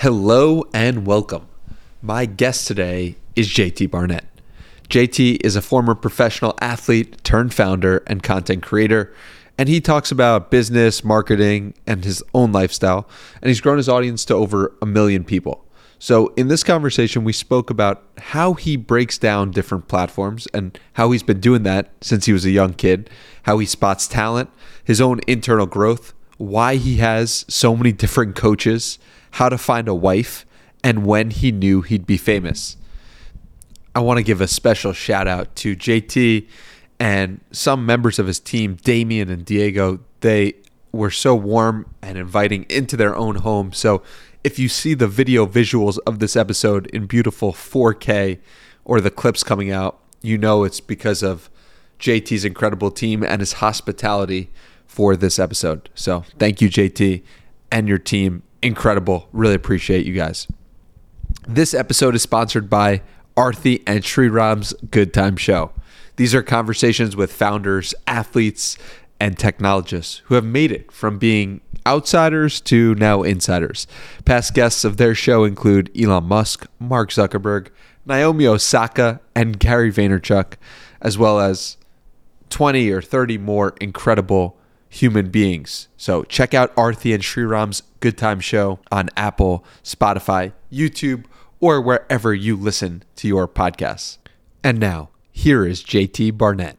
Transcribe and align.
Hello 0.00 0.64
and 0.72 1.06
welcome. 1.06 1.46
My 2.00 2.24
guest 2.24 2.66
today 2.66 3.16
is 3.36 3.50
JT 3.50 3.90
Barnett. 3.90 4.24
JT 4.88 5.44
is 5.44 5.56
a 5.56 5.60
former 5.60 5.94
professional 5.94 6.54
athlete 6.58 7.22
turned 7.22 7.52
founder 7.52 8.02
and 8.06 8.22
content 8.22 8.62
creator, 8.62 9.12
and 9.58 9.68
he 9.68 9.78
talks 9.78 10.10
about 10.10 10.50
business, 10.50 11.04
marketing, 11.04 11.74
and 11.86 12.02
his 12.02 12.22
own 12.32 12.50
lifestyle. 12.50 13.06
And 13.42 13.48
he's 13.48 13.60
grown 13.60 13.76
his 13.76 13.90
audience 13.90 14.24
to 14.24 14.34
over 14.34 14.74
a 14.80 14.86
million 14.86 15.22
people. 15.22 15.66
So, 15.98 16.28
in 16.28 16.48
this 16.48 16.64
conversation, 16.64 17.22
we 17.22 17.34
spoke 17.34 17.68
about 17.68 18.02
how 18.16 18.54
he 18.54 18.78
breaks 18.78 19.18
down 19.18 19.50
different 19.50 19.86
platforms 19.86 20.48
and 20.54 20.78
how 20.94 21.10
he's 21.10 21.22
been 21.22 21.40
doing 21.40 21.62
that 21.64 21.90
since 22.00 22.24
he 22.24 22.32
was 22.32 22.46
a 22.46 22.50
young 22.50 22.72
kid, 22.72 23.10
how 23.42 23.58
he 23.58 23.66
spots 23.66 24.08
talent, 24.08 24.48
his 24.82 24.98
own 25.02 25.20
internal 25.26 25.66
growth, 25.66 26.14
why 26.38 26.76
he 26.76 26.96
has 26.96 27.44
so 27.48 27.76
many 27.76 27.92
different 27.92 28.34
coaches, 28.34 28.98
how 29.32 29.48
to 29.48 29.58
find 29.58 29.88
a 29.88 29.94
wife, 29.94 30.46
and 30.82 31.06
when 31.06 31.30
he 31.30 31.52
knew 31.52 31.82
he'd 31.82 32.06
be 32.06 32.16
famous. 32.16 32.76
I 33.94 34.00
want 34.00 34.18
to 34.18 34.22
give 34.22 34.40
a 34.40 34.48
special 34.48 34.92
shout 34.92 35.26
out 35.26 35.54
to 35.56 35.74
JT 35.74 36.46
and 36.98 37.40
some 37.50 37.84
members 37.84 38.18
of 38.18 38.26
his 38.26 38.38
team, 38.38 38.76
Damien 38.76 39.30
and 39.30 39.44
Diego. 39.44 40.00
They 40.20 40.54
were 40.92 41.10
so 41.10 41.34
warm 41.34 41.92
and 42.02 42.16
inviting 42.16 42.66
into 42.68 42.96
their 42.96 43.16
own 43.16 43.36
home. 43.36 43.72
So, 43.72 44.02
if 44.42 44.58
you 44.58 44.68
see 44.68 44.94
the 44.94 45.08
video 45.08 45.44
visuals 45.46 45.98
of 46.06 46.18
this 46.18 46.34
episode 46.34 46.86
in 46.86 47.06
beautiful 47.06 47.52
4K 47.52 48.38
or 48.86 49.00
the 49.00 49.10
clips 49.10 49.42
coming 49.42 49.70
out, 49.70 50.00
you 50.22 50.38
know 50.38 50.64
it's 50.64 50.80
because 50.80 51.22
of 51.22 51.50
JT's 51.98 52.44
incredible 52.44 52.90
team 52.90 53.22
and 53.22 53.40
his 53.40 53.54
hospitality 53.54 54.50
for 54.86 55.14
this 55.14 55.38
episode. 55.38 55.90
So 55.94 56.24
thank 56.38 56.60
you, 56.60 56.68
JT, 56.70 57.22
and 57.70 57.86
your 57.86 57.98
team. 57.98 58.42
Incredible. 58.62 59.28
Really 59.32 59.54
appreciate 59.54 60.06
you 60.06 60.12
guys. 60.12 60.46
This 61.48 61.72
episode 61.74 62.14
is 62.14 62.22
sponsored 62.22 62.68
by 62.68 63.02
Aarthi 63.36 63.82
and 63.86 64.02
Sriram's 64.02 64.74
Good 64.90 65.14
Time 65.14 65.36
Show. 65.36 65.72
These 66.16 66.34
are 66.34 66.42
conversations 66.42 67.16
with 67.16 67.32
founders, 67.32 67.94
athletes, 68.06 68.76
and 69.18 69.38
technologists 69.38 70.22
who 70.26 70.34
have 70.34 70.44
made 70.44 70.72
it 70.72 70.92
from 70.92 71.18
being 71.18 71.60
outsiders 71.86 72.60
to 72.62 72.94
now 72.96 73.22
insiders. 73.22 73.86
Past 74.24 74.54
guests 74.54 74.84
of 74.84 74.98
their 74.98 75.14
show 75.14 75.44
include 75.44 75.90
Elon 75.98 76.24
Musk, 76.24 76.66
Mark 76.78 77.10
Zuckerberg, 77.10 77.68
Naomi 78.04 78.46
Osaka, 78.46 79.20
and 79.34 79.58
Gary 79.58 79.90
Vaynerchuk, 79.90 80.54
as 81.00 81.16
well 81.16 81.40
as 81.40 81.76
20 82.50 82.90
or 82.90 83.00
30 83.00 83.38
more 83.38 83.74
incredible 83.80 84.58
human 84.90 85.30
beings. 85.30 85.88
So 85.96 86.24
check 86.24 86.52
out 86.52 86.74
Aarthi 86.74 87.14
and 87.14 87.22
Sriram's 87.22 87.82
Good 88.00 88.18
Time 88.18 88.40
Show 88.40 88.80
on 88.92 89.08
Apple, 89.16 89.64
Spotify, 89.82 90.52
YouTube, 90.70 91.24
or 91.60 91.80
wherever 91.80 92.34
you 92.34 92.56
listen 92.56 93.04
to 93.16 93.28
your 93.28 93.48
podcasts. 93.48 94.18
And 94.62 94.78
now, 94.78 95.10
here 95.30 95.64
is 95.64 95.82
JT 95.82 96.36
Barnett. 96.36 96.76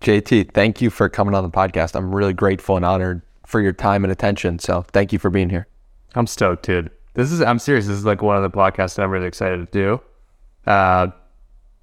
JT, 0.00 0.52
thank 0.52 0.82
you 0.82 0.90
for 0.90 1.08
coming 1.08 1.34
on 1.34 1.42
the 1.42 1.50
podcast. 1.50 1.94
I'm 1.94 2.14
really 2.14 2.34
grateful 2.34 2.76
and 2.76 2.84
honored 2.84 3.22
for 3.46 3.60
your 3.60 3.72
time 3.72 4.04
and 4.04 4.12
attention. 4.12 4.58
So 4.58 4.82
thank 4.92 5.14
you 5.14 5.18
for 5.18 5.30
being 5.30 5.48
here. 5.48 5.66
I'm 6.14 6.26
stoked, 6.26 6.66
dude. 6.66 6.90
This 7.14 7.32
is 7.32 7.40
I'm 7.40 7.58
serious. 7.58 7.86
This 7.86 7.96
is 7.96 8.04
like 8.04 8.22
one 8.22 8.36
of 8.36 8.42
the 8.42 8.56
podcasts 8.56 9.02
I'm 9.02 9.10
really 9.10 9.26
excited 9.26 9.72
to 9.72 9.72
do. 9.72 10.00
Uh, 10.70 11.08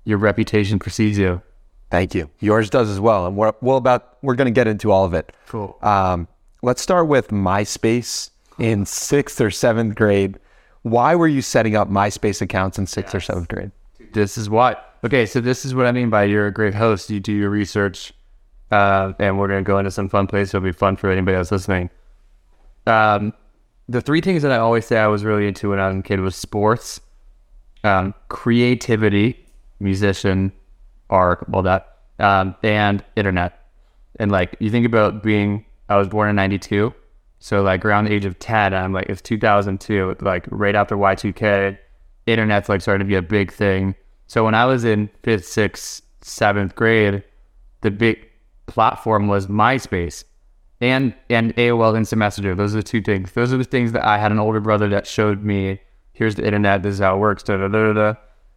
your 0.03 0.17
reputation 0.17 0.79
precedes 0.79 1.17
you. 1.17 1.41
Thank 1.89 2.15
you. 2.15 2.29
Yours 2.39 2.69
does 2.69 2.89
as 2.89 2.99
well. 2.99 3.27
And 3.27 3.35
we're 3.35 3.53
well 3.61 3.77
about 3.77 4.17
we're 4.21 4.35
going 4.35 4.45
to 4.45 4.51
get 4.51 4.67
into 4.67 4.91
all 4.91 5.05
of 5.05 5.13
it. 5.13 5.33
Cool. 5.47 5.77
Um, 5.81 6.27
let's 6.61 6.81
start 6.81 7.07
with 7.07 7.29
MySpace 7.29 8.29
in 8.59 8.85
sixth 8.85 9.41
or 9.41 9.51
seventh 9.51 9.95
grade. 9.95 10.39
Why 10.83 11.15
were 11.15 11.27
you 11.27 11.41
setting 11.41 11.75
up 11.75 11.89
MySpace 11.89 12.41
accounts 12.41 12.79
in 12.79 12.87
sixth 12.87 13.13
yes. 13.13 13.15
or 13.15 13.21
seventh 13.21 13.47
grade? 13.49 13.71
This 14.13 14.37
is 14.37 14.49
what. 14.49 14.97
Okay, 15.03 15.25
so 15.25 15.41
this 15.41 15.65
is 15.65 15.73
what 15.73 15.85
I 15.85 15.91
mean 15.91 16.09
by 16.09 16.23
you're 16.23 16.47
a 16.47 16.53
great 16.53 16.73
host. 16.73 17.09
You 17.09 17.19
do 17.19 17.31
your 17.31 17.49
research, 17.49 18.13
uh, 18.71 19.13
and 19.19 19.37
we're 19.37 19.47
going 19.47 19.63
to 19.63 19.67
go 19.67 19.77
into 19.77 19.91
some 19.91 20.09
fun 20.09 20.27
places. 20.27 20.53
It'll 20.53 20.63
be 20.63 20.71
fun 20.71 20.95
for 20.95 21.09
anybody 21.11 21.37
else 21.37 21.51
listening. 21.51 21.89
Um, 22.85 23.33
the 23.91 24.01
three 24.01 24.21
things 24.21 24.41
that 24.41 24.51
I 24.51 24.57
always 24.57 24.85
say 24.85 24.97
I 24.97 25.07
was 25.07 25.25
really 25.25 25.47
into 25.47 25.69
when 25.69 25.79
I 25.79 25.89
was 25.89 25.97
a 25.97 26.01
kid 26.01 26.21
was 26.21 26.35
sports, 26.35 27.01
um, 27.83 28.13
creativity, 28.29 29.45
musician, 29.79 30.53
art, 31.09 31.45
all 31.51 31.63
that, 31.63 31.97
um, 32.19 32.55
and 32.63 33.03
internet. 33.17 33.67
And 34.17 34.31
like 34.31 34.55
you 34.59 34.69
think 34.69 34.85
about 34.85 35.23
being, 35.23 35.65
I 35.89 35.97
was 35.97 36.07
born 36.07 36.29
in 36.29 36.35
'92, 36.37 36.93
so 37.39 37.61
like 37.63 37.83
around 37.83 38.05
the 38.05 38.13
age 38.13 38.23
of 38.23 38.39
10, 38.39 38.73
I'm 38.73 38.93
like 38.93 39.07
it's 39.09 39.21
2002, 39.21 40.15
like 40.21 40.45
right 40.51 40.75
after 40.75 40.95
Y2K, 40.95 41.77
internet's 42.27 42.69
like 42.69 42.81
starting 42.81 43.05
to 43.05 43.09
be 43.09 43.15
a 43.15 43.21
big 43.21 43.51
thing. 43.51 43.95
So 44.27 44.45
when 44.45 44.55
I 44.55 44.65
was 44.65 44.85
in 44.85 45.09
fifth, 45.23 45.47
sixth, 45.47 46.01
seventh 46.21 46.75
grade, 46.75 47.23
the 47.81 47.91
big 47.91 48.25
platform 48.67 49.27
was 49.27 49.47
MySpace 49.47 50.23
and 50.81 51.13
and 51.29 51.55
AOL 51.55 51.95
Instant 51.95 52.19
Messenger. 52.19 52.55
Those 52.55 52.73
are 52.73 52.79
the 52.79 52.83
two 52.83 53.01
things. 53.01 53.31
Those 53.31 53.53
are 53.53 53.57
the 53.57 53.63
things 53.63 53.91
that 53.93 54.03
I 54.03 54.17
had 54.17 54.31
an 54.31 54.39
older 54.39 54.59
brother 54.59 54.89
that 54.89 55.07
showed 55.07 55.43
me. 55.43 55.79
Here's 56.13 56.35
the 56.35 56.45
internet. 56.45 56.83
This 56.83 56.95
is 56.95 56.99
how 56.99 57.15
it 57.15 57.19
works. 57.19 57.43
Da, 57.43 57.55
da, 57.55 57.67
da, 57.67 57.93
da. 57.93 58.13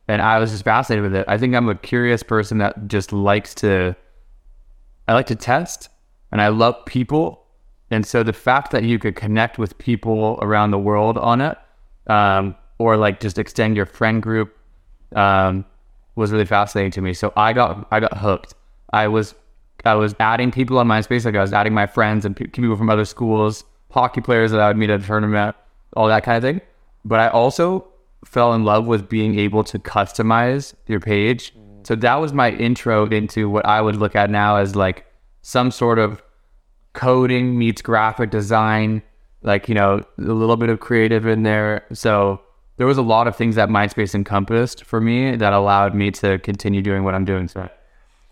And 0.09 0.21
I 0.21 0.39
was 0.39 0.51
just 0.51 0.65
fascinated 0.65 1.03
with 1.03 1.15
it. 1.15 1.25
I 1.29 1.39
think 1.39 1.55
I'm 1.55 1.69
a 1.69 1.75
curious 1.75 2.23
person 2.23 2.59
that 2.59 2.89
just 2.89 3.13
likes 3.13 3.55
to. 3.57 3.95
I 5.07 5.13
like 5.13 5.27
to 5.27 5.37
test, 5.37 5.91
and 6.33 6.41
I 6.41 6.49
love 6.49 6.85
people. 6.87 7.47
And 7.91 8.05
so 8.07 8.23
the 8.23 8.33
fact 8.33 8.73
that 8.73 8.83
you 8.83 8.99
could 8.99 9.15
connect 9.15 9.59
with 9.59 9.77
people 9.77 10.39
around 10.41 10.71
the 10.71 10.79
world 10.79 11.19
on 11.19 11.43
it, 11.43 11.59
um, 12.07 12.57
or 12.79 12.97
like 12.97 13.21
just 13.21 13.39
extend 13.39 13.77
your 13.77 13.87
friend 13.87 14.23
group, 14.23 14.57
um, 15.15 15.65
was 16.17 16.33
really 16.33 16.47
fascinating 16.47 16.91
to 16.93 17.03
me. 17.03 17.13
So 17.13 17.33
I 17.37 17.53
got 17.53 17.87
I 17.91 18.01
got 18.01 18.17
hooked. 18.17 18.55
I 18.93 19.09
was 19.09 19.35
I 19.87 19.95
was 19.95 20.15
adding 20.21 20.51
people 20.51 20.79
on 20.79 20.89
MySpace, 20.89 21.25
like 21.25 21.35
I 21.35 21.41
was 21.41 21.53
adding 21.53 21.75
my 21.75 21.87
friends 21.87 22.25
and 22.25 22.35
people 22.37 22.77
from 22.77 22.91
other 22.91 23.05
schools, 23.05 23.65
hockey 23.91 24.21
players 24.21 24.51
that 24.51 24.61
I 24.61 24.69
would 24.69 24.77
meet 24.77 24.91
at 24.91 25.03
a 25.03 25.07
tournament, 25.07 25.57
all 25.97 26.09
that 26.09 26.25
kind 26.25 26.37
of 26.37 26.43
thing. 26.43 26.61
But 27.05 27.21
I 27.21 27.29
also 27.29 27.87
fell 28.25 28.55
in 28.55 28.65
love 28.65 28.87
with 28.87 29.09
being 29.09 29.39
able 29.39 29.65
to 29.65 29.79
customize 29.79 30.75
your 30.87 31.01
page. 31.01 31.55
So 31.85 31.95
that 31.97 32.15
was 32.17 32.33
my 32.33 32.51
intro 32.53 33.07
into 33.07 33.51
what 33.51 33.67
I 33.67 33.81
would 33.81 33.97
look 33.97 34.17
at 34.17 34.31
now 34.31 34.57
as 34.57 34.75
like 34.75 35.05
some 35.43 35.71
sort 35.71 35.99
of 35.99 36.23
coding 36.95 37.59
meets 37.59 37.83
graphic 37.83 38.31
design, 38.31 39.03
like, 39.43 39.69
you 39.69 39.75
know, 39.75 40.01
a 40.19 40.23
little 40.23 40.57
bit 40.57 40.71
of 40.71 40.81
creative 40.81 41.27
in 41.27 41.43
there. 41.43 41.85
So 41.93 42.41
there 42.79 42.87
was 42.87 42.97
a 42.97 43.03
lot 43.03 43.29
of 43.29 43.37
things 43.37 43.55
that 43.57 43.69
MySpace 43.69 44.15
encompassed 44.15 44.85
for 44.85 45.01
me 45.01 45.37
that 45.37 45.53
allowed 45.53 45.95
me 45.95 46.11
to 46.13 46.39
continue 46.39 46.81
doing 46.81 47.05
what 47.05 47.15
I'm 47.15 47.25
doing. 47.25 47.49
So 47.49 47.69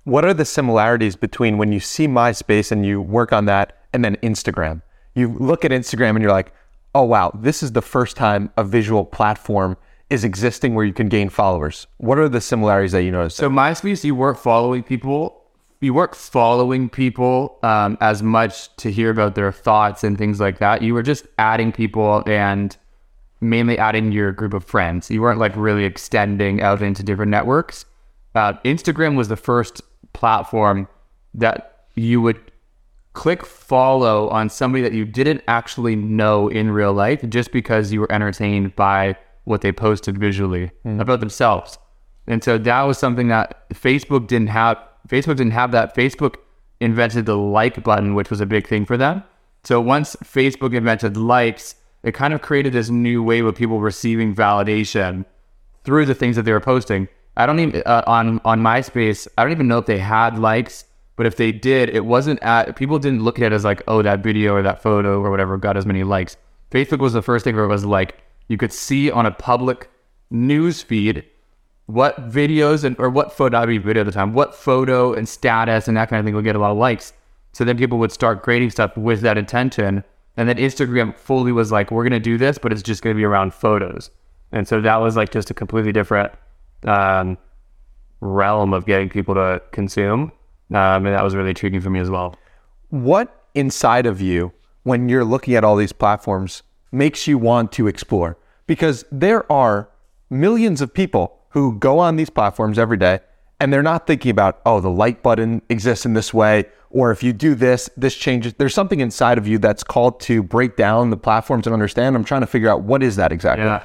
what 0.05 0.25
are 0.25 0.35
the 0.35 0.45
similarities 0.45 1.17
between 1.17 1.59
when 1.59 1.73
you 1.73 1.81
see 1.81 2.09
MySpace 2.09 2.73
and 2.73 2.85
you 2.85 3.01
work 3.01 3.33
on 3.33 3.45
that 3.47 3.79
and 3.93 4.05
then 4.05 4.17
Instagram? 4.17 4.83
You 5.15 5.29
look 5.29 5.65
at 5.65 5.71
Instagram 5.71 6.11
and 6.11 6.23
you're 6.23 6.33
like, 6.33 6.53
oh, 6.95 7.05
wow, 7.05 7.31
this 7.35 7.63
is 7.63 7.73
the 7.73 7.83
first 7.83 8.17
time 8.17 8.51
a 8.57 8.65
visual 8.65 9.05
platform 9.05 9.77
is 10.11 10.25
existing 10.25 10.75
where 10.75 10.85
you 10.85 10.93
can 10.93 11.09
gain 11.09 11.29
followers. 11.29 11.87
What 11.99 12.19
are 12.19 12.29
the 12.29 12.41
similarities 12.41 12.93
that 12.93 13.03
you 13.03 13.11
notice? 13.11 13.35
So, 13.35 13.49
MySpace, 13.49 14.05
you 14.05 14.15
weren't 14.15 14.39
following 14.39 14.83
people. 14.83 15.43
You 15.81 15.95
weren't 15.95 16.15
following 16.15 16.89
people 16.89 17.59
um, 17.63 17.99
as 18.01 18.23
much 18.23 18.75
to 18.77 18.93
hear 18.93 19.11
about 19.11 19.35
their 19.35 19.51
thoughts 19.51 20.05
and 20.05 20.19
things 20.19 20.39
like 20.39 20.59
that. 20.59 20.83
You 20.83 20.95
were 20.95 21.03
just 21.03 21.27
adding 21.39 21.73
people 21.73 22.23
and 22.27 22.77
mainly 23.41 23.79
adding 23.79 24.13
your 24.13 24.33
group 24.33 24.55
of 24.55 24.65
friends. 24.65 25.11
You 25.11 25.23
weren't 25.23 25.41
like 25.41 25.57
really 25.57 25.85
extending 25.85 26.63
out 26.63 26.83
into 26.83 27.03
different 27.03 27.31
networks. 27.31 27.85
Uh, 28.35 28.55
Instagram 28.65 29.17
was 29.17 29.29
the 29.29 29.37
first 29.37 29.83
platform 30.13 30.89
that 31.35 31.87
you 31.95 32.21
would 32.21 32.41
click 33.13 33.45
follow 33.45 34.29
on 34.31 34.49
somebody 34.49 34.83
that 34.83 34.93
you 34.93 35.05
didn't 35.05 35.43
actually 35.47 35.97
know 35.97 36.49
in 36.49 36.71
real 36.71 36.93
life 36.93 37.23
just 37.29 37.53
because 37.53 37.93
you 37.93 38.01
were 38.01 38.13
entertained 38.13 38.75
by 38.75 39.17
what 39.45 39.61
they 39.61 39.73
posted 39.73 40.19
visually 40.19 40.71
mm. 40.85 41.01
about 41.01 41.21
themselves. 41.21 41.79
And 42.27 42.43
so 42.43 42.57
that 42.59 42.83
was 42.83 42.99
something 42.99 43.29
that 43.29 43.69
Facebook 43.71 44.27
didn't 44.27 44.49
have. 44.49 44.79
Facebook 45.09 45.37
didn't 45.37 45.53
have 45.53 45.73
that. 45.73 45.95
Facebook 45.95 46.37
invented 46.81 47.27
the 47.27 47.37
like 47.37 47.83
button, 47.83 48.15
which 48.15 48.31
was 48.31 48.41
a 48.41 48.47
big 48.47 48.67
thing 48.67 48.85
for 48.85 48.97
them. 48.97 49.23
So 49.65 49.81
once 49.81 50.17
Facebook 50.17 50.75
invented 50.75 51.17
likes, 51.17 51.75
it 52.03 52.13
kind 52.13 52.35
of 52.35 52.43
created 52.43 52.73
this 52.73 52.91
new 52.91 53.23
wave 53.23 53.45
of 53.45 53.55
people 53.55 53.81
receiving 53.81 54.35
validation 54.35 55.25
through 55.85 56.07
the 56.07 56.15
things 56.15 56.37
that 56.37 56.43
they 56.43 56.53
were 56.53 56.61
posting. 56.61 57.09
I 57.37 57.47
don't 57.47 57.61
even 57.61 57.83
uh, 57.87 58.03
on 58.07 58.41
on 58.45 58.61
MySpace. 58.61 59.27
I 59.37 59.43
don't 59.43 59.53
even 59.53 59.69
know 59.69 59.79
if 59.79 59.87
they 59.87 59.99
had 59.99 60.39
likes, 60.39 60.85
but 61.17 61.27
if 61.27 61.37
they 61.37 61.53
did, 61.53 61.89
it 61.91 62.05
wasn't 62.05 62.43
at. 62.43 62.77
People 62.77 62.99
didn't 62.99 63.23
look 63.23 63.39
at 63.39 63.45
it 63.45 63.53
as 63.53 63.65
like, 63.65 63.83
oh, 63.89 64.03
that 64.03 64.23
video 64.23 64.55
or 64.55 64.63
that 64.63 64.83
photo 64.83 65.21
or 65.21 65.31
whatever 65.31 65.57
got 65.57 65.77
as 65.77 65.87
many 65.87 66.05
likes. 66.05 66.37
Facebook 66.71 66.99
was 66.99 67.13
the 67.13 67.23
first 67.23 67.45
thing 67.45 67.55
where 67.55 67.65
it 67.65 67.69
was 67.69 67.85
like 67.85 68.19
you 68.49 68.57
could 68.57 68.73
see 68.73 69.11
on 69.11 69.27
a 69.27 69.31
public 69.31 69.91
news 70.31 70.83
feed 70.83 71.25
what 71.87 72.31
videos 72.31 72.85
and 72.85 72.97
or 72.99 73.11
what 73.11 73.33
photo 73.33 73.59
I 73.59 73.67
mean 73.67 73.83
video 73.83 74.03
at 74.03 74.07
the 74.07 74.13
time, 74.13 74.33
what 74.33 74.55
photo 74.55 75.13
and 75.13 75.29
status 75.29 75.89
and 75.89 75.97
that 75.97 76.09
kind 76.09 76.21
of 76.21 76.25
thing 76.25 76.35
would 76.35 76.45
get 76.45 76.57
a 76.57 76.59
lot 76.59 76.71
of 76.71 76.79
likes. 76.79 77.13
So 77.53 77.65
then 77.65 77.77
people 77.77 77.99
would 77.99 78.13
start 78.13 78.43
creating 78.43 78.71
stuff 78.71 78.97
with 78.97 79.21
that 79.21 79.37
intention. 79.37 80.05
And 80.37 80.49
then 80.49 80.57
Instagram 80.57 81.17
fully 81.17 81.53
was 81.53 81.71
like, 81.71 81.91
we're 81.91 82.05
gonna 82.05 82.21
do 82.21 82.39
this, 82.39 82.57
but 82.57 82.73
it's 82.73 82.83
just 82.83 83.03
gonna 83.03 83.15
be 83.15 83.25
around 83.25 83.53
photos. 83.53 84.11
And 84.53 84.67
so 84.67 84.81
that 84.81 84.97
was 84.97 85.17
like 85.17 85.31
just 85.31 85.51
a 85.51 85.55
completely 85.55 85.93
different 85.93 86.33
um, 86.85 87.39
realm 88.21 88.73
of 88.73 88.87
getting 88.87 89.09
people 89.09 89.35
to 89.35 89.63
consume. 89.73 90.33
Um, 90.71 91.07
and 91.07 91.07
that 91.07 91.23
was 91.23 91.35
really 91.35 91.51
intriguing 91.51 91.81
for 91.81 91.91
me 91.91 92.01
as 92.01 92.11
well. 92.11 92.37
What 92.91 93.47
inside 93.55 94.07
of 94.07 94.21
you, 94.21 94.53
when 94.85 95.09
you're 95.09 95.25
looking 95.25 95.55
at 95.55 95.65
all 95.65 95.77
these 95.77 95.93
platforms, 95.93 96.63
makes 96.91 97.27
you 97.27 97.39
want 97.39 97.73
to 97.73 97.87
explore? 97.87 98.39
Because 98.67 99.05
there 99.11 99.51
are 99.51 99.91
millions 100.31 100.81
of 100.81 100.95
people 100.95 101.39
who 101.51 101.79
go 101.79 101.99
on 101.99 102.17
these 102.17 102.31
platforms 102.31 102.79
every 102.79 102.97
day 102.97 103.21
and 103.61 103.73
they're 103.73 103.83
not 103.83 104.07
thinking 104.07 104.31
about, 104.31 104.61
oh, 104.67 104.81
the 104.81 104.91
like 104.91 105.23
button 105.23 105.63
exists 105.69 106.05
in 106.05 106.15
this 106.15 106.35
way, 106.35 106.65
or 106.91 107.13
if 107.13 107.23
you 107.23 107.33
do 107.33 107.55
this, 107.55 107.89
this 107.97 108.17
changes. 108.17 108.55
There's 108.55 108.75
something 108.75 108.99
inside 108.99 109.39
of 109.39 109.47
you 109.47 109.59
that's 109.59 109.85
called 109.85 110.21
to 110.23 110.43
break 110.43 110.77
down 110.77 111.11
the 111.11 111.17
platforms 111.17 111.67
and 111.67 111.73
understand. 111.73 112.17
I'm 112.17 112.25
trying 112.25 112.41
to 112.41 112.47
figure 112.47 112.69
out 112.69 112.83
what 112.83 113.03
is 113.03 113.17
that 113.17 113.31
exactly. 113.31 113.65
Yeah. 113.65 113.85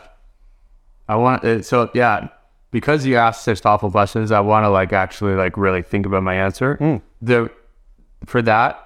I 1.07 1.15
want 1.15 1.43
uh, 1.43 1.61
so 1.61 1.89
yeah, 1.93 2.29
because 2.71 3.05
you 3.05 3.15
asked 3.15 3.43
such 3.43 3.59
thoughtful 3.59 3.91
questions, 3.91 4.31
I 4.31 4.39
want 4.39 4.65
to 4.65 4.69
like 4.69 4.93
actually 4.93 5.35
like 5.35 5.57
really 5.57 5.81
think 5.81 6.05
about 6.05 6.23
my 6.23 6.35
answer. 6.35 6.75
Hmm. 6.77 6.97
The 7.21 7.49
for 8.25 8.41
that, 8.41 8.83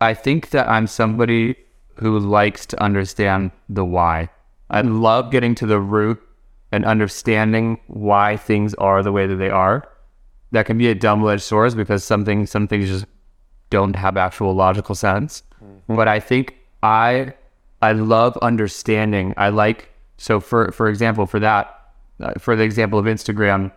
I 0.00 0.14
think 0.14 0.50
that 0.50 0.68
I'm 0.68 0.86
somebody 0.86 1.56
who 1.96 2.18
likes 2.18 2.66
to 2.66 2.82
understand 2.82 3.52
the 3.68 3.84
why. 3.84 4.28
I 4.70 4.80
love 4.80 5.30
getting 5.30 5.54
to 5.56 5.66
the 5.66 5.78
root 5.78 6.20
and 6.72 6.84
understanding 6.84 7.78
why 7.86 8.36
things 8.36 8.74
are 8.74 9.02
the 9.02 9.12
way 9.12 9.26
that 9.26 9.36
they 9.36 9.50
are. 9.50 9.88
That 10.50 10.66
can 10.66 10.76
be 10.76 10.88
a 10.88 10.94
double-edged 10.94 11.42
sword 11.42 11.76
because 11.76 12.04
something 12.04 12.46
some 12.46 12.68
things 12.68 12.88
just 12.88 13.06
don't 13.70 13.96
have 13.96 14.16
actual 14.16 14.54
logical 14.54 14.94
sense. 14.94 15.42
Hmm. 15.58 15.96
But 15.96 16.08
I 16.08 16.20
think 16.20 16.56
I 16.82 17.34
I 17.80 17.92
love 17.92 18.36
understanding. 18.42 19.34
I 19.36 19.48
like 19.48 19.90
so 20.16 20.38
for 20.40 20.70
for 20.72 20.88
example 20.88 21.26
for 21.26 21.40
that 21.40 21.83
uh, 22.20 22.32
for 22.38 22.56
the 22.56 22.62
example 22.62 22.98
of 22.98 23.06
Instagram, 23.06 23.72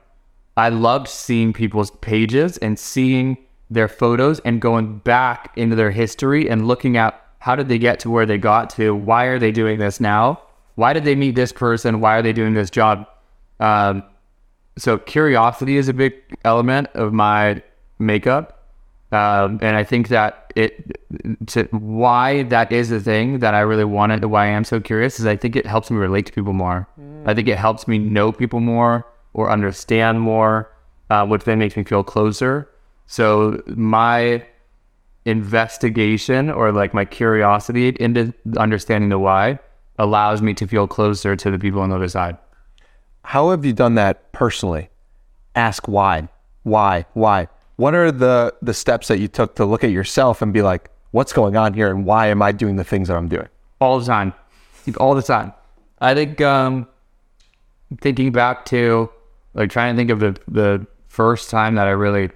I 0.56 0.70
loved 0.70 1.08
seeing 1.08 1.54
people's 1.54 1.92
pages 1.92 2.58
and 2.58 2.78
seeing 2.80 3.38
their 3.70 3.88
photos 3.88 4.40
and 4.40 4.62
going 4.62 5.00
back 5.00 5.52
into 5.56 5.76
their 5.76 5.92
history 5.92 6.50
and 6.50 6.68
looking 6.68 6.98
at 6.98 7.22
how 7.40 7.56
did 7.56 7.68
they 7.68 7.78
get 7.78 8.00
to 8.02 8.10
where 8.10 8.26
they 8.26 8.38
got 8.38 8.70
to? 8.72 8.96
Why 8.96 9.26
are 9.26 9.40
they 9.40 9.52
doing 9.52 9.80
this 9.80 10.00
now? 10.00 10.42
Why 10.76 10.94
did 10.94 11.06
they 11.06 11.16
meet 11.16 11.36
this 11.36 11.52
person? 11.52 12.00
Why 12.00 12.18
are 12.18 12.22
they 12.22 12.34
doing 12.34 12.54
this 12.54 12.70
job? 12.70 13.08
Um, 13.60 14.04
so 14.78 14.98
curiosity 14.98 15.78
is 15.78 15.88
a 15.88 15.94
big 15.94 16.14
element 16.46 16.90
of 16.94 17.14
my 17.14 17.62
makeup, 18.00 18.64
um, 19.12 19.60
and 19.62 19.76
I 19.76 19.84
think 19.84 20.10
that 20.10 20.54
it 20.56 21.00
to 21.48 21.64
why 21.72 22.44
that 22.44 22.72
is 22.72 22.90
the 22.90 23.00
thing 23.00 23.40
that 23.40 23.54
I 23.54 23.62
really 23.62 23.86
wanted. 23.86 24.26
Why 24.26 24.46
I 24.46 24.50
am 24.50 24.64
so 24.64 24.80
curious 24.80 25.20
is 25.20 25.26
I 25.26 25.36
think 25.36 25.56
it 25.56 25.66
helps 25.66 25.90
me 25.90 25.98
relate 25.98 26.28
to 26.28 26.34
people 26.34 26.54
more. 26.54 26.88
I 27.28 27.34
think 27.34 27.48
it 27.48 27.58
helps 27.58 27.88
me 27.88 27.98
know 27.98 28.32
people 28.32 28.60
more 28.60 29.06
or 29.34 29.52
understand 29.52 30.22
more, 30.22 30.72
uh, 31.10 31.26
which 31.26 31.44
then 31.44 31.60
makes 31.60 31.78
me 31.78 31.84
feel 31.84 32.04
closer. 32.04 32.70
So 33.06 33.62
my 33.68 34.44
investigation 35.26 36.50
or 36.50 36.72
like 36.72 36.94
my 36.94 37.06
curiosity 37.06 37.96
into 38.00 38.34
understanding 38.58 39.10
the 39.10 39.20
why 39.20 39.60
allows 40.00 40.42
me 40.42 40.54
to 40.56 40.66
feel 40.66 40.88
closer 40.88 41.36
to 41.36 41.52
the 41.52 41.60
people 41.60 41.82
on 41.82 41.90
the 41.90 41.96
other 41.96 42.08
side. 42.08 42.38
How 43.24 43.50
have 43.52 43.66
you 43.66 43.74
done 43.74 43.96
that 43.96 44.32
personally? 44.32 44.90
Ask 45.56 45.88
why, 45.88 46.30
why, 46.64 47.06
why. 47.14 47.50
What 47.76 47.94
are 47.94 48.12
the 48.12 48.56
the 48.62 48.74
steps 48.74 49.08
that 49.10 49.20
you 49.20 49.28
took 49.28 49.56
to 49.56 49.66
look 49.66 49.84
at 49.84 49.92
yourself 49.92 50.42
and 50.42 50.52
be 50.52 50.64
like, 50.64 50.90
what's 51.12 51.32
going 51.32 51.56
on 51.56 51.74
here, 51.74 51.90
and 51.90 52.06
why 52.06 52.28
am 52.28 52.42
I 52.42 52.52
doing 52.52 52.76
the 52.76 52.84
things 52.84 53.08
that 53.08 53.18
I'm 53.18 53.28
doing? 53.28 53.50
all 53.80 54.00
the 54.00 54.06
time, 54.06 54.34
all 55.00 55.16
the 55.16 55.22
time. 55.22 55.54
I 56.00 56.14
think 56.14 56.42
um, 56.42 56.88
thinking 58.02 58.32
back 58.32 58.66
to 58.66 59.10
like 59.54 59.70
trying 59.70 59.96
to 59.96 59.98
think 59.98 60.10
of 60.10 60.20
the 60.20 60.40
the 60.48 60.88
first 61.08 61.50
time 61.50 61.76
that 61.76 61.88
I 61.88 61.92
really 61.92 62.30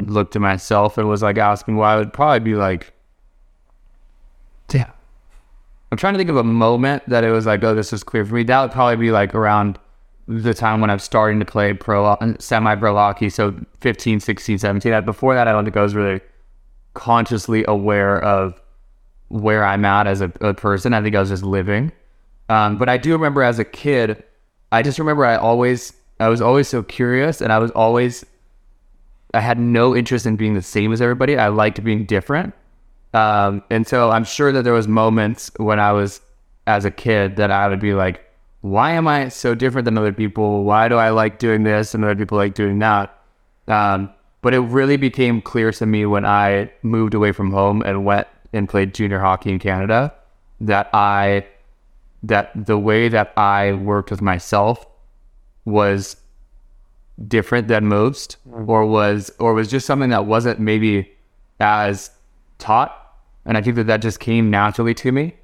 looked 0.00 0.36
at 0.36 0.42
myself 0.42 0.98
and 0.98 1.08
was 1.08 1.22
like 1.22 1.38
asking 1.38 1.76
why, 1.76 1.94
I 1.94 1.96
would 1.96 2.12
probably 2.12 2.40
be 2.40 2.54
like, 2.54 2.92
yeah. 4.72 4.90
I'm 5.90 5.98
trying 5.98 6.14
to 6.14 6.18
think 6.18 6.30
of 6.30 6.36
a 6.36 6.44
moment 6.44 7.02
that 7.08 7.24
it 7.24 7.30
was 7.30 7.46
like, 7.46 7.62
oh, 7.62 7.74
this 7.74 7.92
is 7.92 8.02
clear 8.02 8.24
for 8.24 8.34
me. 8.34 8.44
That 8.44 8.62
would 8.62 8.70
probably 8.70 8.96
be 8.96 9.10
like 9.10 9.34
around 9.34 9.78
the 10.26 10.54
time 10.54 10.80
when 10.80 10.88
I'm 10.88 10.98
starting 10.98 11.38
to 11.40 11.44
play 11.44 11.74
pro, 11.74 12.16
semi 12.38 12.74
pro 12.76 12.94
hockey. 12.94 13.28
So 13.28 13.54
15, 13.80 14.20
16, 14.20 14.58
17. 14.58 15.04
Before 15.04 15.34
that, 15.34 15.48
I 15.48 15.52
don't 15.52 15.64
think 15.64 15.76
I 15.76 15.82
was 15.82 15.94
really 15.94 16.20
consciously 16.94 17.64
aware 17.68 18.22
of 18.22 18.60
where 19.28 19.64
I'm 19.64 19.84
at 19.84 20.06
as 20.06 20.20
a, 20.20 20.32
a 20.40 20.54
person. 20.54 20.94
I 20.94 21.02
think 21.02 21.14
I 21.14 21.20
was 21.20 21.28
just 21.28 21.42
living. 21.42 21.92
Um, 22.48 22.78
but 22.78 22.88
I 22.88 22.96
do 22.96 23.12
remember 23.12 23.42
as 23.42 23.58
a 23.58 23.64
kid, 23.64 24.22
I 24.72 24.82
just 24.82 24.98
remember 24.98 25.24
I 25.24 25.36
always, 25.36 25.92
I 26.18 26.28
was 26.28 26.40
always 26.40 26.66
so 26.66 26.82
curious 26.82 27.40
and 27.40 27.52
I 27.52 27.58
was 27.58 27.70
always, 27.72 28.24
I 29.34 29.40
had 29.40 29.58
no 29.58 29.94
interest 29.94 30.26
in 30.26 30.36
being 30.36 30.54
the 30.54 30.62
same 30.62 30.92
as 30.92 31.00
everybody. 31.00 31.36
I 31.36 31.48
liked 31.48 31.82
being 31.84 32.06
different. 32.06 32.54
Um, 33.14 33.62
and 33.70 33.86
so 33.86 34.10
I'm 34.10 34.24
sure 34.24 34.50
that 34.52 34.62
there 34.62 34.72
was 34.72 34.88
moments 34.88 35.50
when 35.58 35.78
I 35.78 35.92
was 35.92 36.20
as 36.66 36.84
a 36.84 36.90
kid 36.90 37.36
that 37.36 37.50
I 37.50 37.68
would 37.68 37.80
be 37.80 37.92
like, 37.92 38.24
why 38.62 38.92
am 38.92 39.06
I 39.06 39.28
so 39.28 39.54
different 39.54 39.84
than 39.84 39.98
other 39.98 40.12
people? 40.12 40.64
Why 40.64 40.88
do 40.88 40.96
I 40.96 41.10
like 41.10 41.38
doing 41.38 41.64
this 41.64 41.94
and 41.94 42.04
other 42.04 42.16
people 42.16 42.38
like 42.38 42.54
doing 42.54 42.78
that? 42.78 43.16
Um, 43.68 44.10
but 44.40 44.54
it 44.54 44.60
really 44.60 44.96
became 44.96 45.42
clear 45.42 45.70
to 45.72 45.86
me 45.86 46.06
when 46.06 46.24
I 46.24 46.72
moved 46.82 47.14
away 47.14 47.32
from 47.32 47.50
home 47.50 47.82
and 47.84 48.04
went 48.04 48.26
and 48.52 48.68
played 48.68 48.94
junior 48.94 49.18
hockey 49.18 49.50
in 49.50 49.58
Canada 49.58 50.14
that 50.60 50.88
I 50.94 51.46
that 52.22 52.50
the 52.54 52.78
way 52.78 53.08
that 53.08 53.32
I 53.36 53.72
worked 53.72 54.10
with 54.10 54.22
myself 54.22 54.86
was 55.64 56.16
different 57.28 57.68
than 57.68 57.86
most 57.86 58.36
or 58.66 58.86
was 58.86 59.30
or 59.38 59.54
was 59.54 59.70
just 59.70 59.86
something 59.86 60.10
that 60.10 60.26
wasn't 60.26 60.58
maybe 60.58 61.10
as 61.60 62.10
taught. 62.58 62.96
And 63.44 63.56
I 63.56 63.62
think 63.62 63.76
that 63.76 63.86
that 63.88 64.02
just 64.02 64.20
came 64.20 64.50
naturally 64.50 64.94
to 64.94 65.12
me. 65.12 65.34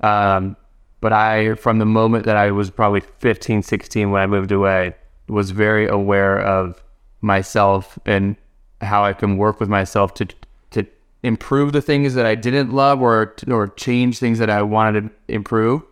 Um, 0.00 0.56
but 1.00 1.12
I 1.12 1.54
from 1.54 1.78
the 1.78 1.86
moment 1.86 2.24
that 2.26 2.36
I 2.36 2.50
was 2.50 2.70
probably 2.70 3.00
15 3.00 3.62
16 3.62 4.10
when 4.10 4.22
I 4.22 4.26
moved 4.26 4.52
away 4.52 4.94
was 5.28 5.50
very 5.50 5.86
aware 5.86 6.40
of 6.40 6.82
myself 7.20 7.98
and 8.04 8.36
how 8.80 9.04
I 9.04 9.12
can 9.12 9.36
work 9.36 9.60
with 9.60 9.68
myself 9.68 10.14
to 10.14 10.28
to 10.72 10.86
improve 11.22 11.72
the 11.72 11.80
things 11.80 12.14
that 12.14 12.26
I 12.26 12.34
didn't 12.34 12.72
love 12.72 13.00
or 13.00 13.34
or 13.48 13.68
change 13.68 14.18
things 14.18 14.38
that 14.40 14.50
I 14.50 14.62
wanted 14.62 15.02
to 15.02 15.10
improve 15.28 15.82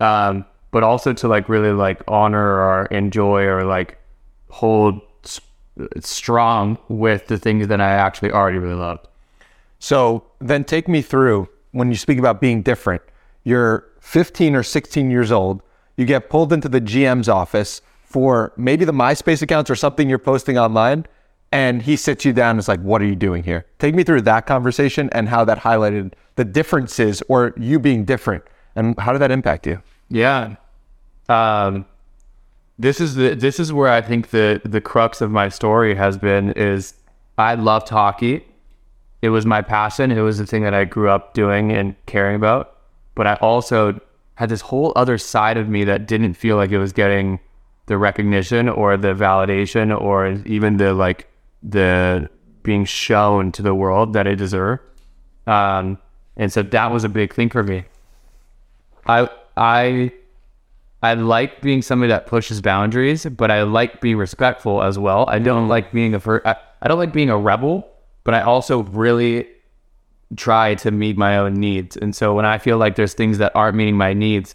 um, 0.00 0.44
but 0.70 0.82
also 0.82 1.12
to 1.12 1.28
like 1.28 1.48
really 1.48 1.72
like 1.72 2.02
honor 2.08 2.60
or 2.60 2.86
enjoy 2.86 3.44
or 3.44 3.64
like 3.64 3.98
hold 4.48 5.00
strong 6.00 6.78
with 6.88 7.26
the 7.26 7.38
things 7.38 7.68
that 7.68 7.80
I 7.80 7.90
actually 7.90 8.32
already 8.32 8.58
really 8.58 8.74
loved. 8.74 9.06
So 9.78 10.24
then 10.40 10.64
take 10.64 10.88
me 10.88 11.02
through 11.02 11.48
when 11.72 11.88
you 11.88 11.96
speak 11.96 12.18
about 12.18 12.40
being 12.40 12.62
different. 12.62 13.02
You're 13.44 13.86
15 14.00 14.54
or 14.54 14.62
16 14.62 15.10
years 15.10 15.32
old. 15.32 15.62
You 15.96 16.04
get 16.04 16.28
pulled 16.28 16.52
into 16.52 16.68
the 16.68 16.80
GM's 16.80 17.28
office 17.28 17.80
for 18.04 18.52
maybe 18.56 18.84
the 18.84 18.92
MySpace 18.92 19.42
accounts 19.42 19.70
or 19.70 19.76
something 19.76 20.08
you're 20.08 20.18
posting 20.18 20.58
online. 20.58 21.06
And 21.52 21.82
he 21.82 21.96
sits 21.96 22.24
you 22.24 22.32
down 22.32 22.50
and 22.50 22.58
is 22.60 22.68
like, 22.68 22.80
What 22.80 23.02
are 23.02 23.06
you 23.06 23.16
doing 23.16 23.42
here? 23.42 23.66
Take 23.78 23.94
me 23.94 24.04
through 24.04 24.22
that 24.22 24.46
conversation 24.46 25.08
and 25.12 25.28
how 25.28 25.44
that 25.46 25.58
highlighted 25.58 26.12
the 26.36 26.44
differences 26.44 27.22
or 27.28 27.54
you 27.56 27.80
being 27.80 28.04
different. 28.04 28.44
And 28.76 28.98
how 28.98 29.12
did 29.12 29.20
that 29.20 29.30
impact 29.30 29.66
you? 29.66 29.82
Yeah. 30.08 30.56
Um, 31.28 31.84
this 32.78 33.00
is 33.00 33.14
the 33.14 33.34
this 33.34 33.60
is 33.60 33.72
where 33.72 33.90
I 33.90 34.00
think 34.00 34.30
the 34.30 34.60
the 34.64 34.80
crux 34.80 35.20
of 35.20 35.30
my 35.30 35.48
story 35.48 35.94
has 35.94 36.16
been 36.16 36.52
is 36.52 36.94
I 37.36 37.54
loved 37.54 37.88
hockey. 37.88 38.46
It 39.22 39.28
was 39.28 39.44
my 39.44 39.60
passion. 39.60 40.10
It 40.10 40.20
was 40.22 40.38
the 40.38 40.46
thing 40.46 40.62
that 40.62 40.74
I 40.74 40.84
grew 40.84 41.10
up 41.10 41.34
doing 41.34 41.72
and 41.72 41.94
caring 42.06 42.36
about. 42.36 42.78
But 43.14 43.26
I 43.26 43.34
also 43.34 44.00
had 44.36 44.48
this 44.48 44.62
whole 44.62 44.92
other 44.96 45.18
side 45.18 45.58
of 45.58 45.68
me 45.68 45.84
that 45.84 46.06
didn't 46.06 46.34
feel 46.34 46.56
like 46.56 46.70
it 46.70 46.78
was 46.78 46.92
getting 46.92 47.38
the 47.86 47.98
recognition 47.98 48.68
or 48.68 48.96
the 48.96 49.14
validation 49.14 49.98
or 49.98 50.28
even 50.46 50.78
the 50.78 50.94
like 50.94 51.26
the 51.62 52.30
being 52.62 52.84
shown 52.84 53.52
to 53.52 53.62
the 53.62 53.74
world 53.74 54.14
that 54.14 54.26
it 54.26 54.36
deserved. 54.36 54.82
Um, 55.46 55.98
and 56.36 56.50
so 56.50 56.62
that 56.62 56.90
was 56.90 57.04
a 57.04 57.08
big 57.08 57.34
thing 57.34 57.50
for 57.50 57.62
me. 57.62 57.84
I 59.10 59.28
I 59.56 60.12
I 61.02 61.14
like 61.14 61.60
being 61.62 61.82
somebody 61.82 62.10
that 62.10 62.26
pushes 62.26 62.60
boundaries, 62.60 63.24
but 63.26 63.50
I 63.50 63.62
like 63.62 64.00
being 64.00 64.16
respectful 64.16 64.82
as 64.82 64.98
well. 64.98 65.24
I 65.28 65.38
don't 65.38 65.68
like 65.68 65.92
being 65.92 66.14
a 66.14 66.20
don't 66.20 66.98
like 66.98 67.12
being 67.12 67.30
a 67.30 67.38
rebel, 67.38 67.88
but 68.24 68.34
I 68.34 68.42
also 68.42 68.82
really 68.84 69.48
try 70.36 70.74
to 70.76 70.90
meet 70.90 71.16
my 71.16 71.38
own 71.38 71.54
needs. 71.54 71.96
And 71.96 72.14
so 72.14 72.34
when 72.34 72.44
I 72.44 72.58
feel 72.58 72.78
like 72.78 72.94
there's 72.94 73.14
things 73.14 73.38
that 73.38 73.54
aren't 73.56 73.76
meeting 73.76 73.96
my 73.96 74.12
needs, 74.12 74.54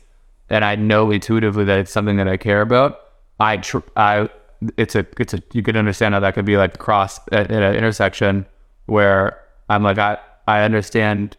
and 0.50 0.64
I 0.64 0.76
know 0.76 1.12
intuitively 1.12 1.66
that 1.66 1.80
it's 1.80 1.92
something 1.92 2.18
that 2.18 2.28
I 2.28 2.38
care 2.38 2.62
about, 2.62 3.02
I 3.40 3.58
tr- 3.58 3.90
I 3.98 4.30
it's 4.78 4.96
a 4.96 5.06
it's 5.20 5.34
a 5.34 5.44
you 5.52 5.64
could 5.64 5.76
understand 5.76 6.14
how 6.14 6.22
that 6.22 6.34
could 6.34 6.46
be 6.46 6.58
like 6.58 6.78
cross 6.78 7.20
at, 7.32 7.52
at 7.52 7.64
an 7.64 7.76
intersection 7.76 8.46
where 8.86 9.42
I'm 9.70 9.84
like 9.84 9.98
I 9.98 10.18
I 10.48 10.62
understand 10.62 11.36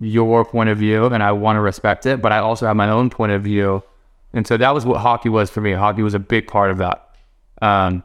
your 0.00 0.44
point 0.44 0.68
of 0.68 0.78
view 0.78 1.06
and 1.06 1.22
I 1.22 1.32
want 1.32 1.56
to 1.56 1.60
respect 1.60 2.06
it, 2.06 2.20
but 2.20 2.32
I 2.32 2.38
also 2.38 2.66
have 2.66 2.76
my 2.76 2.90
own 2.90 3.10
point 3.10 3.32
of 3.32 3.42
view, 3.42 3.82
and 4.32 4.46
so 4.46 4.56
that 4.56 4.74
was 4.74 4.84
what 4.84 5.00
hockey 5.00 5.28
was 5.28 5.50
for 5.50 5.60
me. 5.60 5.72
Hockey 5.72 6.02
was 6.02 6.14
a 6.14 6.18
big 6.18 6.48
part 6.48 6.70
of 6.70 6.78
that. 6.78 7.08
Um, 7.62 8.02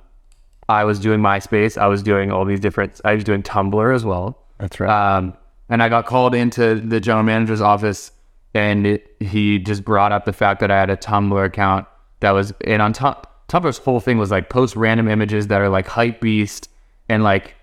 I 0.69 0.83
was 0.83 0.99
doing 0.99 1.19
MySpace. 1.19 1.77
I 1.77 1.87
was 1.87 2.03
doing 2.03 2.31
all 2.31 2.45
these 2.45 2.59
different. 2.59 3.01
I 3.03 3.15
was 3.15 3.23
doing 3.23 3.41
Tumblr 3.41 3.95
as 3.95 4.05
well. 4.05 4.37
That's 4.59 4.79
right. 4.79 5.17
Um, 5.17 5.35
and 5.67 5.81
I 5.81 5.89
got 5.89 6.05
called 6.05 6.35
into 6.35 6.75
the 6.75 6.99
general 6.99 7.23
manager's 7.23 7.61
office, 7.61 8.11
and 8.53 8.85
it, 8.85 9.15
he 9.19 9.57
just 9.57 9.83
brought 9.83 10.11
up 10.11 10.25
the 10.25 10.33
fact 10.33 10.59
that 10.59 10.69
I 10.69 10.79
had 10.79 10.91
a 10.91 10.97
Tumblr 10.97 11.43
account 11.43 11.87
that 12.19 12.31
was, 12.31 12.53
and 12.65 12.81
on 12.81 12.93
Tum- 12.93 13.15
Tumblr's 13.47 13.79
whole 13.79 13.99
thing 13.99 14.19
was 14.19 14.29
like 14.29 14.49
post 14.49 14.75
random 14.75 15.07
images 15.07 15.47
that 15.47 15.59
are 15.61 15.69
like 15.69 15.87
hype 15.87 16.21
beast, 16.21 16.69
and 17.09 17.23
like 17.23 17.55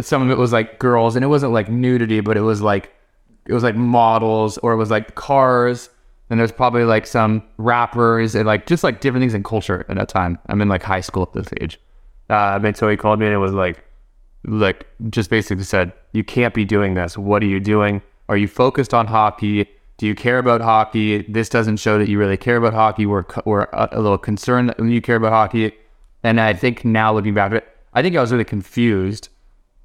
some 0.00 0.22
of 0.22 0.30
it 0.30 0.38
was 0.38 0.52
like 0.52 0.80
girls, 0.80 1.14
and 1.14 1.24
it 1.24 1.28
wasn't 1.28 1.52
like 1.52 1.68
nudity, 1.68 2.20
but 2.20 2.36
it 2.36 2.42
was 2.42 2.60
like 2.60 2.92
it 3.48 3.54
was 3.54 3.62
like 3.62 3.74
models 3.74 4.58
or 4.58 4.72
it 4.72 4.76
was 4.76 4.90
like 4.90 5.14
cars. 5.14 5.88
And 6.30 6.38
there's 6.38 6.52
probably 6.52 6.84
like 6.84 7.06
some 7.06 7.42
rappers 7.56 8.34
and 8.34 8.46
like 8.46 8.66
just 8.66 8.84
like 8.84 9.00
different 9.00 9.22
things 9.22 9.32
in 9.32 9.42
culture 9.42 9.86
at 9.88 9.96
that 9.96 10.10
time. 10.10 10.38
I'm 10.46 10.60
in 10.60 10.68
like 10.68 10.82
high 10.82 11.00
school 11.00 11.22
at 11.22 11.32
this 11.32 11.48
age. 11.60 11.80
Uh, 12.28 12.60
and 12.62 12.76
so 12.76 12.86
he 12.88 12.98
called 12.98 13.18
me 13.18 13.24
and 13.24 13.34
it 13.34 13.38
was 13.38 13.54
like, 13.54 13.82
like 14.44 14.86
just 15.08 15.30
basically 15.30 15.64
said, 15.64 15.92
you 16.12 16.22
can't 16.22 16.52
be 16.52 16.66
doing 16.66 16.92
this. 16.92 17.16
What 17.16 17.42
are 17.42 17.46
you 17.46 17.60
doing? 17.60 18.02
Are 18.28 18.36
you 18.36 18.46
focused 18.46 18.92
on 18.92 19.06
hockey? 19.06 19.66
Do 19.96 20.06
you 20.06 20.14
care 20.14 20.38
about 20.38 20.60
hockey? 20.60 21.22
This 21.22 21.48
doesn't 21.48 21.78
show 21.78 21.98
that 21.98 22.08
you 22.08 22.18
really 22.18 22.36
care 22.36 22.56
about 22.56 22.74
hockey. 22.74 23.06
We're, 23.06 23.24
we're 23.46 23.66
a, 23.72 24.00
little 24.00 24.18
concerned 24.18 24.68
that 24.68 24.78
you 24.84 25.00
care 25.00 25.16
about 25.16 25.32
hockey. 25.32 25.72
And 26.22 26.38
I 26.38 26.52
think 26.52 26.84
now 26.84 27.14
looking 27.14 27.32
back 27.32 27.52
at 27.52 27.58
it, 27.58 27.68
I 27.94 28.02
think 28.02 28.14
I 28.14 28.20
was 28.20 28.30
really 28.30 28.44
confused. 28.44 29.30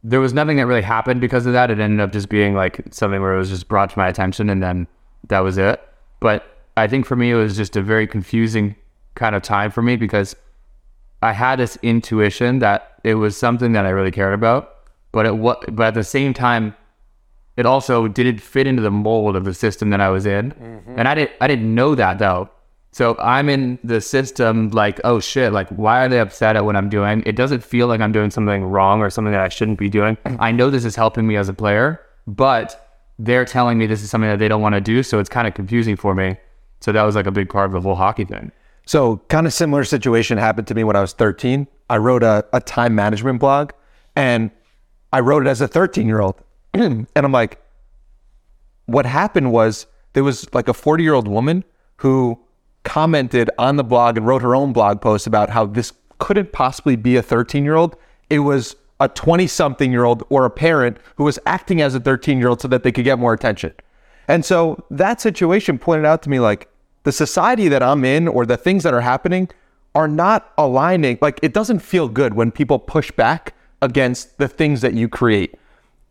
There 0.04 0.20
was 0.20 0.34
nothing 0.34 0.58
that 0.58 0.66
really 0.66 0.82
happened 0.82 1.22
because 1.22 1.46
of 1.46 1.54
that. 1.54 1.72
It 1.72 1.80
ended 1.80 2.00
up 2.02 2.12
just 2.12 2.30
being 2.30 2.56
like 2.56 2.82
something 2.92 3.22
where 3.22 3.34
it 3.34 3.38
was 3.38 3.50
just 3.50 3.68
brought 3.68 3.90
to 3.92 3.98
my 3.98 4.08
attention 4.08 4.50
and 4.50 4.62
then 4.62 4.88
that 5.30 5.40
was 5.40 5.58
it. 5.58 5.82
But 6.20 6.46
I 6.76 6.88
think 6.88 7.06
for 7.06 7.16
me, 7.16 7.32
it 7.32 7.36
was 7.36 7.56
just 7.56 7.76
a 7.76 7.82
very 7.82 8.08
confusing 8.08 8.76
kind 9.16 9.36
of 9.36 9.42
time 9.42 9.72
for 9.72 9.82
me 9.82 9.96
because 9.96 10.36
I 11.22 11.32
had 11.32 11.60
this 11.60 11.78
intuition 11.82 12.60
that 12.60 13.00
it 13.04 13.16
was 13.16 13.38
something 13.38 13.72
that 13.74 13.86
I 13.86 13.90
really 13.90 14.12
cared 14.12 14.34
about, 14.34 14.76
but 15.12 15.26
it 15.26 15.38
what 15.38 15.74
but 15.74 15.88
at 15.88 15.94
the 15.94 16.04
same 16.04 16.34
time, 16.34 16.76
it 17.56 17.66
also 17.66 18.08
didn't 18.08 18.40
fit 18.40 18.68
into 18.68 18.82
the 18.82 18.92
mold 18.92 19.36
of 19.36 19.46
the 19.46 19.54
system 19.54 19.90
that 19.92 20.02
I 20.02 20.10
was 20.10 20.26
in, 20.26 20.52
mm-hmm. 20.52 21.00
and 21.00 21.08
I 21.08 21.16
didn't 21.16 21.32
I 21.40 21.48
didn't 21.48 21.74
know 21.74 21.96
that 21.96 22.20
though. 22.20 22.50
So 22.94 23.18
I'm 23.18 23.50
in 23.50 23.80
the 23.84 24.00
system 24.00 24.70
like, 24.70 25.02
oh 25.04 25.20
shit, 25.20 25.52
like 25.52 25.68
why 25.70 26.06
are 26.06 26.10
they 26.10 26.20
upset 26.20 26.56
at 26.56 26.64
what 26.64 26.76
I'm 26.76 26.90
doing? 26.90 27.24
It 27.26 27.36
doesn't 27.36 27.64
feel 27.64 27.88
like 27.88 28.00
I'm 28.00 28.12
doing 28.12 28.30
something 28.30 28.64
wrong 28.64 29.02
or 29.02 29.10
something 29.10 29.32
that 29.32 29.42
I 29.42 29.50
shouldn't 29.50 29.80
be 29.80 29.90
doing. 29.90 30.16
I 30.40 30.52
know 30.52 30.70
this 30.70 30.86
is 30.86 30.96
helping 30.96 31.26
me 31.26 31.36
as 31.36 31.50
a 31.50 31.54
player, 31.54 32.00
but 32.28 33.02
they're 33.18 33.46
telling 33.46 33.80
me 33.80 33.88
this 33.88 34.04
is 34.04 34.12
something 34.12 34.30
that 34.30 34.38
they 34.38 34.48
don't 34.48 34.62
want 34.62 34.76
to 34.76 34.82
do, 34.82 35.02
so 35.02 35.18
it's 35.20 35.30
kind 35.30 35.48
of 35.48 35.56
confusing 35.56 35.96
for 35.96 36.14
me. 36.14 36.38
So 36.82 36.92
that 36.92 37.02
was 37.02 37.16
like 37.16 37.26
a 37.26 37.32
big 37.32 37.50
part 37.50 37.66
of 37.66 37.72
the 37.72 37.82
whole 37.82 37.96
hockey 37.96 38.26
thing. 38.26 38.52
So, 38.86 39.18
kind 39.30 39.48
of 39.48 39.54
similar 39.54 39.86
situation 39.86 40.38
happened 40.38 40.68
to 40.68 40.76
me 40.76 40.84
when 40.84 40.96
I 40.96 41.02
was 41.02 41.14
13. 41.14 41.68
I 41.90 41.98
wrote 41.98 42.22
a, 42.22 42.46
a 42.52 42.60
time 42.60 42.94
management 42.94 43.40
blog 43.40 43.72
and 44.16 44.52
I 45.14 45.22
wrote 45.22 45.48
it 45.48 45.50
as 45.50 45.62
a 45.62 45.68
13 45.68 46.06
year 46.06 46.20
old. 46.20 46.36
and 46.74 47.08
I'm 47.16 47.32
like, 47.32 47.60
what 48.86 49.06
happened 49.06 49.52
was 49.52 49.88
there 50.12 50.24
was 50.24 50.54
like 50.54 50.68
a 50.68 50.74
40 50.74 51.04
year 51.04 51.14
old 51.14 51.28
woman 51.28 51.64
who 51.98 52.38
commented 52.84 53.50
on 53.58 53.76
the 53.76 53.84
blog 53.84 54.18
and 54.18 54.26
wrote 54.26 54.42
her 54.42 54.56
own 54.56 54.74
blog 54.74 55.02
post 55.02 55.28
about 55.28 55.50
how 55.50 55.66
this 55.66 55.94
couldn't 56.20 56.52
possibly 56.52 56.96
be 56.96 57.16
a 57.16 57.22
13 57.22 57.64
year 57.64 57.76
old. 57.76 57.96
It 58.30 58.40
was 58.40 58.76
a 59.00 59.10
20 59.10 59.48
something 59.48 59.92
year 59.92 60.04
old 60.04 60.24
or 60.30 60.46
a 60.46 60.50
parent 60.50 60.98
who 61.16 61.24
was 61.24 61.40
acting 61.46 61.82
as 61.82 61.96
a 61.96 62.00
13 62.00 62.38
year 62.38 62.48
old 62.48 62.62
so 62.62 62.68
that 62.68 62.84
they 62.84 62.92
could 62.92 63.04
get 63.04 63.20
more 63.20 63.34
attention. 63.34 63.74
And 64.28 64.46
so 64.46 64.84
that 64.90 65.20
situation 65.20 65.78
pointed 65.78 66.06
out 66.06 66.22
to 66.24 66.30
me 66.30 66.40
like 66.40 66.70
the 67.04 67.12
society 67.12 67.68
that 67.68 67.84
I'm 67.84 68.06
in 68.06 68.28
or 68.28 68.46
the 68.46 68.58
things 68.58 68.84
that 68.84 68.94
are 68.94 69.02
happening 69.02 69.50
are 69.96 70.08
not 70.08 70.52
aligning. 70.58 71.18
Like 71.22 71.40
it 71.44 71.54
doesn't 71.54 71.80
feel 71.80 72.08
good 72.08 72.34
when 72.34 72.52
people 72.52 72.80
push 72.80 73.12
back 73.12 73.54
against 73.82 74.38
the 74.38 74.48
things 74.48 74.82
that 74.82 74.94
you 74.94 75.10
create. 75.10 75.56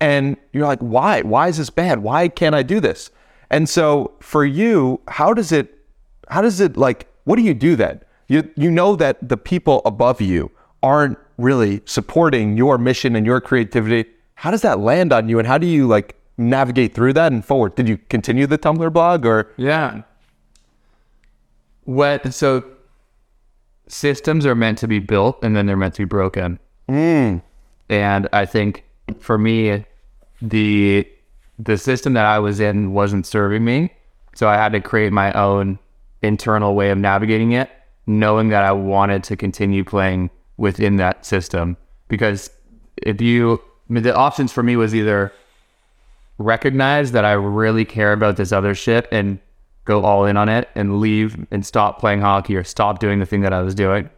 And 0.01 0.37
you're 0.53 0.67
like, 0.67 0.81
why? 0.81 1.23
Why 1.23 1.49
is 1.49 1.59
this 1.59 1.71
bad? 1.71 2.01
Why 2.01 2.29
can't 2.29 2.55
I 2.55 2.63
do 2.63 2.81
this? 2.81 3.11
And 3.51 3.69
so 3.69 4.13
for 4.21 4.45
you, 4.45 5.01
how 5.09 5.33
does 5.33 5.53
it, 5.53 5.79
how 6.29 6.41
does 6.41 6.61
it 6.61 6.77
like, 6.77 7.09
what 7.25 7.37
do 7.37 7.43
you 7.43 7.55
do 7.55 7.77
then? 7.77 8.01
You, 8.29 8.51
you 8.57 8.71
know 8.71 8.97
that 8.97 9.29
the 9.29 9.37
people 9.37 9.83
above 9.85 10.21
you 10.21 10.51
aren't 10.83 11.19
really 11.39 11.83
supporting 11.85 12.57
your 12.57 12.79
mission 12.79 13.17
and 13.17 13.27
your 13.27 13.41
creativity. 13.41 14.09
How 14.35 14.51
does 14.51 14.63
that 14.63 14.81
land 14.81 15.13
on 15.13 15.29
you? 15.29 15.39
And 15.39 15.47
how 15.47 15.59
do 15.59 15.67
you 15.67 15.87
like 15.87 16.17
navigate 16.37 16.95
through 16.95 17.13
that 17.15 17.33
and 17.33 17.45
forward? 17.45 17.75
Did 17.75 17.89
you 17.89 17.99
continue 17.99 18.47
the 18.47 18.59
Tumblr 18.59 18.93
blog 18.93 19.27
or? 19.27 19.51
Yeah. 19.57 20.03
What 21.85 22.33
so 22.33 22.65
systems 23.89 24.47
are 24.47 24.55
meant 24.55 24.79
to 24.79 24.89
be 24.89 24.99
built 24.99 25.39
and 25.43 25.55
then 25.57 25.67
they're 25.67 25.77
meant 25.77 25.95
to 25.95 26.03
be 26.03 26.07
broken. 26.07 26.59
Mm. 26.89 27.43
And 27.89 28.29
I 28.33 28.47
think 28.47 28.85
for 29.19 29.39
me, 29.39 29.85
the 30.41 31.07
the 31.59 31.79
system 31.79 32.15
that 32.15 32.25
I 32.25 32.39
was 32.39 32.59
in 32.59 32.93
wasn't 32.93 33.27
serving 33.27 33.65
me. 33.65 33.93
So 34.35 34.49
I 34.49 34.55
had 34.55 34.73
to 34.73 34.81
create 34.81 35.13
my 35.13 35.33
own 35.33 35.79
internal 36.23 36.75
way 36.75 36.91
of 36.91 36.99
navigating 36.99 37.53
it, 37.53 37.71
knowing 38.07 38.49
that 38.51 38.65
I 38.65 38.73
wanted 38.73 39.25
to 39.25 39.37
continue 39.37 39.85
playing 39.85 40.31
within 40.57 40.97
that 40.97 41.25
system. 41.25 41.77
Because 42.09 42.51
if 42.97 43.21
you 43.21 43.61
I 43.89 43.93
mean, 43.93 44.05
the 44.05 44.15
options 44.15 44.53
for 44.53 44.63
me 44.63 44.77
was 44.77 44.95
either 44.95 45.33
recognize 46.39 47.13
that 47.13 47.25
I 47.25 47.33
really 47.33 47.85
care 47.85 48.13
about 48.13 48.37
this 48.37 48.53
other 48.53 48.75
shit 48.75 49.07
and 49.13 49.39
go 49.85 50.05
all 50.05 50.25
in 50.25 50.37
on 50.37 50.49
it 50.49 50.69
and 50.75 51.01
leave 51.01 51.47
and 51.51 51.67
stop 51.67 51.99
playing 51.99 52.21
hockey 52.21 52.57
or 52.57 52.65
stop 52.65 53.01
doing 53.01 53.19
the 53.19 53.27
thing 53.27 53.43
that 53.43 53.53
I 53.53 53.61
was 53.63 53.75
doing, 53.75 54.09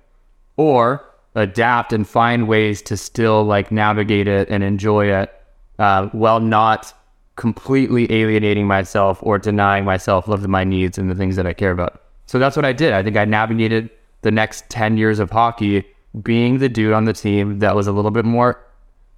or 0.57 1.05
adapt 1.35 1.93
and 1.93 2.07
find 2.07 2.47
ways 2.47 2.83
to 2.83 2.97
still 2.97 3.43
like 3.43 3.73
navigate 3.73 4.29
it 4.29 4.49
and 4.49 4.63
enjoy 4.63 5.07
it 5.07 5.33
uh, 5.79 6.07
while 6.09 6.39
not 6.39 6.93
completely 7.37 8.11
alienating 8.13 8.67
myself 8.67 9.19
or 9.23 9.39
denying 9.39 9.85
myself 9.85 10.29
love 10.29 10.45
of 10.45 10.51
my 10.51 10.65
needs 10.65 10.99
and 10.99 11.11
the 11.11 11.15
things 11.15 11.37
that 11.37 11.47
I 11.47 11.53
care 11.53 11.73
about. 11.73 12.01
So 12.27 12.39
that's 12.39 12.57
what 12.57 12.65
I 12.65 12.73
did. 12.73 12.93
I 12.93 13.03
think 13.03 13.17
I 13.17 13.25
navigated 13.25 13.91
the 14.23 14.31
next 14.31 14.69
10 14.71 14.97
years 14.97 15.19
of 15.19 15.31
hockey 15.31 15.85
being 16.23 16.59
the 16.59 16.69
dude 16.69 16.93
on 16.93 17.05
the 17.05 17.13
team 17.13 17.59
that 17.59 17.75
was 17.75 17.87
a 17.87 17.93
little 17.93 18.11
bit 18.11 18.25
more 18.25 18.61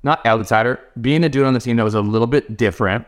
not 0.02 0.25
outsider, 0.25 0.80
being 1.00 1.25
a 1.25 1.28
dude 1.28 1.44
on 1.44 1.52
the 1.52 1.61
team 1.61 1.76
that 1.76 1.82
was 1.82 1.94
a 1.94 2.00
little 2.00 2.26
bit 2.26 2.56
different, 2.56 3.04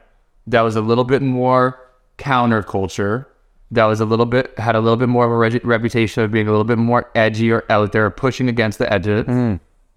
that 0.49 0.62
was 0.62 0.75
a 0.77 0.81
little 0.81 1.05
bit 1.05 1.23
more 1.23 1.79
counterculture, 2.19 3.25
that 3.71 3.85
was 3.85 4.00
a 4.00 4.05
little 4.05 4.27
bit 4.27 4.59
had 4.59 4.75
a 4.75 4.81
little 4.81 4.97
bit 4.97 5.09
more 5.09 5.25
of 5.25 5.31
a 5.31 5.59
reputation 5.67 6.25
of 6.25 6.33
being 6.33 6.49
a 6.49 6.50
little 6.50 6.65
bit 6.65 6.79
more 6.79 7.11
edgy 7.15 7.53
or 7.53 7.65
out 7.71 7.93
there, 7.93 8.11
pushing 8.11 8.49
against 8.49 8.79
the 8.79 8.93
edges, 8.93 9.27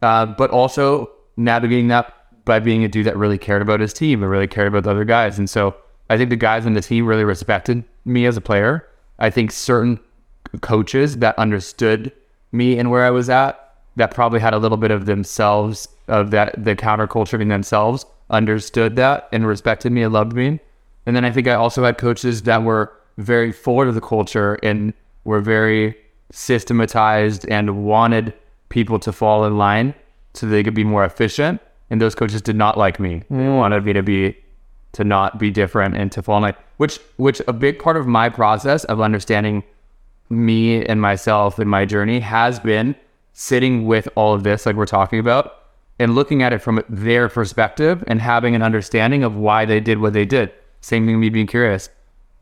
uh, 0.02 0.26
but 0.26 0.52
also 0.52 1.10
navigating 1.38 1.88
that 1.88 2.14
by 2.46 2.60
being 2.60 2.84
a 2.84 2.88
dude 2.88 3.06
that 3.06 3.18
really 3.18 3.38
cared 3.38 3.62
about 3.62 3.80
his 3.80 3.94
team 3.94 4.22
and 4.22 4.32
really 4.32 4.48
cared 4.48 4.68
about 4.68 4.84
the 4.84 4.92
other 4.92 5.06
guys. 5.06 5.38
And 5.38 5.50
so 5.50 5.76
I 6.10 6.18
think 6.18 6.30
the 6.30 6.36
guys 6.36 6.66
on 6.66 6.74
the 6.74 6.82
team 6.82 7.06
really 7.06 7.24
respected 7.24 7.84
me 8.06 8.26
as 8.26 8.38
a 8.38 8.42
player. 8.42 8.88
I 9.20 9.30
think 9.30 9.52
certain 9.52 10.00
coaches 10.62 11.18
that 11.18 11.38
understood 11.38 12.12
me 12.52 12.78
and 12.78 12.92
where 12.92 13.06
I 13.06 13.12
was 13.12 13.30
at 13.30 13.58
that 13.96 14.12
probably 14.12 14.40
had 14.40 14.54
a 14.54 14.58
little 14.58 14.78
bit 14.78 14.92
of 14.92 15.06
themselves 15.06 15.88
of 16.08 16.32
that 16.32 16.64
the 16.64 16.76
counterculture 16.76 17.40
in 17.40 17.48
themselves 17.48 18.06
understood 18.30 18.96
that 18.96 19.30
and 19.32 19.46
respected 19.46 19.92
me 19.92 20.04
and 20.04 20.14
loved 20.14 20.34
me. 20.34 20.60
And 21.06 21.16
then 21.16 21.26
I 21.26 21.32
think 21.32 21.48
I 21.48 21.54
also 21.54 21.84
had 21.84 21.98
coaches 21.98 22.44
that 22.44 22.64
were 22.64 22.92
very 23.18 23.52
forward 23.52 23.88
of 23.88 23.96
the 23.96 24.02
culture 24.02 24.58
and 24.64 24.94
were 25.24 25.42
very 25.42 25.96
systematized 26.32 27.48
and 27.50 27.86
wanted 27.86 28.34
people 28.70 29.00
to 29.00 29.12
fall 29.12 29.46
in 29.46 29.58
line 29.58 29.94
so 30.34 30.48
they 30.48 30.64
could 30.64 30.74
be 30.74 30.84
more 30.84 31.04
efficient. 31.04 31.62
And 31.92 32.02
those 32.02 32.16
coaches 32.16 32.42
did 32.42 32.56
not 32.56 32.78
like 32.78 33.00
me. 33.00 33.22
They 33.30 33.36
mm. 33.36 33.58
wanted 33.58 33.86
me 33.86 33.94
to 33.94 34.02
be 34.02 34.38
to 34.94 35.04
not 35.04 35.38
be 35.38 35.52
different 35.52 35.96
and 35.96 36.12
to 36.14 36.24
fall 36.24 36.38
in 36.38 36.44
line. 36.44 36.56
Which 36.78 37.00
which 37.18 37.42
a 37.48 37.54
big 37.54 37.78
part 37.78 37.98
of 37.98 38.08
my 38.08 38.30
process 38.30 38.86
of 38.86 39.00
understanding 39.02 39.64
me 40.30 40.84
and 40.86 41.02
myself 41.02 41.60
and 41.60 41.70
my 41.70 41.86
journey 41.86 42.22
has 42.22 42.60
been 42.60 42.96
sitting 43.34 43.86
with 43.86 44.08
all 44.16 44.34
of 44.34 44.44
this 44.44 44.66
like 44.66 44.76
we're 44.76 44.86
talking 44.86 45.20
about 45.20 45.60
and 46.00 46.16
looking 46.16 46.42
at 46.42 46.54
it 46.54 46.60
from 46.60 46.82
their 46.90 47.30
perspective 47.30 48.04
and 48.08 48.22
having 48.22 48.56
an 48.56 48.62
understanding 48.62 49.24
of 49.24 49.36
why 49.36 49.66
they 49.66 49.80
did 49.80 50.00
what 50.00 50.14
they 50.14 50.26
did. 50.26 50.52
Same 50.80 51.06
thing, 51.06 51.20
me 51.20 51.30
being 51.30 51.46
curious. 51.46 51.90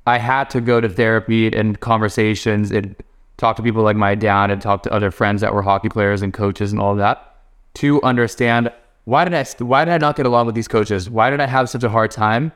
I 0.05 0.19
had 0.19 0.49
to 0.51 0.61
go 0.61 0.79
to 0.79 0.87
therapy 0.87 1.47
and 1.47 1.79
conversations 1.79 2.71
and 2.71 2.95
talk 3.37 3.55
to 3.55 3.63
people 3.63 3.83
like 3.83 3.97
my 3.97 4.15
dad 4.15 4.51
and 4.51 4.61
talk 4.61 4.83
to 4.83 4.93
other 4.93 5.11
friends 5.11 5.41
that 5.41 5.53
were 5.53 5.61
hockey 5.61 5.89
players 5.89 6.21
and 6.21 6.33
coaches 6.33 6.71
and 6.71 6.79
all 6.79 6.95
that 6.95 7.35
to 7.75 8.01
understand 8.03 8.71
why 9.09 9.25
did 9.25 9.33
I 9.33 9.43
why 9.63 9.85
did 9.85 9.93
I 9.93 9.97
not 9.97 10.15
get 10.15 10.27
along 10.27 10.45
with 10.45 10.53
these 10.53 10.67
coaches? 10.67 11.09
Why 11.09 11.31
did 11.31 11.41
I 11.41 11.47
have 11.47 11.67
such 11.67 11.83
a 11.83 11.89
hard 11.89 12.11
time? 12.11 12.51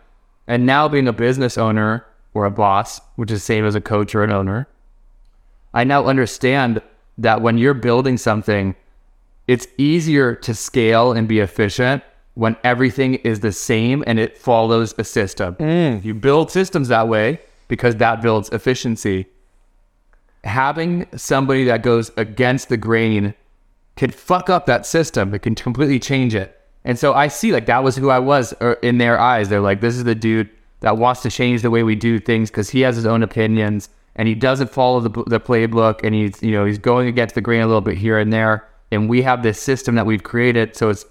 And 0.46 0.68
now 0.68 0.88
being 0.88 1.08
a 1.08 1.14
business 1.14 1.58
owner 1.58 2.06
or 2.36 2.46
a 2.46 2.52
boss, 2.52 3.02
which 3.16 3.32
is 3.32 3.40
the 3.40 3.46
same 3.46 3.66
as 3.66 3.74
a 3.74 3.82
coach 3.82 4.14
or 4.14 4.24
an 4.24 4.32
owner, 4.32 4.68
I 5.74 5.84
now 5.84 6.06
understand 6.06 6.82
that 7.18 7.42
when 7.42 7.58
you're 7.58 7.74
building 7.74 8.18
something 8.18 8.76
it's 9.48 9.68
easier 9.78 10.36
to 10.36 10.54
scale 10.54 11.12
and 11.12 11.28
be 11.28 11.40
efficient 11.40 12.04
when 12.36 12.56
everything 12.64 13.16
is 13.16 13.42
the 13.42 13.52
same 13.52 14.04
and 14.08 14.20
it 14.20 14.38
follows 14.38 14.96
a 14.98 15.04
system. 15.04 15.56
Mm. 15.56 16.04
You 16.04 16.14
build 16.14 16.50
systems 16.50 16.88
that 16.88 17.08
way 17.08 17.42
because 17.68 17.98
that 17.98 18.22
builds 18.22 18.50
efficiency. 18.50 19.26
Having 20.44 21.08
somebody 21.16 21.66
that 21.66 21.84
goes 21.84 22.12
against 22.16 22.70
the 22.70 22.78
grain 22.78 23.34
can 23.96 24.12
fuck 24.12 24.50
up 24.50 24.66
that 24.66 24.86
system. 24.86 25.34
It 25.34 25.40
can 25.40 25.56
completely 25.56 26.00
change 26.00 26.36
it. 26.36 26.60
And 26.86 27.00
so 27.00 27.14
I 27.14 27.28
see 27.28 27.52
like 27.52 27.66
that 27.68 27.84
was 27.84 27.96
who 27.96 28.10
I 28.10 28.20
was 28.20 28.54
er, 28.62 28.74
in 28.82 28.98
their 28.98 29.20
eyes. 29.20 29.50
They're 29.50 29.62
like, 29.62 29.82
this 29.82 29.96
is 29.96 30.04
the 30.04 30.16
dude 30.16 30.50
that 30.82 30.98
wants 30.98 31.22
to 31.22 31.32
change 31.32 31.62
the 31.62 31.70
way 31.72 31.84
we 31.84 31.96
do 31.96 32.20
things 32.20 32.50
because 32.50 32.70
he 32.70 32.82
has 32.82 32.96
his 32.96 33.06
own 33.06 33.24
opinions 33.24 33.90
and 34.16 34.28
he 34.28 34.36
doesn't 34.36 34.70
follow 34.70 35.00
the, 35.00 35.10
the 35.28 35.40
playbook 35.40 36.02
and 36.04 36.14
he's 36.14 36.42
you 36.44 36.52
know 36.52 36.66
he's 36.66 36.78
going 36.78 37.08
against 37.08 37.36
the 37.36 37.42
grain 37.42 37.62
a 37.62 37.68
little 37.68 37.82
bit 37.82 37.98
here 37.98 38.20
and 38.20 38.34
there. 38.34 38.68
And 38.92 39.10
we 39.10 39.22
have 39.24 39.42
this 39.42 39.60
system 39.60 39.96
that 39.96 40.06
we've 40.06 40.22
created, 40.22 40.76
so 40.76 40.90
it's 40.90 41.06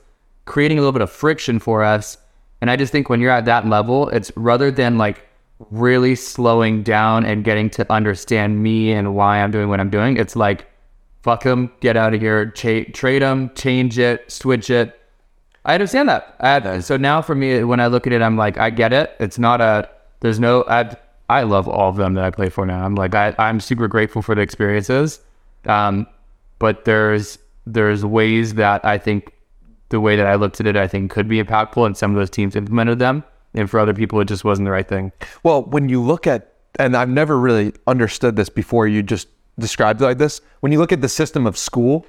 creating 0.44 0.78
a 0.78 0.80
little 0.80 0.92
bit 0.92 1.02
of 1.02 1.10
friction 1.10 1.58
for 1.58 1.82
us. 1.82 2.16
And 2.60 2.70
I 2.70 2.76
just 2.76 2.92
think 2.92 3.08
when 3.08 3.20
you're 3.20 3.32
at 3.32 3.44
that 3.46 3.66
level, 3.66 4.08
it's 4.10 4.30
rather 4.36 4.70
than 4.70 4.98
like 4.98 5.26
really 5.70 6.14
slowing 6.14 6.82
down 6.82 7.24
and 7.24 7.42
getting 7.44 7.70
to 7.70 7.92
understand 7.92 8.62
me 8.62 8.92
and 8.92 9.16
why 9.16 9.42
I'm 9.42 9.50
doing 9.50 9.68
what 9.68 9.80
I'm 9.80 9.90
doing, 9.90 10.16
it's 10.16 10.36
like 10.36 10.66
fuck 11.22 11.44
them, 11.44 11.72
get 11.80 11.96
out 11.96 12.14
of 12.14 12.20
here, 12.20 12.50
cha- 12.50 12.90
trade 12.92 13.22
them, 13.22 13.50
change 13.54 13.98
it, 13.98 14.30
switch 14.30 14.70
it. 14.70 14.98
I 15.64 15.74
understand 15.74 16.08
that. 16.08 16.36
I, 16.40 16.80
so 16.80 16.96
now 16.96 17.22
for 17.22 17.34
me, 17.34 17.62
when 17.62 17.80
I 17.80 17.86
look 17.86 18.06
at 18.06 18.12
it, 18.12 18.20
I'm 18.20 18.36
like, 18.36 18.58
I 18.58 18.70
get 18.70 18.92
it. 18.92 19.14
It's 19.20 19.38
not 19.38 19.60
a, 19.60 19.88
there's 20.20 20.40
no, 20.40 20.64
I, 20.68 20.96
I 21.28 21.44
love 21.44 21.68
all 21.68 21.88
of 21.88 21.96
them 21.96 22.14
that 22.14 22.24
I 22.24 22.30
play 22.30 22.48
for 22.48 22.66
now. 22.66 22.84
I'm 22.84 22.96
like, 22.96 23.14
I, 23.14 23.34
I'm 23.38 23.60
super 23.60 23.86
grateful 23.86 24.22
for 24.22 24.34
the 24.34 24.40
experiences. 24.40 25.20
Um, 25.66 26.08
but 26.58 26.84
there's, 26.84 27.38
there's 27.64 28.04
ways 28.04 28.54
that 28.54 28.84
I 28.84 28.98
think 28.98 29.32
the 29.90 30.00
way 30.00 30.16
that 30.16 30.26
I 30.26 30.34
looked 30.34 30.60
at 30.60 30.66
it, 30.66 30.76
I 30.76 30.88
think 30.88 31.12
could 31.12 31.28
be 31.28 31.40
impactful 31.42 31.86
and 31.86 31.96
some 31.96 32.10
of 32.10 32.16
those 32.16 32.30
teams 32.30 32.56
implemented 32.56 32.98
them. 32.98 33.22
And 33.54 33.70
for 33.70 33.78
other 33.78 33.94
people, 33.94 34.18
it 34.20 34.26
just 34.26 34.44
wasn't 34.44 34.66
the 34.66 34.72
right 34.72 34.88
thing. 34.88 35.12
Well, 35.44 35.62
when 35.62 35.88
you 35.88 36.02
look 36.02 36.26
at, 36.26 36.54
and 36.78 36.96
I've 36.96 37.08
never 37.08 37.38
really 37.38 37.74
understood 37.86 38.34
this 38.34 38.48
before 38.48 38.88
you 38.88 39.02
just 39.02 39.28
described 39.58 40.00
like 40.00 40.18
this. 40.18 40.40
When 40.60 40.72
you 40.72 40.78
look 40.78 40.92
at 40.92 41.00
the 41.00 41.08
system 41.08 41.46
of 41.46 41.56
school, 41.56 42.06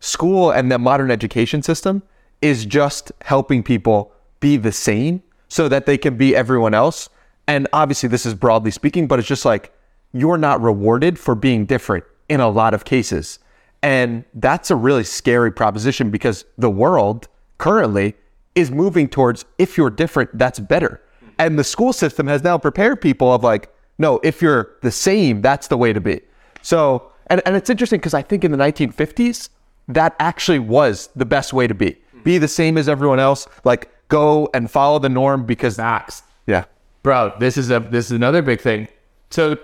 school 0.00 0.50
and 0.50 0.70
the 0.70 0.78
modern 0.78 1.10
education 1.10 1.62
system 1.62 2.02
is 2.40 2.64
just 2.64 3.12
helping 3.22 3.62
people 3.62 4.12
be 4.40 4.56
the 4.56 4.72
same 4.72 5.22
so 5.48 5.68
that 5.68 5.86
they 5.86 5.98
can 5.98 6.16
be 6.16 6.34
everyone 6.34 6.74
else. 6.74 7.08
And 7.46 7.68
obviously, 7.72 8.08
this 8.08 8.24
is 8.24 8.34
broadly 8.34 8.70
speaking, 8.70 9.06
but 9.06 9.18
it's 9.18 9.28
just 9.28 9.44
like 9.44 9.72
you're 10.12 10.38
not 10.38 10.60
rewarded 10.60 11.18
for 11.18 11.34
being 11.34 11.66
different 11.66 12.04
in 12.28 12.40
a 12.40 12.48
lot 12.48 12.74
of 12.74 12.84
cases. 12.84 13.38
And 13.82 14.24
that's 14.34 14.70
a 14.70 14.76
really 14.76 15.04
scary 15.04 15.50
proposition 15.50 16.10
because 16.10 16.44
the 16.58 16.70
world 16.70 17.28
currently 17.58 18.14
is 18.54 18.70
moving 18.70 19.08
towards 19.08 19.44
if 19.58 19.76
you're 19.76 19.90
different, 19.90 20.36
that's 20.36 20.58
better. 20.58 21.00
And 21.38 21.58
the 21.58 21.64
school 21.64 21.92
system 21.92 22.26
has 22.26 22.42
now 22.42 22.58
prepared 22.58 23.00
people 23.00 23.32
of 23.32 23.42
like, 23.42 23.74
no, 23.98 24.20
if 24.22 24.42
you're 24.42 24.76
the 24.82 24.90
same, 24.90 25.40
that's 25.40 25.68
the 25.68 25.76
way 25.76 25.92
to 25.92 26.00
be. 26.00 26.20
So, 26.62 27.10
and, 27.28 27.42
and 27.46 27.56
it's 27.56 27.70
interesting 27.70 27.98
because 27.98 28.14
I 28.14 28.22
think 28.22 28.44
in 28.44 28.52
the 28.52 28.58
1950s, 28.58 29.48
that 29.88 30.14
actually 30.18 30.58
was 30.58 31.08
the 31.16 31.24
best 31.24 31.52
way 31.52 31.66
to 31.66 31.74
be. 31.74 31.96
Hmm. 32.12 32.22
Be 32.22 32.38
the 32.38 32.48
same 32.48 32.76
as 32.78 32.88
everyone 32.88 33.18
else. 33.18 33.46
Like 33.64 33.90
go 34.10 34.50
and 34.52 34.70
follow 34.70 34.98
the 34.98 35.08
norm 35.08 35.46
because 35.46 35.76
that's 35.76 36.22
yeah. 36.46 36.64
bro 37.02 37.32
this 37.40 37.56
is 37.56 37.70
a 37.70 37.80
this 37.80 38.06
is 38.06 38.12
another 38.12 38.42
big 38.42 38.60
thing 38.60 38.86
so 39.30 39.56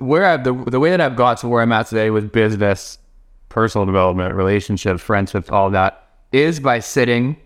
where 0.00 0.26
i 0.26 0.36
the, 0.36 0.52
the 0.66 0.78
way 0.78 0.90
that 0.90 1.00
i've 1.00 1.16
got 1.16 1.38
to 1.38 1.48
where 1.48 1.62
i'm 1.62 1.72
at 1.72 1.86
today 1.86 2.10
with 2.10 2.30
business 2.30 2.98
personal 3.48 3.86
development 3.86 4.34
relationships 4.34 5.00
friendships 5.00 5.48
all 5.48 5.70
that 5.70 6.06
is 6.32 6.60
by 6.60 6.78
sitting 6.78 7.36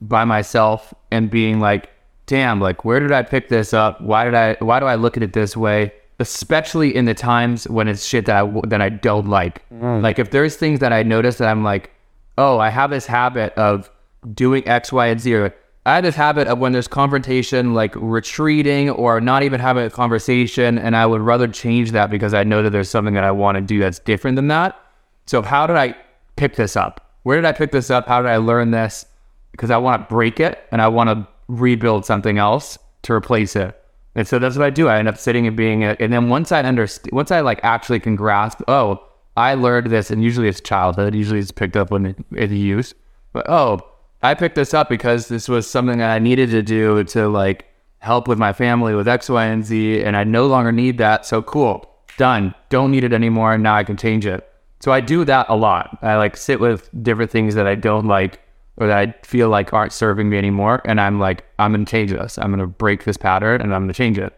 by 0.00 0.24
myself 0.24 0.94
and 1.10 1.28
being 1.30 1.60
like 1.60 1.90
damn 2.26 2.60
like 2.60 2.84
where 2.84 3.00
did 3.00 3.12
i 3.12 3.22
pick 3.22 3.48
this 3.48 3.74
up 3.74 4.00
why 4.00 4.24
did 4.24 4.34
i 4.34 4.56
why 4.60 4.80
do 4.80 4.86
i 4.86 4.94
look 4.94 5.16
at 5.16 5.22
it 5.22 5.32
this 5.32 5.56
way 5.56 5.92
especially 6.20 6.94
in 6.94 7.04
the 7.04 7.14
times 7.14 7.68
when 7.68 7.88
it's 7.88 8.04
shit 8.04 8.26
that 8.26 8.44
i 8.44 8.60
that 8.66 8.80
i 8.80 8.88
don't 8.88 9.28
like 9.28 9.68
mm. 9.70 10.02
like 10.02 10.18
if 10.18 10.30
there's 10.30 10.56
things 10.56 10.80
that 10.80 10.92
i 10.92 11.02
notice 11.02 11.38
that 11.38 11.48
i'm 11.48 11.62
like 11.62 11.92
oh 12.36 12.58
i 12.58 12.68
have 12.68 12.90
this 12.90 13.06
habit 13.06 13.52
of 13.54 13.90
doing 14.34 14.66
x 14.66 14.92
y 14.92 15.06
and 15.06 15.20
z 15.20 15.48
I 15.88 15.94
had 15.94 16.04
this 16.04 16.16
habit 16.16 16.48
of 16.48 16.58
when 16.58 16.72
there's 16.72 16.86
confrontation, 16.86 17.72
like 17.72 17.94
retreating 17.96 18.90
or 18.90 19.22
not 19.22 19.42
even 19.42 19.58
having 19.58 19.86
a 19.86 19.90
conversation, 19.90 20.76
and 20.76 20.94
I 20.94 21.06
would 21.06 21.22
rather 21.22 21.48
change 21.48 21.92
that 21.92 22.10
because 22.10 22.34
I 22.34 22.44
know 22.44 22.62
that 22.62 22.70
there's 22.70 22.90
something 22.90 23.14
that 23.14 23.24
I 23.24 23.30
want 23.30 23.56
to 23.56 23.62
do 23.62 23.78
that's 23.78 23.98
different 23.98 24.36
than 24.36 24.48
that. 24.48 24.78
So, 25.24 25.40
how 25.40 25.66
did 25.66 25.76
I 25.76 25.96
pick 26.36 26.56
this 26.56 26.76
up? 26.76 27.14
Where 27.22 27.36
did 27.36 27.46
I 27.46 27.52
pick 27.52 27.72
this 27.72 27.90
up? 27.90 28.06
How 28.06 28.20
did 28.20 28.30
I 28.30 28.36
learn 28.36 28.70
this? 28.70 29.06
Because 29.52 29.70
I 29.70 29.78
want 29.78 30.02
to 30.02 30.14
break 30.14 30.40
it 30.40 30.62
and 30.70 30.82
I 30.82 30.88
want 30.88 31.08
to 31.08 31.26
rebuild 31.48 32.04
something 32.04 32.36
else 32.36 32.78
to 33.04 33.14
replace 33.14 33.56
it. 33.56 33.77
And 34.18 34.26
so 34.26 34.40
that's 34.40 34.56
what 34.56 34.66
I 34.66 34.70
do. 34.70 34.88
I 34.88 34.98
end 34.98 35.06
up 35.06 35.16
sitting 35.16 35.46
and 35.46 35.56
being 35.56 35.82
it. 35.82 36.00
And 36.00 36.12
then 36.12 36.28
once 36.28 36.50
I 36.50 36.60
understand, 36.60 37.12
once 37.12 37.30
I 37.30 37.38
like 37.38 37.60
actually 37.62 38.00
can 38.00 38.16
grasp, 38.16 38.60
oh, 38.66 39.00
I 39.36 39.54
learned 39.54 39.92
this, 39.92 40.10
and 40.10 40.24
usually 40.24 40.48
it's 40.48 40.60
childhood. 40.60 41.14
Usually 41.14 41.38
it's 41.38 41.52
picked 41.52 41.76
up 41.76 41.92
when 41.92 42.06
it, 42.06 42.16
in 42.32 42.52
youth. 42.52 42.94
But 43.32 43.48
oh, 43.48 43.78
I 44.24 44.34
picked 44.34 44.56
this 44.56 44.74
up 44.74 44.88
because 44.88 45.28
this 45.28 45.48
was 45.48 45.70
something 45.70 45.98
that 45.98 46.10
I 46.10 46.18
needed 46.18 46.50
to 46.50 46.62
do 46.62 47.04
to 47.04 47.28
like 47.28 47.66
help 48.00 48.26
with 48.26 48.38
my 48.38 48.52
family 48.52 48.92
with 48.92 49.06
X, 49.06 49.28
Y, 49.28 49.44
and 49.44 49.64
Z, 49.64 50.02
and 50.02 50.16
I 50.16 50.24
no 50.24 50.48
longer 50.48 50.72
need 50.72 50.98
that. 50.98 51.24
So 51.24 51.40
cool, 51.40 51.88
done. 52.16 52.56
Don't 52.70 52.90
need 52.90 53.04
it 53.04 53.12
anymore. 53.12 53.56
Now 53.56 53.76
I 53.76 53.84
can 53.84 53.96
change 53.96 54.26
it. 54.26 54.44
So 54.80 54.90
I 54.90 55.00
do 55.00 55.24
that 55.26 55.46
a 55.48 55.54
lot. 55.54 55.96
I 56.02 56.16
like 56.16 56.36
sit 56.36 56.58
with 56.58 56.90
different 57.04 57.30
things 57.30 57.54
that 57.54 57.68
I 57.68 57.76
don't 57.76 58.08
like 58.08 58.40
or 58.78 58.86
that 58.86 58.96
I 58.96 59.14
feel 59.22 59.48
like 59.48 59.72
aren't 59.72 59.92
serving 59.92 60.30
me 60.30 60.38
anymore, 60.38 60.80
and 60.84 61.00
I'm 61.00 61.20
like, 61.20 61.44
I'm 61.58 61.72
gonna 61.72 61.84
change 61.84 62.12
this. 62.12 62.38
I'm 62.38 62.50
gonna 62.50 62.66
break 62.66 63.04
this 63.04 63.16
pattern, 63.16 63.60
and 63.60 63.74
I'm 63.74 63.82
gonna 63.82 63.92
change 63.92 64.18
it. 64.18 64.32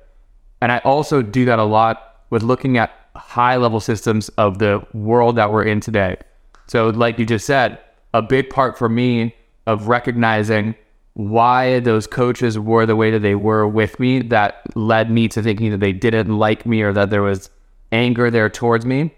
And 0.61 0.73
I 0.73 0.79
also 0.79 1.23
do 1.23 1.45
that 1.45 1.59
a 1.59 1.65
lot 1.65 2.25
with 2.31 2.43
looking 2.43 2.79
at 2.79 2.91
high 3.15 3.57
level 3.57 3.81
systems 3.81 4.29
of 4.31 4.59
the 4.59 4.85
world 4.93 5.37
that 5.37 5.53
we're 5.53 5.65
in 5.65 5.81
today. 5.81 6.17
So, 6.67 6.89
like 6.89 7.19
you 7.19 7.27
just 7.27 7.47
said, 7.47 7.79
a 8.15 8.23
big 8.23 8.51
part 8.51 8.79
for 8.79 8.89
me 8.89 9.35
of 9.67 9.89
recognizing 9.89 10.75
why 11.15 11.81
those 11.81 12.07
coaches 12.07 12.59
were 12.59 12.87
the 12.87 12.97
way 12.97 13.11
that 13.11 13.21
they 13.21 13.35
were 13.35 13.67
with 13.67 13.99
me 14.01 14.23
that 14.23 14.63
led 14.75 15.11
me 15.11 15.29
to 15.29 15.43
thinking 15.43 15.71
that 15.71 15.81
they 15.81 15.93
didn't 15.93 16.39
like 16.39 16.65
me 16.65 16.83
or 16.83 16.93
that 16.93 17.11
there 17.11 17.23
was 17.23 17.51
anger 17.93 18.31
there 18.31 18.49
towards 18.49 18.87
me 18.87 19.13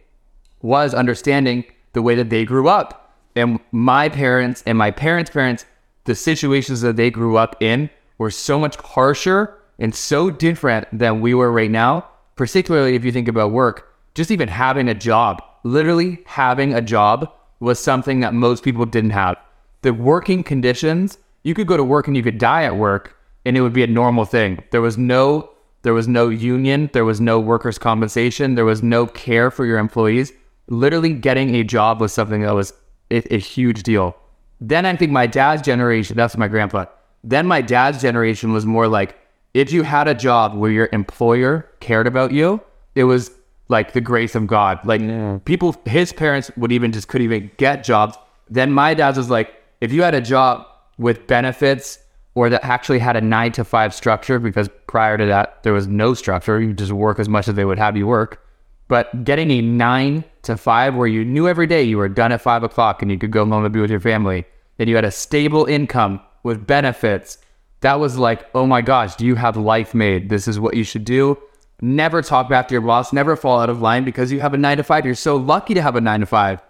was 0.62 0.94
understanding 0.94 1.64
the 1.92 2.02
way 2.02 2.14
that 2.14 2.30
they 2.30 2.44
grew 2.44 2.68
up. 2.68 3.01
And 3.34 3.60
my 3.70 4.08
parents 4.08 4.62
and 4.66 4.76
my 4.76 4.90
parents' 4.90 5.30
parents, 5.30 5.64
the 6.04 6.14
situations 6.14 6.80
that 6.82 6.96
they 6.96 7.10
grew 7.10 7.36
up 7.36 7.62
in 7.62 7.90
were 8.18 8.30
so 8.30 8.58
much 8.58 8.76
harsher 8.76 9.58
and 9.78 9.94
so 9.94 10.30
different 10.30 10.86
than 10.92 11.20
we 11.20 11.34
were 11.34 11.50
right 11.50 11.70
now. 11.70 12.06
Particularly 12.36 12.94
if 12.94 13.04
you 13.04 13.12
think 13.12 13.28
about 13.28 13.52
work, 13.52 13.94
just 14.14 14.30
even 14.30 14.48
having 14.48 14.88
a 14.88 14.94
job, 14.94 15.42
literally 15.64 16.22
having 16.26 16.74
a 16.74 16.80
job 16.80 17.30
was 17.60 17.78
something 17.78 18.20
that 18.20 18.34
most 18.34 18.64
people 18.64 18.86
didn't 18.86 19.10
have. 19.10 19.36
The 19.82 19.92
working 19.92 20.42
conditions, 20.42 21.18
you 21.42 21.54
could 21.54 21.66
go 21.66 21.76
to 21.76 21.84
work 21.84 22.06
and 22.06 22.16
you 22.16 22.22
could 22.22 22.38
die 22.38 22.64
at 22.64 22.76
work 22.76 23.16
and 23.44 23.56
it 23.56 23.60
would 23.60 23.72
be 23.72 23.82
a 23.82 23.88
normal 23.88 24.24
thing. 24.24 24.62
There 24.70 24.80
was 24.80 24.98
no 24.98 25.50
there 25.82 25.94
was 25.94 26.06
no 26.06 26.28
union, 26.28 26.90
there 26.92 27.04
was 27.04 27.20
no 27.20 27.40
workers 27.40 27.76
compensation, 27.76 28.54
there 28.54 28.64
was 28.64 28.84
no 28.84 29.04
care 29.06 29.50
for 29.50 29.66
your 29.66 29.78
employees. 29.78 30.32
Literally 30.68 31.12
getting 31.12 31.56
a 31.56 31.64
job 31.64 32.00
was 32.00 32.12
something 32.12 32.42
that 32.42 32.54
was 32.54 32.72
a, 33.12 33.34
a 33.34 33.38
huge 33.38 33.82
deal. 33.82 34.16
Then 34.60 34.86
I 34.86 34.96
think 34.96 35.12
my 35.12 35.26
dad's 35.26 35.62
generation, 35.62 36.16
that's 36.16 36.36
my 36.36 36.48
grandpa. 36.48 36.86
Then 37.24 37.46
my 37.46 37.60
dad's 37.60 38.00
generation 38.00 38.52
was 38.52 38.64
more 38.66 38.88
like 38.88 39.18
if 39.54 39.72
you 39.72 39.82
had 39.82 40.08
a 40.08 40.14
job 40.14 40.54
where 40.54 40.70
your 40.70 40.88
employer 40.92 41.68
cared 41.80 42.06
about 42.06 42.32
you, 42.32 42.60
it 42.94 43.04
was 43.04 43.30
like 43.68 43.92
the 43.92 44.00
grace 44.00 44.34
of 44.34 44.46
God. 44.46 44.80
Like 44.84 45.00
people, 45.44 45.76
his 45.84 46.12
parents 46.12 46.50
would 46.56 46.72
even 46.72 46.92
just 46.92 47.08
couldn't 47.08 47.24
even 47.24 47.50
get 47.56 47.84
jobs. 47.84 48.16
Then 48.48 48.72
my 48.72 48.94
dad's 48.94 49.18
was 49.18 49.30
like, 49.30 49.54
if 49.80 49.92
you 49.92 50.02
had 50.02 50.14
a 50.14 50.20
job 50.20 50.66
with 50.98 51.26
benefits 51.26 51.98
or 52.34 52.48
that 52.50 52.64
actually 52.64 52.98
had 52.98 53.16
a 53.16 53.20
nine 53.20 53.52
to 53.52 53.64
five 53.64 53.94
structure, 53.94 54.38
because 54.38 54.68
prior 54.86 55.18
to 55.18 55.26
that, 55.26 55.62
there 55.64 55.72
was 55.72 55.86
no 55.86 56.14
structure, 56.14 56.60
you 56.60 56.72
just 56.72 56.92
work 56.92 57.18
as 57.18 57.28
much 57.28 57.48
as 57.48 57.54
they 57.54 57.64
would 57.64 57.78
have 57.78 57.96
you 57.96 58.06
work. 58.06 58.44
But 58.92 59.24
getting 59.24 59.50
a 59.50 59.62
nine 59.62 60.22
to 60.42 60.54
five 60.54 60.94
where 60.94 61.06
you 61.06 61.24
knew 61.24 61.48
every 61.48 61.66
day 61.66 61.82
you 61.82 61.96
were 61.96 62.10
done 62.10 62.30
at 62.30 62.42
five 62.42 62.62
o'clock 62.62 63.00
and 63.00 63.10
you 63.10 63.16
could 63.16 63.30
go 63.30 63.42
home 63.46 63.64
and 63.64 63.72
be 63.72 63.80
with 63.80 63.90
your 63.90 64.00
family, 64.00 64.44
and 64.78 64.86
you 64.86 64.96
had 64.96 65.06
a 65.06 65.10
stable 65.10 65.64
income 65.64 66.20
with 66.42 66.66
benefits, 66.66 67.38
that 67.80 67.98
was 67.98 68.18
like, 68.18 68.44
oh 68.54 68.66
my 68.66 68.82
gosh, 68.82 69.16
do 69.16 69.24
you 69.24 69.34
have 69.34 69.56
life 69.56 69.94
made? 69.94 70.28
This 70.28 70.46
is 70.46 70.60
what 70.60 70.76
you 70.76 70.84
should 70.84 71.06
do. 71.06 71.38
Never 71.80 72.20
talk 72.20 72.50
back 72.50 72.68
to 72.68 72.74
your 72.74 72.82
boss, 72.82 73.14
never 73.14 73.34
fall 73.34 73.60
out 73.60 73.70
of 73.70 73.80
line 73.80 74.04
because 74.04 74.30
you 74.30 74.40
have 74.40 74.52
a 74.52 74.58
nine 74.58 74.76
to 74.76 74.82
five. 74.82 75.06
You're 75.06 75.14
so 75.14 75.36
lucky 75.36 75.72
to 75.72 75.80
have 75.80 75.96
a 75.96 76.00
nine 76.02 76.20
to 76.20 76.26
five. 76.26 76.60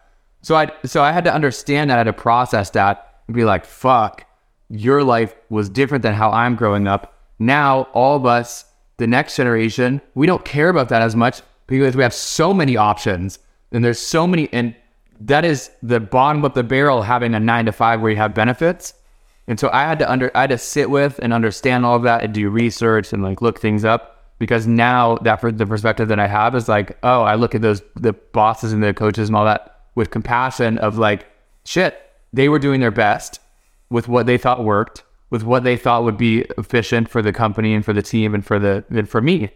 So 0.42 0.54
I 0.54 0.70
so 0.84 1.02
I 1.02 1.10
had 1.10 1.24
to 1.24 1.34
understand 1.34 1.90
that, 1.90 1.96
I 1.96 1.98
had 1.98 2.04
to 2.04 2.12
process 2.12 2.70
that 2.70 3.20
and 3.26 3.34
be 3.34 3.42
like, 3.42 3.64
fuck, 3.64 4.24
your 4.70 5.02
life 5.02 5.34
was 5.50 5.68
different 5.68 6.02
than 6.02 6.14
how 6.14 6.30
I'm 6.30 6.54
growing 6.54 6.86
up. 6.86 7.18
Now 7.40 7.88
all 7.92 8.14
of 8.14 8.26
us, 8.26 8.64
the 8.98 9.08
next 9.08 9.34
generation, 9.34 10.00
we 10.14 10.28
don't 10.28 10.44
care 10.44 10.68
about 10.68 10.88
that 10.90 11.02
as 11.02 11.16
much 11.16 11.42
because 11.66 11.96
we 11.96 12.02
have 12.02 12.14
so 12.14 12.52
many 12.52 12.76
options 12.76 13.38
and 13.70 13.84
there's 13.84 13.98
so 13.98 14.26
many 14.26 14.48
and 14.52 14.74
that 15.20 15.44
is 15.44 15.70
the 15.82 16.00
bottom 16.00 16.44
of 16.44 16.54
the 16.54 16.62
barrel 16.62 17.02
having 17.02 17.34
a 17.34 17.40
nine 17.40 17.66
to 17.66 17.72
five 17.72 18.00
where 18.00 18.10
you 18.10 18.16
have 18.16 18.34
benefits. 18.34 18.94
And 19.46 19.58
so 19.58 19.70
I 19.72 19.82
had 19.82 19.98
to 20.00 20.10
under 20.10 20.30
I 20.36 20.42
had 20.42 20.50
to 20.50 20.58
sit 20.58 20.90
with 20.90 21.18
and 21.22 21.32
understand 21.32 21.84
all 21.84 21.96
of 21.96 22.02
that 22.02 22.22
and 22.22 22.32
do 22.32 22.48
research 22.50 23.12
and 23.12 23.22
like 23.22 23.42
look 23.42 23.60
things 23.60 23.84
up 23.84 24.12
because 24.38 24.66
now 24.66 25.16
that 25.18 25.40
for 25.40 25.52
the 25.52 25.66
perspective 25.66 26.08
that 26.08 26.18
I 26.18 26.26
have 26.26 26.54
is 26.54 26.68
like, 26.68 26.98
oh, 27.02 27.22
I 27.22 27.36
look 27.36 27.54
at 27.54 27.62
those 27.62 27.82
the 27.94 28.12
bosses 28.12 28.72
and 28.72 28.82
the 28.82 28.94
coaches 28.94 29.28
and 29.28 29.36
all 29.36 29.44
that 29.44 29.80
with 29.94 30.10
compassion 30.10 30.78
of 30.78 30.98
like, 30.98 31.26
shit, 31.64 32.00
they 32.32 32.48
were 32.48 32.58
doing 32.58 32.80
their 32.80 32.90
best 32.90 33.40
with 33.90 34.08
what 34.08 34.26
they 34.26 34.38
thought 34.38 34.64
worked, 34.64 35.04
with 35.30 35.44
what 35.44 35.64
they 35.64 35.76
thought 35.76 36.02
would 36.02 36.16
be 36.16 36.40
efficient 36.58 37.08
for 37.08 37.22
the 37.22 37.32
company 37.32 37.74
and 37.74 37.84
for 37.84 37.92
the 37.92 38.02
team 38.02 38.34
and 38.34 38.44
for 38.44 38.58
the 38.58 38.84
and 38.90 39.08
for 39.08 39.20
me. 39.20 39.50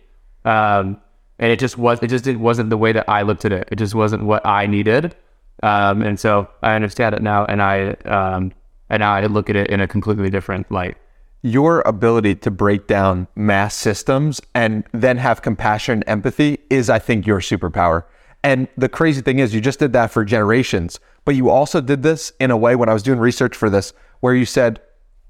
Um, 0.44 1.00
and 1.38 1.50
it 1.50 1.58
just 1.58 1.78
was 1.78 2.02
it 2.02 2.08
just 2.08 2.26
it 2.26 2.38
wasn't 2.38 2.70
the 2.70 2.76
way 2.76 2.92
that 2.92 3.08
I 3.08 3.22
looked 3.22 3.44
at 3.44 3.52
it. 3.52 3.68
It 3.70 3.76
just 3.76 3.94
wasn't 3.94 4.24
what 4.24 4.44
I 4.46 4.66
needed. 4.66 5.14
Um, 5.62 6.02
and 6.02 6.20
so 6.20 6.48
I 6.62 6.74
understand 6.74 7.14
it 7.14 7.22
now, 7.22 7.44
and 7.46 7.62
I 7.62 7.90
um, 8.04 8.52
and 8.90 9.00
now 9.00 9.14
I 9.14 9.26
look 9.26 9.50
at 9.50 9.56
it 9.56 9.68
in 9.68 9.80
a 9.80 9.88
completely 9.88 10.30
different 10.30 10.70
light. 10.70 10.96
Your 11.42 11.80
ability 11.82 12.36
to 12.36 12.50
break 12.50 12.86
down 12.86 13.28
mass 13.36 13.74
systems 13.74 14.40
and 14.54 14.84
then 14.92 15.16
have 15.18 15.42
compassion 15.42 15.94
and 15.94 16.04
empathy 16.08 16.58
is, 16.70 16.90
I 16.90 16.98
think, 16.98 17.26
your 17.26 17.40
superpower. 17.40 18.04
And 18.42 18.68
the 18.76 18.88
crazy 18.88 19.20
thing 19.22 19.38
is, 19.38 19.54
you 19.54 19.60
just 19.60 19.78
did 19.78 19.92
that 19.92 20.10
for 20.10 20.24
generations, 20.24 21.00
but 21.24 21.34
you 21.34 21.50
also 21.50 21.80
did 21.80 22.02
this 22.02 22.32
in 22.40 22.50
a 22.50 22.56
way 22.56 22.76
when 22.76 22.88
I 22.88 22.92
was 22.92 23.02
doing 23.02 23.18
research 23.18 23.56
for 23.56 23.70
this, 23.70 23.92
where 24.20 24.34
you 24.34 24.44
said 24.44 24.80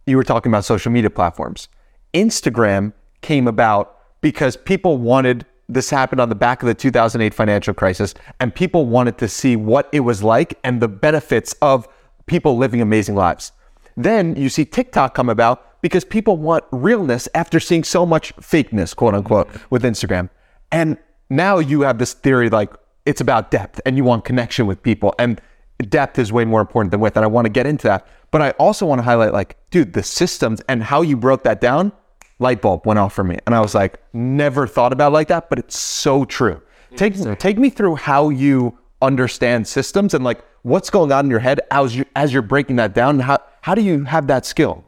you 0.06 0.16
were 0.16 0.24
talking 0.24 0.50
about 0.50 0.64
social 0.64 0.92
media 0.92 1.10
platforms. 1.10 1.68
Instagram 2.14 2.92
came 3.22 3.48
about 3.48 3.96
because 4.20 4.56
people 4.56 4.98
wanted 4.98 5.44
this 5.68 5.90
happened 5.90 6.20
on 6.20 6.28
the 6.28 6.34
back 6.34 6.62
of 6.62 6.66
the 6.66 6.74
2008 6.74 7.34
financial 7.34 7.74
crisis, 7.74 8.14
and 8.40 8.54
people 8.54 8.86
wanted 8.86 9.18
to 9.18 9.28
see 9.28 9.56
what 9.56 9.88
it 9.92 10.00
was 10.00 10.22
like 10.22 10.58
and 10.62 10.80
the 10.80 10.88
benefits 10.88 11.54
of 11.62 11.88
people 12.26 12.56
living 12.56 12.80
amazing 12.80 13.14
lives. 13.14 13.52
Then 13.96 14.36
you 14.36 14.48
see 14.48 14.64
TikTok 14.64 15.14
come 15.14 15.28
about 15.28 15.80
because 15.80 16.04
people 16.04 16.36
want 16.36 16.64
realness 16.70 17.28
after 17.34 17.58
seeing 17.58 17.84
so 17.84 18.04
much 18.04 18.34
fakeness, 18.36 18.94
quote 18.94 19.14
unquote, 19.14 19.48
with 19.70 19.82
Instagram. 19.82 20.28
And 20.70 20.98
now 21.30 21.58
you 21.58 21.82
have 21.82 21.98
this 21.98 22.12
theory 22.12 22.50
like 22.50 22.72
it's 23.04 23.20
about 23.20 23.50
depth 23.50 23.80
and 23.86 23.96
you 23.96 24.04
want 24.04 24.24
connection 24.24 24.66
with 24.66 24.82
people. 24.82 25.14
And 25.18 25.40
depth 25.88 26.18
is 26.18 26.32
way 26.32 26.44
more 26.44 26.60
important 26.60 26.90
than 26.90 27.00
width. 27.00 27.16
And 27.16 27.24
I 27.24 27.28
want 27.28 27.46
to 27.46 27.50
get 27.50 27.66
into 27.66 27.86
that. 27.86 28.06
But 28.30 28.42
I 28.42 28.50
also 28.52 28.84
want 28.84 28.98
to 28.98 29.02
highlight 29.04 29.32
like, 29.32 29.56
dude, 29.70 29.92
the 29.92 30.02
systems 30.02 30.60
and 30.68 30.82
how 30.82 31.02
you 31.02 31.16
broke 31.16 31.44
that 31.44 31.60
down 31.60 31.92
light 32.38 32.60
bulb 32.60 32.86
went 32.86 32.98
off 32.98 33.12
for 33.12 33.24
me. 33.24 33.38
And 33.46 33.54
I 33.54 33.60
was 33.60 33.74
like, 33.74 34.02
never 34.12 34.66
thought 34.66 34.92
about 34.92 35.12
like 35.12 35.28
that, 35.28 35.48
but 35.48 35.58
it's 35.58 35.78
so 35.78 36.24
true. 36.24 36.60
Take 36.96 37.14
take 37.38 37.58
me 37.58 37.68
through 37.70 37.96
how 37.96 38.30
you 38.30 38.78
understand 39.02 39.68
systems 39.68 40.14
and 40.14 40.24
like 40.24 40.42
what's 40.62 40.88
going 40.88 41.12
on 41.12 41.26
in 41.26 41.30
your 41.30 41.40
head 41.40 41.60
as 41.70 41.94
you 41.94 42.04
as 42.14 42.32
you're 42.32 42.42
breaking 42.42 42.76
that 42.76 42.94
down. 42.94 43.20
How 43.20 43.38
how 43.60 43.74
do 43.74 43.82
you 43.82 44.04
have 44.04 44.26
that 44.28 44.46
skill? 44.46 44.84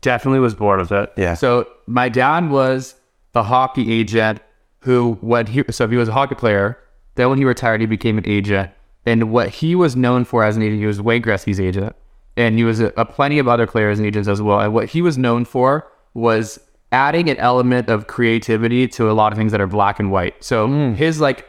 Definitely 0.00 0.40
was 0.40 0.54
bored 0.54 0.80
of 0.80 0.90
it. 0.90 1.12
Yeah. 1.16 1.34
So 1.34 1.68
my 1.86 2.08
dad 2.08 2.50
was 2.50 2.94
the 3.32 3.42
hockey 3.42 3.92
agent 3.92 4.40
who 4.80 5.18
when 5.20 5.46
he 5.46 5.62
so 5.70 5.84
if 5.84 5.90
he 5.90 5.96
was 5.96 6.08
a 6.08 6.12
hockey 6.12 6.34
player, 6.34 6.78
then 7.14 7.28
when 7.28 7.38
he 7.38 7.44
retired 7.44 7.80
he 7.80 7.86
became 7.86 8.18
an 8.18 8.26
agent. 8.26 8.70
And 9.06 9.30
what 9.30 9.48
he 9.48 9.74
was 9.74 9.96
known 9.96 10.24
for 10.24 10.44
as 10.44 10.56
an 10.56 10.62
agent, 10.62 10.80
he 10.80 10.86
was 10.86 11.00
Wayne 11.00 11.22
Gretzky's 11.22 11.60
agent. 11.60 11.96
And 12.36 12.56
he 12.58 12.64
was 12.64 12.80
a, 12.80 12.92
a 12.96 13.04
plenty 13.04 13.38
of 13.38 13.48
other 13.48 13.66
players 13.66 13.98
and 13.98 14.06
agents 14.06 14.28
as 14.28 14.42
well. 14.42 14.60
And 14.60 14.74
what 14.74 14.90
he 14.90 15.02
was 15.02 15.16
known 15.16 15.44
for 15.44 15.90
was 16.14 16.58
adding 16.92 17.30
an 17.30 17.36
element 17.36 17.88
of 17.88 18.06
creativity 18.06 18.88
to 18.88 19.10
a 19.10 19.12
lot 19.12 19.32
of 19.32 19.38
things 19.38 19.52
that 19.52 19.60
are 19.60 19.66
black 19.66 20.00
and 20.00 20.10
white. 20.10 20.42
So 20.42 20.66
hmm. 20.66 20.94
his 20.94 21.20
like 21.20 21.46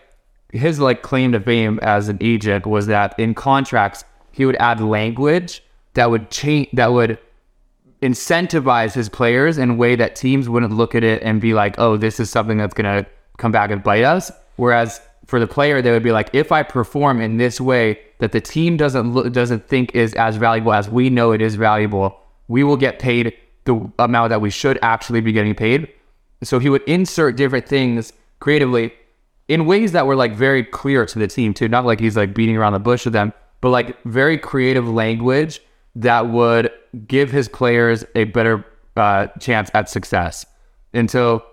his 0.51 0.79
like 0.79 1.01
claim 1.01 1.31
to 1.31 1.39
fame 1.39 1.79
as 1.81 2.09
an 2.09 2.17
agent 2.21 2.65
was 2.65 2.87
that 2.87 3.17
in 3.17 3.33
contracts 3.33 4.03
he 4.31 4.45
would 4.45 4.57
add 4.57 4.81
language 4.81 5.63
that 5.93 6.09
would 6.09 6.29
change 6.29 6.69
that 6.73 6.91
would 6.91 7.17
incentivize 8.01 8.93
his 8.93 9.09
players 9.09 9.57
in 9.57 9.71
a 9.71 9.73
way 9.75 9.95
that 9.95 10.15
teams 10.15 10.49
wouldn't 10.49 10.73
look 10.73 10.95
at 10.95 11.03
it 11.03 11.21
and 11.21 11.39
be 11.39 11.53
like, 11.53 11.75
"Oh, 11.77 11.97
this 11.97 12.19
is 12.19 12.29
something 12.29 12.57
that's 12.57 12.73
going 12.73 13.03
to 13.03 13.09
come 13.37 13.51
back 13.51 13.69
and 13.69 13.83
bite 13.83 14.03
us." 14.03 14.31
Whereas 14.55 15.01
for 15.25 15.39
the 15.39 15.47
player, 15.47 15.81
they 15.81 15.91
would 15.91 16.03
be 16.03 16.11
like, 16.11 16.29
"If 16.33 16.51
I 16.51 16.63
perform 16.63 17.21
in 17.21 17.37
this 17.37 17.61
way 17.61 17.99
that 18.19 18.31
the 18.31 18.41
team 18.41 18.75
doesn't 18.75 19.13
look, 19.13 19.31
doesn't 19.31 19.67
think 19.67 19.95
is 19.95 20.13
as 20.15 20.37
valuable 20.37 20.73
as 20.73 20.89
we 20.89 21.09
know 21.09 21.31
it 21.31 21.41
is 21.41 21.55
valuable, 21.55 22.19
we 22.47 22.63
will 22.63 22.77
get 22.77 22.99
paid 22.99 23.33
the 23.65 23.91
amount 23.99 24.29
that 24.29 24.41
we 24.41 24.49
should 24.49 24.79
actually 24.81 25.21
be 25.21 25.31
getting 25.31 25.55
paid." 25.55 25.87
So 26.43 26.59
he 26.59 26.69
would 26.69 26.83
insert 26.83 27.35
different 27.35 27.67
things 27.67 28.13
creatively 28.39 28.93
in 29.47 29.65
ways 29.65 29.91
that 29.91 30.07
were 30.07 30.15
like 30.15 30.33
very 30.33 30.63
clear 30.63 31.05
to 31.05 31.19
the 31.19 31.27
team 31.27 31.53
too. 31.53 31.67
Not 31.67 31.85
like 31.85 31.99
he's 31.99 32.17
like 32.17 32.33
beating 32.33 32.57
around 32.57 32.73
the 32.73 32.79
bush 32.79 33.05
with 33.05 33.13
them, 33.13 33.33
but 33.59 33.69
like 33.69 34.01
very 34.03 34.37
creative 34.37 34.87
language 34.87 35.61
that 35.95 36.29
would 36.29 36.71
give 37.07 37.31
his 37.31 37.47
players 37.47 38.05
a 38.15 38.25
better 38.25 38.65
uh, 38.95 39.27
chance 39.39 39.69
at 39.73 39.89
success. 39.89 40.45
And 40.93 41.09
so 41.09 41.43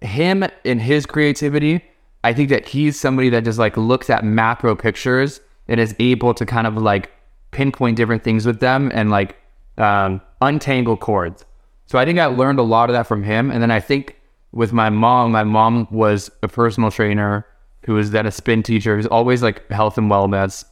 him 0.00 0.44
and 0.64 0.80
his 0.80 1.06
creativity, 1.06 1.84
I 2.24 2.32
think 2.32 2.48
that 2.50 2.66
he's 2.66 2.98
somebody 2.98 3.28
that 3.30 3.44
just 3.44 3.58
like 3.58 3.76
looks 3.76 4.10
at 4.10 4.24
macro 4.24 4.74
pictures 4.74 5.40
and 5.66 5.80
is 5.80 5.94
able 5.98 6.34
to 6.34 6.46
kind 6.46 6.66
of 6.66 6.76
like 6.76 7.10
pinpoint 7.50 7.96
different 7.96 8.24
things 8.24 8.46
with 8.46 8.60
them 8.60 8.90
and 8.94 9.10
like 9.10 9.36
um, 9.78 10.20
untangle 10.40 10.96
cords. 10.96 11.44
So 11.88 11.98
I 11.98 12.04
think 12.04 12.18
I 12.18 12.26
learned 12.26 12.58
a 12.58 12.62
lot 12.62 12.90
of 12.90 12.94
that 12.94 13.06
from 13.06 13.22
him. 13.22 13.50
And 13.50 13.62
then 13.62 13.70
I 13.70 13.80
think 13.80 14.16
with 14.52 14.72
my 14.72 14.90
mom, 14.90 15.32
my 15.32 15.42
mom 15.42 15.88
was 15.90 16.30
a 16.42 16.48
personal 16.48 16.90
trainer 16.90 17.46
who 17.84 17.94
was 17.94 18.10
then 18.10 18.26
a 18.26 18.30
spin 18.30 18.62
teacher, 18.62 18.94
who's 18.94 19.06
always 19.06 19.42
like 19.42 19.66
health 19.70 19.96
and 19.96 20.10
wellness. 20.10 20.64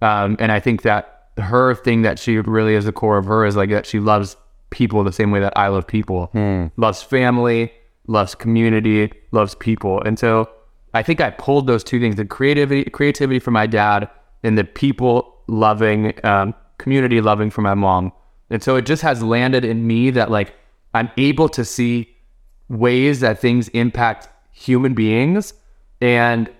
Um, 0.00 0.36
and 0.40 0.50
I 0.50 0.60
think 0.60 0.82
that 0.82 1.28
her 1.36 1.74
thing 1.74 2.02
that 2.02 2.18
she 2.18 2.38
really 2.38 2.74
is 2.74 2.86
the 2.86 2.92
core 2.92 3.18
of 3.18 3.26
her 3.26 3.44
is 3.44 3.54
like 3.54 3.68
that 3.70 3.84
she 3.84 4.00
loves 4.00 4.36
people 4.70 5.04
the 5.04 5.12
same 5.12 5.30
way 5.30 5.40
that 5.40 5.52
I 5.56 5.68
love 5.68 5.86
people, 5.86 6.30
loves 6.78 7.02
family, 7.02 7.70
loves 8.06 8.34
community, 8.34 9.12
loves 9.30 9.54
people. 9.54 10.00
And 10.02 10.18
so 10.18 10.48
I 10.94 11.02
think 11.02 11.20
I 11.20 11.30
pulled 11.30 11.66
those 11.66 11.84
two 11.84 12.00
things: 12.00 12.16
the 12.16 12.24
creativity, 12.24 12.88
creativity 12.90 13.38
from 13.38 13.54
my 13.54 13.66
dad, 13.66 14.08
and 14.42 14.56
the 14.56 14.64
people 14.64 15.36
loving, 15.46 16.12
um, 16.24 16.54
community 16.78 17.20
loving 17.20 17.50
from 17.50 17.64
my 17.64 17.74
mom. 17.74 18.12
And 18.50 18.62
so 18.62 18.76
it 18.76 18.86
just 18.86 19.02
has 19.02 19.22
landed 19.22 19.64
in 19.64 19.86
me 19.86 20.10
that 20.10 20.30
like 20.30 20.54
I'm 20.94 21.10
able 21.16 21.48
to 21.50 21.64
see 21.64 22.14
ways 22.68 23.20
that 23.20 23.38
things 23.38 23.68
impact 23.68 24.28
human 24.52 24.94
beings, 24.94 25.54
and 26.00 26.50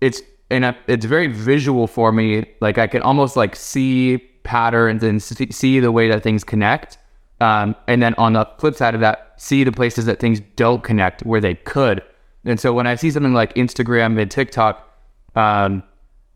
it's 0.00 0.22
and 0.50 0.76
it's 0.86 1.06
very 1.06 1.28
visual 1.28 1.86
for 1.86 2.12
me. 2.12 2.44
Like 2.60 2.78
I 2.78 2.86
can 2.86 3.02
almost 3.02 3.36
like 3.36 3.56
see 3.56 4.18
patterns 4.44 5.02
and 5.02 5.22
see, 5.22 5.50
see 5.50 5.80
the 5.80 5.92
way 5.92 6.08
that 6.08 6.22
things 6.22 6.44
connect. 6.44 6.98
Um, 7.40 7.74
and 7.88 8.02
then 8.02 8.14
on 8.18 8.34
the 8.34 8.48
flip 8.58 8.74
side 8.74 8.94
of 8.94 9.00
that, 9.00 9.34
see 9.36 9.64
the 9.64 9.72
places 9.72 10.04
that 10.06 10.20
things 10.20 10.40
don't 10.56 10.84
connect 10.84 11.24
where 11.24 11.40
they 11.40 11.54
could. 11.54 12.02
And 12.44 12.60
so 12.60 12.72
when 12.72 12.86
I 12.86 12.94
see 12.94 13.10
something 13.10 13.32
like 13.32 13.54
Instagram 13.54 14.20
and 14.20 14.30
TikTok, 14.30 14.88
um, 15.34 15.82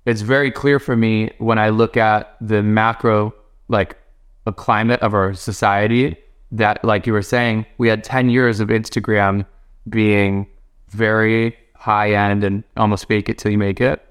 it's 0.04 0.20
very 0.20 0.50
clear 0.50 0.78
for 0.78 0.96
me 0.96 1.32
when 1.38 1.58
I 1.58 1.68
look 1.68 1.96
at 1.96 2.36
the 2.40 2.62
macro, 2.62 3.34
like 3.68 3.96
a 4.46 4.52
climate 4.52 5.00
of 5.00 5.14
our 5.14 5.34
society, 5.34 6.16
that 6.56 6.84
like 6.84 7.06
you 7.06 7.12
were 7.12 7.22
saying, 7.22 7.66
we 7.78 7.88
had 7.88 8.02
10 8.04 8.30
years 8.30 8.60
of 8.60 8.68
Instagram 8.68 9.46
being 9.88 10.46
very 10.90 11.56
high 11.74 12.12
end 12.12 12.42
and 12.44 12.64
almost 12.76 13.06
fake 13.06 13.28
it 13.28 13.38
till 13.38 13.52
you 13.52 13.58
make 13.58 13.80
it. 13.80 14.04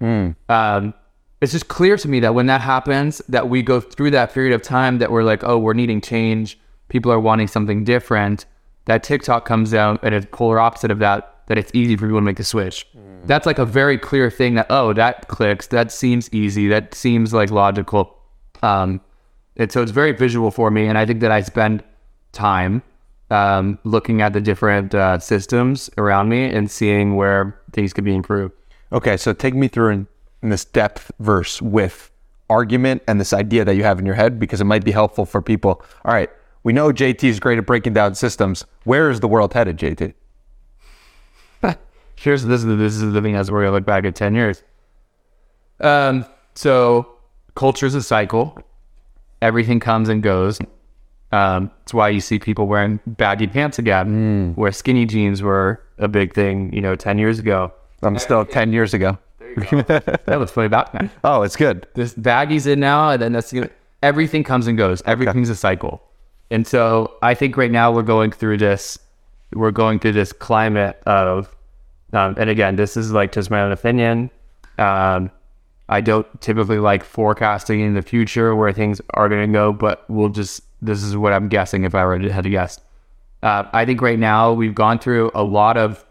Um, 0.50 0.94
it's 1.42 1.52
just 1.52 1.68
clear 1.68 1.98
to 1.98 2.08
me 2.08 2.20
that 2.22 2.34
when 2.34 2.46
that 2.46 2.62
happens, 2.62 3.22
that 3.30 3.50
we 3.50 3.62
go 3.62 3.82
through 3.82 4.12
that 4.12 4.34
period 4.34 4.54
of 4.54 4.62
time 4.62 5.00
that 5.00 5.12
we're 5.12 5.24
like, 5.24 5.44
oh, 5.44 5.58
we're 5.58 5.74
needing 5.74 6.02
change. 6.02 6.58
People 6.88 7.12
are 7.12 7.20
wanting 7.20 7.48
something 7.48 7.84
different. 7.84 8.46
That 8.86 9.04
TikTok 9.04 9.46
comes 9.46 9.74
out 9.74 10.00
and 10.04 10.16
it's 10.16 10.28
polar 10.32 10.60
opposite 10.60 10.92
of 10.92 11.00
that, 11.00 11.36
that 11.48 11.58
it's 11.58 11.72
easy 11.74 11.96
for 11.98 12.06
people 12.06 12.20
to 12.20 12.22
make 12.24 12.38
the 12.38 12.44
switch. 12.44 12.88
That's 13.26 13.46
like 13.46 13.60
a 13.60 13.66
very 13.66 13.98
clear 13.98 14.30
thing 14.30 14.56
that, 14.56 14.68
oh, 14.70 14.94
that 14.94 15.28
clicks. 15.28 15.68
That 15.68 15.92
seems 15.92 16.32
easy. 16.34 16.68
That 16.68 16.94
seems 16.94 17.34
like 17.34 17.52
logical. 17.52 18.16
Um, 18.62 19.02
and 19.58 19.72
so 19.72 19.82
it's 19.82 19.92
very 19.92 20.12
visual 20.12 20.52
for 20.52 20.70
me. 20.72 20.86
And 20.88 20.98
I 20.98 21.06
think 21.06 21.20
that 21.22 21.32
I 21.32 21.42
spend 21.42 21.84
time 22.36 22.84
um, 23.32 23.80
looking 23.84 24.21
at 24.21 24.34
the 24.34 24.41
different 24.41 24.93
uh, 24.93 25.19
systems 25.19 25.89
around 25.98 26.30
me 26.30 26.45
and 26.45 26.69
seeing 26.69 27.15
where 27.15 27.60
things 27.71 27.93
could 27.93 28.04
be 28.04 28.13
improved. 28.13 28.54
Okay, 28.91 29.17
so 29.17 29.34
take 29.34 29.56
me 29.56 29.67
through 29.67 29.89
in, 29.89 30.08
in 30.43 30.50
this 30.50 30.65
depth 30.65 31.12
verse 31.19 31.62
with 31.62 32.12
argument 32.50 33.02
and 33.08 33.19
this 33.19 33.34
idea 33.34 33.65
that 33.65 33.76
you 33.76 33.84
have 33.84 33.98
in 33.98 34.06
your 34.06 34.15
head 34.15 34.39
because 34.39 34.62
it 34.62 34.65
might 34.65 34.86
be 34.86 34.91
helpful 34.91 35.26
for 35.26 35.41
people. 35.41 35.84
All 36.04 36.13
right, 36.13 36.30
we 36.63 36.74
know 36.74 36.91
JT 36.91 37.24
is 37.24 37.39
great 37.39 37.58
at 37.58 37.65
breaking 37.65 37.93
down 37.93 38.13
systems. 38.15 38.65
Where 38.84 39.10
is 39.10 39.19
the 39.19 39.28
world 39.28 39.54
headed, 39.54 39.78
JT? 39.78 40.13
Here's 42.15 42.45
this 42.45 42.60
is 42.60 42.65
the, 42.65 42.76
this 42.76 42.95
is 42.95 43.12
the 43.12 43.21
thing 43.21 43.36
as 43.36 43.50
we're 43.50 43.62
gonna 43.63 43.76
look 43.76 43.86
back 43.86 44.06
at 44.06 44.15
ten 44.15 44.36
years. 44.36 44.63
Um, 45.80 46.26
so 46.54 47.17
culture 47.56 47.88
is 47.88 47.95
a 47.95 48.04
cycle. 48.04 48.58
Everything 49.41 49.80
comes 49.80 50.10
and 50.10 50.21
goes. 50.21 50.60
Um, 51.32 51.72
it's 51.84 51.94
why 51.94 52.10
you 52.10 52.22
see 52.22 52.40
people 52.40 52.68
wearing 52.68 53.00
baggy 53.06 53.48
pants 53.48 53.80
again, 53.80 54.54
where 54.56 54.72
skinny 54.72 55.06
jeans 55.06 55.42
were 55.42 55.82
a 55.98 56.08
big 56.08 56.34
thing, 56.34 56.72
you 56.74 56.82
know, 56.82 56.96
ten 56.96 57.18
years 57.18 57.40
ago. 57.40 57.74
I'm 58.04 58.20
still 58.20 58.46
10 58.46 58.72
years 58.74 58.94
ago. 58.94 59.18
That 59.58 60.38
was 60.38 60.52
funny 60.52 60.68
back 60.68 60.92
then. 60.92 61.10
Oh, 61.24 61.42
it's 61.44 61.56
good. 61.56 61.88
This 61.94 62.14
baggy's 62.14 62.68
in 62.68 62.82
now, 62.82 63.12
and 63.12 63.22
then 63.22 63.32
that's 63.32 63.54
everything 64.04 64.44
comes 64.44 64.68
and 64.68 64.78
goes. 64.78 65.02
Everything's 65.06 65.50
a 65.50 65.56
cycle, 65.56 66.04
and 66.52 66.68
so 66.68 67.14
I 67.22 67.36
think 67.36 67.56
right 67.56 67.72
now 67.72 67.90
we're 67.92 68.02
going 68.04 68.32
through 68.32 68.58
this. 68.58 69.00
We're 69.54 69.72
going 69.72 70.00
through 70.00 70.12
this 70.12 70.34
climate 70.34 71.02
of, 71.06 71.56
um, 72.12 72.36
and 72.38 72.50
again, 72.50 72.76
this 72.76 72.98
is 72.98 73.14
like 73.14 73.32
just 73.32 73.50
my 73.50 73.62
own 73.62 73.72
opinion. 73.72 74.30
Um, 74.78 75.32
I 75.88 76.02
don't 76.02 76.41
typically 76.41 76.80
like 76.80 77.04
forecasting 77.04 77.80
in 77.80 77.93
the 77.93 78.02
future 78.02 78.56
where 78.56 78.74
things 78.74 79.02
are 79.13 79.30
going 79.30 79.48
to 79.48 79.54
go, 79.54 79.71
but 79.71 80.10
we'll 80.10 80.30
just 80.30 80.62
this 80.82 81.04
is 81.04 81.15
what 81.15 81.34
I'm 81.34 81.48
guessing 81.48 81.84
if 81.84 81.95
I 81.95 82.06
were 82.06 82.19
to 82.19 82.32
had 82.32 82.43
to 82.43 82.50
guess. 82.50 82.80
Uh, 83.43 83.63
I 83.74 83.86
think 83.86 84.02
right 84.02 84.17
now 84.19 84.54
we've 84.54 84.76
gone 84.76 85.00
through 85.00 85.32
a 85.36 85.43
lot 85.43 85.78
of 85.78 86.06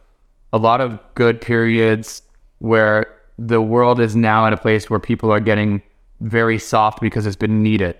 a 0.52 0.58
lot 0.58 0.80
of 0.80 0.98
good 1.14 1.40
periods 1.40 2.22
where 2.58 3.06
the 3.38 3.60
world 3.60 4.00
is 4.00 4.14
now 4.14 4.46
at 4.46 4.52
a 4.52 4.56
place 4.56 4.88
where 4.88 5.00
people 5.00 5.32
are 5.32 5.40
getting 5.40 5.82
very 6.20 6.58
soft 6.58 7.00
because 7.00 7.26
it's 7.26 7.36
been 7.36 7.62
needed. 7.62 7.96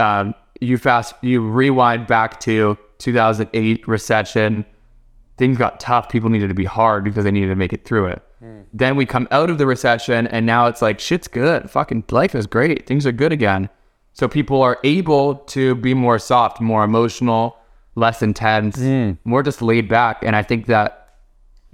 Um, 0.00 0.34
you 0.60 0.76
fast, 0.78 1.14
you 1.22 1.40
rewind 1.40 2.06
back 2.08 2.40
to 2.40 2.76
2008 2.98 3.86
recession. 3.86 4.64
Things 5.38 5.56
got 5.56 5.80
tough. 5.80 6.08
People 6.08 6.30
needed 6.30 6.48
to 6.48 6.54
be 6.54 6.64
hard 6.64 7.04
because 7.04 7.24
they 7.24 7.30
needed 7.30 7.48
to 7.48 7.56
make 7.56 7.72
it 7.72 7.84
through 7.84 8.06
it. 8.06 8.22
Mm. 8.42 8.64
Then 8.72 8.96
we 8.96 9.06
come 9.06 9.28
out 9.30 9.50
of 9.50 9.58
the 9.58 9.66
recession, 9.66 10.26
and 10.26 10.44
now 10.44 10.66
it's 10.66 10.82
like 10.82 11.00
shit's 11.00 11.28
good. 11.28 11.70
Fucking 11.70 12.04
life 12.10 12.34
is 12.34 12.46
great. 12.46 12.86
Things 12.86 13.06
are 13.06 13.12
good 13.12 13.32
again. 13.32 13.68
So 14.12 14.26
people 14.28 14.62
are 14.62 14.78
able 14.82 15.36
to 15.36 15.76
be 15.76 15.94
more 15.94 16.18
soft, 16.18 16.60
more 16.60 16.82
emotional, 16.82 17.56
less 17.94 18.20
intense, 18.20 18.76
mm. 18.76 19.16
more 19.24 19.42
just 19.42 19.62
laid 19.62 19.88
back. 19.88 20.22
And 20.22 20.34
I 20.34 20.42
think 20.42 20.66
that 20.66 21.14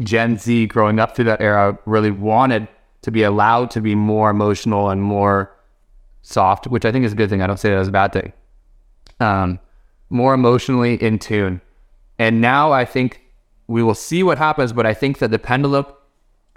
Gen 0.00 0.36
Z 0.36 0.66
growing 0.66 0.98
up 0.98 1.16
through 1.16 1.26
that 1.26 1.40
era 1.40 1.78
really 1.86 2.10
wanted 2.10 2.68
to 3.02 3.10
be 3.10 3.22
allowed 3.22 3.70
to 3.72 3.80
be 3.80 3.94
more 3.94 4.30
emotional 4.30 4.90
and 4.90 5.02
more 5.02 5.54
soft, 6.22 6.66
which 6.66 6.84
I 6.84 6.92
think 6.92 7.04
is 7.04 7.12
a 7.12 7.16
good 7.16 7.30
thing. 7.30 7.42
I 7.42 7.46
don't 7.46 7.58
say 7.58 7.70
that 7.70 7.78
as 7.78 7.88
a 7.88 7.92
bad 7.92 8.12
thing. 8.12 8.32
Um, 9.20 9.60
more 10.10 10.34
emotionally 10.34 11.02
in 11.02 11.18
tune. 11.18 11.60
And 12.18 12.40
now 12.40 12.72
I 12.72 12.84
think 12.84 13.20
we 13.66 13.82
will 13.82 13.94
see 13.94 14.22
what 14.22 14.38
happens, 14.38 14.72
but 14.72 14.86
I 14.86 14.94
think 14.94 15.18
that 15.18 15.30
the 15.30 15.38
pendulum 15.38 15.86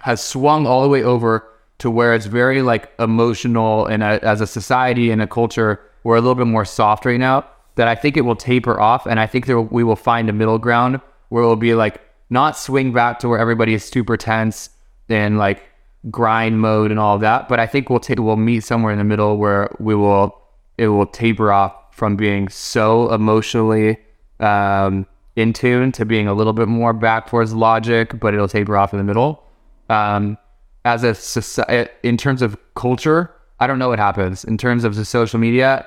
has 0.00 0.22
swung 0.22 0.66
all 0.66 0.82
the 0.82 0.88
way 0.88 1.02
over 1.02 1.48
to 1.78 1.90
where 1.90 2.14
it's 2.14 2.26
very 2.26 2.62
like 2.62 2.90
emotional 2.98 3.86
and 3.86 4.02
a, 4.02 4.22
as 4.24 4.40
a 4.40 4.46
society 4.46 5.10
and 5.10 5.22
a 5.22 5.26
culture, 5.26 5.80
we're 6.04 6.16
a 6.16 6.20
little 6.20 6.34
bit 6.34 6.46
more 6.46 6.64
soft 6.64 7.04
right 7.04 7.20
now. 7.20 7.46
That 7.76 7.86
I 7.86 7.94
think 7.94 8.16
it 8.16 8.22
will 8.22 8.34
taper 8.34 8.80
off, 8.80 9.06
and 9.06 9.20
I 9.20 9.26
think 9.28 9.46
we 9.46 9.84
will 9.84 9.94
find 9.94 10.28
a 10.28 10.32
middle 10.32 10.58
ground 10.58 11.00
where 11.28 11.44
it 11.44 11.46
will 11.46 11.54
be 11.54 11.74
like 11.74 12.00
not 12.28 12.56
swing 12.56 12.92
back 12.92 13.20
to 13.20 13.28
where 13.28 13.38
everybody 13.38 13.72
is 13.72 13.84
super 13.84 14.16
tense 14.16 14.70
and 15.08 15.38
like 15.38 15.62
grind 16.10 16.60
mode 16.60 16.90
and 16.90 16.98
all 16.98 17.14
of 17.14 17.20
that. 17.20 17.48
But 17.48 17.60
I 17.60 17.66
think 17.66 17.88
we'll 17.88 18.00
take 18.00 18.18
we'll 18.18 18.36
meet 18.36 18.64
somewhere 18.64 18.92
in 18.92 18.98
the 18.98 19.04
middle 19.04 19.36
where 19.36 19.70
we 19.78 19.94
will 19.94 20.36
it 20.76 20.88
will 20.88 21.06
taper 21.06 21.52
off 21.52 21.74
from 21.92 22.16
being 22.16 22.48
so 22.48 23.12
emotionally 23.12 23.98
um, 24.40 25.06
in 25.38 25.52
tune 25.52 25.92
to 25.92 26.04
being 26.04 26.26
a 26.26 26.34
little 26.34 26.52
bit 26.52 26.66
more 26.66 26.92
back 26.92 27.28
towards 27.28 27.54
logic, 27.54 28.18
but 28.18 28.34
it'll 28.34 28.48
taper 28.48 28.76
off 28.76 28.92
in 28.92 28.98
the 28.98 29.04
middle. 29.04 29.44
Um, 29.88 30.36
as 30.84 31.04
a 31.04 31.14
society, 31.14 31.88
in 32.02 32.16
terms 32.16 32.42
of 32.42 32.58
culture, 32.74 33.30
I 33.60 33.68
don't 33.68 33.78
know 33.78 33.88
what 33.88 34.00
happens 34.00 34.42
in 34.42 34.58
terms 34.58 34.82
of 34.82 34.96
the 34.96 35.04
social 35.04 35.38
media. 35.38 35.86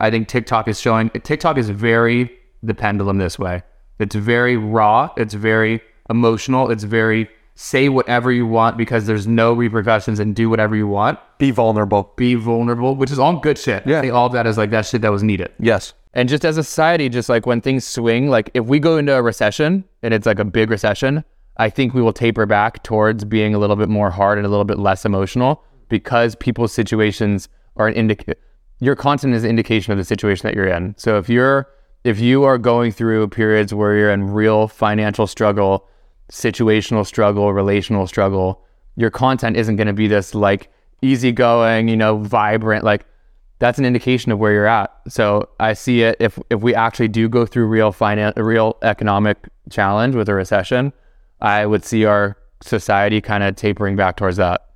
I 0.00 0.10
think 0.10 0.28
TikTok 0.28 0.68
is 0.68 0.78
showing 0.78 1.08
TikTok 1.08 1.56
is 1.56 1.70
very 1.70 2.30
the 2.62 2.74
pendulum 2.74 3.16
this 3.16 3.38
way. 3.38 3.62
It's 4.00 4.14
very 4.14 4.58
raw. 4.58 5.08
It's 5.16 5.32
very 5.32 5.80
emotional. 6.10 6.70
It's 6.70 6.84
very 6.84 7.30
say 7.54 7.88
whatever 7.88 8.32
you 8.32 8.46
want 8.46 8.76
because 8.76 9.06
there's 9.06 9.26
no 9.26 9.52
repercussions 9.52 10.18
and 10.18 10.34
do 10.34 10.50
whatever 10.50 10.74
you 10.74 10.88
want. 10.88 11.18
Be 11.38 11.50
vulnerable. 11.50 12.12
Be 12.16 12.34
vulnerable, 12.34 12.96
which 12.96 13.10
is 13.10 13.18
all 13.18 13.38
good 13.38 13.58
shit. 13.58 13.86
Yeah. 13.86 13.98
I 13.98 14.00
think 14.00 14.12
all 14.12 14.26
of 14.26 14.32
that 14.32 14.46
is 14.46 14.58
like 14.58 14.70
that 14.70 14.86
shit 14.86 15.02
that 15.02 15.12
was 15.12 15.22
needed. 15.22 15.52
Yes. 15.58 15.94
And 16.14 16.28
just 16.28 16.44
as 16.44 16.58
a 16.58 16.64
society, 16.64 17.08
just 17.08 17.28
like 17.28 17.46
when 17.46 17.60
things 17.60 17.86
swing, 17.86 18.28
like 18.28 18.50
if 18.54 18.66
we 18.66 18.78
go 18.78 18.96
into 18.96 19.14
a 19.14 19.22
recession 19.22 19.84
and 20.02 20.12
it's 20.12 20.26
like 20.26 20.38
a 20.38 20.44
big 20.44 20.70
recession, 20.70 21.24
I 21.56 21.70
think 21.70 21.94
we 21.94 22.02
will 22.02 22.12
taper 22.12 22.46
back 22.46 22.82
towards 22.82 23.24
being 23.24 23.54
a 23.54 23.58
little 23.58 23.76
bit 23.76 23.88
more 23.88 24.10
hard 24.10 24.38
and 24.38 24.46
a 24.46 24.50
little 24.50 24.64
bit 24.64 24.78
less 24.78 25.04
emotional 25.04 25.64
because 25.88 26.34
people's 26.34 26.72
situations 26.72 27.48
are 27.76 27.86
an 27.86 27.94
indicator. 27.94 28.38
Your 28.80 28.96
content 28.96 29.34
is 29.34 29.44
an 29.44 29.50
indication 29.50 29.92
of 29.92 29.98
the 29.98 30.04
situation 30.04 30.48
that 30.48 30.54
you're 30.54 30.66
in. 30.66 30.94
So 30.98 31.18
if 31.18 31.28
you're 31.28 31.68
if 32.02 32.20
you 32.20 32.44
are 32.44 32.58
going 32.58 32.92
through 32.92 33.28
periods 33.28 33.72
where 33.72 33.96
you're 33.96 34.10
in 34.10 34.30
real 34.30 34.68
financial 34.68 35.26
struggle, 35.26 35.88
situational 36.30 37.06
struggle, 37.06 37.52
relational 37.52 38.06
struggle, 38.06 38.62
your 38.96 39.10
content 39.10 39.56
isn't 39.56 39.76
going 39.76 39.86
to 39.86 39.92
be 39.92 40.06
this 40.06 40.34
like 40.34 40.70
easygoing, 41.02 41.88
you 41.88 41.96
know, 41.96 42.18
vibrant. 42.18 42.84
Like 42.84 43.06
that's 43.58 43.78
an 43.78 43.84
indication 43.84 44.32
of 44.32 44.38
where 44.38 44.52
you're 44.52 44.66
at. 44.66 44.92
So 45.08 45.48
I 45.60 45.72
see 45.74 46.02
it 46.02 46.16
if 46.20 46.38
if 46.50 46.60
we 46.60 46.74
actually 46.74 47.08
do 47.08 47.28
go 47.28 47.46
through 47.46 47.66
real 47.66 47.92
finance, 47.92 48.36
real 48.36 48.76
economic 48.82 49.38
challenge 49.70 50.14
with 50.14 50.28
a 50.28 50.34
recession, 50.34 50.92
I 51.40 51.66
would 51.66 51.84
see 51.84 52.04
our 52.04 52.36
society 52.62 53.20
kind 53.20 53.44
of 53.44 53.56
tapering 53.56 53.96
back 53.96 54.16
towards 54.16 54.36
that. 54.38 54.66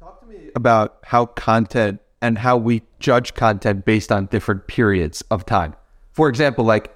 Talk 0.00 0.20
to 0.20 0.26
me 0.26 0.50
about 0.54 0.98
how 1.04 1.26
content 1.26 2.00
and 2.22 2.38
how 2.38 2.56
we 2.56 2.82
judge 3.00 3.34
content 3.34 3.84
based 3.84 4.10
on 4.10 4.26
different 4.26 4.66
periods 4.66 5.22
of 5.30 5.44
time 5.44 5.74
for 6.14 6.28
example, 6.28 6.64
like 6.64 6.94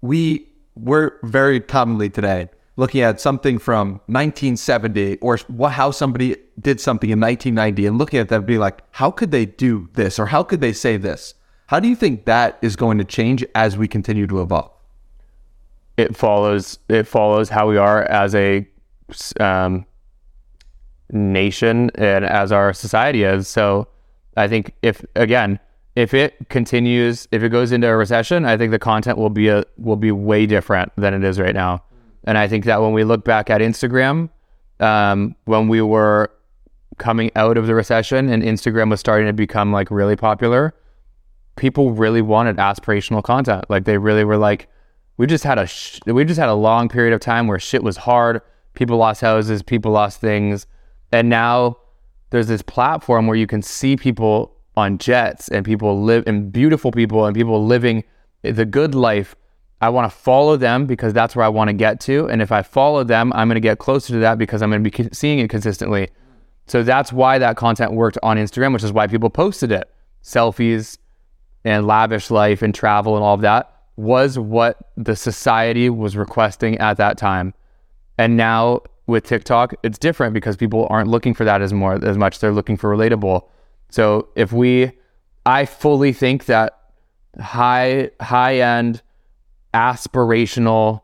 we 0.00 0.48
we're 0.74 1.12
very 1.22 1.60
commonly 1.60 2.10
today 2.10 2.48
looking 2.76 3.00
at 3.00 3.20
something 3.20 3.58
from 3.58 4.00
1970 4.06 5.18
or 5.18 5.38
what, 5.48 5.72
how 5.72 5.90
somebody 5.90 6.36
did 6.60 6.80
something 6.80 7.10
in 7.10 7.20
1990 7.20 7.86
and 7.86 7.98
looking 7.98 8.18
at 8.18 8.28
that 8.28 8.36
and 8.36 8.46
be 8.46 8.58
like, 8.58 8.82
how 8.92 9.10
could 9.10 9.30
they 9.30 9.46
do 9.46 9.88
this 9.94 10.18
or 10.18 10.26
how 10.26 10.42
could 10.42 10.60
they 10.60 10.72
say 10.72 10.96
this? 10.96 11.34
How 11.66 11.80
do 11.80 11.88
you 11.88 11.96
think 11.96 12.24
that 12.26 12.58
is 12.62 12.76
going 12.76 12.98
to 12.98 13.04
change 13.04 13.44
as 13.54 13.76
we 13.76 13.88
continue 13.88 14.26
to 14.26 14.42
evolve? 14.42 14.70
It 15.96 16.16
follows. 16.16 16.78
It 16.88 17.06
follows 17.06 17.48
how 17.48 17.68
we 17.68 17.76
are 17.76 18.02
as 18.02 18.34
a 18.34 18.66
um, 19.38 19.86
nation 21.10 21.90
and 21.94 22.24
as 22.24 22.50
our 22.50 22.72
society 22.72 23.22
is. 23.22 23.46
So, 23.46 23.86
I 24.36 24.48
think 24.48 24.74
if 24.82 25.04
again, 25.14 25.60
if 25.94 26.12
it 26.12 26.48
continues, 26.48 27.28
if 27.30 27.42
it 27.42 27.50
goes 27.50 27.70
into 27.70 27.88
a 27.88 27.96
recession, 27.96 28.44
I 28.44 28.56
think 28.56 28.72
the 28.72 28.78
content 28.78 29.18
will 29.18 29.30
be 29.30 29.48
a 29.48 29.64
will 29.78 29.96
be 29.96 30.10
way 30.10 30.46
different 30.46 30.92
than 30.96 31.14
it 31.14 31.22
is 31.22 31.38
right 31.38 31.54
now. 31.54 31.82
And 32.24 32.38
I 32.38 32.48
think 32.48 32.64
that 32.64 32.80
when 32.80 32.92
we 32.92 33.04
look 33.04 33.24
back 33.24 33.50
at 33.50 33.60
Instagram, 33.60 34.30
um, 34.80 35.36
when 35.44 35.68
we 35.68 35.80
were 35.82 36.30
coming 36.98 37.30
out 37.36 37.56
of 37.56 37.66
the 37.66 37.74
recession 37.74 38.28
and 38.28 38.42
Instagram 38.42 38.90
was 38.90 39.00
starting 39.00 39.26
to 39.26 39.32
become 39.32 39.72
like 39.72 39.90
really 39.90 40.16
popular, 40.16 40.74
people 41.56 41.92
really 41.92 42.22
wanted 42.22 42.56
aspirational 42.56 43.22
content. 43.22 43.64
Like 43.68 43.84
they 43.84 43.98
really 43.98 44.24
were 44.24 44.38
like, 44.38 44.68
we 45.16 45.26
just 45.26 45.44
had 45.44 45.58
a 45.58 45.66
sh- 45.66 46.00
we 46.06 46.24
just 46.24 46.40
had 46.40 46.48
a 46.48 46.54
long 46.54 46.88
period 46.88 47.12
of 47.12 47.20
time 47.20 47.46
where 47.46 47.58
shit 47.58 47.82
was 47.82 47.96
hard. 47.96 48.40
People 48.74 48.96
lost 48.96 49.20
houses, 49.20 49.62
people 49.62 49.92
lost 49.92 50.20
things, 50.20 50.66
and 51.12 51.28
now 51.28 51.76
there's 52.30 52.48
this 52.48 52.62
platform 52.62 53.28
where 53.28 53.36
you 53.36 53.46
can 53.46 53.62
see 53.62 53.96
people 53.96 54.56
on 54.76 54.98
jets 54.98 55.48
and 55.48 55.64
people 55.64 56.02
live 56.02 56.24
and 56.26 56.52
beautiful 56.52 56.90
people 56.90 57.24
and 57.26 57.36
people 57.36 57.64
living 57.64 58.02
the 58.42 58.64
good 58.64 58.94
life. 58.94 59.36
I 59.84 59.90
want 59.90 60.10
to 60.10 60.16
follow 60.16 60.56
them 60.56 60.86
because 60.86 61.12
that's 61.12 61.36
where 61.36 61.44
I 61.44 61.48
want 61.48 61.68
to 61.68 61.74
get 61.74 62.00
to. 62.00 62.26
And 62.28 62.40
if 62.40 62.50
I 62.50 62.62
follow 62.62 63.04
them, 63.04 63.32
I'm 63.34 63.48
going 63.48 63.56
to 63.56 63.60
get 63.60 63.78
closer 63.78 64.14
to 64.14 64.18
that 64.20 64.38
because 64.38 64.62
I'm 64.62 64.70
going 64.70 64.82
to 64.82 64.90
be 64.90 65.08
seeing 65.12 65.40
it 65.40 65.50
consistently. 65.50 66.08
So 66.66 66.82
that's 66.82 67.12
why 67.12 67.38
that 67.38 67.58
content 67.58 67.92
worked 67.92 68.16
on 68.22 68.38
Instagram, 68.38 68.72
which 68.72 68.82
is 68.82 68.92
why 68.92 69.06
people 69.06 69.28
posted 69.28 69.70
it. 69.70 69.90
Selfies 70.22 70.96
and 71.64 71.86
lavish 71.86 72.30
life 72.30 72.62
and 72.62 72.74
travel 72.74 73.14
and 73.14 73.22
all 73.22 73.34
of 73.34 73.42
that 73.42 73.70
was 73.96 74.38
what 74.38 74.78
the 74.96 75.14
society 75.14 75.90
was 75.90 76.16
requesting 76.16 76.78
at 76.78 76.96
that 76.96 77.18
time. 77.18 77.52
And 78.16 78.38
now 78.38 78.80
with 79.06 79.24
TikTok, 79.24 79.74
it's 79.82 79.98
different 79.98 80.32
because 80.32 80.56
people 80.56 80.86
aren't 80.88 81.10
looking 81.10 81.34
for 81.34 81.44
that 81.44 81.60
as 81.60 81.74
more 81.74 82.02
as 82.02 82.16
much. 82.16 82.38
They're 82.38 82.52
looking 82.52 82.78
for 82.78 82.96
relatable. 82.96 83.46
So 83.90 84.28
if 84.34 84.50
we, 84.50 84.92
I 85.44 85.66
fully 85.66 86.14
think 86.14 86.46
that 86.46 86.78
high 87.38 88.10
high 88.20 88.60
end, 88.60 89.02
aspirational, 89.74 91.02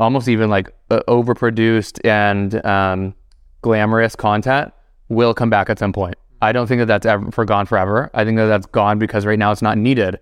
almost 0.00 0.28
even 0.28 0.48
like 0.48 0.72
uh, 0.90 1.00
overproduced 1.08 2.00
and 2.04 2.64
um, 2.64 3.14
glamorous 3.62 4.16
content 4.16 4.72
will 5.08 5.34
come 5.34 5.50
back 5.50 5.68
at 5.68 5.78
some 5.78 5.92
point. 5.92 6.16
I 6.40 6.52
don't 6.52 6.66
think 6.66 6.78
that 6.78 6.86
that's 6.86 7.06
ever 7.06 7.30
for 7.32 7.44
gone 7.44 7.66
forever. 7.66 8.10
I 8.14 8.24
think 8.24 8.36
that 8.38 8.46
that's 8.46 8.66
gone 8.66 8.98
because 8.98 9.26
right 9.26 9.38
now 9.38 9.50
it's 9.50 9.62
not 9.62 9.76
needed. 9.76 10.20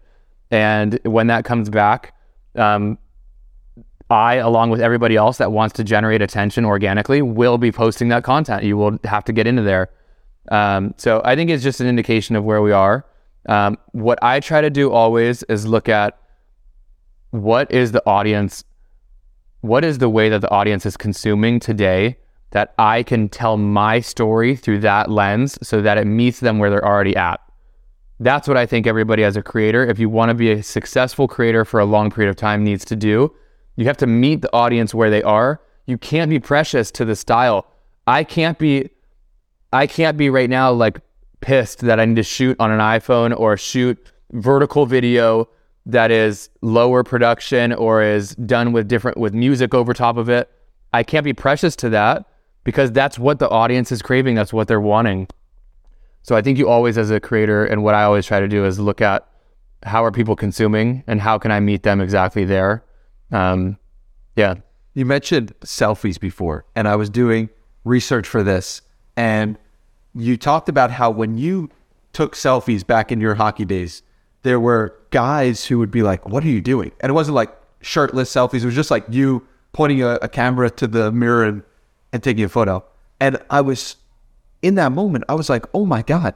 And 0.51 0.99
when 1.05 1.27
that 1.27 1.45
comes 1.45 1.69
back, 1.69 2.15
um, 2.55 2.99
I, 4.09 4.37
along 4.37 4.71
with 4.71 4.81
everybody 4.81 5.17
else 5.17 5.39
that 5.39 5.53
wants 5.53 5.75
to 5.75 5.85
generate 5.85 6.23
attention 6.23 6.65
organically, 6.65 7.23
will 7.23 7.59
be 7.59 7.73
posting 7.73 8.09
that 8.09 8.25
content. 8.25 8.63
You 8.63 8.77
will 8.77 8.99
have 9.05 9.25
to 9.25 9.33
get 9.33 9.47
into 9.47 9.63
there. 9.63 9.91
Um, 10.51 10.95
so 10.97 11.21
I 11.25 11.35
think 11.35 11.51
it's 11.51 11.63
just 11.63 11.81
an 11.81 11.89
indication 11.89 12.37
of 12.37 12.45
where 12.45 12.63
we 12.63 12.73
are. 12.73 13.05
Um, 13.49 13.79
what 13.93 14.19
I 14.23 14.41
try 14.41 14.61
to 14.61 14.71
do 14.71 14.93
always 14.93 15.43
is 15.45 15.67
look 15.67 15.89
at 15.89 16.19
what 17.43 17.71
is 17.71 17.93
the 17.93 18.07
audience, 18.07 18.65
what 19.61 19.85
is 19.85 19.99
the 19.99 20.09
way 20.09 20.29
that 20.29 20.41
the 20.41 20.51
audience 20.51 20.87
is 20.87 20.97
consuming 20.97 21.61
today 21.61 22.17
that 22.51 22.75
I 22.79 23.03
can 23.03 23.29
tell 23.29 23.57
my 23.57 24.01
story 24.01 24.57
through 24.57 24.81
that 24.81 25.11
lens 25.11 25.59
so 25.63 25.83
that 25.83 25.99
it 25.99 26.07
meets 26.07 26.41
them 26.41 26.59
where 26.59 26.71
they're 26.71 26.85
already 26.85 27.17
at. 27.17 27.41
That's 28.19 28.49
what 28.49 28.57
I 28.57 28.65
think 28.65 28.87
everybody 28.87 29.25
as 29.25 29.37
a 29.37 29.43
creator, 29.43 29.85
if 29.85 29.99
you 29.99 30.09
want 30.09 30.31
to 30.31 30.35
be 30.35 30.53
a 30.53 30.63
successful 30.63 31.29
creator 31.29 31.65
for 31.65 31.81
a 31.81 31.85
long 31.85 32.11
period 32.11 32.31
of 32.31 32.37
time, 32.37 32.65
needs 32.65 32.85
to 32.87 32.97
do. 32.97 33.35
You 33.77 33.85
have 33.85 33.99
to 33.99 34.07
meet 34.07 34.41
the 34.41 34.53
audience 34.55 34.95
where 34.95 35.11
they 35.11 35.23
are. 35.23 35.61
You 35.85 35.99
can't 35.99 36.31
be 36.31 36.41
precious 36.41 36.91
to 36.93 37.05
the 37.05 37.15
style. 37.15 37.67
I 38.07 38.25
can't 38.25 38.59
be 38.59 38.89
I 39.73 39.87
can't 39.87 40.17
be 40.17 40.31
right 40.31 40.49
now 40.49 40.73
like 40.73 41.01
pissed 41.41 41.81
that 41.81 42.01
I 42.01 42.07
need 42.07 42.17
to 42.17 42.23
shoot 42.23 42.57
on 42.59 42.71
an 42.71 42.79
iPhone 42.79 43.39
or 43.39 43.59
shoot 43.59 43.99
vertical 44.33 44.87
video 44.87 45.49
that 45.87 46.11
is 46.11 46.51
lower 46.61 47.03
production 47.03 47.73
or 47.73 48.03
is 48.03 48.35
done 48.35 48.73
with 48.73 48.89
different 48.89 49.17
with 49.17 49.33
music 49.33 49.73
over 49.73 49.95
top 49.95 50.17
of 50.17 50.29
it. 50.29 50.51
I 50.93 51.03
can't 51.03 51.25
be 51.25 51.33
precious 51.33 51.77
to 51.77 51.89
that 51.91 52.27
because 52.65 52.91
that's 52.93 53.19
what 53.19 53.39
the 53.39 53.49
audience 53.49 53.93
is 53.93 54.03
craving, 54.03 54.35
that's 54.35 54.53
what 54.53 54.69
they're 54.69 54.81
wanting. 54.81 55.29
So 56.23 56.35
I 56.35 56.43
think 56.43 56.59
you 56.59 56.69
always 56.69 56.99
as 56.99 57.11
a 57.13 57.21
creator 57.21 57.65
and 57.65 57.85
what 57.85 57.95
I 57.95 58.03
always 58.03 58.27
try 58.27 58.41
to 58.41 58.49
do 58.49 58.65
is 58.65 58.81
look 58.81 59.01
at 59.01 59.27
how 59.85 60.05
are 60.05 60.11
people 60.11 60.35
consuming 60.35 61.05
and 61.07 61.21
how 61.21 61.39
can 61.39 61.53
I 61.53 61.61
meet 61.61 61.85
them 61.85 62.01
exactly 62.01 62.45
there. 62.45 62.85
Um, 63.31 63.79
yeah. 64.35 64.55
You 64.95 65.05
mentioned 65.05 65.55
selfies 65.61 66.19
before, 66.19 66.65
and 66.75 66.89
I 66.89 66.97
was 66.97 67.11
doing 67.11 67.51
research 67.85 68.27
for 68.27 68.43
this, 68.43 68.81
and 69.17 69.59
you 70.15 70.39
talked 70.39 70.71
about 70.71 70.91
how 70.91 71.11
when 71.11 71.37
you 71.37 71.71
took 72.15 72.35
selfies 72.35 72.85
back 72.85 73.13
in 73.13 73.21
your 73.21 73.35
hockey 73.35 73.67
days, 73.67 74.03
there 74.47 74.61
were 74.61 74.95
guys 75.11 75.65
who 75.67 75.79
would 75.79 75.91
be 75.91 76.03
like, 76.03 76.29
"What 76.29 76.45
are 76.45 76.49
you 76.49 76.61
doing?" 76.61 76.93
And 77.01 77.11
it 77.11 77.13
wasn't 77.13 77.35
like 77.35 77.55
shirtless 77.81 78.33
selfies; 78.33 78.63
it 78.63 78.67
was 78.67 78.75
just 78.75 78.91
like 78.91 79.05
you 79.09 79.47
pointing 79.73 80.03
a, 80.03 80.19
a 80.23 80.29
camera 80.29 80.71
to 80.71 80.87
the 80.87 81.13
mirror 81.13 81.45
and, 81.45 81.63
and 82.13 82.23
taking 82.23 82.45
a 82.45 82.49
photo. 82.49 82.85
And 83.21 83.39
I 83.51 83.61
was 83.61 83.97
in 84.63 84.75
that 84.77 84.93
moment, 84.93 85.25
I 85.29 85.35
was 85.35 85.49
like, 85.49 85.65
"Oh 85.75 85.87
my 85.87 86.03
god, 86.03 86.35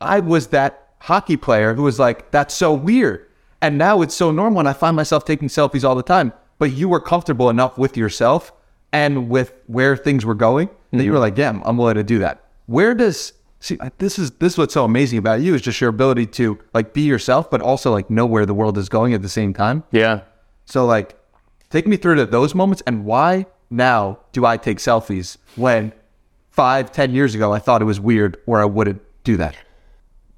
I 0.00 0.20
was 0.20 0.48
that 0.48 0.88
hockey 1.00 1.36
player 1.36 1.74
who 1.74 1.82
was 1.82 1.98
like, 1.98 2.30
that's 2.30 2.54
so 2.54 2.72
weird." 2.72 3.26
And 3.60 3.78
now 3.78 4.02
it's 4.02 4.14
so 4.14 4.32
normal, 4.32 4.58
and 4.58 4.68
I 4.68 4.72
find 4.72 4.96
myself 4.96 5.24
taking 5.24 5.48
selfies 5.48 5.84
all 5.84 5.94
the 5.94 6.02
time 6.02 6.32
but 6.62 6.70
you 6.70 6.88
were 6.88 7.00
comfortable 7.00 7.50
enough 7.50 7.76
with 7.76 7.96
yourself 7.96 8.52
and 8.92 9.28
with 9.28 9.52
where 9.66 9.96
things 9.96 10.24
were 10.24 10.32
going 10.32 10.68
mm-hmm. 10.68 10.98
that 10.98 11.02
you 11.02 11.10
were 11.10 11.18
like, 11.18 11.34
"Damn, 11.34 11.60
I'm 11.64 11.76
willing 11.76 11.96
to 11.96 12.04
do 12.04 12.20
that." 12.20 12.44
Where 12.66 12.94
does 12.94 13.32
see 13.62 13.78
this 13.98 14.18
is 14.18 14.32
this 14.32 14.54
is 14.54 14.58
what's 14.58 14.74
so 14.74 14.84
amazing 14.84 15.18
about 15.18 15.40
you 15.40 15.54
is 15.54 15.62
just 15.62 15.80
your 15.80 15.88
ability 15.88 16.26
to 16.26 16.58
like 16.74 16.92
be 16.92 17.02
yourself, 17.02 17.50
but 17.50 17.62
also 17.62 17.90
like 17.92 18.10
know 18.10 18.26
where 18.26 18.44
the 18.44 18.54
world 18.54 18.76
is 18.76 18.88
going 18.88 19.14
at 19.14 19.22
the 19.22 19.28
same 19.28 19.54
time. 19.54 19.84
Yeah. 19.92 20.22
So 20.66 20.84
like, 20.84 21.16
take 21.70 21.86
me 21.86 21.96
through 21.96 22.16
to 22.16 22.26
those 22.26 22.54
moments 22.54 22.82
and 22.86 23.04
why 23.04 23.46
now 23.70 24.18
do 24.32 24.44
I 24.44 24.56
take 24.56 24.78
selfies 24.78 25.38
when 25.56 25.92
five, 26.50 26.92
ten 26.92 27.14
years 27.14 27.34
ago 27.34 27.52
I 27.52 27.60
thought 27.60 27.80
it 27.80 27.86
was 27.86 28.00
weird 28.00 28.36
or 28.46 28.60
I 28.60 28.64
wouldn't 28.64 29.00
do 29.24 29.36
that. 29.38 29.56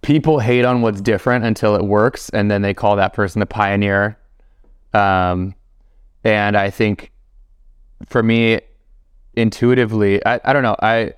People 0.02 0.38
hate 0.38 0.66
on 0.66 0.82
what's 0.82 1.00
different 1.00 1.46
until 1.46 1.74
it 1.76 1.82
works, 1.82 2.28
and 2.28 2.50
then 2.50 2.60
they 2.60 2.74
call 2.74 2.96
that 2.96 3.14
person 3.14 3.40
a 3.40 3.46
pioneer. 3.46 4.18
Um, 4.92 5.54
and 6.24 6.58
I 6.58 6.68
think 6.68 7.10
for 8.06 8.22
me, 8.22 8.60
intuitively, 9.32 10.24
I, 10.26 10.40
I 10.44 10.52
don't 10.52 10.62
know, 10.62 10.76
I 10.82 11.14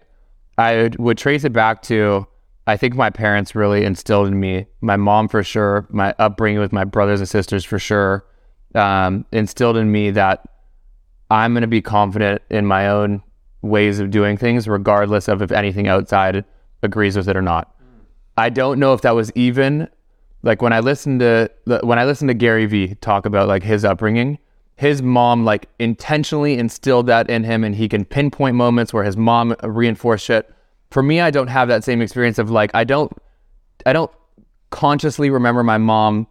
I 0.58 0.90
would 0.98 1.18
trace 1.18 1.44
it 1.44 1.52
back 1.52 1.82
to 1.82 2.26
I 2.66 2.76
think 2.76 2.94
my 2.94 3.10
parents 3.10 3.54
really 3.54 3.84
instilled 3.84 4.26
in 4.26 4.40
me, 4.40 4.66
my 4.80 4.96
mom 4.96 5.28
for 5.28 5.42
sure, 5.42 5.86
my 5.88 6.14
upbringing 6.18 6.58
with 6.58 6.72
my 6.72 6.84
brothers 6.84 7.20
and 7.20 7.28
sisters 7.28 7.64
for 7.64 7.78
sure, 7.78 8.26
um, 8.74 9.24
instilled 9.30 9.76
in 9.76 9.92
me 9.92 10.10
that 10.10 10.44
I'm 11.30 11.52
going 11.52 11.62
to 11.62 11.68
be 11.68 11.82
confident 11.82 12.42
in 12.50 12.66
my 12.66 12.88
own 12.88 13.22
ways 13.62 14.00
of 14.00 14.10
doing 14.10 14.36
things, 14.36 14.66
regardless 14.66 15.28
of 15.28 15.42
if 15.42 15.52
anything 15.52 15.86
outside 15.86 16.44
agrees 16.82 17.16
with 17.16 17.28
it 17.28 17.36
or 17.36 17.42
not. 17.42 17.72
I 18.36 18.50
don't 18.50 18.80
know 18.80 18.94
if 18.94 19.02
that 19.02 19.14
was 19.14 19.30
even 19.34 19.88
like 20.42 20.60
when 20.60 20.72
I 20.72 20.80
listened 20.80 21.20
to 21.20 21.50
when 21.64 21.98
I 21.98 22.04
listened 22.04 22.28
to 22.28 22.34
Gary 22.34 22.66
Vee 22.66 22.94
talk 22.96 23.26
about 23.26 23.48
like 23.48 23.62
his 23.62 23.84
upbringing 23.84 24.38
his 24.76 25.02
mom 25.02 25.44
like 25.44 25.68
intentionally 25.78 26.58
instilled 26.58 27.06
that 27.06 27.30
in 27.30 27.44
him 27.44 27.64
and 27.64 27.74
he 27.74 27.88
can 27.88 28.04
pinpoint 28.04 28.56
moments 28.56 28.92
where 28.92 29.04
his 29.04 29.16
mom 29.16 29.54
reinforced 29.62 30.28
it. 30.30 30.52
For 30.90 31.02
me, 31.02 31.20
I 31.20 31.30
don't 31.30 31.48
have 31.48 31.68
that 31.68 31.82
same 31.82 32.02
experience 32.02 32.38
of 32.38 32.50
like 32.50 32.70
I 32.74 32.84
don't 32.84 33.10
I 33.84 33.92
don't 33.92 34.10
consciously 34.70 35.30
remember 35.30 35.62
my 35.62 35.78
mom 35.78 36.26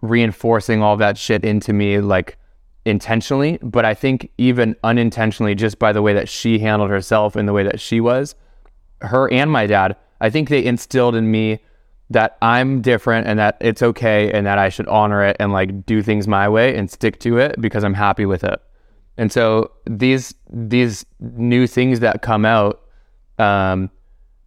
reinforcing 0.00 0.82
all 0.82 0.96
that 0.96 1.18
shit 1.18 1.44
into 1.44 1.72
me 1.72 1.98
like 1.98 2.36
intentionally, 2.84 3.58
but 3.62 3.84
I 3.84 3.94
think 3.94 4.30
even 4.38 4.76
unintentionally 4.84 5.54
just 5.54 5.78
by 5.78 5.92
the 5.92 6.02
way 6.02 6.14
that 6.14 6.28
she 6.28 6.58
handled 6.58 6.90
herself 6.90 7.36
and 7.36 7.48
the 7.48 7.52
way 7.52 7.62
that 7.64 7.80
she 7.80 8.00
was, 8.00 8.34
her 9.00 9.32
and 9.32 9.50
my 9.50 9.66
dad, 9.66 9.96
I 10.20 10.30
think 10.30 10.48
they 10.48 10.64
instilled 10.64 11.14
in 11.14 11.30
me 11.30 11.60
that 12.10 12.36
I'm 12.42 12.82
different 12.82 13.26
and 13.26 13.38
that 13.38 13.56
it's 13.60 13.82
okay 13.82 14.30
and 14.32 14.46
that 14.46 14.58
I 14.58 14.68
should 14.68 14.86
honor 14.88 15.24
it 15.24 15.36
and 15.40 15.52
like 15.52 15.86
do 15.86 16.02
things 16.02 16.28
my 16.28 16.48
way 16.48 16.76
and 16.76 16.90
stick 16.90 17.18
to 17.20 17.38
it 17.38 17.60
because 17.60 17.84
I'm 17.84 17.94
happy 17.94 18.26
with 18.26 18.44
it. 18.44 18.60
And 19.16 19.30
so 19.30 19.70
these 19.86 20.34
these 20.50 21.04
new 21.20 21.66
things 21.66 22.00
that 22.00 22.22
come 22.22 22.44
out, 22.44 22.82
um, 23.38 23.90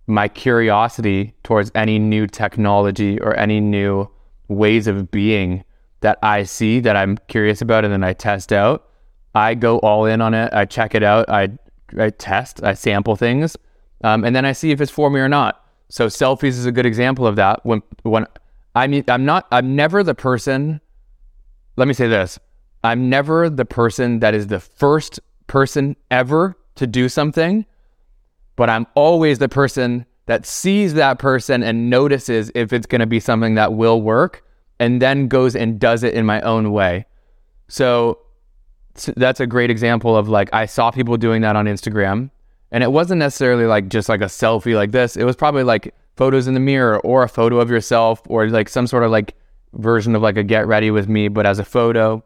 my 0.07 0.27
curiosity 0.27 1.33
towards 1.43 1.71
any 1.75 1.99
new 1.99 2.27
technology 2.27 3.19
or 3.21 3.35
any 3.37 3.59
new 3.59 4.09
ways 4.47 4.87
of 4.87 5.09
being 5.09 5.63
that 6.01 6.19
I 6.21 6.43
see 6.43 6.79
that 6.81 6.95
I'm 6.95 7.17
curious 7.27 7.61
about 7.61 7.83
and 7.83 7.91
then 7.91 8.03
I 8.03 8.13
test 8.13 8.53
out, 8.53 8.87
I 9.33 9.55
go 9.55 9.79
all 9.79 10.05
in 10.05 10.21
on 10.21 10.33
it. 10.33 10.53
I 10.53 10.65
check 10.65 10.95
it 10.95 11.03
out. 11.03 11.29
I 11.29 11.49
I 11.97 12.09
test. 12.11 12.63
I 12.63 12.73
sample 12.73 13.15
things, 13.15 13.57
um, 14.03 14.23
and 14.23 14.35
then 14.35 14.45
I 14.45 14.53
see 14.53 14.71
if 14.71 14.81
it's 14.81 14.91
for 14.91 15.09
me 15.09 15.19
or 15.19 15.29
not. 15.29 15.64
So 15.89 16.07
selfies 16.07 16.49
is 16.49 16.65
a 16.65 16.71
good 16.71 16.85
example 16.85 17.27
of 17.27 17.35
that. 17.35 17.65
When 17.65 17.81
when 18.03 18.25
I 18.73 18.87
mean 18.87 19.03
I'm 19.07 19.25
not 19.25 19.47
I'm 19.51 19.75
never 19.75 20.03
the 20.03 20.15
person 20.15 20.81
let 21.77 21.87
me 21.87 21.93
say 21.93 22.07
this. 22.07 22.39
I'm 22.83 23.09
never 23.09 23.49
the 23.49 23.65
person 23.65 24.19
that 24.19 24.33
is 24.33 24.47
the 24.47 24.59
first 24.59 25.19
person 25.47 25.95
ever 26.11 26.57
to 26.75 26.87
do 26.87 27.09
something, 27.09 27.65
but 28.55 28.69
I'm 28.69 28.87
always 28.95 29.39
the 29.39 29.49
person 29.49 30.05
that 30.27 30.45
sees 30.45 30.93
that 30.95 31.19
person 31.19 31.63
and 31.63 31.89
notices 31.89 32.51
if 32.55 32.73
it's 32.73 32.85
going 32.85 32.99
to 32.99 33.05
be 33.05 33.19
something 33.19 33.55
that 33.55 33.73
will 33.73 34.01
work 34.01 34.43
and 34.79 35.01
then 35.01 35.27
goes 35.27 35.55
and 35.55 35.79
does 35.79 36.03
it 36.03 36.13
in 36.13 36.25
my 36.25 36.41
own 36.41 36.71
way. 36.71 37.05
So, 37.67 38.19
so 38.95 39.13
that's 39.17 39.39
a 39.39 39.47
great 39.47 39.69
example 39.69 40.15
of 40.15 40.29
like 40.29 40.49
I 40.53 40.65
saw 40.65 40.91
people 40.91 41.17
doing 41.17 41.41
that 41.41 41.55
on 41.55 41.65
Instagram 41.65 42.29
and 42.75 42.83
it 42.83 42.91
wasn't 42.91 43.19
necessarily 43.19 43.65
like 43.65 43.87
just 43.87 44.09
like 44.09 44.19
a 44.19 44.25
selfie 44.25 44.75
like 44.75 44.91
this. 44.91 45.15
It 45.15 45.23
was 45.23 45.37
probably 45.37 45.63
like 45.63 45.95
photos 46.17 46.45
in 46.45 46.55
the 46.55 46.59
mirror 46.59 46.99
or 46.99 47.23
a 47.23 47.29
photo 47.29 47.61
of 47.61 47.69
yourself 47.69 48.21
or 48.27 48.49
like 48.49 48.67
some 48.67 48.85
sort 48.85 49.03
of 49.03 49.11
like 49.11 49.33
version 49.75 50.13
of 50.13 50.21
like 50.21 50.35
a 50.35 50.43
get 50.43 50.67
ready 50.67 50.91
with 50.91 51.07
me, 51.07 51.29
but 51.29 51.45
as 51.45 51.57
a 51.57 51.63
photo. 51.63 52.21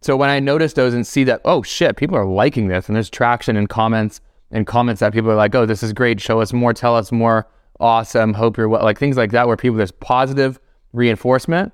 So 0.00 0.16
when 0.16 0.28
I 0.28 0.40
notice 0.40 0.72
those 0.72 0.92
and 0.92 1.06
see 1.06 1.22
that, 1.22 1.40
oh 1.44 1.62
shit, 1.62 1.96
people 1.96 2.16
are 2.16 2.26
liking 2.26 2.66
this 2.66 2.88
and 2.88 2.96
there's 2.96 3.08
traction 3.08 3.56
and 3.56 3.68
comments 3.68 4.20
and 4.50 4.66
comments 4.66 4.98
that 4.98 5.12
people 5.12 5.30
are 5.30 5.36
like, 5.36 5.54
oh, 5.54 5.66
this 5.66 5.84
is 5.84 5.92
great. 5.92 6.20
Show 6.20 6.40
us 6.40 6.52
more, 6.52 6.74
tell 6.74 6.96
us 6.96 7.12
more. 7.12 7.46
Awesome. 7.78 8.34
Hope 8.34 8.56
you're 8.56 8.68
well. 8.68 8.82
Like 8.82 8.98
things 8.98 9.16
like 9.16 9.30
that 9.30 9.46
where 9.46 9.56
people, 9.56 9.76
there's 9.76 9.92
positive 9.92 10.58
reinforcement. 10.92 11.72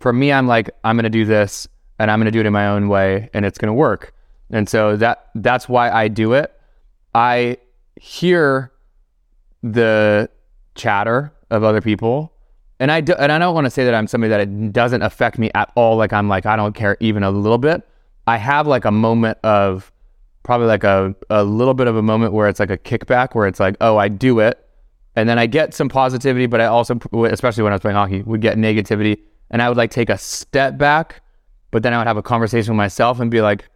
For 0.00 0.12
me, 0.12 0.32
I'm 0.32 0.48
like, 0.48 0.68
I'm 0.82 0.96
going 0.96 1.04
to 1.04 1.10
do 1.10 1.26
this 1.26 1.68
and 2.00 2.10
I'm 2.10 2.18
going 2.18 2.24
to 2.24 2.32
do 2.32 2.40
it 2.40 2.46
in 2.46 2.52
my 2.52 2.66
own 2.66 2.88
way 2.88 3.30
and 3.34 3.44
it's 3.46 3.56
going 3.56 3.68
to 3.68 3.72
work. 3.72 4.12
And 4.50 4.68
so 4.68 4.96
that 4.96 5.28
that's 5.36 5.68
why 5.68 5.88
I 5.88 6.08
do 6.08 6.32
it. 6.32 6.52
I 7.14 7.58
hear 7.96 8.72
the 9.62 10.28
chatter 10.74 11.32
of 11.50 11.62
other 11.62 11.80
people. 11.80 12.32
And 12.80 12.90
I 12.90 13.00
do, 13.00 13.12
and 13.12 13.30
I 13.30 13.38
don't 13.38 13.54
want 13.54 13.66
to 13.66 13.70
say 13.70 13.84
that 13.84 13.94
I'm 13.94 14.08
somebody 14.08 14.30
that 14.30 14.40
it 14.40 14.72
doesn't 14.72 15.02
affect 15.02 15.38
me 15.38 15.50
at 15.54 15.70
all. 15.76 15.96
Like 15.96 16.12
I'm 16.12 16.28
like 16.28 16.46
I 16.46 16.56
don't 16.56 16.74
care 16.74 16.96
even 17.00 17.22
a 17.22 17.30
little 17.30 17.58
bit. 17.58 17.86
I 18.26 18.38
have 18.38 18.66
like 18.66 18.84
a 18.84 18.90
moment 18.90 19.38
of 19.44 19.92
probably 20.42 20.66
like 20.66 20.82
a, 20.82 21.14
a 21.30 21.44
little 21.44 21.74
bit 21.74 21.86
of 21.86 21.96
a 21.96 22.02
moment 22.02 22.32
where 22.32 22.48
it's 22.48 22.58
like 22.58 22.70
a 22.70 22.78
kickback 22.78 23.34
where 23.34 23.46
it's 23.46 23.60
like 23.60 23.76
oh 23.80 23.98
I 23.98 24.08
do 24.08 24.40
it, 24.40 24.66
and 25.14 25.28
then 25.28 25.38
I 25.38 25.46
get 25.46 25.74
some 25.74 25.88
positivity, 25.88 26.46
but 26.46 26.60
I 26.60 26.66
also 26.66 26.98
especially 27.26 27.62
when 27.62 27.72
I 27.72 27.76
was 27.76 27.82
playing 27.82 27.96
hockey 27.96 28.22
would 28.22 28.40
get 28.40 28.56
negativity, 28.56 29.20
and 29.50 29.62
I 29.62 29.68
would 29.68 29.78
like 29.78 29.92
take 29.92 30.10
a 30.10 30.18
step 30.18 30.76
back, 30.76 31.22
but 31.70 31.84
then 31.84 31.94
I 31.94 31.98
would 31.98 32.08
have 32.08 32.16
a 32.16 32.22
conversation 32.22 32.72
with 32.72 32.78
myself 32.78 33.20
and 33.20 33.30
be 33.30 33.42
like, 33.42 33.68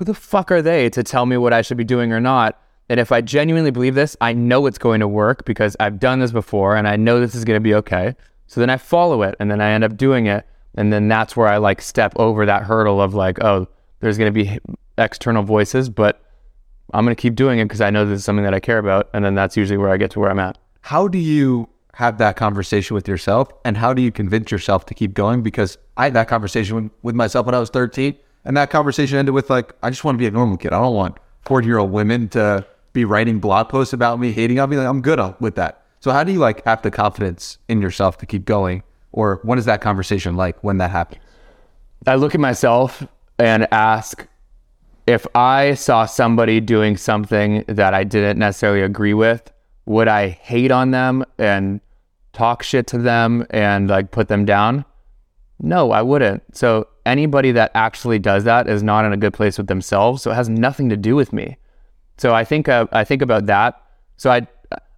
who 0.00 0.04
the 0.06 0.14
fuck 0.14 0.50
are 0.50 0.62
they 0.62 0.88
to 0.88 1.02
tell 1.02 1.26
me 1.26 1.36
what 1.36 1.52
I 1.52 1.60
should 1.60 1.76
be 1.76 1.84
doing 1.84 2.10
or 2.10 2.20
not? 2.20 2.58
And 2.88 2.98
if 2.98 3.12
I 3.12 3.20
genuinely 3.20 3.70
believe 3.70 3.94
this, 3.94 4.16
I 4.22 4.32
know 4.32 4.64
it's 4.64 4.78
going 4.78 5.00
to 5.00 5.06
work 5.06 5.44
because 5.44 5.76
I've 5.78 6.00
done 6.00 6.20
this 6.20 6.32
before 6.32 6.74
and 6.74 6.88
I 6.88 6.96
know 6.96 7.20
this 7.20 7.34
is 7.34 7.44
going 7.44 7.58
to 7.58 7.62
be 7.62 7.74
okay. 7.74 8.16
So 8.46 8.60
then 8.60 8.70
I 8.70 8.78
follow 8.78 9.22
it 9.24 9.34
and 9.38 9.50
then 9.50 9.60
I 9.60 9.72
end 9.72 9.84
up 9.84 9.98
doing 9.98 10.24
it. 10.24 10.46
And 10.74 10.90
then 10.90 11.08
that's 11.08 11.36
where 11.36 11.48
I 11.48 11.58
like 11.58 11.82
step 11.82 12.14
over 12.16 12.46
that 12.46 12.62
hurdle 12.62 12.98
of 12.98 13.12
like, 13.12 13.44
oh, 13.44 13.68
there's 14.00 14.16
going 14.16 14.32
to 14.32 14.44
be 14.44 14.58
external 14.96 15.42
voices, 15.42 15.90
but 15.90 16.24
I'm 16.94 17.04
going 17.04 17.14
to 17.14 17.20
keep 17.20 17.34
doing 17.34 17.58
it 17.58 17.66
because 17.66 17.82
I 17.82 17.90
know 17.90 18.06
this 18.06 18.20
is 18.20 18.24
something 18.24 18.44
that 18.44 18.54
I 18.54 18.60
care 18.60 18.78
about. 18.78 19.10
And 19.12 19.22
then 19.22 19.34
that's 19.34 19.54
usually 19.54 19.76
where 19.76 19.90
I 19.90 19.98
get 19.98 20.12
to 20.12 20.20
where 20.20 20.30
I'm 20.30 20.38
at. 20.38 20.56
How 20.80 21.08
do 21.08 21.18
you 21.18 21.68
have 21.92 22.16
that 22.16 22.36
conversation 22.36 22.94
with 22.94 23.06
yourself? 23.06 23.52
And 23.66 23.76
how 23.76 23.92
do 23.92 24.00
you 24.00 24.10
convince 24.10 24.50
yourself 24.50 24.86
to 24.86 24.94
keep 24.94 25.12
going? 25.12 25.42
Because 25.42 25.76
I 25.98 26.04
had 26.04 26.14
that 26.14 26.28
conversation 26.28 26.90
with 27.02 27.14
myself 27.14 27.44
when 27.44 27.54
I 27.54 27.60
was 27.60 27.68
13 27.68 28.16
and 28.44 28.56
that 28.56 28.70
conversation 28.70 29.18
ended 29.18 29.34
with 29.34 29.50
like, 29.50 29.74
I 29.82 29.90
just 29.90 30.04
want 30.04 30.16
to 30.16 30.18
be 30.18 30.26
a 30.26 30.30
normal 30.30 30.56
kid. 30.56 30.72
I 30.72 30.80
don't 30.80 30.94
want 30.94 31.18
40 31.42 31.66
year 31.66 31.78
old 31.78 31.92
women 31.92 32.28
to 32.30 32.66
be 32.92 33.04
writing 33.04 33.38
blog 33.38 33.68
posts 33.68 33.92
about 33.92 34.18
me, 34.18 34.32
hating 34.32 34.58
on 34.58 34.70
me. 34.70 34.76
Like, 34.76 34.86
I'm 34.86 35.02
good 35.02 35.20
with 35.40 35.54
that. 35.56 35.84
So 36.00 36.10
how 36.10 36.24
do 36.24 36.32
you 36.32 36.38
like 36.38 36.64
have 36.64 36.82
the 36.82 36.90
confidence 36.90 37.58
in 37.68 37.82
yourself 37.82 38.18
to 38.18 38.26
keep 38.26 38.44
going? 38.44 38.82
Or 39.12 39.40
what 39.42 39.58
is 39.58 39.64
that 39.66 39.80
conversation 39.80 40.36
like 40.36 40.62
when 40.64 40.78
that 40.78 40.90
happens? 40.90 41.20
I 42.06 42.14
look 42.14 42.34
at 42.34 42.40
myself 42.40 43.06
and 43.38 43.68
ask 43.72 44.26
if 45.06 45.26
I 45.34 45.74
saw 45.74 46.06
somebody 46.06 46.60
doing 46.60 46.96
something 46.96 47.64
that 47.66 47.94
I 47.94 48.04
didn't 48.04 48.38
necessarily 48.38 48.82
agree 48.82 49.14
with, 49.14 49.52
would 49.86 50.08
I 50.08 50.28
hate 50.28 50.70
on 50.70 50.92
them 50.92 51.24
and 51.36 51.80
talk 52.32 52.62
shit 52.62 52.86
to 52.88 52.98
them 52.98 53.46
and 53.50 53.88
like 53.88 54.12
put 54.12 54.28
them 54.28 54.44
down? 54.44 54.84
No, 55.60 55.92
I 55.92 56.02
wouldn't. 56.02 56.56
So 56.56 56.88
anybody 57.04 57.52
that 57.52 57.70
actually 57.74 58.18
does 58.18 58.44
that 58.44 58.68
is 58.68 58.82
not 58.82 59.04
in 59.04 59.12
a 59.12 59.16
good 59.16 59.34
place 59.34 59.58
with 59.58 59.66
themselves. 59.66 60.22
So 60.22 60.30
it 60.30 60.34
has 60.34 60.48
nothing 60.48 60.88
to 60.88 60.96
do 60.96 61.14
with 61.14 61.32
me. 61.32 61.56
So 62.16 62.34
I 62.34 62.44
think 62.44 62.68
uh, 62.68 62.86
I 62.92 63.04
think 63.04 63.22
about 63.22 63.46
that. 63.46 63.80
So 64.16 64.30
I 64.30 64.46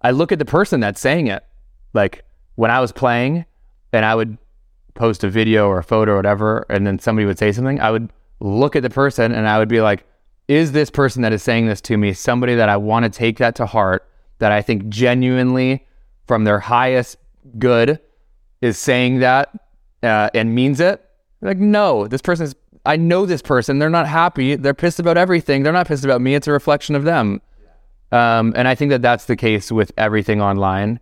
I 0.01 0.11
look 0.11 0.31
at 0.31 0.39
the 0.39 0.45
person 0.45 0.79
that's 0.79 1.01
saying 1.01 1.27
it. 1.27 1.43
Like 1.93 2.23
when 2.55 2.71
I 2.71 2.79
was 2.79 2.91
playing, 2.91 3.45
and 3.93 4.05
I 4.05 4.15
would 4.15 4.37
post 4.95 5.23
a 5.23 5.29
video 5.29 5.67
or 5.67 5.79
a 5.79 5.83
photo 5.83 6.13
or 6.13 6.15
whatever, 6.17 6.65
and 6.69 6.85
then 6.85 6.99
somebody 6.99 7.25
would 7.25 7.39
say 7.39 7.51
something, 7.51 7.79
I 7.79 7.91
would 7.91 8.09
look 8.39 8.75
at 8.75 8.83
the 8.83 8.89
person 8.89 9.31
and 9.31 9.47
I 9.47 9.59
would 9.59 9.69
be 9.69 9.81
like, 9.81 10.05
is 10.47 10.71
this 10.73 10.89
person 10.89 11.21
that 11.21 11.31
is 11.31 11.41
saying 11.41 11.67
this 11.67 11.79
to 11.81 11.97
me 11.97 12.11
somebody 12.13 12.55
that 12.55 12.69
I 12.69 12.77
want 12.77 13.03
to 13.03 13.09
take 13.09 13.37
that 13.37 13.55
to 13.55 13.65
heart, 13.65 14.09
that 14.39 14.51
I 14.51 14.61
think 14.61 14.89
genuinely 14.89 15.85
from 16.27 16.43
their 16.43 16.59
highest 16.59 17.17
good 17.57 17.99
is 18.61 18.77
saying 18.77 19.19
that 19.19 19.51
uh, 20.03 20.29
and 20.33 20.53
means 20.53 20.79
it? 20.79 21.03
Like, 21.41 21.57
no, 21.57 22.07
this 22.07 22.21
person 22.21 22.45
is, 22.45 22.55
I 22.85 22.97
know 22.97 23.25
this 23.25 23.41
person. 23.41 23.79
They're 23.79 23.89
not 23.89 24.07
happy. 24.07 24.55
They're 24.55 24.73
pissed 24.73 24.99
about 24.99 25.17
everything. 25.17 25.63
They're 25.63 25.73
not 25.73 25.87
pissed 25.87 26.05
about 26.05 26.21
me. 26.21 26.35
It's 26.35 26.47
a 26.47 26.51
reflection 26.51 26.95
of 26.95 27.03
them. 27.03 27.41
Um, 28.11 28.53
and 28.55 28.67
I 28.67 28.75
think 28.75 28.89
that 28.91 29.01
that's 29.01 29.25
the 29.25 29.35
case 29.35 29.71
with 29.71 29.91
everything 29.97 30.41
online 30.41 30.99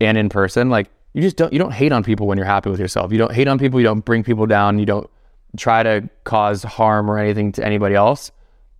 and 0.00 0.16
in 0.16 0.28
person. 0.28 0.70
Like, 0.70 0.88
you 1.14 1.22
just 1.22 1.36
don't 1.36 1.52
you 1.52 1.58
don't 1.58 1.72
hate 1.72 1.92
on 1.92 2.02
people 2.02 2.26
when 2.26 2.36
you're 2.36 2.46
happy 2.46 2.70
with 2.70 2.80
yourself. 2.80 3.12
You 3.12 3.18
don't 3.18 3.32
hate 3.32 3.48
on 3.48 3.58
people. 3.58 3.80
You 3.80 3.84
don't 3.84 4.04
bring 4.04 4.22
people 4.22 4.46
down. 4.46 4.78
You 4.78 4.86
don't 4.86 5.08
try 5.56 5.82
to 5.82 6.08
cause 6.24 6.62
harm 6.64 7.10
or 7.10 7.18
anything 7.18 7.52
to 7.52 7.64
anybody 7.64 7.94
else. 7.94 8.32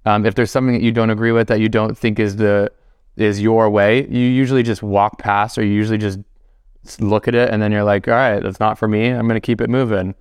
Um, 0.05 0.27
if 0.27 0.35
there's 0.35 0.51
something 0.51 0.75
that 0.75 0.83
you 0.83 0.93
don't 0.93 1.11
agree 1.11 1.33
with 1.33 1.49
that 1.49 1.61
you 1.61 1.69
don't 1.69 1.97
think 1.97 2.19
is 2.19 2.37
the 2.37 2.71
is 3.17 3.41
your 3.41 3.71
way, 3.71 4.07
you 4.09 4.21
usually 4.21 4.65
just 4.65 4.83
walk 4.83 5.19
past 5.19 5.57
or 5.57 5.65
you 5.65 5.73
usually 5.73 5.99
just 5.99 6.19
look 7.01 7.29
at 7.29 7.35
it 7.35 7.51
and 7.51 7.63
then 7.63 7.73
you're 7.73 7.85
like, 7.85 8.09
all 8.09 8.15
right, 8.15 8.43
that's 8.43 8.61
not 8.61 8.79
for 8.79 8.89
me. 8.89 9.09
I'm 9.09 9.27
gonna 9.27 9.41
keep 9.41 9.61
it 9.61 9.71
moving. 9.71 10.15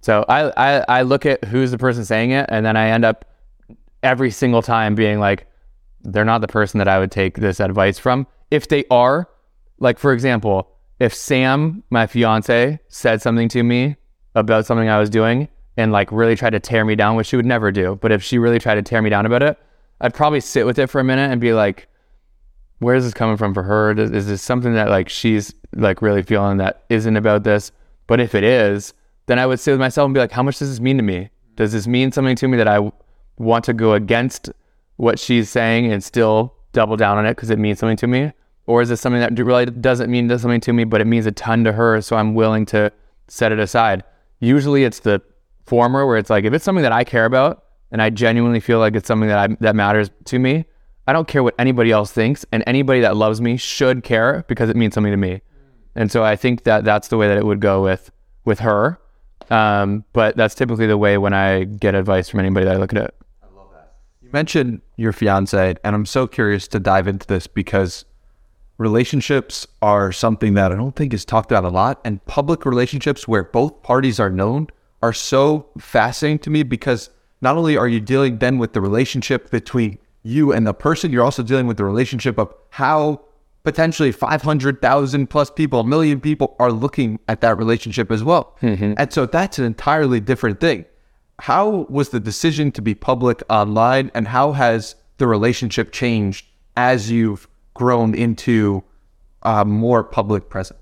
So 0.00 0.24
I, 0.28 0.50
I 0.56 0.84
I 0.88 1.02
look 1.02 1.26
at 1.26 1.44
who's 1.44 1.70
the 1.70 1.78
person 1.78 2.04
saying 2.04 2.30
it 2.30 2.46
and 2.48 2.64
then 2.64 2.76
I 2.76 2.88
end 2.90 3.04
up 3.04 3.24
every 4.02 4.30
single 4.30 4.62
time 4.62 4.94
being 4.94 5.18
like, 5.18 5.46
they're 6.02 6.24
not 6.24 6.40
the 6.40 6.48
person 6.48 6.78
that 6.78 6.88
I 6.88 6.98
would 6.98 7.10
take 7.10 7.36
this 7.36 7.60
advice 7.60 7.98
from. 7.98 8.26
If 8.50 8.68
they 8.68 8.84
are, 8.90 9.28
like 9.78 9.98
for 9.98 10.12
example, 10.12 10.70
if 10.98 11.14
Sam, 11.14 11.82
my 11.90 12.06
fiance, 12.06 12.78
said 12.88 13.22
something 13.22 13.48
to 13.50 13.62
me 13.62 13.96
about 14.34 14.66
something 14.66 14.88
I 14.88 14.98
was 14.98 15.10
doing 15.10 15.48
and 15.76 15.92
like 15.92 16.12
really 16.12 16.36
tried 16.36 16.50
to 16.50 16.60
tear 16.60 16.84
me 16.84 16.94
down, 16.94 17.16
which 17.16 17.28
she 17.28 17.36
would 17.36 17.46
never 17.46 17.70
do, 17.72 17.98
but 18.00 18.12
if 18.12 18.22
she 18.22 18.38
really 18.38 18.58
tried 18.58 18.74
to 18.76 18.82
tear 18.82 19.00
me 19.02 19.10
down 19.10 19.26
about 19.26 19.42
it, 19.42 19.58
I'd 20.00 20.14
probably 20.14 20.40
sit 20.40 20.66
with 20.66 20.78
it 20.78 20.88
for 20.88 21.00
a 21.00 21.04
minute 21.04 21.30
and 21.30 21.40
be 21.40 21.52
like, 21.52 21.88
where 22.80 22.94
is 22.94 23.04
this 23.04 23.14
coming 23.14 23.36
from 23.36 23.54
for 23.54 23.62
her? 23.62 23.92
Is, 23.92 24.10
is 24.10 24.26
this 24.26 24.42
something 24.42 24.74
that 24.74 24.88
like 24.88 25.08
she's 25.08 25.54
like 25.74 26.02
really 26.02 26.22
feeling 26.22 26.56
that 26.56 26.84
isn't 26.88 27.16
about 27.16 27.44
this? 27.44 27.72
But 28.06 28.20
if 28.20 28.34
it 28.34 28.42
is, 28.42 28.92
then 29.26 29.38
I 29.38 29.46
would 29.46 29.60
sit 29.60 29.70
with 29.70 29.80
myself 29.80 30.06
and 30.06 30.14
be 30.14 30.20
like, 30.20 30.32
how 30.32 30.42
much 30.42 30.58
does 30.58 30.70
this 30.70 30.80
mean 30.80 30.96
to 30.96 31.02
me? 31.02 31.30
Does 31.56 31.72
this 31.72 31.86
mean 31.86 32.10
something 32.10 32.36
to 32.36 32.48
me 32.48 32.56
that 32.56 32.66
I 32.66 32.90
want 33.38 33.64
to 33.66 33.72
go 33.72 33.92
against 33.92 34.50
what 34.96 35.18
she's 35.18 35.48
saying 35.48 35.92
and 35.92 36.02
still 36.02 36.54
double 36.72 36.96
down 36.96 37.18
on 37.18 37.26
it 37.26 37.36
because 37.36 37.50
it 37.50 37.58
means 37.58 37.78
something 37.78 37.96
to 37.98 38.06
me? 38.06 38.32
Or 38.66 38.82
is 38.82 38.88
this 38.88 39.00
something 39.00 39.20
that 39.20 39.38
really 39.38 39.66
doesn't 39.66 40.10
mean 40.10 40.28
something 40.38 40.60
to 40.60 40.72
me, 40.72 40.84
but 40.84 41.00
it 41.00 41.06
means 41.06 41.26
a 41.26 41.32
ton 41.32 41.64
to 41.64 41.72
her, 41.72 42.00
so 42.00 42.16
I'm 42.16 42.34
willing 42.34 42.66
to 42.66 42.92
set 43.28 43.52
it 43.52 43.58
aside? 43.58 44.04
Usually 44.40 44.84
it's 44.84 45.00
the 45.00 45.22
former 45.66 46.06
where 46.06 46.16
it's 46.16 46.30
like 46.30 46.44
if 46.44 46.52
it's 46.52 46.64
something 46.64 46.82
that 46.82 46.92
I 46.92 47.04
care 47.04 47.24
about 47.24 47.64
and 47.92 48.00
I 48.00 48.10
genuinely 48.10 48.60
feel 48.60 48.78
like 48.78 48.94
it's 48.94 49.06
something 49.06 49.28
that 49.28 49.50
I, 49.50 49.56
that 49.60 49.76
matters 49.76 50.10
to 50.26 50.38
me, 50.38 50.64
I 51.10 51.12
don't 51.12 51.26
care 51.26 51.42
what 51.42 51.56
anybody 51.58 51.90
else 51.90 52.12
thinks, 52.12 52.46
and 52.52 52.62
anybody 52.68 53.00
that 53.00 53.16
loves 53.16 53.40
me 53.40 53.56
should 53.56 54.04
care 54.04 54.44
because 54.46 54.70
it 54.70 54.76
means 54.76 54.94
something 54.94 55.10
to 55.10 55.16
me. 55.16 55.40
And 55.96 56.08
so 56.08 56.22
I 56.22 56.36
think 56.36 56.62
that 56.62 56.84
that's 56.84 57.08
the 57.08 57.16
way 57.16 57.26
that 57.26 57.36
it 57.36 57.44
would 57.44 57.58
go 57.58 57.82
with 57.82 58.12
with 58.44 58.60
her. 58.60 59.00
Um, 59.50 60.04
but 60.12 60.36
that's 60.36 60.54
typically 60.54 60.86
the 60.86 60.96
way 60.96 61.18
when 61.18 61.34
I 61.34 61.64
get 61.64 61.96
advice 61.96 62.28
from 62.28 62.38
anybody 62.38 62.66
that 62.66 62.76
I 62.76 62.78
look 62.78 62.94
at 62.94 63.02
it. 63.06 63.14
I 63.42 63.46
love 63.56 63.70
that. 63.72 63.96
You 64.22 64.28
mentioned 64.32 64.82
your 64.94 65.12
fiance, 65.12 65.74
and 65.82 65.96
I'm 65.96 66.06
so 66.06 66.28
curious 66.28 66.68
to 66.68 66.78
dive 66.78 67.08
into 67.08 67.26
this 67.26 67.48
because 67.48 68.04
relationships 68.78 69.66
are 69.82 70.12
something 70.12 70.54
that 70.54 70.70
I 70.70 70.76
don't 70.76 70.94
think 70.94 71.12
is 71.12 71.24
talked 71.24 71.50
about 71.50 71.64
a 71.64 71.70
lot. 71.70 72.00
And 72.04 72.24
public 72.26 72.64
relationships 72.64 73.26
where 73.26 73.42
both 73.42 73.82
parties 73.82 74.20
are 74.20 74.30
known 74.30 74.68
are 75.02 75.12
so 75.12 75.70
fascinating 75.76 76.38
to 76.38 76.50
me 76.50 76.62
because 76.62 77.10
not 77.40 77.56
only 77.56 77.76
are 77.76 77.88
you 77.88 77.98
dealing 77.98 78.38
then 78.38 78.58
with 78.58 78.74
the 78.74 78.80
relationship 78.80 79.50
between 79.50 79.98
you 80.22 80.52
and 80.52 80.66
the 80.66 80.74
person, 80.74 81.12
you're 81.12 81.24
also 81.24 81.42
dealing 81.42 81.66
with 81.66 81.76
the 81.76 81.84
relationship 81.84 82.38
of 82.38 82.52
how 82.70 83.22
potentially 83.62 84.12
500,000 84.12 85.26
plus 85.28 85.50
people, 85.50 85.80
a 85.80 85.84
million 85.84 86.20
people 86.20 86.56
are 86.58 86.72
looking 86.72 87.20
at 87.28 87.40
that 87.42 87.58
relationship 87.58 88.10
as 88.10 88.24
well. 88.24 88.56
And 88.96 89.12
so 89.12 89.26
that's 89.26 89.58
an 89.58 89.64
entirely 89.64 90.20
different 90.20 90.60
thing. 90.60 90.84
How 91.40 91.86
was 91.88 92.10
the 92.10 92.20
decision 92.20 92.70
to 92.72 92.82
be 92.82 92.94
public 92.94 93.42
online 93.48 94.10
and 94.14 94.28
how 94.28 94.52
has 94.52 94.94
the 95.18 95.26
relationship 95.26 95.92
changed 95.92 96.46
as 96.76 97.10
you've 97.10 97.48
grown 97.74 98.14
into 98.14 98.82
a 99.42 99.64
more 99.64 100.04
public 100.04 100.48
presence? 100.48 100.80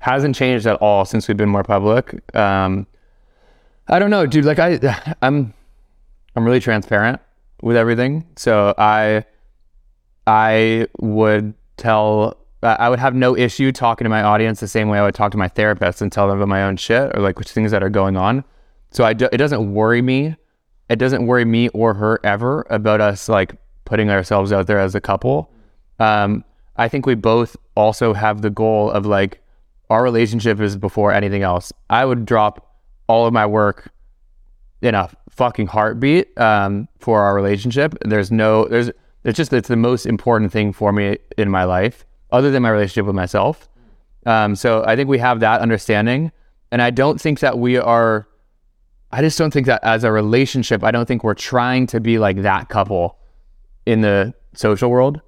hasn't 0.00 0.34
changed 0.34 0.66
at 0.66 0.76
all 0.76 1.04
since 1.04 1.28
we've 1.28 1.36
been 1.36 1.48
more 1.48 1.62
public. 1.62 2.34
Um, 2.34 2.86
I 3.86 3.98
don't 3.98 4.10
know, 4.10 4.26
dude. 4.26 4.44
Like 4.44 4.58
I, 4.58 5.14
I'm, 5.22 5.54
I'm 6.34 6.44
really 6.44 6.60
transparent 6.60 7.20
with 7.62 7.76
everything. 7.76 8.26
So 8.36 8.74
I, 8.78 9.24
I 10.26 10.86
would 10.98 11.54
tell, 11.76 12.36
I 12.62 12.88
would 12.88 12.98
have 12.98 13.14
no 13.14 13.36
issue 13.36 13.72
talking 13.72 14.04
to 14.04 14.08
my 14.08 14.22
audience 14.22 14.60
the 14.60 14.68
same 14.68 14.88
way 14.88 14.98
I 14.98 15.02
would 15.02 15.14
talk 15.14 15.32
to 15.32 15.38
my 15.38 15.48
therapist 15.48 16.02
and 16.02 16.12
tell 16.12 16.28
them 16.28 16.38
about 16.38 16.48
my 16.48 16.62
own 16.62 16.76
shit 16.76 17.16
or 17.16 17.20
like 17.20 17.38
which 17.38 17.50
things 17.50 17.70
that 17.70 17.82
are 17.82 17.90
going 17.90 18.16
on. 18.16 18.44
So 18.90 19.04
I, 19.04 19.12
do, 19.12 19.28
it 19.32 19.38
doesn't 19.38 19.72
worry 19.72 20.02
me. 20.02 20.36
It 20.88 20.96
doesn't 20.96 21.26
worry 21.26 21.44
me 21.44 21.68
or 21.70 21.94
her 21.94 22.20
ever 22.24 22.66
about 22.68 23.00
us 23.00 23.28
like 23.28 23.54
putting 23.84 24.10
ourselves 24.10 24.52
out 24.52 24.66
there 24.66 24.78
as 24.78 24.94
a 24.94 25.00
couple. 25.00 25.52
Um, 25.98 26.44
I 26.76 26.88
think 26.88 27.06
we 27.06 27.14
both 27.14 27.56
also 27.74 28.12
have 28.12 28.42
the 28.42 28.50
goal 28.50 28.90
of 28.90 29.06
like 29.06 29.42
our 29.88 30.02
relationship 30.02 30.60
is 30.60 30.76
before 30.76 31.12
anything 31.12 31.42
else. 31.42 31.72
I 31.88 32.04
would 32.04 32.24
drop 32.24 32.76
all 33.06 33.26
of 33.26 33.32
my 33.32 33.46
work 33.46 33.90
in 34.82 34.94
a 34.94 35.10
fucking 35.28 35.66
heartbeat 35.66 36.36
um, 36.38 36.88
for 36.98 37.20
our 37.20 37.34
relationship. 37.34 37.94
There's 38.00 38.30
no, 38.30 38.66
there's, 38.66 38.90
it's 39.24 39.36
just, 39.36 39.52
it's 39.52 39.68
the 39.68 39.76
most 39.76 40.06
important 40.06 40.52
thing 40.52 40.72
for 40.72 40.92
me 40.92 41.18
in 41.36 41.50
my 41.50 41.64
life, 41.64 42.06
other 42.30 42.50
than 42.50 42.62
my 42.62 42.70
relationship 42.70 43.06
with 43.06 43.14
myself. 43.14 43.68
Um, 44.26 44.56
so 44.56 44.84
I 44.86 44.96
think 44.96 45.08
we 45.08 45.18
have 45.18 45.40
that 45.40 45.60
understanding. 45.60 46.32
And 46.72 46.80
I 46.80 46.90
don't 46.90 47.20
think 47.20 47.40
that 47.40 47.58
we 47.58 47.76
are, 47.76 48.28
I 49.12 49.22
just 49.22 49.36
don't 49.38 49.52
think 49.52 49.66
that 49.66 49.82
as 49.82 50.04
a 50.04 50.12
relationship, 50.12 50.84
I 50.84 50.90
don't 50.90 51.06
think 51.06 51.24
we're 51.24 51.34
trying 51.34 51.86
to 51.88 52.00
be 52.00 52.18
like 52.18 52.42
that 52.42 52.68
couple 52.68 53.18
in 53.86 54.02
the 54.02 54.32
social 54.54 54.90
world. 54.90 55.20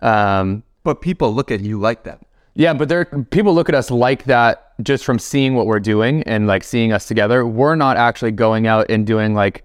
Um, 0.00 0.62
But 0.84 1.00
people 1.00 1.34
look 1.34 1.50
at 1.50 1.60
you 1.60 1.80
like 1.80 2.04
that. 2.04 2.20
yeah, 2.54 2.74
but 2.74 2.88
there 2.88 3.04
people 3.30 3.54
look 3.54 3.68
at 3.68 3.74
us 3.74 3.90
like 3.90 4.24
that 4.24 4.65
just 4.82 5.04
from 5.04 5.18
seeing 5.18 5.54
what 5.54 5.66
we're 5.66 5.80
doing 5.80 6.22
and 6.24 6.46
like 6.46 6.64
seeing 6.64 6.92
us 6.92 7.06
together. 7.06 7.46
We're 7.46 7.76
not 7.76 7.96
actually 7.96 8.32
going 8.32 8.66
out 8.66 8.90
and 8.90 9.06
doing 9.06 9.34
like 9.34 9.64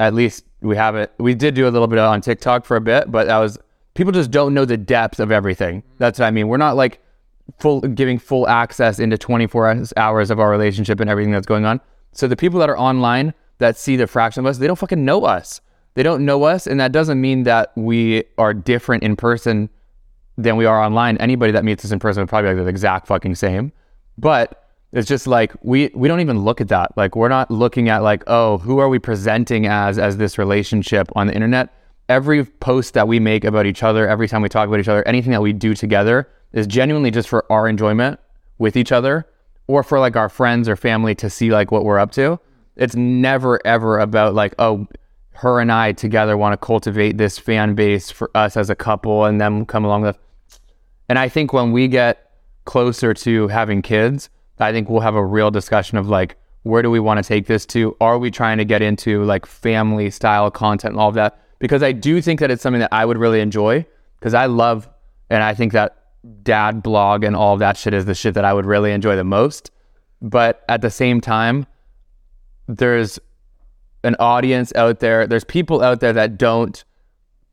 at 0.00 0.14
least 0.14 0.44
we 0.60 0.76
have 0.76 0.96
it. 0.96 1.12
We 1.18 1.34
did 1.34 1.54
do 1.54 1.68
a 1.68 1.70
little 1.70 1.88
bit 1.88 1.98
on 1.98 2.20
TikTok 2.20 2.64
for 2.64 2.76
a 2.76 2.80
bit, 2.80 3.10
but 3.10 3.26
that 3.26 3.38
was 3.38 3.58
people 3.94 4.12
just 4.12 4.30
don't 4.30 4.54
know 4.54 4.64
the 4.64 4.76
depth 4.76 5.20
of 5.20 5.30
everything. 5.30 5.82
That's 5.98 6.18
what 6.18 6.26
I 6.26 6.30
mean. 6.30 6.48
We're 6.48 6.56
not 6.56 6.76
like 6.76 7.00
full 7.58 7.80
giving 7.80 8.18
full 8.18 8.48
access 8.48 8.98
into 8.98 9.18
24 9.18 9.84
hours 9.96 10.30
of 10.30 10.38
our 10.38 10.50
relationship 10.50 11.00
and 11.00 11.08
everything 11.10 11.32
that's 11.32 11.46
going 11.46 11.64
on. 11.64 11.80
So 12.12 12.26
the 12.26 12.36
people 12.36 12.58
that 12.60 12.70
are 12.70 12.78
online 12.78 13.34
that 13.58 13.76
see 13.76 13.96
the 13.96 14.06
fraction 14.06 14.40
of 14.40 14.46
us, 14.46 14.58
they 14.58 14.66
don't 14.66 14.78
fucking 14.78 15.04
know 15.04 15.24
us. 15.24 15.60
They 15.94 16.02
don't 16.02 16.24
know 16.24 16.44
us, 16.44 16.66
and 16.66 16.78
that 16.78 16.92
doesn't 16.92 17.20
mean 17.20 17.42
that 17.42 17.72
we 17.74 18.24
are 18.38 18.54
different 18.54 19.02
in 19.02 19.16
person 19.16 19.68
than 20.36 20.56
we 20.56 20.64
are 20.64 20.80
online. 20.80 21.16
Anybody 21.16 21.50
that 21.52 21.64
meets 21.64 21.84
us 21.84 21.90
in 21.90 21.98
person 21.98 22.22
would 22.22 22.28
probably 22.28 22.50
be 22.50 22.56
like 22.56 22.64
the 22.64 22.70
exact 22.70 23.08
fucking 23.08 23.34
same. 23.34 23.72
But 24.18 24.64
it's 24.92 25.08
just 25.08 25.26
like 25.26 25.52
we 25.62 25.90
we 25.94 26.08
don't 26.08 26.20
even 26.20 26.40
look 26.40 26.60
at 26.60 26.68
that. 26.68 26.96
Like 26.96 27.14
we're 27.14 27.28
not 27.28 27.50
looking 27.50 27.88
at 27.88 28.02
like, 28.02 28.24
oh, 28.26 28.58
who 28.58 28.78
are 28.78 28.88
we 28.88 28.98
presenting 28.98 29.66
as 29.66 29.98
as 29.98 30.16
this 30.16 30.38
relationship 30.38 31.08
on 31.14 31.26
the 31.26 31.34
internet? 31.34 31.74
Every 32.08 32.44
post 32.44 32.94
that 32.94 33.06
we 33.06 33.20
make 33.20 33.44
about 33.44 33.66
each 33.66 33.82
other, 33.82 34.08
every 34.08 34.28
time 34.28 34.42
we 34.42 34.48
talk 34.48 34.66
about 34.66 34.80
each 34.80 34.88
other, 34.88 35.06
anything 35.06 35.32
that 35.32 35.42
we 35.42 35.52
do 35.52 35.74
together 35.74 36.28
is 36.52 36.66
genuinely 36.66 37.10
just 37.10 37.28
for 37.28 37.50
our 37.52 37.68
enjoyment 37.68 38.18
with 38.56 38.76
each 38.76 38.92
other 38.92 39.26
or 39.66 39.82
for 39.82 40.00
like 40.00 40.16
our 40.16 40.30
friends 40.30 40.68
or 40.68 40.76
family 40.76 41.14
to 41.14 41.28
see 41.28 41.50
like 41.50 41.70
what 41.70 41.84
we're 41.84 41.98
up 41.98 42.10
to. 42.12 42.40
It's 42.76 42.96
never 42.96 43.64
ever 43.66 43.98
about 43.98 44.34
like, 44.34 44.54
oh, 44.58 44.88
her 45.32 45.60
and 45.60 45.70
I 45.70 45.92
together 45.92 46.36
want 46.36 46.54
to 46.54 46.56
cultivate 46.56 47.18
this 47.18 47.38
fan 47.38 47.74
base 47.74 48.10
for 48.10 48.30
us 48.34 48.56
as 48.56 48.70
a 48.70 48.74
couple 48.74 49.26
and 49.26 49.40
them 49.40 49.66
come 49.66 49.84
along 49.84 50.02
with. 50.02 50.18
And 51.10 51.18
I 51.18 51.28
think 51.28 51.52
when 51.52 51.72
we 51.72 51.88
get 51.88 52.27
closer 52.68 53.14
to 53.14 53.48
having 53.48 53.80
kids, 53.80 54.28
I 54.58 54.72
think 54.72 54.90
we'll 54.90 55.00
have 55.00 55.14
a 55.14 55.24
real 55.24 55.50
discussion 55.50 55.96
of 55.96 56.10
like, 56.10 56.36
where 56.64 56.82
do 56.82 56.90
we 56.90 57.00
want 57.00 57.16
to 57.16 57.26
take 57.26 57.46
this 57.46 57.64
to? 57.66 57.96
Are 57.98 58.18
we 58.18 58.30
trying 58.30 58.58
to 58.58 58.64
get 58.66 58.82
into 58.82 59.24
like 59.24 59.46
family 59.46 60.10
style 60.10 60.50
content 60.50 60.92
and 60.92 61.00
all 61.00 61.08
of 61.08 61.14
that? 61.14 61.40
Because 61.60 61.82
I 61.82 61.92
do 61.92 62.20
think 62.20 62.40
that 62.40 62.50
it's 62.50 62.62
something 62.62 62.80
that 62.80 62.92
I 62.92 63.06
would 63.06 63.16
really 63.16 63.40
enjoy 63.40 63.86
because 64.20 64.34
I 64.34 64.44
love, 64.44 64.86
and 65.30 65.42
I 65.42 65.54
think 65.54 65.72
that 65.72 65.96
dad 66.42 66.82
blog 66.82 67.24
and 67.24 67.34
all 67.34 67.54
of 67.54 67.60
that 67.60 67.78
shit 67.78 67.94
is 67.94 68.04
the 68.04 68.14
shit 68.14 68.34
that 68.34 68.44
I 68.44 68.52
would 68.52 68.66
really 68.66 68.92
enjoy 68.92 69.16
the 69.16 69.24
most. 69.24 69.70
But 70.20 70.62
at 70.68 70.82
the 70.82 70.90
same 70.90 71.22
time, 71.22 71.66
there's 72.66 73.18
an 74.04 74.14
audience 74.20 74.74
out 74.74 75.00
there. 75.00 75.26
There's 75.26 75.44
people 75.44 75.82
out 75.82 76.00
there 76.00 76.12
that 76.12 76.36
don't 76.36 76.84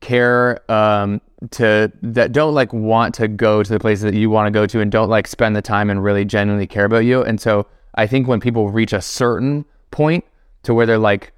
care 0.00 0.60
um, 0.70 1.22
to 1.50 1.92
that 2.02 2.32
don't 2.32 2.54
like 2.54 2.72
want 2.72 3.14
to 3.16 3.28
go 3.28 3.62
to 3.62 3.70
the 3.70 3.78
places 3.78 4.02
that 4.02 4.14
you 4.14 4.30
want 4.30 4.46
to 4.46 4.50
go 4.50 4.66
to 4.66 4.80
and 4.80 4.90
don't 4.90 5.10
like 5.10 5.26
spend 5.26 5.54
the 5.54 5.62
time 5.62 5.90
and 5.90 6.02
really 6.02 6.24
genuinely 6.24 6.66
care 6.66 6.84
about 6.84 7.04
you. 7.04 7.22
And 7.22 7.40
so 7.40 7.66
I 7.94 8.06
think 8.06 8.26
when 8.26 8.40
people 8.40 8.70
reach 8.70 8.92
a 8.92 9.02
certain 9.02 9.64
point 9.90 10.24
to 10.62 10.74
where 10.74 10.86
they're 10.86 10.98
like 10.98 11.32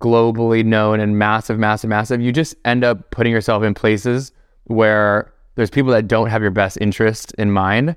globally 0.00 0.64
known 0.64 1.00
and 1.00 1.18
massive, 1.18 1.58
massive, 1.58 1.90
massive, 1.90 2.20
you 2.20 2.32
just 2.32 2.54
end 2.64 2.84
up 2.84 3.10
putting 3.10 3.32
yourself 3.32 3.62
in 3.62 3.74
places 3.74 4.32
where 4.64 5.32
there's 5.54 5.70
people 5.70 5.90
that 5.92 6.08
don't 6.08 6.28
have 6.28 6.42
your 6.42 6.50
best 6.50 6.78
interest 6.80 7.34
in 7.36 7.50
mind. 7.50 7.96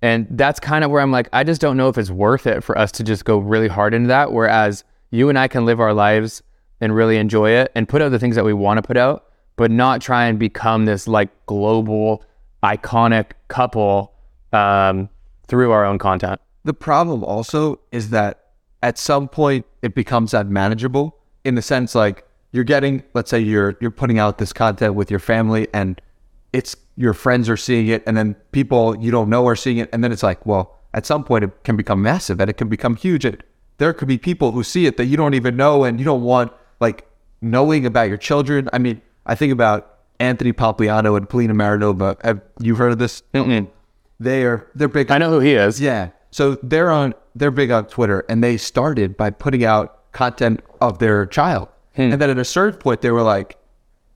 And 0.00 0.26
that's 0.30 0.58
kind 0.58 0.84
of 0.84 0.90
where 0.90 1.00
I'm 1.00 1.12
like, 1.12 1.28
I 1.32 1.44
just 1.44 1.60
don't 1.60 1.76
know 1.76 1.88
if 1.88 1.98
it's 1.98 2.10
worth 2.10 2.46
it 2.46 2.64
for 2.64 2.76
us 2.76 2.90
to 2.92 3.04
just 3.04 3.24
go 3.24 3.38
really 3.38 3.68
hard 3.68 3.94
into 3.94 4.08
that. 4.08 4.32
Whereas 4.32 4.84
you 5.10 5.28
and 5.28 5.38
I 5.38 5.48
can 5.48 5.64
live 5.64 5.80
our 5.80 5.94
lives 5.94 6.42
and 6.80 6.94
really 6.94 7.16
enjoy 7.18 7.50
it 7.50 7.70
and 7.74 7.88
put 7.88 8.02
out 8.02 8.08
the 8.08 8.18
things 8.18 8.34
that 8.34 8.44
we 8.44 8.52
want 8.52 8.78
to 8.78 8.82
put 8.82 8.96
out, 8.96 9.31
but 9.62 9.70
not 9.70 10.00
try 10.00 10.24
and 10.24 10.40
become 10.40 10.86
this 10.86 11.06
like 11.06 11.30
global 11.46 12.24
iconic 12.64 13.26
couple 13.46 14.12
um, 14.52 15.08
through 15.46 15.70
our 15.70 15.84
own 15.84 16.00
content. 16.00 16.40
The 16.64 16.74
problem 16.74 17.22
also 17.22 17.78
is 17.92 18.10
that 18.10 18.46
at 18.82 18.98
some 18.98 19.28
point 19.28 19.64
it 19.80 19.94
becomes 19.94 20.34
unmanageable 20.34 21.16
in 21.44 21.54
the 21.54 21.62
sense 21.62 21.94
like 21.94 22.26
you're 22.50 22.64
getting, 22.64 23.04
let's 23.14 23.30
say 23.30 23.38
you're 23.38 23.76
you're 23.80 23.92
putting 23.92 24.18
out 24.18 24.38
this 24.38 24.52
content 24.52 24.96
with 24.96 25.12
your 25.12 25.20
family 25.20 25.68
and 25.72 26.00
it's 26.52 26.74
your 26.96 27.14
friends 27.14 27.48
are 27.48 27.56
seeing 27.56 27.86
it 27.86 28.02
and 28.04 28.16
then 28.16 28.34
people 28.50 28.96
you 28.98 29.12
don't 29.12 29.30
know 29.30 29.46
are 29.46 29.54
seeing 29.54 29.78
it 29.78 29.88
and 29.92 30.02
then 30.02 30.10
it's 30.10 30.24
like, 30.24 30.44
well, 30.44 30.76
at 30.92 31.06
some 31.06 31.22
point 31.22 31.44
it 31.44 31.62
can 31.62 31.76
become 31.76 32.02
massive 32.02 32.40
and 32.40 32.50
it 32.50 32.54
can 32.54 32.68
become 32.68 32.96
huge 32.96 33.24
and 33.24 33.40
there 33.78 33.92
could 33.92 34.08
be 34.08 34.18
people 34.18 34.50
who 34.50 34.64
see 34.64 34.86
it 34.86 34.96
that 34.96 35.04
you 35.04 35.16
don't 35.16 35.34
even 35.34 35.56
know 35.56 35.84
and 35.84 36.00
you 36.00 36.04
don't 36.04 36.22
want 36.24 36.52
like 36.80 37.06
knowing 37.40 37.86
about 37.86 38.08
your 38.08 38.18
children. 38.18 38.68
I 38.72 38.78
mean, 38.78 39.00
I 39.26 39.34
think 39.34 39.52
about 39.52 39.98
Anthony 40.18 40.52
Pompliano 40.52 41.16
and 41.16 41.28
Polina 41.28 41.54
Marinova. 41.54 42.22
Have 42.24 42.40
you 42.60 42.76
heard 42.76 42.92
of 42.92 42.98
this? 42.98 43.22
Mm-mm. 43.34 43.68
They 44.20 44.44
are 44.44 44.68
they're 44.74 44.88
big. 44.88 45.10
I 45.10 45.18
know 45.18 45.30
who 45.30 45.40
he 45.40 45.54
is. 45.54 45.80
Yeah. 45.80 46.10
So 46.30 46.56
they're 46.62 46.90
on 46.90 47.14
they're 47.34 47.50
big 47.50 47.70
on 47.70 47.86
Twitter 47.86 48.24
and 48.28 48.42
they 48.42 48.56
started 48.56 49.16
by 49.16 49.30
putting 49.30 49.64
out 49.64 50.12
content 50.12 50.60
of 50.80 50.98
their 50.98 51.26
child. 51.26 51.68
Hmm. 51.96 52.12
And 52.12 52.22
then 52.22 52.30
at 52.30 52.38
a 52.38 52.44
certain 52.44 52.78
point 52.78 53.00
they 53.02 53.10
were 53.10 53.22
like 53.22 53.56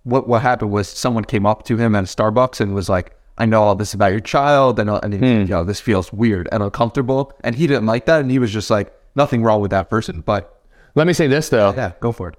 what 0.04 0.28
what 0.28 0.42
happened 0.42 0.70
was 0.70 0.88
someone 0.88 1.24
came 1.24 1.44
up 1.44 1.64
to 1.64 1.76
him 1.76 1.94
at 1.96 2.04
a 2.04 2.06
Starbucks 2.06 2.60
and 2.60 2.74
was 2.74 2.88
like, 2.88 3.16
"I 3.36 3.46
know 3.46 3.62
all 3.62 3.74
this 3.74 3.92
about 3.92 4.12
your 4.12 4.20
child 4.20 4.78
and, 4.78 4.88
uh, 4.88 5.00
and 5.02 5.12
he, 5.12 5.18
hmm. 5.18 5.24
you 5.24 5.46
know, 5.46 5.64
this 5.64 5.80
feels 5.80 6.12
weird 6.12 6.48
and 6.52 6.62
uncomfortable." 6.62 7.32
And 7.42 7.56
he 7.56 7.66
didn't 7.66 7.86
like 7.86 8.06
that 8.06 8.20
and 8.20 8.30
he 8.30 8.38
was 8.38 8.52
just 8.52 8.70
like, 8.70 8.92
"Nothing 9.16 9.42
wrong 9.42 9.60
with 9.60 9.72
that 9.72 9.90
person." 9.90 10.20
But 10.20 10.62
Let 10.94 11.08
me 11.08 11.12
say 11.12 11.26
this 11.26 11.48
though. 11.48 11.74
yeah, 11.76 11.92
go 12.00 12.12
for 12.12 12.28
it. 12.28 12.36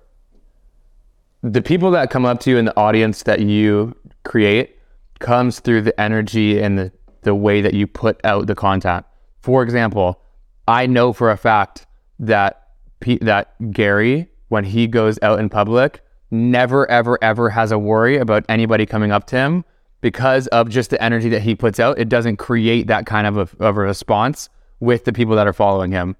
The 1.51 1.61
people 1.61 1.91
that 1.91 2.09
come 2.09 2.25
up 2.25 2.39
to 2.41 2.51
you 2.51 2.57
in 2.57 2.65
the 2.65 2.77
audience 2.77 3.23
that 3.23 3.39
you 3.39 3.95
create 4.23 4.77
comes 5.19 5.59
through 5.59 5.81
the 5.81 5.99
energy 5.99 6.59
and 6.61 6.77
the, 6.77 6.91
the 7.21 7.33
way 7.33 7.61
that 7.61 7.73
you 7.73 7.87
put 7.87 8.19
out 8.23 8.47
the 8.47 8.55
content. 8.55 9.05
For 9.41 9.63
example, 9.63 10.21
I 10.67 10.85
know 10.85 11.13
for 11.13 11.31
a 11.31 11.37
fact 11.37 11.85
that 12.19 12.63
P- 12.99 13.19
that 13.21 13.53
Gary, 13.71 14.27
when 14.49 14.63
he 14.63 14.87
goes 14.87 15.19
out 15.21 15.39
in 15.39 15.49
public, 15.49 16.01
never, 16.31 16.89
ever, 16.89 17.17
ever 17.21 17.49
has 17.49 17.71
a 17.71 17.79
worry 17.79 18.17
about 18.17 18.43
anybody 18.49 18.85
coming 18.85 19.11
up 19.11 19.27
to 19.27 19.37
him 19.37 19.63
because 20.01 20.47
of 20.47 20.69
just 20.69 20.89
the 20.89 21.01
energy 21.01 21.29
that 21.29 21.41
he 21.41 21.55
puts 21.55 21.79
out. 21.79 21.97
It 21.99 22.09
doesn't 22.09 22.37
create 22.37 22.87
that 22.87 23.05
kind 23.05 23.27
of 23.27 23.37
a, 23.37 23.63
of 23.63 23.77
a 23.77 23.81
response 23.81 24.49
with 24.79 25.05
the 25.05 25.13
people 25.13 25.35
that 25.35 25.47
are 25.47 25.53
following 25.53 25.91
him. 25.91 26.15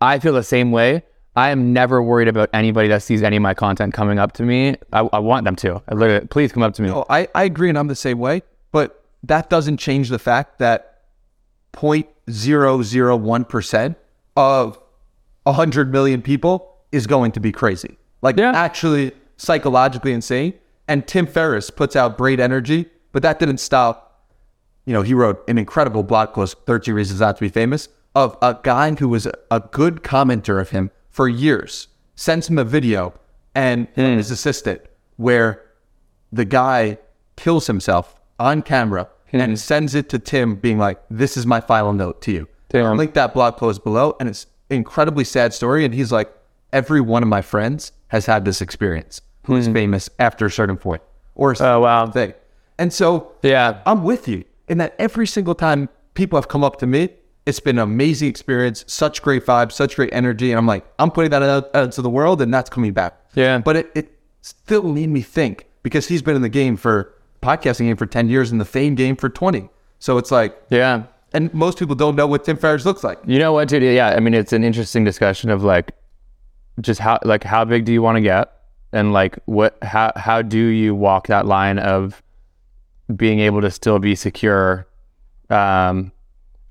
I 0.00 0.18
feel 0.18 0.32
the 0.32 0.42
same 0.42 0.72
way. 0.72 1.02
I 1.40 1.48
am 1.48 1.72
never 1.72 2.02
worried 2.02 2.28
about 2.28 2.50
anybody 2.52 2.88
that 2.88 3.02
sees 3.02 3.22
any 3.22 3.36
of 3.36 3.42
my 3.42 3.54
content 3.54 3.94
coming 3.94 4.18
up 4.18 4.32
to 4.32 4.42
me. 4.42 4.76
I, 4.92 5.08
I 5.10 5.20
want 5.20 5.46
them 5.46 5.56
to. 5.56 5.82
I 5.88 5.94
literally, 5.94 6.26
please 6.26 6.52
come 6.52 6.62
up 6.62 6.74
to 6.74 6.82
me. 6.82 6.88
No, 6.88 7.06
I, 7.08 7.28
I 7.34 7.44
agree 7.44 7.70
and 7.70 7.78
I'm 7.78 7.88
the 7.88 7.94
same 7.94 8.18
way, 8.18 8.42
but 8.72 9.02
that 9.22 9.48
doesn't 9.48 9.78
change 9.78 10.10
the 10.10 10.18
fact 10.18 10.58
that 10.58 11.00
0.001% 11.72 13.96
of 14.36 14.78
100 15.44 15.90
million 15.90 16.20
people 16.20 16.76
is 16.92 17.06
going 17.06 17.32
to 17.32 17.40
be 17.40 17.52
crazy. 17.52 17.96
Like 18.20 18.36
Yeah. 18.36 18.52
actually 18.54 19.12
psychologically 19.38 20.12
insane. 20.12 20.52
And 20.88 21.08
Tim 21.08 21.26
Ferriss 21.26 21.70
puts 21.70 21.96
out 21.96 22.18
great 22.18 22.38
energy, 22.38 22.84
but 23.12 23.22
that 23.22 23.38
didn't 23.38 23.60
stop. 23.60 24.28
You 24.84 24.92
know, 24.92 25.00
he 25.00 25.14
wrote 25.14 25.42
an 25.48 25.56
incredible 25.56 26.02
blog 26.02 26.34
post, 26.34 26.58
13 26.66 26.92
Reasons 26.92 27.20
Not 27.20 27.36
to 27.36 27.40
Be 27.40 27.48
Famous, 27.48 27.88
of 28.14 28.36
a 28.42 28.58
guy 28.62 28.94
who 28.94 29.08
was 29.08 29.24
a, 29.24 29.32
a 29.50 29.60
good 29.60 30.02
commenter 30.02 30.60
of 30.60 30.68
him 30.68 30.90
for 31.10 31.28
years, 31.28 31.88
sends 32.14 32.48
him 32.48 32.58
a 32.58 32.64
video 32.64 33.14
and 33.54 33.88
hmm. 33.94 34.00
his 34.00 34.30
assistant 34.30 34.80
where 35.16 35.62
the 36.32 36.44
guy 36.44 36.98
kills 37.36 37.66
himself 37.66 38.14
on 38.38 38.62
camera 38.62 39.08
hmm. 39.30 39.40
and 39.40 39.58
sends 39.58 39.94
it 39.94 40.08
to 40.10 40.18
Tim, 40.18 40.54
being 40.54 40.78
like, 40.78 41.00
"This 41.10 41.36
is 41.36 41.46
my 41.46 41.60
final 41.60 41.92
note 41.92 42.22
to 42.22 42.32
you." 42.32 42.48
Damn. 42.68 42.96
Link 42.96 43.14
that 43.14 43.34
blog 43.34 43.56
post 43.56 43.82
below, 43.82 44.16
and 44.20 44.28
it's 44.28 44.46
an 44.70 44.76
incredibly 44.76 45.24
sad 45.24 45.52
story. 45.52 45.84
And 45.84 45.92
he's 45.92 46.12
like, 46.12 46.32
"Every 46.72 47.00
one 47.00 47.22
of 47.22 47.28
my 47.28 47.42
friends 47.42 47.92
has 48.08 48.26
had 48.26 48.44
this 48.44 48.60
experience. 48.60 49.20
Who 49.44 49.56
is 49.56 49.66
hmm. 49.66 49.72
famous 49.72 50.08
after 50.18 50.46
a 50.46 50.50
certain 50.50 50.76
point, 50.76 51.02
or 51.34 51.54
Oh, 51.60 51.80
wow. 51.80 52.06
thing." 52.06 52.34
And 52.78 52.92
so, 52.92 53.32
Yeah. 53.42 53.80
I'm 53.84 54.04
with 54.04 54.26
you 54.26 54.44
in 54.68 54.78
that 54.78 54.94
every 54.98 55.26
single 55.26 55.54
time 55.54 55.88
people 56.14 56.38
have 56.38 56.48
come 56.48 56.64
up 56.64 56.78
to 56.78 56.86
me, 56.86 57.10
it's 57.46 57.60
been 57.60 57.78
an 57.78 57.82
amazing 57.84 58.28
experience, 58.28 58.84
such 58.86 59.22
great 59.22 59.44
vibes, 59.46 59.72
such 59.72 59.96
great 59.96 60.10
energy. 60.12 60.50
And 60.52 60.58
I'm 60.58 60.66
like, 60.66 60.84
I'm 60.98 61.10
putting 61.10 61.30
that 61.30 61.42
out, 61.42 61.74
out 61.74 61.84
into 61.84 62.02
the 62.02 62.10
world 62.10 62.40
and 62.42 62.52
that's 62.52 62.70
coming 62.70 62.92
back. 62.92 63.18
Yeah. 63.34 63.58
But 63.58 63.76
it, 63.76 63.90
it 63.94 64.18
still 64.42 64.82
made 64.82 65.08
me 65.08 65.22
think 65.22 65.66
because 65.82 66.06
he's 66.08 66.22
been 66.22 66.36
in 66.36 66.42
the 66.42 66.48
game 66.48 66.76
for 66.76 67.14
podcasting 67.42 67.86
game 67.86 67.96
for 67.96 68.06
10 68.06 68.28
years 68.28 68.52
and 68.52 68.60
the 68.60 68.64
fame 68.66 68.94
game 68.94 69.16
for 69.16 69.28
20. 69.28 69.68
So 69.98 70.18
it's 70.18 70.30
like, 70.30 70.60
Yeah. 70.70 71.04
and 71.32 71.52
most 71.54 71.78
people 71.78 71.94
don't 71.94 72.14
know 72.16 72.26
what 72.26 72.44
Tim 72.44 72.56
Ferriss 72.56 72.84
looks 72.84 73.02
like. 73.02 73.18
You 73.26 73.38
know 73.38 73.52
what, 73.52 73.68
dude? 73.68 73.82
Yeah, 73.82 74.08
I 74.08 74.20
mean, 74.20 74.34
it's 74.34 74.52
an 74.52 74.62
interesting 74.64 75.04
discussion 75.04 75.48
of 75.50 75.62
like, 75.64 75.92
just 76.80 77.00
how 77.00 77.18
like 77.24 77.44
how 77.44 77.64
big 77.64 77.84
do 77.84 77.92
you 77.92 78.00
want 78.00 78.16
to 78.16 78.22
get, 78.22 78.50
and 78.92 79.12
like 79.12 79.38
what 79.44 79.76
how 79.82 80.12
how 80.16 80.40
do 80.40 80.56
you 80.58 80.94
walk 80.94 81.26
that 81.26 81.44
line 81.44 81.78
of 81.78 82.22
being 83.14 83.40
able 83.40 83.60
to 83.60 83.70
still 83.70 83.98
be 83.98 84.14
secure, 84.14 84.86
um, 85.50 86.10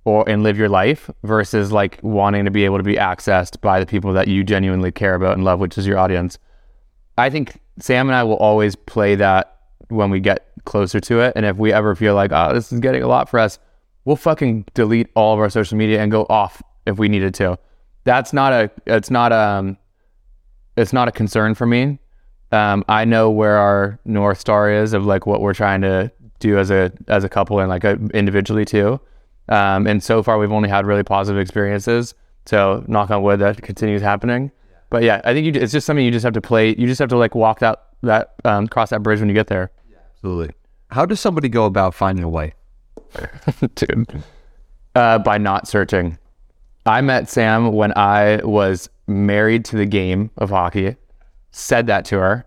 or 0.09 0.27
and 0.27 0.41
live 0.41 0.57
your 0.57 0.69
life 0.69 1.09
versus 1.23 1.71
like 1.71 1.99
wanting 2.01 2.45
to 2.45 2.51
be 2.51 2.65
able 2.65 2.77
to 2.77 2.83
be 2.83 2.95
accessed 2.95 3.61
by 3.61 3.79
the 3.79 3.85
people 3.85 4.11
that 4.13 4.27
you 4.27 4.43
genuinely 4.43 4.91
care 4.91 5.13
about 5.13 5.33
and 5.33 5.43
love, 5.45 5.59
which 5.59 5.77
is 5.77 5.85
your 5.85 5.99
audience. 5.99 6.39
I 7.17 7.29
think 7.29 7.61
Sam 7.79 8.07
and 8.07 8.15
I 8.15 8.23
will 8.23 8.37
always 8.37 8.75
play 8.75 9.15
that 9.15 9.57
when 9.89 10.09
we 10.09 10.19
get 10.19 10.47
closer 10.65 10.99
to 10.99 11.19
it. 11.19 11.33
And 11.35 11.45
if 11.45 11.57
we 11.57 11.71
ever 11.71 11.95
feel 11.95 12.15
like, 12.15 12.31
oh, 12.31 12.53
this 12.53 12.71
is 12.71 12.79
getting 12.79 13.03
a 13.03 13.07
lot 13.07 13.29
for 13.29 13.39
us, 13.39 13.59
we'll 14.05 14.15
fucking 14.15 14.65
delete 14.73 15.09
all 15.15 15.33
of 15.33 15.39
our 15.39 15.49
social 15.49 15.77
media 15.77 16.01
and 16.01 16.11
go 16.11 16.25
off 16.29 16.61
if 16.87 16.97
we 16.97 17.07
needed 17.07 17.35
to. 17.35 17.59
That's 18.03 18.33
not 18.33 18.51
a, 18.51 18.71
it's 18.87 19.11
not 19.11 19.31
um, 19.31 19.77
it's 20.75 20.93
not 20.93 21.07
a 21.07 21.11
concern 21.11 21.53
for 21.53 21.67
me. 21.67 21.99
Um, 22.51 22.83
I 22.89 23.05
know 23.05 23.29
where 23.29 23.57
our 23.57 23.99
north 24.05 24.39
star 24.39 24.71
is 24.71 24.93
of 24.93 25.05
like 25.05 25.27
what 25.27 25.41
we're 25.41 25.53
trying 25.53 25.81
to 25.81 26.11
do 26.39 26.57
as 26.57 26.71
a 26.71 26.91
as 27.07 27.23
a 27.23 27.29
couple 27.29 27.59
and 27.59 27.69
like 27.69 27.83
a, 27.83 27.99
individually 28.13 28.65
too. 28.65 28.99
Um, 29.49 29.87
and 29.87 30.01
so 30.01 30.23
far 30.23 30.37
we've 30.37 30.51
only 30.51 30.69
had 30.69 30.85
really 30.85 31.03
positive 31.03 31.39
experiences. 31.39 32.13
So 32.45 32.83
knock 32.87 33.11
on 33.11 33.21
wood 33.21 33.39
that 33.39 33.61
continues 33.61 34.01
happening. 34.01 34.51
But 34.89 35.03
yeah, 35.03 35.21
I 35.23 35.33
think 35.33 35.45
you, 35.45 35.61
it's 35.61 35.71
just 35.71 35.85
something 35.85 36.05
you 36.05 36.11
just 36.11 36.23
have 36.23 36.33
to 36.33 36.41
play. 36.41 36.69
You 36.69 36.87
just 36.87 36.99
have 36.99 37.09
to 37.09 37.17
like 37.17 37.35
walk 37.35 37.59
that 37.59 37.83
that 38.01 38.33
um, 38.45 38.67
cross 38.67 38.91
that 38.91 39.03
bridge 39.03 39.19
when 39.19 39.29
you 39.29 39.35
get 39.35 39.47
there. 39.47 39.71
Absolutely. 40.15 40.55
How 40.89 41.05
does 41.05 41.19
somebody 41.19 41.49
go 41.49 41.65
about 41.65 41.93
finding 41.93 42.23
a 42.23 42.29
way? 42.29 42.53
dude. 43.75 44.23
Uh, 44.95 45.19
by 45.19 45.37
not 45.37 45.67
searching. 45.67 46.17
I 46.85 47.01
met 47.01 47.29
Sam 47.29 47.73
when 47.73 47.93
I 47.95 48.37
was 48.43 48.89
married 49.07 49.65
to 49.65 49.75
the 49.75 49.85
game 49.85 50.31
of 50.37 50.49
hockey. 50.49 50.95
Said 51.51 51.87
that 51.87 52.05
to 52.05 52.17
her 52.17 52.45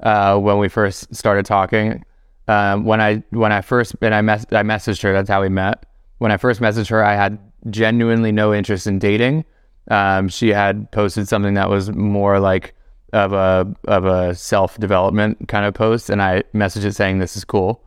uh, 0.00 0.38
when 0.38 0.58
we 0.58 0.68
first 0.68 1.14
started 1.14 1.44
talking. 1.44 2.04
Um, 2.48 2.84
when 2.84 3.00
I 3.00 3.22
when 3.30 3.52
I 3.52 3.60
first 3.60 3.94
and 4.00 4.14
I 4.14 4.20
mess 4.20 4.44
I 4.50 4.62
messaged 4.62 5.02
her. 5.02 5.12
That's 5.12 5.28
how 5.28 5.42
we 5.42 5.48
met. 5.48 5.84
When 6.22 6.30
I 6.30 6.36
first 6.36 6.60
messaged 6.60 6.88
her, 6.90 7.02
I 7.02 7.16
had 7.16 7.36
genuinely 7.68 8.30
no 8.30 8.54
interest 8.54 8.86
in 8.86 9.00
dating. 9.00 9.44
Um, 9.90 10.28
she 10.28 10.50
had 10.50 10.88
posted 10.92 11.26
something 11.26 11.54
that 11.54 11.68
was 11.68 11.90
more 11.90 12.38
like 12.38 12.76
of 13.12 13.32
a 13.32 13.66
of 13.88 14.04
a 14.04 14.32
self 14.32 14.78
development 14.78 15.48
kind 15.48 15.66
of 15.66 15.74
post, 15.74 16.10
and 16.10 16.22
I 16.22 16.44
messaged 16.54 16.84
it 16.84 16.92
saying 16.92 17.18
this 17.18 17.36
is 17.36 17.44
cool, 17.44 17.82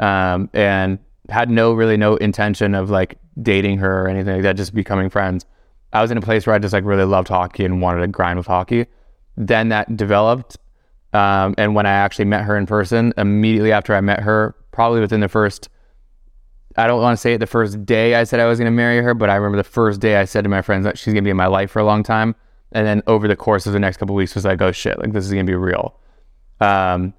um, 0.00 0.50
and 0.52 0.98
had 1.30 1.48
no 1.48 1.72
really 1.72 1.96
no 1.96 2.16
intention 2.16 2.74
of 2.74 2.90
like 2.90 3.16
dating 3.40 3.78
her 3.78 4.04
or 4.04 4.08
anything 4.08 4.34
like 4.34 4.42
that, 4.42 4.58
just 4.58 4.74
becoming 4.74 5.08
friends. 5.08 5.46
I 5.94 6.02
was 6.02 6.10
in 6.10 6.18
a 6.18 6.20
place 6.20 6.46
where 6.46 6.54
I 6.54 6.58
just 6.58 6.74
like 6.74 6.84
really 6.84 7.06
loved 7.06 7.28
hockey 7.28 7.64
and 7.64 7.80
wanted 7.80 8.02
to 8.02 8.08
grind 8.08 8.36
with 8.36 8.46
hockey. 8.46 8.84
Then 9.38 9.70
that 9.70 9.96
developed, 9.96 10.58
um, 11.14 11.54
and 11.56 11.74
when 11.74 11.86
I 11.86 11.92
actually 11.92 12.26
met 12.26 12.44
her 12.44 12.54
in 12.54 12.66
person, 12.66 13.14
immediately 13.16 13.72
after 13.72 13.94
I 13.94 14.02
met 14.02 14.20
her, 14.20 14.54
probably 14.72 15.00
within 15.00 15.20
the 15.20 15.28
first 15.28 15.70
I 16.78 16.86
don't 16.86 17.02
want 17.02 17.18
to 17.18 17.20
say 17.20 17.34
it 17.34 17.38
the 17.38 17.46
first 17.46 17.84
day 17.84 18.14
I 18.14 18.22
said 18.22 18.38
I 18.38 18.46
was 18.46 18.58
going 18.58 18.70
to 18.70 18.76
marry 18.76 19.02
her, 19.02 19.12
but 19.12 19.28
I 19.28 19.34
remember 19.34 19.56
the 19.56 19.64
first 19.64 20.00
day 20.00 20.16
I 20.16 20.24
said 20.24 20.44
to 20.44 20.48
my 20.48 20.62
friends 20.62 20.84
that 20.84 20.96
she's 20.96 21.12
going 21.12 21.24
to 21.24 21.26
be 21.26 21.30
in 21.30 21.36
my 21.36 21.48
life 21.48 21.72
for 21.72 21.80
a 21.80 21.84
long 21.84 22.04
time. 22.04 22.36
And 22.70 22.86
then 22.86 23.02
over 23.08 23.26
the 23.26 23.34
course 23.34 23.66
of 23.66 23.72
the 23.72 23.80
next 23.80 23.96
couple 23.96 24.14
weeks 24.14 24.36
was 24.36 24.44
like, 24.44 24.62
oh 24.62 24.70
shit, 24.70 24.96
like 24.98 25.12
this 25.12 25.24
is 25.24 25.32
going 25.32 25.44
to 25.44 25.50
be 25.50 25.56
real. 25.56 25.98
Um, 26.60 27.14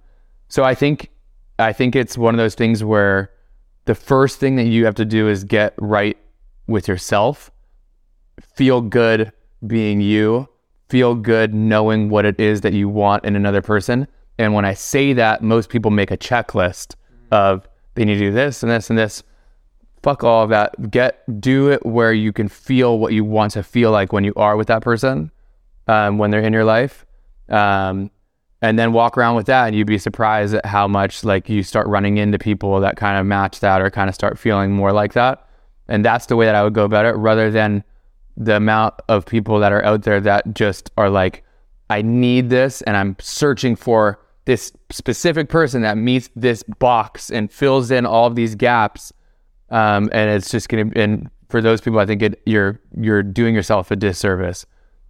so 0.48 0.64
I 0.64 0.76
think, 0.76 1.12
I 1.60 1.74
think 1.74 1.96
it's 1.96 2.18
one 2.18 2.34
of 2.34 2.38
those 2.38 2.56
things 2.56 2.86
where 2.86 3.32
the 3.84 3.96
first 3.96 4.40
thing 4.40 4.56
that 4.56 4.64
you 4.64 4.86
have 4.86 4.96
to 4.96 5.06
do 5.06 5.28
is 5.28 5.44
get 5.44 5.74
right 5.78 6.18
with 6.68 6.88
yourself, 6.88 7.52
feel 8.56 8.80
good 8.80 9.34
being 9.68 10.00
you, 10.00 10.48
feel 10.88 11.16
good 11.16 11.54
knowing 11.54 12.10
what 12.10 12.24
it 12.24 12.40
is 12.40 12.62
that 12.62 12.72
you 12.72 12.88
want 12.88 13.26
in 13.26 13.36
another 13.36 13.62
person. 13.62 14.08
And 14.38 14.54
when 14.54 14.64
I 14.64 14.74
say 14.74 15.12
that, 15.14 15.44
most 15.44 15.70
people 15.70 15.92
make 15.92 16.12
a 16.12 16.18
checklist 16.18 16.96
of 17.32 17.68
they 17.96 18.06
need 18.06 18.14
to 18.14 18.20
do 18.20 18.32
this 18.32 18.64
and 18.64 18.72
this 18.72 18.90
and 18.90 18.98
this 18.98 19.24
fuck 20.04 20.24
all 20.24 20.44
of 20.44 20.50
that. 20.50 20.92
Get 20.92 21.42
do 21.42 21.72
it 21.72 21.86
where 21.86 22.14
you 22.14 22.32
can 22.34 22.48
feel 22.48 23.00
what 23.00 23.14
you 23.14 23.24
want 23.24 23.54
to 23.54 23.64
feel 23.64 23.92
like 23.92 24.14
when 24.14 24.24
you 24.24 24.34
are 24.36 24.58
with 24.58 24.68
that 24.68 24.82
person, 24.82 25.32
um, 25.88 26.18
when 26.18 26.32
they're 26.32 26.42
in 26.42 26.54
your 26.54 26.66
life, 26.66 27.06
um, 27.50 28.12
and 28.62 28.78
then 28.78 28.92
walk 28.92 29.18
around 29.18 29.36
with 29.36 29.46
that, 29.46 29.68
and 29.68 29.76
you'd 29.76 29.88
be 29.88 29.98
surprised 29.98 30.54
at 30.54 30.66
how 30.66 30.88
much 30.88 31.24
like 31.24 31.50
you 31.50 31.64
start 31.64 31.88
running 31.88 32.18
into 32.18 32.38
people 32.38 32.80
that 32.82 32.98
kind 32.98 33.18
of 33.18 33.26
match 33.26 33.60
that 33.62 33.82
or 33.82 33.90
kind 33.90 34.10
of 34.10 34.16
start 34.16 34.38
feeling 34.38 34.72
more 34.72 34.92
like 34.92 35.14
that. 35.14 35.48
And 35.88 36.04
that's 36.04 36.26
the 36.28 36.36
way 36.36 36.46
that 36.46 36.56
I 36.56 36.64
would 36.64 36.74
go 36.74 36.84
about 36.84 37.06
it, 37.06 37.16
rather 37.16 37.50
than 37.50 37.84
the 38.38 38.56
amount 38.56 38.96
of 39.08 39.26
people 39.26 39.60
that 39.60 39.72
are 39.72 39.84
out 39.84 40.04
there 40.04 40.22
that 40.22 40.54
just 40.54 40.92
are 40.98 41.10
like, 41.10 41.44
I 41.90 42.02
need 42.02 42.50
this, 42.50 42.82
and 42.84 42.96
I'm 42.96 43.16
searching 43.20 43.76
for 43.76 44.20
this 44.46 44.72
specific 44.90 45.50
person 45.50 45.82
that 45.84 45.98
meets 45.98 46.30
this 46.36 46.64
box 46.64 47.30
and 47.30 47.52
fills 47.52 47.92
in 47.92 48.06
all 48.06 48.28
of 48.28 48.36
these 48.36 48.56
gaps 48.56 49.12
um, 49.72 50.10
and 50.12 50.30
it's 50.30 50.52
just 50.52 50.70
going 50.70 50.92
to, 50.92 51.02
and 51.02 51.30
for 51.50 51.62
those 51.62 51.82
people, 51.82 52.00
I 52.00 52.06
think 52.06 52.22
it, 52.22 52.42
you're, 52.46 52.80
you're 52.98 53.24
doing 53.24 53.56
yourself 53.56 53.92
a 53.92 53.96
disservice. 53.96 54.66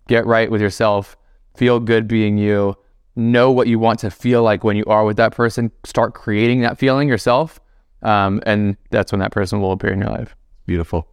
Get 0.07 0.25
right 0.25 0.49
with 0.49 0.61
yourself, 0.61 1.17
feel 1.55 1.79
good 1.79 2.07
being 2.07 2.37
you, 2.37 2.75
know 3.15 3.51
what 3.51 3.67
you 3.67 3.77
want 3.77 3.99
to 3.99 4.09
feel 4.09 4.43
like 4.43 4.63
when 4.63 4.75
you 4.75 4.85
are 4.85 5.03
with 5.03 5.17
that 5.17 5.35
person, 5.35 5.71
start 5.83 6.13
creating 6.13 6.61
that 6.61 6.77
feeling 6.77 7.07
yourself. 7.07 7.59
Um, 8.01 8.41
and 8.45 8.77
that's 8.91 9.11
when 9.11 9.19
that 9.19 9.31
person 9.31 9.59
will 9.59 9.73
appear 9.73 9.91
in 9.91 9.99
your 9.99 10.09
life. 10.09 10.35
Beautiful. 10.65 11.07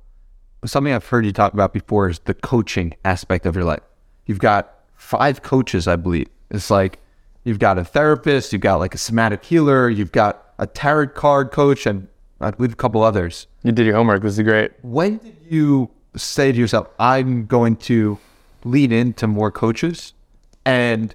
Something 0.64 0.92
I've 0.92 1.06
heard 1.06 1.26
you 1.26 1.32
talk 1.32 1.52
about 1.52 1.72
before 1.72 2.08
is 2.08 2.20
the 2.20 2.34
coaching 2.34 2.94
aspect 3.04 3.44
of 3.44 3.54
your 3.54 3.64
life. 3.64 3.82
You've 4.26 4.38
got 4.38 4.72
five 4.94 5.42
coaches, 5.42 5.88
I 5.88 5.96
believe. 5.96 6.28
It's 6.50 6.70
like 6.70 7.00
you've 7.44 7.58
got 7.58 7.78
a 7.78 7.84
therapist, 7.84 8.52
you've 8.52 8.62
got 8.62 8.76
like 8.76 8.94
a 8.94 8.98
somatic 8.98 9.44
healer, 9.44 9.88
you've 9.88 10.12
got 10.12 10.54
a 10.58 10.66
tarot 10.66 11.08
card 11.08 11.50
coach, 11.50 11.86
and 11.86 12.08
Uh, 12.40 12.46
I 12.46 12.50
believe 12.50 12.72
a 12.72 12.76
couple 12.76 13.02
others. 13.02 13.46
You 13.62 13.72
did 13.72 13.86
your 13.86 13.96
homework. 13.96 14.22
This 14.22 14.38
is 14.38 14.44
great. 14.44 14.72
When 14.82 15.18
did 15.18 15.36
you 15.48 15.90
say 16.16 16.52
to 16.52 16.58
yourself, 16.58 16.88
I'm 16.98 17.46
going 17.46 17.76
to 17.76 18.18
lean 18.64 18.92
into 18.92 19.26
more 19.26 19.50
coaches? 19.50 20.12
And 20.64 21.14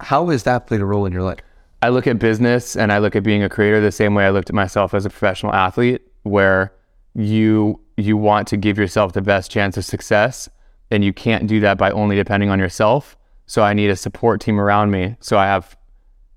how 0.00 0.28
has 0.28 0.44
that 0.44 0.66
played 0.66 0.80
a 0.80 0.84
role 0.84 1.06
in 1.06 1.12
your 1.12 1.22
life? 1.22 1.40
I 1.82 1.90
look 1.90 2.06
at 2.06 2.18
business 2.18 2.76
and 2.76 2.92
I 2.92 2.98
look 2.98 3.16
at 3.16 3.22
being 3.22 3.42
a 3.42 3.48
creator 3.48 3.80
the 3.80 3.92
same 3.92 4.14
way 4.14 4.24
I 4.24 4.30
looked 4.30 4.48
at 4.48 4.54
myself 4.54 4.94
as 4.94 5.04
a 5.04 5.10
professional 5.10 5.52
athlete, 5.52 6.02
where 6.22 6.72
you 7.14 7.80
you 7.96 8.16
want 8.16 8.46
to 8.48 8.56
give 8.56 8.76
yourself 8.76 9.12
the 9.14 9.22
best 9.22 9.50
chance 9.50 9.76
of 9.76 9.84
success, 9.84 10.48
and 10.90 11.04
you 11.04 11.12
can't 11.12 11.46
do 11.46 11.60
that 11.60 11.78
by 11.78 11.90
only 11.90 12.16
depending 12.16 12.50
on 12.50 12.58
yourself. 12.58 13.16
So 13.46 13.62
I 13.62 13.72
need 13.72 13.90
a 13.90 13.96
support 13.96 14.40
team 14.40 14.60
around 14.60 14.90
me. 14.90 15.16
So 15.20 15.38
I 15.38 15.46
have 15.46 15.76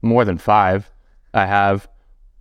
more 0.01 0.23
than 0.23 0.37
five. 0.37 0.89
I 1.33 1.45
have 1.45 1.87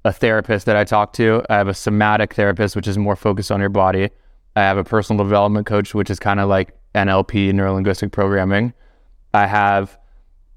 a 0.05 0.13
therapist 0.13 0.67
that 0.67 0.77
I 0.77 0.85
talk 0.85 1.13
to. 1.15 1.43
I 1.51 1.57
have 1.57 1.69
a 1.69 1.75
somatic 1.75 2.35
therapist, 2.35 2.77
which 2.77 2.87
is 2.87 2.97
more 2.99 3.17
focused 3.17 3.51
on 3.51 3.61
your 3.61 3.69
body. 3.69 4.11
I 4.57 4.63
have 4.63 4.77
a 4.77 4.85
personal 4.85 5.25
development 5.25 5.67
coach, 5.67 5.95
which 5.95 6.11
is 6.11 6.19
kind 6.19 6.41
of 6.41 6.49
like 6.49 6.77
NLP, 6.95 7.53
neuro 7.53 7.75
linguistic 7.75 8.13
programming. 8.13 8.73
I 9.35 9.47
have 9.47 9.99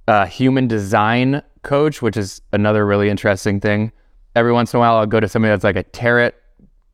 a 0.08 0.26
human 0.26 0.68
design 0.68 1.42
coach, 1.64 2.02
which 2.02 2.18
is 2.18 2.42
another 2.54 2.86
really 2.86 3.10
interesting 3.10 3.60
thing. 3.60 3.92
Every 4.36 4.54
once 4.54 4.74
in 4.74 4.78
a 4.78 4.80
while, 4.80 4.96
I'll 4.96 5.06
go 5.06 5.20
to 5.20 5.28
somebody 5.28 5.52
that's 5.52 5.64
like 5.64 5.76
a 5.76 5.84
tarot 5.84 6.32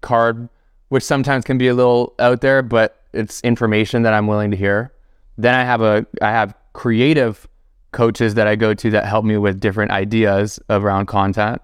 card, 0.01 0.49
which 0.89 1.03
sometimes 1.03 1.45
can 1.45 1.57
be 1.57 1.67
a 1.67 1.73
little 1.73 2.13
out 2.19 2.41
there, 2.41 2.61
but 2.61 3.03
it's 3.13 3.41
information 3.41 4.03
that 4.03 4.13
I'm 4.13 4.27
willing 4.27 4.51
to 4.51 4.57
hear. 4.57 4.91
Then 5.37 5.53
I 5.53 5.63
have 5.63 5.81
a 5.81 6.05
I 6.21 6.31
have 6.31 6.55
creative 6.73 7.47
coaches 7.91 8.35
that 8.35 8.47
I 8.47 8.55
go 8.55 8.73
to 8.73 8.89
that 8.91 9.05
help 9.05 9.23
me 9.25 9.37
with 9.37 9.59
different 9.59 9.91
ideas 9.91 10.59
around 10.69 11.05
content. 11.07 11.61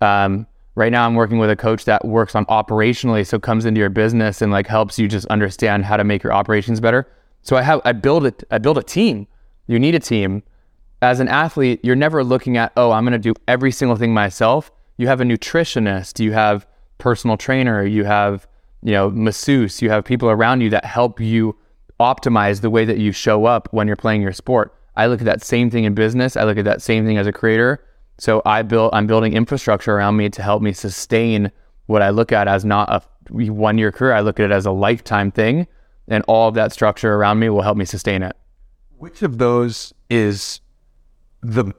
Um, 0.00 0.46
right 0.74 0.92
now, 0.92 1.06
I'm 1.06 1.14
working 1.14 1.38
with 1.38 1.50
a 1.50 1.56
coach 1.56 1.84
that 1.84 2.04
works 2.04 2.34
on 2.34 2.44
operationally, 2.46 3.26
so 3.26 3.38
comes 3.38 3.64
into 3.64 3.80
your 3.80 3.90
business 3.90 4.42
and 4.42 4.52
like 4.52 4.66
helps 4.66 4.98
you 4.98 5.08
just 5.08 5.26
understand 5.26 5.84
how 5.84 5.96
to 5.96 6.04
make 6.04 6.22
your 6.22 6.32
operations 6.32 6.80
better. 6.80 7.08
So 7.42 7.56
I 7.56 7.62
have 7.62 7.80
I 7.84 7.92
build 7.92 8.26
it 8.26 8.44
I 8.50 8.58
build 8.58 8.78
a 8.78 8.82
team. 8.82 9.26
You 9.66 9.78
need 9.78 9.94
a 9.94 10.00
team. 10.00 10.42
As 11.00 11.20
an 11.20 11.28
athlete, 11.28 11.80
you're 11.84 11.96
never 11.96 12.24
looking 12.24 12.56
at 12.56 12.72
oh 12.76 12.92
I'm 12.92 13.04
going 13.04 13.12
to 13.12 13.18
do 13.18 13.34
every 13.46 13.72
single 13.72 13.96
thing 13.96 14.12
myself. 14.12 14.70
You 14.96 15.06
have 15.06 15.20
a 15.20 15.24
nutritionist, 15.24 16.18
you 16.18 16.32
have 16.32 16.66
personal 16.98 17.36
trainer, 17.36 17.84
you 17.84 18.04
have 18.04 18.46
you 18.82 18.92
know 18.92 19.10
masseuse, 19.10 19.80
you 19.80 19.90
have 19.90 20.04
people 20.04 20.28
around 20.28 20.60
you 20.60 20.70
that 20.70 20.84
help 20.84 21.20
you 21.20 21.56
optimize 22.00 22.60
the 22.60 22.70
way 22.70 22.84
that 22.84 22.98
you 22.98 23.12
show 23.12 23.44
up 23.44 23.68
when 23.72 23.86
you're 23.86 23.96
playing 23.96 24.22
your 24.22 24.32
sport. 24.32 24.74
I 24.96 25.06
look 25.06 25.20
at 25.20 25.26
that 25.26 25.42
same 25.42 25.70
thing 25.70 25.84
in 25.84 25.94
business. 25.94 26.36
I 26.36 26.44
look 26.44 26.58
at 26.58 26.64
that 26.64 26.82
same 26.82 27.06
thing 27.06 27.18
as 27.18 27.26
a 27.26 27.32
creator. 27.32 27.84
So 28.18 28.42
I 28.44 28.62
built, 28.62 28.92
I'm 28.92 29.06
building 29.06 29.32
infrastructure 29.32 29.94
around 29.94 30.16
me 30.16 30.28
to 30.30 30.42
help 30.42 30.60
me 30.60 30.72
sustain 30.72 31.52
what 31.86 32.02
I 32.02 32.10
look 32.10 32.32
at 32.32 32.48
as 32.48 32.64
not 32.64 32.88
a 32.90 33.02
one 33.30 33.78
year 33.78 33.92
career. 33.92 34.12
I 34.12 34.20
look 34.20 34.40
at 34.40 34.46
it 34.46 34.52
as 34.52 34.66
a 34.66 34.72
lifetime 34.72 35.30
thing, 35.30 35.66
and 36.08 36.24
all 36.26 36.48
of 36.48 36.54
that 36.54 36.72
structure 36.72 37.14
around 37.14 37.38
me 37.38 37.48
will 37.48 37.62
help 37.62 37.76
me 37.76 37.84
sustain 37.84 38.22
it. 38.22 38.36
Which 38.98 39.22
of 39.22 39.38
those 39.38 39.94
is 40.10 40.60
the 41.42 41.72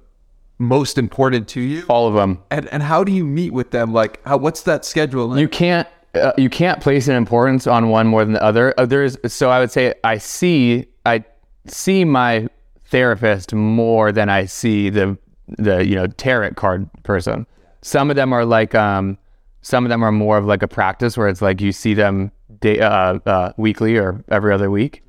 most 0.57 0.97
important 0.97 1.47
to 1.49 1.61
you? 1.61 1.85
All 1.89 2.07
of 2.07 2.13
them. 2.13 2.41
And 2.49 2.67
and 2.69 2.83
how 2.83 3.03
do 3.03 3.11
you 3.11 3.25
meet 3.25 3.51
with 3.51 3.71
them? 3.71 3.93
Like, 3.93 4.23
how, 4.25 4.37
what's 4.37 4.61
that 4.63 4.85
schedule? 4.85 5.27
Like? 5.27 5.39
You 5.39 5.49
can't. 5.49 5.87
Uh, 6.15 6.31
you 6.37 6.49
can't 6.49 6.81
place 6.81 7.07
an 7.07 7.15
importance 7.15 7.67
on 7.67 7.89
one 7.89 8.07
more 8.07 8.25
than 8.25 8.33
the 8.33 8.43
other. 8.43 8.73
Uh, 8.79 8.85
there's 8.85 9.15
so 9.31 9.51
I 9.51 9.59
would 9.59 9.69
say 9.69 9.93
I 10.03 10.17
see 10.17 10.87
I 11.05 11.23
see 11.67 12.03
my 12.03 12.47
therapist 12.85 13.53
more 13.53 14.11
than 14.11 14.27
I 14.27 14.45
see 14.45 14.89
the 14.89 15.19
the 15.57 15.85
you 15.85 15.95
know 15.95 16.07
tarot 16.07 16.53
card 16.53 16.89
person. 17.03 17.45
Some 17.81 18.09
of 18.09 18.15
them 18.15 18.33
are 18.33 18.45
like 18.45 18.75
um, 18.75 19.17
some 19.61 19.85
of 19.85 19.89
them 19.89 20.03
are 20.03 20.11
more 20.11 20.37
of 20.37 20.45
like 20.45 20.63
a 20.63 20.67
practice 20.67 21.17
where 21.17 21.27
it's 21.27 21.41
like 21.41 21.61
you 21.61 21.71
see 21.71 21.93
them 21.93 22.31
day, 22.61 22.79
uh, 22.79 23.19
uh, 23.25 23.53
weekly 23.57 23.97
or 23.97 24.23
every 24.29 24.53
other 24.53 24.71
week. 24.71 25.03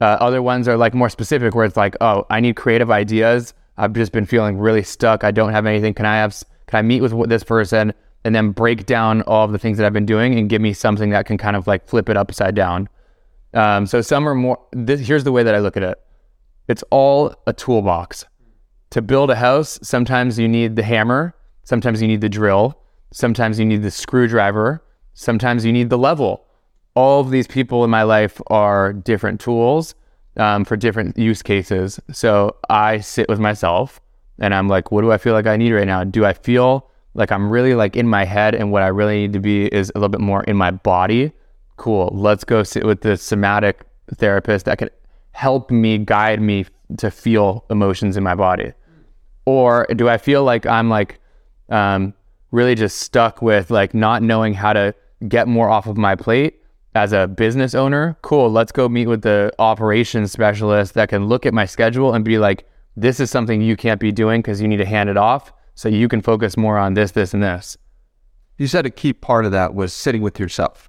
Uh, 0.00 0.16
other 0.20 0.42
ones 0.42 0.68
are 0.68 0.76
like 0.76 0.94
more 0.94 1.08
specific 1.08 1.54
where 1.54 1.64
it's 1.64 1.76
like, 1.76 1.96
oh, 2.00 2.26
I 2.30 2.40
need 2.40 2.56
creative 2.56 2.90
ideas. 2.90 3.54
I've 3.76 3.92
just 3.92 4.12
been 4.12 4.26
feeling 4.26 4.58
really 4.58 4.82
stuck. 4.82 5.24
I 5.24 5.30
don't 5.30 5.52
have 5.52 5.66
anything. 5.66 5.94
Can 5.94 6.06
I 6.06 6.16
have? 6.16 6.42
Can 6.66 6.78
I 6.78 6.82
meet 6.82 7.00
with 7.00 7.28
this 7.28 7.44
person 7.44 7.92
and 8.24 8.34
then 8.34 8.50
break 8.50 8.86
down 8.86 9.22
all 9.22 9.44
of 9.44 9.52
the 9.52 9.58
things 9.58 9.78
that 9.78 9.86
I've 9.86 9.92
been 9.92 10.06
doing 10.06 10.38
and 10.38 10.48
give 10.48 10.62
me 10.62 10.72
something 10.72 11.10
that 11.10 11.26
can 11.26 11.36
kind 11.36 11.56
of 11.56 11.66
like 11.66 11.86
flip 11.86 12.08
it 12.08 12.16
upside 12.16 12.54
down? 12.54 12.88
Um, 13.52 13.86
so 13.86 14.00
some 14.00 14.28
are 14.28 14.34
more. 14.34 14.58
This, 14.72 15.00
here's 15.00 15.24
the 15.24 15.32
way 15.32 15.42
that 15.42 15.54
I 15.54 15.58
look 15.58 15.76
at 15.76 15.82
it. 15.82 16.00
It's 16.68 16.82
all 16.90 17.34
a 17.46 17.52
toolbox 17.52 18.24
to 18.94 19.02
build 19.02 19.28
a 19.28 19.34
house, 19.34 19.76
sometimes 19.82 20.38
you 20.38 20.46
need 20.46 20.76
the 20.76 20.82
hammer, 20.84 21.34
sometimes 21.64 22.00
you 22.00 22.06
need 22.06 22.20
the 22.20 22.28
drill, 22.28 22.78
sometimes 23.12 23.58
you 23.58 23.64
need 23.64 23.82
the 23.82 23.90
screwdriver, 23.90 24.84
sometimes 25.14 25.64
you 25.64 25.72
need 25.72 25.90
the 25.90 25.98
level. 25.98 26.44
All 26.94 27.20
of 27.20 27.30
these 27.30 27.48
people 27.48 27.82
in 27.82 27.90
my 27.90 28.04
life 28.04 28.40
are 28.46 28.92
different 28.92 29.40
tools 29.40 29.96
um, 30.36 30.64
for 30.64 30.76
different 30.76 31.18
use 31.18 31.42
cases. 31.42 31.98
So 32.12 32.54
I 32.70 33.00
sit 33.00 33.28
with 33.28 33.40
myself 33.40 34.00
and 34.38 34.54
I'm 34.54 34.68
like, 34.68 34.92
what 34.92 35.00
do 35.00 35.10
I 35.10 35.18
feel 35.18 35.32
like 35.32 35.48
I 35.48 35.56
need 35.56 35.72
right 35.72 35.88
now? 35.88 36.04
Do 36.04 36.24
I 36.24 36.32
feel 36.32 36.88
like 37.14 37.32
I'm 37.32 37.50
really 37.50 37.74
like 37.74 37.96
in 37.96 38.06
my 38.06 38.24
head 38.24 38.54
and 38.54 38.70
what 38.70 38.84
I 38.84 38.88
really 38.88 39.22
need 39.22 39.32
to 39.32 39.40
be 39.40 39.66
is 39.74 39.90
a 39.96 39.98
little 39.98 40.08
bit 40.08 40.20
more 40.20 40.44
in 40.44 40.56
my 40.56 40.70
body? 40.70 41.32
Cool. 41.78 42.10
Let's 42.12 42.44
go 42.44 42.62
sit 42.62 42.86
with 42.86 43.00
the 43.00 43.16
somatic 43.16 43.80
therapist 44.14 44.66
that 44.66 44.78
can 44.78 44.90
help 45.32 45.72
me 45.72 45.98
guide 45.98 46.40
me 46.40 46.66
to 46.98 47.10
feel 47.10 47.64
emotions 47.70 48.16
in 48.16 48.22
my 48.22 48.36
body 48.36 48.72
or 49.46 49.86
do 49.96 50.08
I 50.08 50.18
feel 50.18 50.44
like 50.44 50.66
I'm 50.66 50.88
like 50.88 51.20
um, 51.68 52.14
really 52.50 52.74
just 52.74 52.98
stuck 52.98 53.42
with 53.42 53.70
like 53.70 53.94
not 53.94 54.22
knowing 54.22 54.54
how 54.54 54.72
to 54.72 54.94
get 55.28 55.48
more 55.48 55.68
off 55.68 55.86
of 55.86 55.96
my 55.96 56.14
plate 56.14 56.62
as 56.94 57.12
a 57.12 57.26
business 57.26 57.74
owner? 57.74 58.16
Cool, 58.22 58.50
let's 58.50 58.72
go 58.72 58.88
meet 58.88 59.06
with 59.06 59.22
the 59.22 59.52
operations 59.58 60.32
specialist 60.32 60.94
that 60.94 61.08
can 61.08 61.26
look 61.26 61.46
at 61.46 61.54
my 61.54 61.66
schedule 61.66 62.14
and 62.14 62.24
be 62.24 62.38
like, 62.38 62.66
this 62.96 63.20
is 63.20 63.30
something 63.30 63.60
you 63.60 63.76
can't 63.76 64.00
be 64.00 64.12
doing 64.12 64.40
because 64.40 64.60
you 64.60 64.68
need 64.68 64.76
to 64.76 64.84
hand 64.84 65.10
it 65.10 65.16
off 65.16 65.52
so 65.74 65.88
you 65.88 66.08
can 66.08 66.20
focus 66.20 66.56
more 66.56 66.78
on 66.78 66.94
this, 66.94 67.10
this, 67.10 67.34
and 67.34 67.42
this. 67.42 67.76
You 68.56 68.68
said 68.68 68.86
a 68.86 68.90
key 68.90 69.12
part 69.12 69.44
of 69.44 69.52
that 69.52 69.74
was 69.74 69.92
sitting 69.92 70.22
with 70.22 70.38
yourself. 70.38 70.88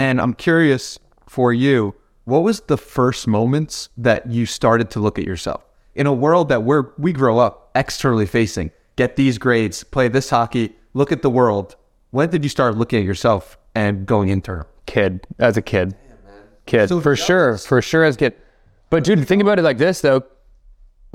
And 0.00 0.20
I'm 0.20 0.34
curious 0.34 0.98
for 1.26 1.52
you, 1.52 1.94
what 2.24 2.44
was 2.44 2.60
the 2.60 2.76
first 2.76 3.26
moments 3.26 3.88
that 3.96 4.30
you 4.30 4.46
started 4.46 4.90
to 4.90 5.00
look 5.00 5.18
at 5.18 5.24
yourself? 5.24 5.64
In 5.94 6.06
a 6.06 6.12
world 6.12 6.48
that 6.48 6.62
we're 6.62 6.92
we 6.98 7.12
grow 7.12 7.38
up 7.38 7.70
externally 7.74 8.26
facing, 8.26 8.70
get 8.96 9.16
these 9.16 9.38
grades, 9.38 9.82
play 9.84 10.08
this 10.08 10.30
hockey, 10.30 10.74
look 10.94 11.12
at 11.12 11.22
the 11.22 11.30
world. 11.30 11.76
When 12.10 12.30
did 12.30 12.44
you 12.44 12.48
start 12.48 12.76
looking 12.76 13.00
at 13.00 13.04
yourself 13.04 13.58
and 13.74 14.06
going 14.06 14.28
internal? 14.28 14.66
Kid, 14.86 15.26
as 15.38 15.56
a 15.56 15.62
kid. 15.62 15.96
Kid, 16.66 16.88
for 16.88 17.16
sure, 17.16 17.58
for 17.58 17.82
sure 17.82 18.04
as 18.04 18.16
a 18.16 18.18
kid. 18.18 18.34
But 18.90 19.04
dude, 19.04 19.26
think 19.26 19.42
about 19.42 19.58
it 19.58 19.62
like 19.62 19.78
this 19.78 20.00
though. 20.00 20.22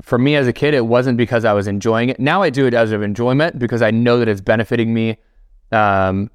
For 0.02 0.18
me 0.18 0.36
as 0.36 0.46
a 0.46 0.52
kid, 0.52 0.74
it 0.74 0.86
wasn't 0.86 1.16
because 1.16 1.44
I 1.44 1.54
was 1.54 1.66
enjoying 1.66 2.10
it. 2.10 2.20
Now 2.20 2.42
I 2.42 2.50
do 2.50 2.66
it 2.66 2.74
as 2.74 2.92
of 2.92 3.02
enjoyment 3.02 3.58
because 3.58 3.80
I 3.80 3.90
know 3.90 4.18
that 4.18 4.28
it's 4.28 4.42
benefiting 4.42 4.92
me. 4.92 5.16
Um, 5.72 6.30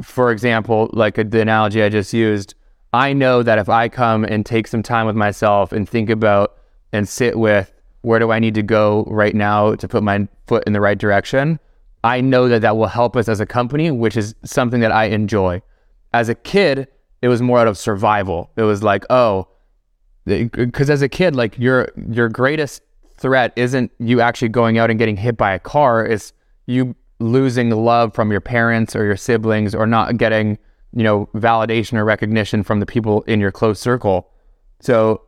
for 0.00 0.32
example, 0.32 0.88
like 0.92 1.16
the 1.16 1.40
analogy 1.40 1.82
I 1.82 1.90
just 1.90 2.14
used, 2.14 2.54
I 2.94 3.12
know 3.12 3.42
that 3.42 3.58
if 3.58 3.68
I 3.68 3.88
come 3.88 4.24
and 4.24 4.44
take 4.44 4.66
some 4.66 4.82
time 4.82 5.06
with 5.06 5.16
myself 5.16 5.72
and 5.72 5.88
think 5.88 6.08
about 6.08 6.56
and 6.92 7.08
sit 7.08 7.38
with 7.38 7.72
where 8.02 8.18
do 8.18 8.30
I 8.30 8.38
need 8.38 8.54
to 8.54 8.62
go 8.62 9.04
right 9.08 9.34
now 9.34 9.74
to 9.76 9.88
put 9.88 10.02
my 10.02 10.26
foot 10.46 10.64
in 10.66 10.72
the 10.72 10.80
right 10.80 10.98
direction, 10.98 11.58
I 12.04 12.20
know 12.20 12.48
that 12.48 12.62
that 12.62 12.76
will 12.76 12.88
help 12.88 13.16
us 13.16 13.28
as 13.28 13.40
a 13.40 13.46
company, 13.46 13.90
which 13.90 14.16
is 14.16 14.34
something 14.44 14.80
that 14.80 14.92
I 14.92 15.04
enjoy. 15.04 15.62
As 16.12 16.28
a 16.28 16.34
kid, 16.34 16.88
it 17.22 17.28
was 17.28 17.40
more 17.40 17.60
out 17.60 17.68
of 17.68 17.78
survival. 17.78 18.50
It 18.56 18.62
was 18.62 18.82
like, 18.82 19.04
oh, 19.08 19.48
because 20.24 20.90
as 20.90 21.02
a 21.02 21.08
kid, 21.08 21.34
like 21.34 21.58
your 21.58 21.88
your 22.10 22.28
greatest 22.28 22.82
threat 23.16 23.52
isn't 23.56 23.90
you 23.98 24.20
actually 24.20 24.48
going 24.48 24.78
out 24.78 24.90
and 24.90 24.98
getting 24.98 25.16
hit 25.16 25.36
by 25.36 25.52
a 25.52 25.58
car. 25.58 26.04
It's 26.04 26.32
you 26.66 26.94
losing 27.20 27.70
love 27.70 28.14
from 28.14 28.32
your 28.32 28.40
parents 28.40 28.96
or 28.96 29.04
your 29.04 29.16
siblings 29.16 29.74
or 29.74 29.86
not 29.86 30.16
getting 30.16 30.58
you 30.92 31.04
know 31.04 31.28
validation 31.34 31.94
or 31.94 32.04
recognition 32.04 32.62
from 32.64 32.80
the 32.80 32.86
people 32.86 33.22
in 33.22 33.40
your 33.40 33.52
close 33.52 33.80
circle. 33.80 34.28
So 34.80 35.22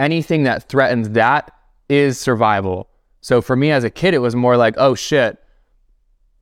anything 0.00 0.42
that 0.44 0.68
threatens 0.68 1.10
that 1.10 1.52
is 1.88 2.18
survival. 2.18 2.88
So 3.20 3.40
for 3.42 3.54
me 3.54 3.70
as 3.70 3.84
a 3.84 3.90
kid, 3.90 4.14
it 4.14 4.18
was 4.18 4.34
more 4.34 4.56
like, 4.56 4.74
oh 4.78 4.94
shit, 4.94 5.38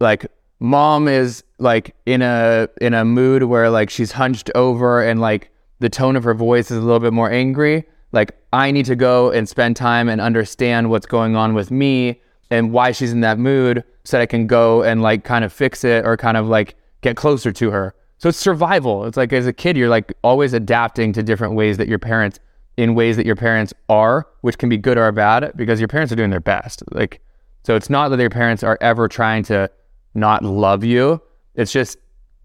like 0.00 0.30
mom 0.60 1.08
is 1.08 1.42
like 1.58 1.94
in 2.06 2.22
a 2.22 2.68
in 2.80 2.94
a 2.94 3.04
mood 3.04 3.42
where 3.42 3.68
like 3.68 3.90
she's 3.90 4.12
hunched 4.12 4.50
over 4.54 5.02
and 5.02 5.20
like 5.20 5.50
the 5.80 5.88
tone 5.88 6.16
of 6.16 6.24
her 6.24 6.34
voice 6.34 6.70
is 6.70 6.78
a 6.78 6.80
little 6.80 7.00
bit 7.00 7.12
more 7.12 7.30
angry. 7.30 7.84
Like 8.12 8.38
I 8.52 8.70
need 8.70 8.86
to 8.86 8.96
go 8.96 9.30
and 9.30 9.48
spend 9.48 9.76
time 9.76 10.08
and 10.08 10.20
understand 10.20 10.88
what's 10.88 11.06
going 11.06 11.36
on 11.36 11.54
with 11.54 11.70
me 11.70 12.20
and 12.50 12.72
why 12.72 12.92
she's 12.92 13.12
in 13.12 13.20
that 13.20 13.38
mood 13.38 13.84
so 14.04 14.16
that 14.16 14.22
I 14.22 14.26
can 14.26 14.46
go 14.46 14.82
and 14.82 15.02
like 15.02 15.24
kind 15.24 15.44
of 15.44 15.52
fix 15.52 15.84
it 15.84 16.06
or 16.06 16.16
kind 16.16 16.36
of 16.36 16.46
like 16.46 16.76
get 17.02 17.16
closer 17.16 17.52
to 17.52 17.70
her. 17.70 17.94
So 18.18 18.28
it's 18.28 18.38
survival. 18.38 19.04
It's 19.04 19.16
like 19.16 19.32
as 19.32 19.46
a 19.46 19.52
kid, 19.52 19.76
you're 19.76 19.88
like 19.88 20.12
always 20.22 20.52
adapting 20.52 21.12
to 21.12 21.22
different 21.22 21.54
ways 21.54 21.76
that 21.76 21.88
your 21.88 21.98
parents, 21.98 22.38
in 22.78 22.94
ways 22.94 23.16
that 23.16 23.26
your 23.26 23.34
parents 23.34 23.74
are, 23.88 24.24
which 24.42 24.56
can 24.56 24.68
be 24.68 24.76
good 24.76 24.96
or 24.96 25.10
bad 25.10 25.52
because 25.56 25.80
your 25.80 25.88
parents 25.88 26.12
are 26.12 26.16
doing 26.16 26.30
their 26.30 26.38
best. 26.38 26.80
Like, 26.92 27.20
so 27.64 27.74
it's 27.74 27.90
not 27.90 28.08
that 28.10 28.20
your 28.20 28.30
parents 28.30 28.62
are 28.62 28.78
ever 28.80 29.08
trying 29.08 29.42
to 29.44 29.68
not 30.14 30.44
love 30.44 30.84
you. 30.84 31.20
It's 31.56 31.72
just 31.72 31.98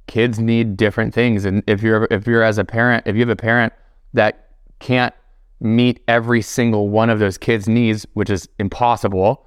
kids 0.07 0.39
need 0.39 0.75
different 0.75 1.13
things. 1.13 1.45
And 1.45 1.61
if 1.67 1.83
you're, 1.83 2.07
if 2.09 2.25
you're 2.25 2.41
as 2.41 2.57
a 2.57 2.65
parent, 2.65 3.05
if 3.05 3.15
you 3.15 3.21
have 3.21 3.29
a 3.29 3.35
parent 3.35 3.73
that 4.13 4.49
can't 4.79 5.13
meet 5.59 6.01
every 6.07 6.41
single 6.41 6.89
one 6.89 7.11
of 7.11 7.19
those 7.19 7.37
kids' 7.37 7.69
needs, 7.69 8.07
which 8.13 8.31
is 8.31 8.49
impossible, 8.57 9.45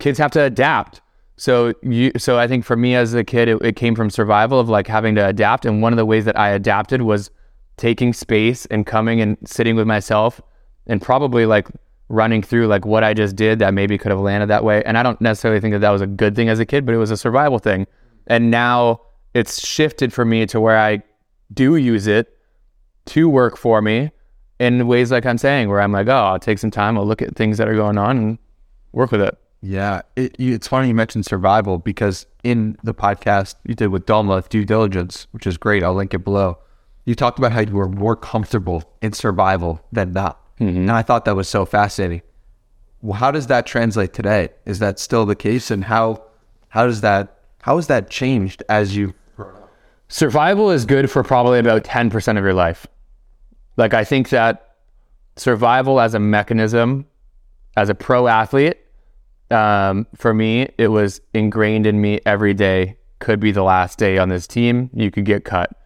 kids 0.00 0.18
have 0.18 0.32
to 0.32 0.42
adapt. 0.42 1.00
So 1.36 1.74
you, 1.80 2.10
so 2.18 2.40
I 2.40 2.48
think 2.48 2.64
for 2.64 2.74
me 2.74 2.96
as 2.96 3.14
a 3.14 3.22
kid, 3.22 3.46
it, 3.46 3.62
it 3.62 3.76
came 3.76 3.94
from 3.94 4.10
survival 4.10 4.58
of 4.58 4.68
like 4.68 4.88
having 4.88 5.14
to 5.14 5.24
adapt. 5.24 5.64
And 5.64 5.80
one 5.80 5.92
of 5.92 5.96
the 5.96 6.04
ways 6.04 6.24
that 6.24 6.36
I 6.36 6.48
adapted 6.48 7.02
was 7.02 7.30
taking 7.78 8.12
space 8.12 8.66
and 8.66 8.86
coming 8.86 9.20
and 9.20 9.36
sitting 9.44 9.76
with 9.76 9.86
myself 9.86 10.40
and 10.86 11.00
probably 11.00 11.46
like 11.46 11.68
running 12.08 12.42
through 12.42 12.66
like 12.66 12.84
what 12.86 13.04
I 13.04 13.14
just 13.14 13.36
did 13.36 13.58
that 13.58 13.74
maybe 13.74 13.98
could 13.98 14.10
have 14.10 14.20
landed 14.20 14.46
that 14.46 14.64
way. 14.64 14.82
And 14.84 14.96
I 14.96 15.02
don't 15.02 15.20
necessarily 15.20 15.60
think 15.60 15.72
that 15.72 15.80
that 15.80 15.90
was 15.90 16.02
a 16.02 16.06
good 16.06 16.34
thing 16.34 16.48
as 16.48 16.58
a 16.58 16.66
kid, 16.66 16.86
but 16.86 16.94
it 16.94 16.98
was 16.98 17.10
a 17.10 17.16
survival 17.16 17.58
thing. 17.58 17.86
And 18.26 18.50
now 18.50 19.02
it's 19.34 19.64
shifted 19.66 20.12
for 20.12 20.24
me 20.24 20.46
to 20.46 20.60
where 20.60 20.78
I 20.78 21.02
do 21.52 21.76
use 21.76 22.06
it 22.06 22.36
to 23.06 23.28
work 23.28 23.56
for 23.56 23.80
me 23.80 24.10
in 24.58 24.86
ways 24.86 25.10
like 25.10 25.24
I'm 25.24 25.38
saying, 25.38 25.68
where 25.68 25.80
I'm 25.80 25.92
like, 25.92 26.08
oh, 26.08 26.12
I'll 26.12 26.38
take 26.38 26.58
some 26.58 26.70
time, 26.70 26.98
I'll 26.98 27.06
look 27.06 27.22
at 27.22 27.36
things 27.36 27.58
that 27.58 27.68
are 27.68 27.74
going 27.74 27.96
on 27.96 28.18
and 28.18 28.38
work 28.92 29.12
with 29.12 29.20
it. 29.20 29.38
Yeah, 29.60 30.02
it, 30.16 30.36
it's 30.38 30.68
funny 30.68 30.88
you 30.88 30.94
mentioned 30.94 31.26
survival 31.26 31.78
because 31.78 32.26
in 32.44 32.76
the 32.82 32.94
podcast 32.94 33.56
you 33.64 33.74
did 33.74 33.88
with 33.88 34.06
Dalma, 34.06 34.48
due 34.48 34.64
diligence, 34.64 35.26
which 35.32 35.46
is 35.46 35.56
great. 35.56 35.82
I'll 35.82 35.94
link 35.94 36.14
it 36.14 36.24
below. 36.24 36.58
You 37.08 37.14
talked 37.14 37.38
about 37.38 37.52
how 37.52 37.60
you 37.60 37.72
were 37.72 37.88
more 37.88 38.14
comfortable 38.14 38.84
in 39.00 39.14
survival 39.14 39.80
than 39.90 40.12
not, 40.12 40.42
and 40.58 40.90
I 40.90 41.00
thought 41.00 41.24
that 41.24 41.34
was 41.34 41.48
so 41.48 41.64
fascinating. 41.64 42.20
Well, 43.00 43.18
how 43.18 43.30
does 43.30 43.46
that 43.46 43.64
translate 43.64 44.12
today? 44.12 44.50
Is 44.66 44.78
that 44.80 44.98
still 44.98 45.24
the 45.24 45.34
case, 45.34 45.70
and 45.70 45.84
how 45.84 46.22
how 46.68 46.84
does 46.84 47.00
that 47.00 47.38
how 47.62 47.76
has 47.76 47.86
that 47.86 48.10
changed 48.10 48.62
as 48.68 48.94
you? 48.94 49.14
Grow 49.36 49.46
up? 49.46 49.72
Survival 50.08 50.70
is 50.70 50.84
good 50.84 51.10
for 51.10 51.22
probably 51.22 51.58
about 51.58 51.82
10% 51.82 52.36
of 52.36 52.44
your 52.44 52.52
life. 52.52 52.86
Like, 53.78 53.94
I 53.94 54.04
think 54.04 54.28
that 54.28 54.76
survival 55.36 56.00
as 56.00 56.12
a 56.12 56.20
mechanism, 56.20 57.06
as 57.74 57.88
a 57.88 57.94
pro 57.94 58.26
athlete, 58.26 58.76
um, 59.50 60.06
for 60.14 60.34
me, 60.34 60.68
it 60.76 60.88
was 60.88 61.22
ingrained 61.32 61.86
in 61.86 62.02
me 62.02 62.20
every 62.26 62.52
day. 62.52 62.98
Could 63.18 63.40
be 63.40 63.50
the 63.50 63.62
last 63.62 63.98
day 63.98 64.18
on 64.18 64.28
this 64.28 64.46
team. 64.46 64.90
You 64.92 65.10
could 65.10 65.24
get 65.24 65.46
cut. 65.46 65.77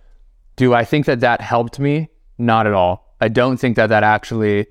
Do 0.57 0.75
I 0.75 0.85
think 0.85 1.07
that 1.07 1.21
that 1.21 1.41
helped 1.41 1.79
me? 1.79 2.09
Not 2.39 2.67
at 2.67 2.73
all. 2.73 3.17
I 3.21 3.29
don't 3.29 3.57
think 3.57 3.77
that 3.77 3.89
that 3.89 4.03
actually, 4.03 4.67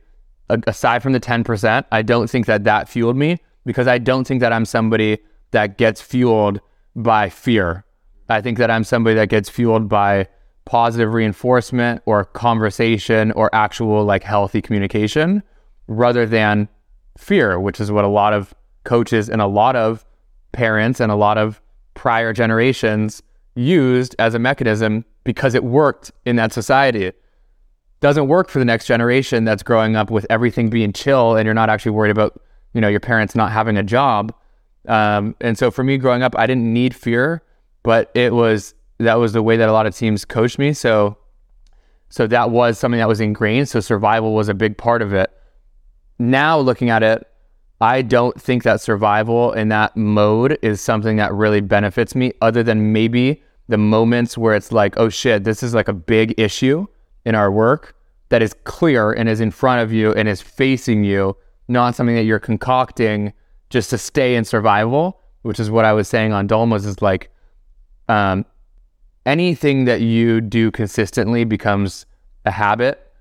aside 0.49 1.01
from 1.01 1.13
the 1.13 1.19
10%, 1.19 1.85
I 1.91 2.01
don't 2.01 2.29
think 2.29 2.45
that 2.45 2.63
that 2.65 2.89
fueled 2.89 3.15
me 3.15 3.39
because 3.65 3.87
I 3.87 3.97
don't 3.97 4.25
think 4.25 4.41
that 4.41 4.51
I'm 4.51 4.65
somebody 4.65 5.19
that 5.51 5.77
gets 5.77 6.01
fueled 6.01 6.59
by 6.95 7.29
fear. 7.29 7.85
I 8.29 8.41
think 8.41 8.57
that 8.57 8.71
I'm 8.71 8.83
somebody 8.83 9.15
that 9.15 9.29
gets 9.29 9.49
fueled 9.49 9.89
by 9.89 10.27
positive 10.65 11.13
reinforcement 11.13 12.01
or 12.05 12.25
conversation 12.25 13.31
or 13.33 13.53
actual 13.53 14.05
like 14.05 14.23
healthy 14.23 14.61
communication 14.61 15.43
rather 15.87 16.25
than 16.25 16.69
fear, 17.17 17.59
which 17.59 17.79
is 17.79 17.91
what 17.91 18.05
a 18.05 18.09
lot 18.09 18.33
of 18.33 18.53
coaches 18.83 19.29
and 19.29 19.41
a 19.41 19.47
lot 19.47 19.75
of 19.75 20.05
parents 20.51 20.99
and 20.99 21.11
a 21.11 21.15
lot 21.15 21.37
of 21.37 21.61
prior 21.93 22.33
generations 22.33 23.21
used 23.55 24.15
as 24.19 24.33
a 24.33 24.39
mechanism 24.39 25.05
because 25.23 25.53
it 25.55 25.63
worked 25.63 26.11
in 26.25 26.35
that 26.37 26.53
society. 26.53 27.11
Doesn't 27.99 28.27
work 28.27 28.49
for 28.49 28.59
the 28.59 28.65
next 28.65 28.85
generation 28.85 29.45
that's 29.45 29.63
growing 29.63 29.95
up 29.95 30.09
with 30.09 30.25
everything 30.29 30.69
being 30.69 30.93
chill 30.93 31.35
and 31.35 31.45
you're 31.45 31.53
not 31.53 31.69
actually 31.69 31.91
worried 31.91 32.11
about, 32.11 32.41
you 32.73 32.81
know, 32.81 32.87
your 32.87 32.99
parents 32.99 33.35
not 33.35 33.51
having 33.51 33.77
a 33.77 33.83
job. 33.83 34.33
Um, 34.87 35.35
and 35.41 35.57
so 35.57 35.69
for 35.69 35.83
me 35.83 35.97
growing 35.97 36.23
up, 36.23 36.35
I 36.37 36.47
didn't 36.47 36.71
need 36.71 36.95
fear, 36.95 37.43
but 37.83 38.09
it 38.15 38.33
was 38.33 38.73
that 38.97 39.15
was 39.15 39.33
the 39.33 39.41
way 39.41 39.57
that 39.57 39.67
a 39.67 39.71
lot 39.71 39.85
of 39.85 39.95
teams 39.95 40.25
coached 40.25 40.57
me. 40.57 40.73
So 40.73 41.17
so 42.09 42.27
that 42.27 42.49
was 42.51 42.77
something 42.77 42.99
that 42.99 43.07
was 43.07 43.21
ingrained. 43.21 43.69
So 43.69 43.79
survival 43.79 44.33
was 44.33 44.49
a 44.49 44.53
big 44.53 44.77
part 44.77 45.01
of 45.01 45.13
it. 45.13 45.31
Now 46.19 46.59
looking 46.59 46.89
at 46.89 47.03
it, 47.03 47.27
I 47.81 48.03
don't 48.03 48.39
think 48.39 48.61
that 48.63 48.79
survival 48.79 49.53
in 49.53 49.69
that 49.69 49.97
mode 49.97 50.57
is 50.61 50.79
something 50.81 51.17
that 51.17 51.33
really 51.33 51.61
benefits 51.61 52.13
me, 52.13 52.31
other 52.39 52.61
than 52.61 52.93
maybe 52.93 53.41
the 53.67 53.77
moments 53.77 54.37
where 54.37 54.53
it's 54.53 54.71
like, 54.71 54.93
oh 54.97 55.09
shit, 55.09 55.43
this 55.43 55.63
is 55.63 55.73
like 55.73 55.87
a 55.87 55.93
big 55.93 56.39
issue 56.39 56.85
in 57.25 57.33
our 57.33 57.51
work 57.51 57.95
that 58.29 58.43
is 58.43 58.55
clear 58.65 59.11
and 59.11 59.27
is 59.27 59.41
in 59.41 59.49
front 59.49 59.81
of 59.81 59.91
you 59.91 60.13
and 60.13 60.29
is 60.29 60.41
facing 60.41 61.03
you, 61.03 61.35
not 61.67 61.95
something 61.95 62.15
that 62.15 62.23
you're 62.23 62.39
concocting 62.39 63.33
just 63.69 63.89
to 63.89 63.97
stay 63.97 64.35
in 64.35 64.45
survival, 64.45 65.19
which 65.41 65.59
is 65.59 65.71
what 65.71 65.83
I 65.83 65.93
was 65.93 66.07
saying 66.07 66.33
on 66.33 66.45
Dolmas 66.45 66.85
is 66.85 67.01
like, 67.01 67.31
um, 68.09 68.45
anything 69.25 69.85
that 69.85 70.01
you 70.01 70.39
do 70.39 70.69
consistently 70.69 71.45
becomes 71.45 72.05
a 72.45 72.51
habit, 72.51 73.11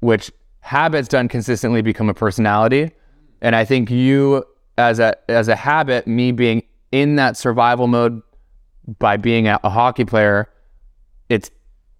which 0.00 0.30
habits 0.60 1.08
done 1.08 1.28
consistently 1.28 1.82
become 1.82 2.08
a 2.08 2.14
personality. 2.14 2.92
And 3.40 3.54
I 3.54 3.64
think 3.64 3.90
you 3.90 4.44
as 4.76 4.98
a 4.98 5.14
as 5.30 5.48
a 5.48 5.56
habit, 5.56 6.06
me 6.06 6.32
being 6.32 6.62
in 6.92 7.16
that 7.16 7.36
survival 7.36 7.86
mode 7.86 8.22
by 8.98 9.16
being 9.16 9.48
a, 9.48 9.60
a 9.64 9.70
hockey 9.70 10.04
player, 10.04 10.48
it's 11.28 11.50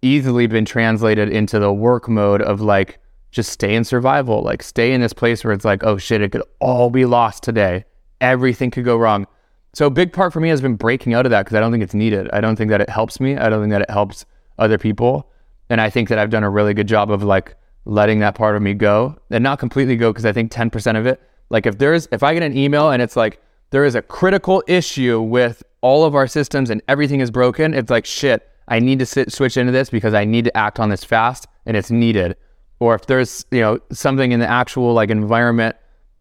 easily 0.03 0.47
been 0.47 0.64
translated 0.64 1.28
into 1.28 1.59
the 1.59 1.72
work 1.72 2.09
mode 2.09 2.41
of 2.41 2.61
like 2.61 2.99
just 3.30 3.51
stay 3.51 3.74
in 3.74 3.84
survival, 3.84 4.43
like 4.43 4.62
stay 4.62 4.93
in 4.93 5.01
this 5.01 5.12
place 5.12 5.45
where 5.45 5.53
it's 5.53 5.64
like, 5.64 5.84
oh 5.84 5.99
shit, 5.99 6.22
it 6.22 6.32
could 6.32 6.43
all 6.61 6.89
be 6.89 7.05
lost 7.05 7.43
today. 7.43 7.84
Everything 8.20 8.70
could 8.70 8.84
go 8.84 8.97
wrong. 8.97 9.26
So 9.74 9.86
a 9.86 9.91
big 9.91 10.12
part 10.12 10.32
for 10.32 10.41
me 10.41 10.49
has 10.49 10.61
been 10.61 10.76
breaking 10.76 11.14
out 11.14 11.26
of 11.26 11.30
that 11.30 11.45
because 11.45 11.57
I 11.57 11.61
don't 11.61 11.70
think 11.70 11.84
it's 11.84 11.95
needed. 11.95 12.28
I 12.32 12.41
don't 12.41 12.57
think 12.57 12.70
that 12.70 12.80
it 12.80 12.89
helps 12.89 13.20
me. 13.20 13.36
I 13.36 13.49
don't 13.49 13.61
think 13.61 13.70
that 13.70 13.82
it 13.82 13.91
helps 13.91 14.24
other 14.59 14.78
people. 14.78 15.30
And 15.68 15.80
I 15.80 15.91
think 15.91 16.09
that 16.09 16.18
I've 16.18 16.30
done 16.30 16.43
a 16.43 16.51
really 16.51 16.72
good 16.72 16.89
job 16.89 17.11
of 17.11 17.22
like 17.22 17.55
letting 17.89 18.18
that 18.18 18.34
part 18.34 18.55
of 18.55 18.61
me 18.61 18.74
go 18.74 19.16
and 19.30 19.43
not 19.43 19.59
completely 19.59 19.97
go 19.97 20.12
because 20.12 20.26
I 20.26 20.32
think 20.32 20.53
10% 20.53 20.99
of 20.99 21.07
it 21.07 21.20
Like 21.49 21.64
if 21.64 21.78
there's 21.78 22.07
if 22.12 22.22
I 22.22 22.34
get 22.34 22.43
an 22.43 22.57
email 22.57 22.91
and 22.91 23.01
it's 23.01 23.16
like 23.16 23.41
there 23.70 23.84
is 23.84 23.95
a 23.95 24.03
critical 24.03 24.62
issue 24.66 25.20
with 25.20 25.62
all 25.80 26.05
of 26.05 26.14
our 26.14 26.26
systems 26.26 26.68
and 26.70 26.82
everything 26.86 27.20
is 27.20 27.30
broken, 27.30 27.72
it's 27.72 27.91
like 27.91 28.05
shit. 28.05 28.47
I 28.68 28.80
need 28.80 28.99
to 28.99 29.07
sit, 29.07 29.32
switch 29.32 29.57
into 29.57 29.72
this 29.72 29.89
because 29.89 30.12
I 30.12 30.26
need 30.26 30.45
to 30.45 30.55
act 30.57 30.78
on 30.78 30.91
this 30.91 31.03
fast 31.03 31.47
and 31.64 31.76
it's 31.76 31.91
needed. 31.91 32.36
Or 32.78 32.95
if 32.95 33.07
there's 33.07 33.47
you 33.51 33.61
know 33.61 33.80
something 33.91 34.32
in 34.32 34.41
the 34.41 34.47
actual 34.49 34.93
like 34.93 35.09
environment 35.09 35.74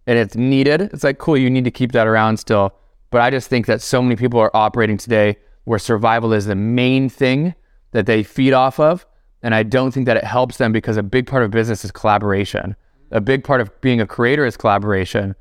and 0.07 0.17
it's 0.17 0.37
needed, 0.37 0.81
it's 0.93 1.03
like 1.03 1.17
cool. 1.17 1.37
You 1.37 1.49
need 1.49 1.65
to 1.65 1.71
keep 1.71 1.91
that 1.91 2.07
around 2.07 2.37
still. 2.37 2.73
But 3.09 3.21
I 3.21 3.29
just 3.29 3.49
think 3.49 3.65
that 3.65 3.81
so 3.81 4.01
many 4.01 4.15
people 4.15 4.39
are 4.39 4.51
operating 4.55 4.97
today 4.97 5.35
where 5.65 5.79
survival 5.79 6.31
is 6.31 6.45
the 6.45 6.55
main 6.55 7.09
thing 7.09 7.55
that 7.91 8.05
they 8.05 8.23
feed 8.23 8.53
off 8.53 8.79
of. 8.79 9.05
And 9.43 9.53
I 9.53 9.63
don't 9.63 9.91
think 9.91 10.05
that 10.07 10.17
it 10.17 10.23
helps 10.23 10.57
them 10.57 10.71
because 10.71 10.97
a 10.97 11.03
big 11.03 11.27
part 11.27 11.43
of 11.43 11.51
business 11.51 11.85
is 11.85 11.91
collaboration. 11.91 12.75
A 13.11 13.21
big 13.21 13.43
part 13.43 13.61
of 13.61 13.81
being 13.81 14.01
a 14.01 14.07
creator 14.07 14.45
is 14.45 14.57
collaboration. 14.57 15.35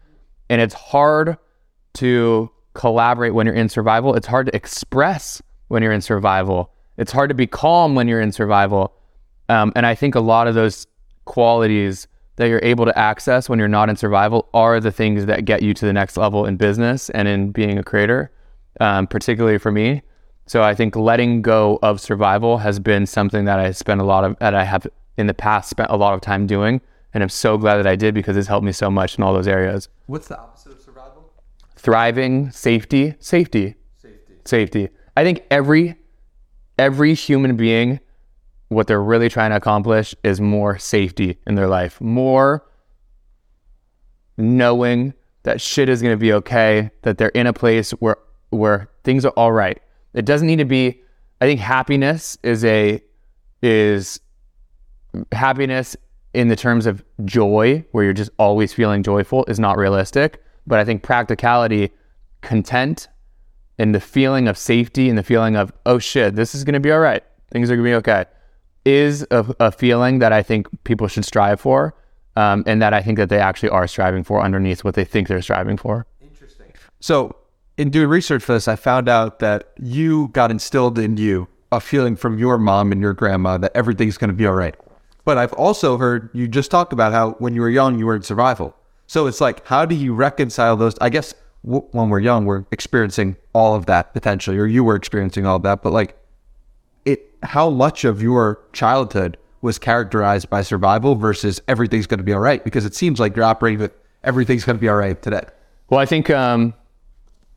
And 0.51 0.61
it's 0.61 0.75
hard 0.75 1.37
to 1.95 2.51
collaborate 2.75 3.35
when 3.35 3.47
you're 3.47 3.55
in 3.55 3.69
survival. 3.69 4.15
It's 4.15 4.27
hard 4.27 4.47
to 4.47 4.55
express 4.55 5.43
when 5.69 5.83
you're 5.83 5.93
in 5.93 6.03
survival. 6.03 6.71
It's 6.99 7.11
hard 7.11 7.31
to 7.31 7.35
be 7.35 7.47
calm 7.47 7.95
when 7.95 8.07
you're 8.07 8.21
in 8.21 8.33
survival. 8.33 8.93
Um, 9.49 9.73
and 9.75 9.87
I 9.87 9.95
think 9.95 10.15
a 10.15 10.21
lot 10.21 10.47
of 10.47 10.55
those 10.55 10.87
qualities 11.25 12.07
that 12.37 12.49
you're 12.49 12.61
able 12.63 12.85
to 12.85 12.97
access 12.99 13.49
when 13.49 13.59
you're 13.59 13.69
not 13.69 13.89
in 13.89 13.97
survival 13.97 14.49
are 14.55 14.79
the 14.79 14.93
things 14.93 15.27
that 15.27 15.45
get 15.45 15.63
you 15.63 15.75
to 15.75 15.87
the 15.87 15.93
next 15.93 16.17
level 16.17 16.45
in 16.45 16.57
business 16.57 17.11
and 17.11 17.27
in 17.27 17.51
being 17.51 17.79
a 17.79 17.83
creator, 17.83 18.31
um, 18.81 19.07
particularly 19.07 19.59
for 19.59 19.73
me. 19.73 20.03
So 20.47 20.63
I 20.63 20.75
think 20.75 20.95
letting 20.95 21.43
go 21.43 21.79
of 21.83 22.01
survival 22.01 22.59
has 22.59 22.79
been 22.79 23.07
something 23.07 23.45
that 23.47 23.59
I 23.59 23.73
spent 23.73 24.01
a 24.01 24.05
lot 24.05 24.25
of 24.25 24.39
that 24.39 24.55
I 24.55 24.65
have 24.65 24.87
in 25.19 25.27
the 25.27 25.35
past 25.35 25.69
spent 25.71 25.91
a 25.91 25.97
lot 25.97 26.15
of 26.15 26.21
time 26.21 26.47
doing, 26.47 26.81
and 27.13 27.23
I'm 27.23 27.29
so 27.29 27.59
glad 27.59 27.79
that 27.79 27.87
I 27.87 27.97
did 27.97 28.15
because 28.15 28.37
it's 28.37 28.47
helped 28.47 28.65
me 28.65 28.73
so 28.73 28.91
much 28.91 29.19
in 29.19 29.25
all 29.25 29.35
those 29.35 29.49
areas. 29.49 29.89
What's 30.07 30.29
the 30.29 30.39
opposite 30.39 30.73
of 30.73 30.81
survival? 30.81 31.33
Thriving, 31.75 32.51
safety, 32.53 33.15
safety, 33.19 33.75
Safety. 33.97 34.35
safety. 34.45 34.89
I 35.17 35.25
think 35.25 35.45
every 35.51 35.97
every 36.79 37.15
human 37.15 37.57
being 37.57 38.01
what 38.69 38.87
they're 38.87 39.03
really 39.03 39.29
trying 39.29 39.51
to 39.51 39.57
accomplish 39.57 40.15
is 40.23 40.41
more 40.41 40.79
safety 40.79 41.39
in 41.47 41.55
their 41.55 41.69
life, 41.69 42.01
more 42.01 42.67
knowing 44.37 45.15
that 45.45 45.61
shit 45.61 45.89
is 45.89 46.03
going 46.03 46.13
to 46.13 46.19
be 46.19 46.33
okay, 46.33 46.91
that 47.03 47.19
they're 47.19 47.29
in 47.31 47.47
a 47.47 47.53
place 47.53 47.91
where 47.93 48.17
where 48.51 48.89
things 49.03 49.25
are 49.25 49.33
all 49.37 49.51
right. 49.53 49.81
It 50.17 50.25
doesn't 50.25 50.47
need 50.47 50.57
to 50.57 50.65
be 50.65 51.03
I 51.41 51.45
think 51.47 51.61
happiness 51.61 52.37
is 52.43 52.65
a 52.65 53.01
is 53.63 54.21
happiness 55.33 55.97
in 56.35 56.49
the 56.49 56.57
terms 56.57 56.87
of 56.87 57.05
joy 57.25 57.85
where 57.93 58.05
you're 58.05 58.13
just 58.13 58.31
always 58.39 58.73
feeling 58.73 59.03
joyful 59.03 59.45
is 59.47 59.59
not 59.61 59.79
realistic, 59.79 60.43
but 60.67 60.79
I 60.79 60.85
think 60.85 61.03
practicality, 61.03 61.93
content 62.41 63.09
and 63.79 63.95
the 63.95 64.01
feeling 64.01 64.49
of 64.49 64.59
safety 64.59 65.09
and 65.09 65.17
the 65.17 65.23
feeling 65.23 65.57
of 65.57 65.73
oh 65.87 65.99
shit, 65.99 66.35
this 66.35 66.55
is 66.55 66.65
going 66.65 66.75
to 66.75 66.81
be 66.81 66.91
all 66.91 66.99
right. 66.99 67.23
Things 67.53 67.71
are 67.71 67.77
going 67.77 67.85
to 67.85 67.91
be 67.91 67.95
okay 67.97 68.25
is 68.87 69.27
a, 69.33 69.45
a 69.59 69.73
feeling 69.73 70.21
that 70.21 70.33
I 70.33 70.43
think 70.43 70.69
people 70.85 71.09
should 71.09 71.25
strive 71.25 71.61
for, 71.61 71.95
um, 72.37 72.63
and 72.67 72.81
that 72.81 72.95
I 72.95 73.03
think 73.03 73.19
that 73.19 73.29
they 73.29 73.41
actually 73.41 73.71
are 73.71 73.89
striving 73.89 74.23
for 74.23 74.41
underneath 74.41 74.85
what 74.85 74.95
they 74.95 75.05
think 75.05 75.27
they're 75.27 75.43
striving 75.43 75.77
for. 75.77 76.07
Interesting. 76.21 76.73
So, 77.01 77.37
in 77.77 77.91
doing 77.91 78.09
research 78.09 78.43
for 78.43 78.53
this, 78.53 78.69
I 78.69 78.77
found 78.77 79.09
out 79.09 79.39
that 79.41 79.71
you 79.79 80.29
got 80.29 80.51
instilled 80.51 80.99
in 80.99 81.17
you 81.17 81.49
a 81.73 81.81
feeling 81.81 82.17
from 82.17 82.39
your 82.39 82.59
mom 82.59 82.93
and 82.93 83.01
your 83.01 83.13
grandma 83.13 83.59
that 83.59 83.73
everything's 83.75 84.17
going 84.17 84.31
to 84.31 84.35
be 84.35 84.47
all 84.47 84.55
right. 84.55 84.75
But 85.25 85.39
I've 85.39 85.53
also 85.55 85.99
heard 85.99 86.31
you 86.33 86.47
just 86.47 86.71
talk 86.71 86.93
about 86.93 87.13
how 87.13 87.33
when 87.33 87.55
you 87.55 87.61
were 87.61 87.71
young, 87.71 87.99
you 87.99 88.07
were 88.07 88.17
in 88.17 88.23
survival. 88.23 88.75
So 89.09 89.27
it's 89.27 89.41
like, 89.41 89.67
how 89.67 89.85
do 89.85 89.95
you 89.95 90.15
reconcile 90.15 90.77
those? 90.77 90.97
I 91.01 91.11
guess 91.11 91.35
w- 91.65 91.87
when 91.91 92.09
we're 92.09 92.21
young, 92.21 92.47
we're 92.47 92.65
experiencing 92.71 93.37
all 93.53 93.75
of 93.75 93.87
that 93.87 94.15
potentially, 94.15 94.57
or 94.59 94.67
you 94.67 94.85
were 94.85 94.95
experiencing 94.95 95.45
all 95.45 95.57
of 95.57 95.63
that. 95.63 95.83
But 95.83 95.93
like, 95.93 96.17
it, 97.05 97.35
how 97.43 97.71
much 97.71 98.05
of 98.05 98.23
your 98.23 98.61
childhood 98.73 99.37
was 99.61 99.79
characterized 99.79 100.49
by 100.49 100.63
survival 100.63 101.17
versus 101.17 101.61
everything's 101.67 102.07
going 102.07 102.19
to 102.19 102.25
be 102.25 102.33
all 102.33 102.41
right? 102.41 102.63
Because 102.63 102.85
it 102.85 102.95
seems 102.95 103.19
like 103.19 103.35
you're 103.35 103.45
operating 103.45 103.81
with 103.81 103.93
everything's 104.23 104.65
going 104.65 104.77
to 104.77 104.81
be 104.81 104.89
all 104.89 104.97
right 104.97 105.21
today. 105.21 105.45
Well, 105.91 105.99
I 105.99 106.07
think 106.07 106.31
um, 106.31 106.75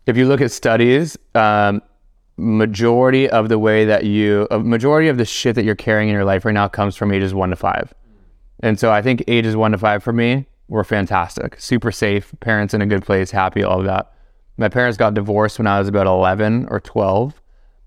if 0.05 0.17
you 0.17 0.27
look 0.27 0.41
at 0.41 0.51
studies, 0.51 1.17
um, 1.35 1.81
majority 2.37 3.29
of 3.29 3.49
the 3.49 3.59
way 3.59 3.85
that 3.85 4.05
you, 4.05 4.47
a 4.49 4.59
majority 4.59 5.09
of 5.09 5.17
the 5.17 5.25
shit 5.25 5.55
that 5.55 5.65
you're 5.65 5.75
carrying 5.75 6.09
in 6.09 6.15
your 6.15 6.25
life 6.25 6.45
right 6.45 6.53
now 6.53 6.67
comes 6.67 6.95
from 6.95 7.11
ages 7.11 7.33
one 7.33 7.49
to 7.49 7.55
five. 7.55 7.93
And 8.61 8.79
so 8.79 8.91
I 8.91 9.01
think 9.01 9.23
ages 9.27 9.55
one 9.55 9.71
to 9.71 9.77
five 9.77 10.03
for 10.03 10.13
me 10.13 10.45
were 10.67 10.83
fantastic, 10.83 11.59
super 11.59 11.91
safe, 11.91 12.33
parents 12.39 12.73
in 12.73 12.81
a 12.81 12.85
good 12.85 13.05
place, 13.05 13.31
happy, 13.31 13.63
all 13.63 13.79
of 13.79 13.85
that. 13.85 14.13
My 14.57 14.69
parents 14.69 14.97
got 14.97 15.13
divorced 15.13 15.57
when 15.57 15.67
I 15.67 15.79
was 15.79 15.87
about 15.87 16.07
11 16.07 16.67
or 16.69 16.79
12. 16.79 17.41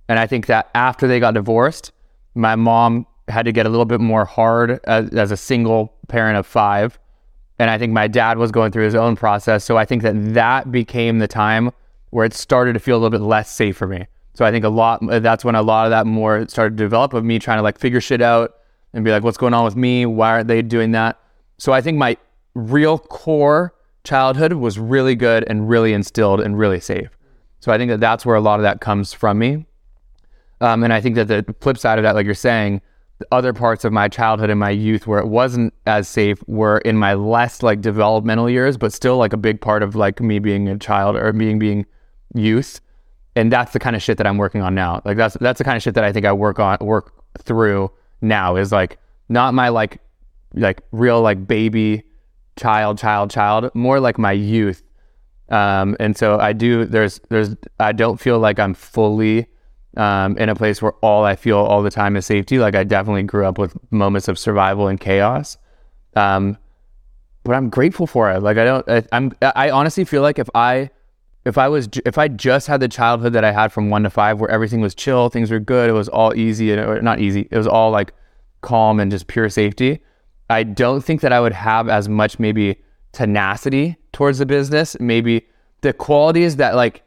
And 0.09 0.19
I 0.19 0.27
think 0.27 0.47
that 0.47 0.71
after 0.75 1.07
they 1.07 1.21
got 1.21 1.35
divorced, 1.35 1.93
my 2.35 2.57
mom 2.57 3.07
had 3.29 3.45
to 3.45 3.53
get 3.53 3.67
a 3.67 3.69
little 3.69 3.85
bit 3.85 4.01
more 4.01 4.25
hard 4.25 4.81
as, 4.85 5.11
as 5.11 5.31
a 5.31 5.37
single 5.37 5.95
parent 6.09 6.37
of 6.37 6.47
five. 6.47 6.99
And 7.59 7.71
I 7.71 7.79
think 7.79 7.93
my 7.93 8.09
dad 8.09 8.39
was 8.39 8.51
going 8.51 8.73
through 8.73 8.85
his 8.85 8.95
own 8.95 9.17
process. 9.17 9.65
So 9.65 9.77
I 9.77 9.85
think 9.85 10.03
that 10.03 10.35
that 10.35 10.73
became 10.73 11.19
the 11.19 11.29
time 11.29 11.71
where 12.13 12.27
it 12.27 12.35
started 12.35 12.75
to 12.75 12.79
feel 12.79 12.97
a 12.97 13.01
little 13.01 13.11
bit 13.11 13.25
less 13.25 13.51
safe 13.51 13.75
for 13.75 13.87
me. 13.87 14.07
So 14.35 14.45
I 14.45 14.51
think 14.51 14.67
a 14.67 14.69
lot, 14.69 15.01
that's 15.03 15.45
when 15.45 15.55
a 15.55 15.63
lot 15.63 15.87
of 15.87 15.91
that 15.91 16.07
more 16.07 16.47
started 16.47 16.77
to 16.77 16.85
develop 16.85 17.15
of 17.15 17.25
me 17.25 17.39
trying 17.39 17.57
to 17.57 17.63
like 17.63 17.79
figure 17.79 18.03
shit 18.03 18.21
out 18.21 18.55
and 18.93 19.03
be 19.03 19.11
like, 19.11 19.23
what's 19.23 19.39
going 19.39 19.55
on 19.55 19.65
with 19.65 19.77
me? 19.77 20.05
Why 20.05 20.31
aren't 20.31 20.49
they 20.49 20.61
doing 20.61 20.93
that? 20.93 21.19
So 21.57 21.73
I 21.73 21.81
think 21.81 21.97
my 21.97 22.19
real 22.55 22.99
core 22.99 23.75
childhood 24.05 24.53
was 24.53 24.79
really 24.79 25.15
good 25.15 25.45
and 25.49 25.71
really 25.71 25.95
instilled 25.95 26.41
and 26.41 26.59
really 26.59 26.81
safe. 26.81 27.09
So 27.61 27.73
I 27.73 27.79
think 27.79 27.91
that 27.91 28.01
that's 28.01 28.27
where 28.27 28.37
a 28.37 28.41
lot 28.43 28.61
of 28.61 28.65
that 28.65 28.83
comes 28.83 29.15
from 29.15 29.39
me. 29.39 29.65
Um, 30.61 30.85
and 30.85 30.93
I 30.93 31.01
think 31.01 31.15
that 31.15 31.29
the 31.29 31.55
flip 31.61 31.79
side 31.79 31.99
of 31.99 32.03
that, 32.03 32.15
like 32.15 32.27
you're 32.27 32.35
saying, 32.35 32.83
the 33.21 33.27
other 33.33 33.55
parts 33.55 33.87
of 33.87 33.93
my 33.93 34.09
childhood 34.09 34.51
and 34.51 34.61
my 34.61 34.71
youth 34.71 35.07
where 35.07 35.19
it 35.19 35.29
wasn't 35.29 35.73
as 35.87 36.09
safe 36.09 36.43
were 36.47 36.79
in 36.79 36.97
my 36.97 37.15
less 37.15 37.63
like 37.63 37.81
developmental 37.81 38.51
years, 38.51 38.77
but 38.77 38.93
still 38.93 39.17
like 39.17 39.33
a 39.33 39.39
big 39.39 39.61
part 39.61 39.83
of 39.83 39.95
like 39.95 40.21
me 40.21 40.41
being 40.41 40.69
a 40.69 40.77
child 40.77 41.17
or 41.17 41.33
being 41.33 41.59
being 41.59 41.87
youth. 42.35 42.81
And 43.35 43.51
that's 43.51 43.73
the 43.73 43.79
kind 43.79 43.97
of 43.97 44.03
shit 44.03 44.19
that 44.19 44.27
I'm 44.27 44.37
working 44.37 44.61
on 44.61 44.75
now. 44.75 45.01
Like 45.05 45.17
that's 45.17 45.37
that's 45.41 45.59
the 45.59 45.65
kind 45.65 45.77
of 45.77 45.83
shit 45.83 45.95
that 45.95 46.05
I 46.05 46.13
think 46.13 46.27
I 46.27 46.33
work 46.33 46.59
on 46.59 46.77
work 46.81 47.13
through 47.39 47.91
now 48.21 48.57
is 48.57 48.73
like 48.73 48.99
not 49.29 49.55
my 49.55 49.69
like 49.69 50.01
like 50.55 50.83
real 50.93 51.21
like 51.21 51.47
baby 51.47 52.03
child 52.57 52.99
child 52.99 53.31
child 53.31 53.75
more 53.75 53.99
like 54.01 54.19
my 54.19 54.33
youth 54.33 54.83
um 55.49 55.97
and 55.99 56.17
so 56.17 56.39
i 56.39 56.53
do 56.53 56.85
there's 56.85 57.21
there's 57.31 57.57
i 57.81 57.93
don't 57.93 58.21
feel 58.21 58.39
like 58.39 58.59
i'm 58.59 58.75
fully 58.75 59.47
um 59.97 60.37
in 60.37 60.49
a 60.49 60.55
place 60.55 60.83
where 60.83 60.93
all 61.03 61.25
i 61.25 61.35
feel 61.35 61.59
all 61.59 61.83
the 61.83 61.91
time 61.91 62.15
is 62.15 62.27
safety 62.27 62.59
like 62.59 62.75
i 62.75 62.85
definitely 62.85 63.23
grew 63.23 63.47
up 63.47 63.59
with 63.59 63.75
moments 63.91 64.29
of 64.29 64.39
survival 64.39 64.89
and 64.89 65.01
chaos 65.01 65.57
um 66.15 66.57
but 67.43 67.55
i'm 67.55 67.71
grateful 67.71 68.07
for 68.07 68.31
it 68.31 68.41
like 68.43 68.59
i 68.59 68.65
don't 68.65 68.89
I, 68.89 69.03
i'm 69.13 69.33
i 69.43 69.71
honestly 69.71 70.05
feel 70.05 70.23
like 70.23 70.39
if 70.39 70.49
i 70.55 70.91
if 71.45 71.59
i 71.59 71.69
was 71.69 71.89
if 72.07 72.19
i 72.19 72.29
just 72.29 72.67
had 72.67 72.81
the 72.81 72.89
childhood 72.89 73.33
that 73.33 73.45
i 73.45 73.53
had 73.53 73.73
from 73.73 73.91
one 73.91 74.03
to 74.03 74.11
five 74.11 74.41
where 74.41 74.51
everything 74.51 74.81
was 74.81 74.95
chill 74.95 75.29
things 75.29 75.51
were 75.51 75.61
good 75.61 75.91
it 75.91 75.93
was 75.93 76.09
all 76.09 76.35
easy 76.35 76.73
and 76.73 77.03
not 77.03 77.21
easy 77.21 77.49
it 77.51 77.57
was 77.57 77.67
all 77.67 77.91
like 77.91 78.13
calm 78.61 79.01
and 79.01 79.11
just 79.11 79.27
pure 79.27 79.49
safety 79.49 80.01
I 80.53 80.65
don't 80.65 81.03
think 81.03 81.23
that 81.23 81.33
I 81.33 81.41
would 81.41 81.53
have 81.53 81.89
as 81.89 82.09
much 82.09 82.39
maybe 82.39 82.77
tenacity 83.13 83.97
towards 84.13 84.39
the 84.39 84.47
business. 84.47 84.97
Maybe 85.01 85.47
the 85.81 85.93
qualities 85.93 86.57
that 86.57 86.75
like 86.75 87.03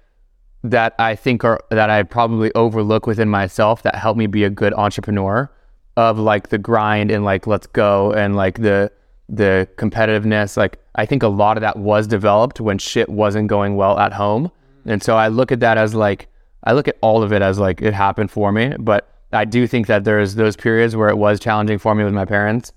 that 0.63 0.95
I 0.97 1.15
think 1.15 1.43
are 1.43 1.59
that 1.69 1.89
I 1.89 2.03
probably 2.03 2.51
overlook 2.55 3.05
within 3.05 3.29
myself 3.29 3.83
that 3.83 3.95
help 3.95 4.17
me 4.17 4.25
be 4.25 4.43
a 4.43 4.49
good 4.49 4.73
entrepreneur 4.73 5.51
of 5.95 6.17
like 6.17 6.49
the 6.49 6.57
grind 6.57 7.11
and 7.11 7.23
like 7.23 7.45
let's 7.45 7.67
go 7.67 8.11
and 8.13 8.36
like 8.36 8.61
the 8.61 8.91
the 9.28 9.67
competitiveness 9.78 10.55
like 10.55 10.80
I 10.95 11.05
think 11.05 11.23
a 11.23 11.28
lot 11.28 11.57
of 11.57 11.61
that 11.61 11.78
was 11.78 12.07
developed 12.07 12.61
when 12.61 12.78
shit 12.78 13.09
wasn't 13.09 13.47
going 13.47 13.76
well 13.76 13.99
at 13.99 14.13
home. 14.13 14.51
And 14.86 15.01
so 15.03 15.17
I 15.17 15.28
look 15.28 15.51
at 15.51 15.59
that 15.59 15.78
as 15.78 15.93
like 15.93 16.28
I 16.63 16.73
look 16.73 16.88
at 16.88 16.97
all 17.01 17.21
of 17.23 17.34
it 17.34 17.41
as 17.41 17.59
like 17.59 17.82
it 17.82 17.93
happened 17.93 18.32
for 18.32 18.51
me, 18.51 18.73
but 18.80 19.09
I 19.32 19.45
do 19.45 19.67
think 19.67 19.88
that 19.88 20.03
there's 20.03 20.36
those 20.36 20.55
periods 20.55 20.95
where 20.95 21.09
it 21.09 21.17
was 21.17 21.39
challenging 21.39 21.78
for 21.78 21.93
me 21.93 22.03
with 22.03 22.13
my 22.13 22.26
parents 22.26 22.71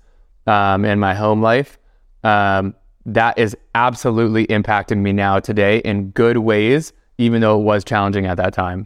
um, 0.47 0.85
in 0.85 0.99
my 0.99 1.13
home 1.13 1.41
life. 1.41 1.79
Um, 2.23 2.75
that 3.05 3.37
is 3.37 3.55
absolutely 3.75 4.45
impacting 4.47 4.97
me 4.97 5.13
now 5.13 5.39
today 5.39 5.79
in 5.79 6.11
good 6.11 6.37
ways, 6.37 6.91
even 7.17 7.41
though 7.41 7.59
it 7.59 7.63
was 7.63 7.83
challenging 7.83 8.25
at 8.25 8.37
that 8.37 8.53
time. 8.53 8.85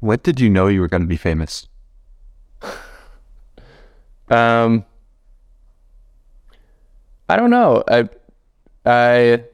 What 0.00 0.22
did 0.22 0.40
you 0.40 0.48
know 0.50 0.66
you 0.66 0.80
were 0.80 0.88
going 0.88 1.02
to 1.02 1.08
be 1.08 1.16
famous? 1.16 1.68
Um, 4.28 4.86
I 7.32 7.36
don't 7.36 7.50
know. 7.50 7.82
I, 7.88 8.08
I 8.84 9.44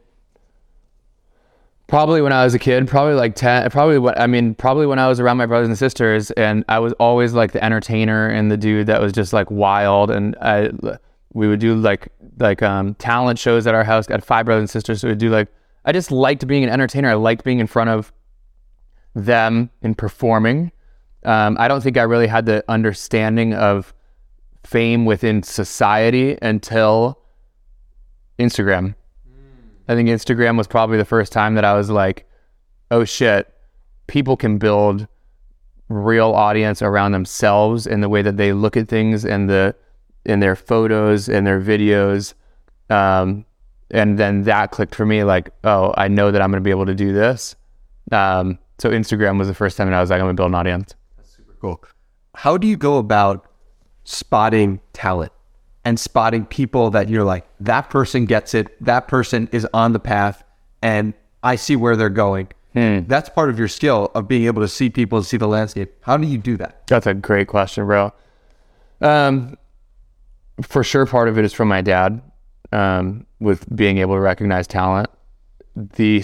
probably 1.87 2.20
when 2.20 2.33
I 2.33 2.43
was 2.45 2.55
a 2.55 2.59
kid, 2.59 2.89
probably 2.89 3.14
like 3.14 3.35
ten. 3.35 3.70
Probably 3.70 3.99
what 3.99 4.20
I 4.20 4.26
mean, 4.26 4.55
probably 4.55 4.87
when 4.87 4.99
I 4.99 5.07
was 5.09 5.20
around 5.20 5.37
my 5.37 5.47
brothers 5.47 5.68
and 5.68 5.79
sisters, 5.79 6.31
and 6.33 6.64
I 6.68 6.79
was 6.81 6.93
always 6.95 7.35
like 7.35 7.53
the 7.53 7.62
entertainer 7.62 8.29
and 8.29 8.51
the 8.51 8.57
dude 8.57 8.89
that 8.89 9.01
was 9.01 9.12
just 9.12 9.33
like 9.33 9.51
wild. 9.51 10.11
And 10.11 10.35
I, 10.41 10.70
We 11.35 11.47
would 11.47 11.61
do 11.61 11.74
like 11.74 12.09
like 12.39 12.62
um, 12.62 12.95
talent 12.95 13.39
shows 13.39 13.66
at 13.66 13.74
our 13.74 13.85
house. 13.85 14.07
Got 14.07 14.24
five 14.24 14.47
brothers 14.47 14.62
and 14.62 14.70
sisters, 14.70 15.01
so 15.01 15.09
we'd 15.09 15.18
do 15.18 15.31
like. 15.31 15.49
I 15.85 15.93
just 15.93 16.11
liked 16.11 16.47
being 16.47 16.64
an 16.64 16.70
entertainer. 16.70 17.11
I 17.11 17.14
liked 17.14 17.45
being 17.45 17.61
in 17.61 17.66
front 17.66 17.91
of 17.91 18.12
them 19.14 19.70
and 19.83 19.97
performing. 19.97 20.72
Um, 21.24 21.57
I 21.61 21.68
don't 21.68 21.83
think 21.83 21.97
I 21.97 22.03
really 22.03 22.26
had 22.26 22.47
the 22.47 22.64
understanding 22.68 23.55
of 23.55 23.95
fame 24.64 25.05
within 25.05 25.43
society 25.43 26.37
until 26.43 27.20
Instagram. 28.39 28.95
I 29.89 29.95
think 29.95 30.09
Instagram 30.09 30.57
was 30.57 30.66
probably 30.66 30.99
the 30.99 31.05
first 31.05 31.32
time 31.32 31.55
that 31.55 31.64
I 31.64 31.74
was 31.74 31.91
like, 31.91 32.28
oh 32.91 33.05
shit, 33.05 33.53
people 34.07 34.36
can 34.36 34.59
build 34.59 35.09
real 35.89 36.32
audience 36.32 36.82
around 36.82 37.12
themselves 37.12 37.86
and 37.86 38.03
the 38.03 38.09
way 38.09 38.20
that 38.20 38.36
they 38.36 38.53
look 38.53 38.76
at 38.76 38.89
things 38.89 39.24
and 39.24 39.49
the 39.49 39.74
in 40.26 40.41
their 40.41 40.55
photos 40.55 41.28
and 41.28 41.47
their 41.47 41.61
videos. 41.61 42.34
Um, 42.91 43.47
and 43.91 44.18
then 44.18 44.43
that 44.43 44.70
clicked 44.70 44.95
for 44.95 45.07
me 45.07 45.24
like, 45.24 45.51
oh, 45.64 45.95
I 45.97 46.09
know 46.09 46.30
that 46.30 46.43
I'm 46.43 46.51
going 46.51 46.62
to 46.62 46.64
be 46.64 46.70
able 46.70 46.86
to 46.86 46.95
do 46.95 47.12
this. 47.12 47.57
Um, 48.12 48.59
so 48.78 48.91
Instagram 48.91 49.39
was 49.39 49.49
the 49.49 49.55
first 49.55 49.76
time 49.76 49.89
that 49.89 49.97
I 49.97 50.01
was 50.01 50.11
like, 50.11 50.20
I'm 50.20 50.26
going 50.26 50.36
to 50.36 50.41
build 50.41 50.51
an 50.51 50.55
audience. 50.55 50.95
That's 51.16 51.34
super 51.34 51.55
cool. 51.61 51.82
How 52.34 52.59
do 52.59 52.66
you 52.66 52.76
go 52.76 52.99
about 52.99 53.47
spotting 54.05 54.80
talent 54.93 55.32
and 55.85 55.99
spotting 55.99 56.45
people 56.47 56.91
that 56.91 57.09
you're 57.09 57.24
like, 57.24 57.47
that 57.61 57.91
person 57.91 58.26
gets 58.26 58.55
it, 58.55 58.83
that 58.85 59.09
person 59.09 59.49
is 59.53 59.66
on 59.72 59.93
the 59.93 60.01
path, 60.01 60.45
and 60.83 61.14
I 61.43 61.57
see 61.57 61.76
where 61.76 61.97
they're 61.97 62.09
going? 62.09 62.49
That's 62.74 63.29
part 63.29 63.51
of 63.51 63.59
your 63.59 63.68
skill 63.68 64.11
of 64.14 64.29
being 64.29 64.45
able 64.45 64.62
to 64.62 64.68
see 64.68 64.91
people 64.91 65.18
and 65.18 65.26
see 65.26 65.37
the 65.37 65.49
landscape. 65.49 65.95
How 66.03 66.16
do 66.16 66.26
you 66.26 66.39
do 66.39 66.57
that? 66.59 66.87
That's 66.87 67.07
a 67.07 67.14
great 67.14 67.49
question, 67.49 67.87
bro. 67.87 68.12
Um, 69.01 69.57
for 70.62 70.85
sure, 70.85 71.07
part 71.07 71.29
of 71.29 71.39
it 71.39 71.45
is 71.45 71.53
from 71.53 71.68
my 71.68 71.81
dad, 71.81 72.20
um, 72.72 73.26
with 73.41 73.64
being 73.74 73.99
able 73.99 74.14
to 74.14 74.20
recognize 74.20 74.66
talent. 74.66 75.09
The 75.76 76.22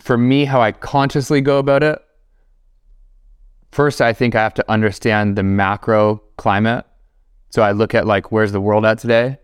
for 0.00 0.16
me, 0.16 0.44
how 0.44 0.60
I 0.60 0.72
consciously 0.72 1.40
go 1.40 1.58
about 1.58 1.82
it. 1.82 2.00
First, 3.72 4.00
I 4.00 4.12
think 4.12 4.34
I 4.34 4.42
have 4.42 4.54
to 4.54 4.70
understand 4.70 5.36
the 5.36 5.42
macro 5.42 6.22
climate. 6.36 6.84
So 7.52 7.62
I 7.62 7.72
look 7.72 7.94
at 7.94 8.06
like 8.06 8.32
where's 8.32 8.52
the 8.52 8.60
world 8.60 8.84
at 8.84 8.98
today, 8.98 9.38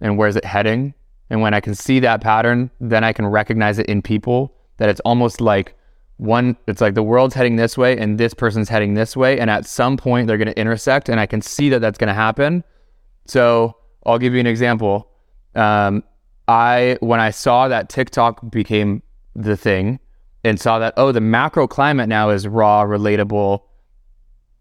and 0.00 0.18
where's 0.18 0.36
it 0.36 0.44
heading. 0.44 0.94
And 1.30 1.40
when 1.40 1.54
I 1.54 1.60
can 1.60 1.74
see 1.74 1.98
that 2.00 2.20
pattern, 2.20 2.70
then 2.80 3.02
I 3.02 3.12
can 3.12 3.26
recognize 3.26 3.78
it 3.78 3.86
in 3.86 4.02
people. 4.02 4.54
That 4.76 4.88
it's 4.88 5.00
almost 5.00 5.40
like 5.40 5.74
one 6.18 6.56
it's 6.68 6.80
like 6.80 6.94
the 6.94 7.02
world's 7.02 7.34
heading 7.34 7.56
this 7.56 7.76
way 7.76 7.98
and 7.98 8.18
this 8.18 8.34
person's 8.34 8.68
heading 8.68 8.94
this 8.94 9.16
way 9.16 9.38
and 9.40 9.50
at 9.50 9.66
some 9.66 9.96
point 9.96 10.28
they're 10.28 10.38
going 10.38 10.46
to 10.46 10.58
intersect 10.58 11.08
and 11.08 11.18
i 11.18 11.26
can 11.26 11.42
see 11.42 11.68
that 11.68 11.80
that's 11.80 11.98
going 11.98 12.08
to 12.08 12.14
happen 12.14 12.62
so 13.26 13.76
i'll 14.06 14.18
give 14.18 14.32
you 14.32 14.38
an 14.38 14.46
example 14.46 15.10
um, 15.56 16.04
i 16.46 16.96
when 17.00 17.18
i 17.18 17.30
saw 17.30 17.66
that 17.66 17.88
tiktok 17.88 18.48
became 18.50 19.02
the 19.34 19.56
thing 19.56 19.98
and 20.44 20.60
saw 20.60 20.78
that 20.78 20.94
oh 20.96 21.10
the 21.10 21.20
macro 21.20 21.66
climate 21.66 22.08
now 22.08 22.30
is 22.30 22.46
raw 22.46 22.84
relatable 22.84 23.60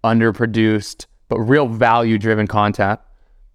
underproduced 0.04 1.06
but 1.30 1.40
real 1.40 1.68
value 1.68 2.18
driven 2.18 2.48
content 2.48 3.00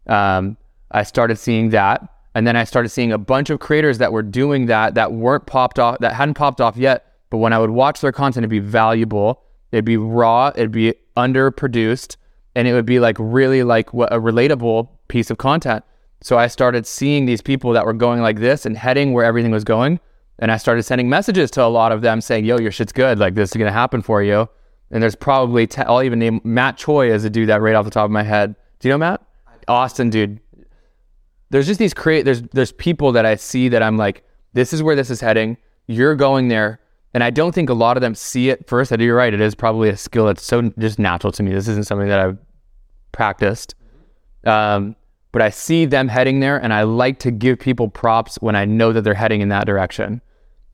um, 0.06 0.56
i 0.90 1.02
started 1.02 1.36
seeing 1.36 1.70
that 1.70 2.06
and 2.34 2.46
then 2.46 2.56
i 2.56 2.64
started 2.64 2.88
seeing 2.88 3.12
a 3.12 3.18
bunch 3.18 3.50
of 3.50 3.60
creators 3.60 3.98
that 3.98 4.12
were 4.12 4.22
doing 4.22 4.66
that 4.66 4.94
that 4.94 5.12
weren't 5.12 5.46
popped 5.46 5.78
off 5.78 5.98
that 5.98 6.14
hadn't 6.14 6.34
popped 6.34 6.60
off 6.60 6.76
yet 6.76 7.08
but 7.30 7.38
when 7.38 7.52
I 7.52 7.58
would 7.58 7.70
watch 7.70 8.00
their 8.00 8.12
content, 8.12 8.44
it'd 8.44 8.50
be 8.50 8.58
valuable. 8.58 9.42
It'd 9.72 9.84
be 9.84 9.96
raw. 9.96 10.48
It'd 10.54 10.72
be 10.72 10.94
underproduced, 11.16 12.16
and 12.54 12.66
it 12.66 12.72
would 12.72 12.86
be 12.86 13.00
like 13.00 13.16
really 13.18 13.62
like 13.62 13.92
what 13.92 14.12
a 14.12 14.18
relatable 14.18 14.88
piece 15.08 15.30
of 15.30 15.38
content. 15.38 15.84
So 16.20 16.38
I 16.38 16.46
started 16.46 16.86
seeing 16.86 17.26
these 17.26 17.42
people 17.42 17.72
that 17.72 17.84
were 17.84 17.92
going 17.92 18.20
like 18.20 18.38
this 18.40 18.66
and 18.66 18.76
heading 18.76 19.12
where 19.12 19.24
everything 19.24 19.52
was 19.52 19.64
going, 19.64 20.00
and 20.38 20.50
I 20.50 20.56
started 20.56 20.84
sending 20.84 21.08
messages 21.08 21.50
to 21.52 21.64
a 21.64 21.66
lot 21.66 21.92
of 21.92 22.00
them 22.00 22.20
saying, 22.20 22.44
"Yo, 22.44 22.58
your 22.58 22.72
shit's 22.72 22.92
good. 22.92 23.18
Like 23.18 23.34
this 23.34 23.50
is 23.50 23.56
gonna 23.56 23.72
happen 23.72 24.00
for 24.00 24.22
you." 24.22 24.48
And 24.90 25.02
there's 25.02 25.14
probably 25.14 25.68
i 25.76 25.82
I'll 25.82 26.02
even 26.02 26.18
name 26.18 26.40
Matt 26.44 26.78
Choi 26.78 27.12
as 27.12 27.24
a 27.24 27.30
dude 27.30 27.48
that 27.48 27.60
right 27.60 27.74
off 27.74 27.84
the 27.84 27.90
top 27.90 28.06
of 28.06 28.10
my 28.10 28.22
head. 28.22 28.54
Do 28.80 28.88
you 28.88 28.94
know 28.94 28.98
Matt? 28.98 29.22
Austin, 29.66 30.10
dude. 30.10 30.40
There's 31.50 31.66
just 31.66 31.78
these 31.78 31.94
create. 31.94 32.24
There's 32.24 32.42
there's 32.42 32.72
people 32.72 33.12
that 33.12 33.26
I 33.26 33.36
see 33.36 33.68
that 33.68 33.82
I'm 33.82 33.96
like, 33.96 34.24
this 34.54 34.72
is 34.72 34.82
where 34.82 34.96
this 34.96 35.10
is 35.10 35.20
heading. 35.20 35.56
You're 35.86 36.14
going 36.14 36.48
there. 36.48 36.80
And 37.14 37.24
I 37.24 37.30
don't 37.30 37.54
think 37.54 37.70
a 37.70 37.74
lot 37.74 37.96
of 37.96 38.00
them 38.00 38.14
see 38.14 38.50
it 38.50 38.66
first. 38.66 38.92
Do. 38.96 39.02
You're 39.02 39.16
right. 39.16 39.32
It 39.32 39.40
is 39.40 39.54
probably 39.54 39.88
a 39.88 39.96
skill 39.96 40.26
that's 40.26 40.42
so 40.42 40.70
just 40.78 40.98
natural 40.98 41.32
to 41.32 41.42
me. 41.42 41.52
This 41.52 41.68
isn't 41.68 41.86
something 41.86 42.08
that 42.08 42.20
I've 42.20 42.38
practiced. 43.12 43.74
Um, 44.44 44.94
but 45.32 45.42
I 45.42 45.50
see 45.50 45.84
them 45.84 46.08
heading 46.08 46.40
there, 46.40 46.56
and 46.56 46.72
I 46.72 46.82
like 46.82 47.18
to 47.20 47.30
give 47.30 47.58
people 47.58 47.88
props 47.88 48.36
when 48.36 48.56
I 48.56 48.64
know 48.64 48.92
that 48.92 49.02
they're 49.02 49.14
heading 49.14 49.40
in 49.40 49.48
that 49.50 49.66
direction. 49.66 50.22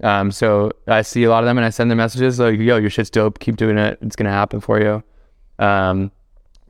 Um, 0.03 0.31
so 0.31 0.73
I 0.87 1.03
see 1.03 1.25
a 1.25 1.31
lot 1.31 1.45
of 1.45 1.47
them, 1.47 1.57
and 1.57 1.65
I 1.65 1.71
send 1.71 1.91
them 1.91 1.99
messages 1.99 2.39
like, 2.39 2.59
"Yo, 2.59 2.77
your 2.77 2.91
shit's 2.91 3.11
dope. 3.11 3.39
Keep 3.39 3.57
doing 3.57 3.79
it. 3.79 3.99
It's 4.03 4.17
gonna 4.17 4.31
happen 4.31 4.61
for 4.61 4.81
you." 4.81 5.03
Um, 5.59 6.11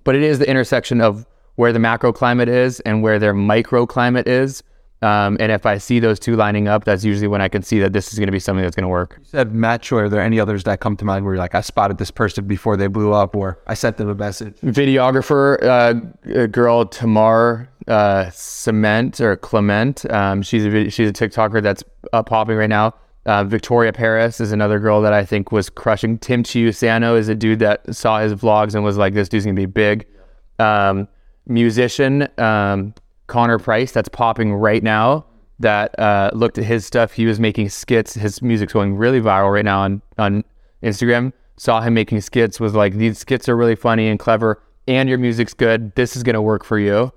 but 0.05 0.15
it 0.15 0.23
is 0.23 0.39
the 0.39 0.49
intersection 0.49 1.01
of 1.01 1.27
where 1.57 1.73
the 1.73 1.79
macro 1.79 2.13
climate 2.13 2.49
is 2.49 2.81
and 2.81 3.03
where 3.03 3.19
their 3.19 3.35
microclimate 3.35 4.27
is. 4.27 4.63
Um, 5.03 5.37
and 5.39 5.53
if 5.53 5.67
I 5.67 5.77
see 5.79 6.01
those 6.01 6.19
two 6.19 6.35
lining 6.35 6.67
up, 6.67 6.85
that's 6.85 7.05
usually 7.05 7.29
when 7.29 7.43
I 7.43 7.49
can 7.49 7.63
see 7.63 7.79
that 7.81 7.93
this 7.93 8.13
is 8.13 8.19
going 8.19 8.29
to 8.29 8.33
be 8.33 8.39
something 8.39 8.63
that's 8.63 8.75
going 8.75 8.85
to 8.85 8.89
work. 8.89 9.17
You 9.19 9.25
said 9.25 9.55
Matt 9.55 9.83
Choi. 9.83 9.99
Are 9.99 10.09
there 10.09 10.23
any 10.23 10.41
others 10.41 10.65
that 10.65 10.81
come 10.81 10.97
to 10.97 11.05
mind 11.05 11.25
where 11.27 11.35
you're 11.35 11.43
like, 11.43 11.55
I 11.55 11.61
spotted 11.61 11.99
this 11.99 12.11
person 12.11 12.47
before 12.47 12.77
they 12.79 12.87
blew 12.87 13.13
up, 13.13 13.37
or 13.37 13.59
I 13.67 13.75
sent 13.75 13.99
them 13.99 14.09
a 14.09 14.15
message? 14.15 14.57
Videographer, 14.61 15.63
uh, 15.63 16.47
girl 16.47 16.87
Tamar 16.87 17.69
uh, 17.87 18.31
Cement 18.31 19.21
or 19.21 19.37
Clement. 19.37 20.11
Um, 20.11 20.41
she's 20.41 20.65
a 20.65 20.89
she's 20.89 21.11
a 21.11 21.13
TikToker 21.13 21.63
that's 21.63 21.85
uh, 22.13 22.23
popping 22.23 22.57
right 22.57 22.71
now. 22.71 22.95
Uh, 23.27 23.43
Victoria 23.45 23.93
Paris 23.93 24.41
is 24.41 24.53
another 24.53 24.79
girl 24.79 25.01
that 25.01 25.13
I 25.13 25.25
think 25.25 25.51
was 25.51 25.71
crushing. 25.71 26.19
Tim 26.19 26.43
Chiusano 26.43 27.17
is 27.19 27.29
a 27.29 27.35
dude 27.35 27.59
that 27.61 27.95
saw 27.95 28.21
his 28.21 28.35
vlogs 28.35 28.75
and 28.75 28.85
was 28.85 28.99
like, 28.99 29.15
"This 29.15 29.29
dude's 29.29 29.47
gonna 29.47 29.55
be 29.55 29.67
big." 29.67 30.07
Um, 30.59 31.09
musician 31.47 32.29
um, 32.39 32.95
Connor 33.27 33.59
Price 33.59 33.93
that's 33.93 34.09
popping 34.09 34.55
right 34.55 34.83
now. 34.83 35.25
That 35.61 35.99
uh, 35.99 36.31
looked 36.35 36.59
at 36.59 36.65
his 36.65 36.85
stuff. 36.85 37.13
He 37.13 37.27
was 37.27 37.41
making 37.41 37.69
skits. 37.71 38.15
His 38.15 38.43
music's 38.43 38.73
going 38.73 38.97
really 38.97 39.21
viral 39.21 39.53
right 39.53 39.65
now 39.65 39.81
on 39.81 40.03
on 40.19 40.45
Instagram. 40.83 41.33
Saw 41.57 41.81
him 41.81 41.95
making 41.95 42.21
skits. 42.21 42.61
Was 42.61 42.75
like, 42.75 42.95
these 42.95 43.19
skits 43.19 43.49
are 43.49 43.57
really 43.57 43.77
funny 43.77 44.09
and 44.09 44.19
clever, 44.19 44.61
and 44.87 45.09
your 45.09 45.19
music's 45.19 45.55
good. 45.55 45.95
This 45.95 46.17
is 46.17 46.23
gonna 46.23 46.43
work 46.43 46.65
for 46.65 46.79
you. 46.79 47.11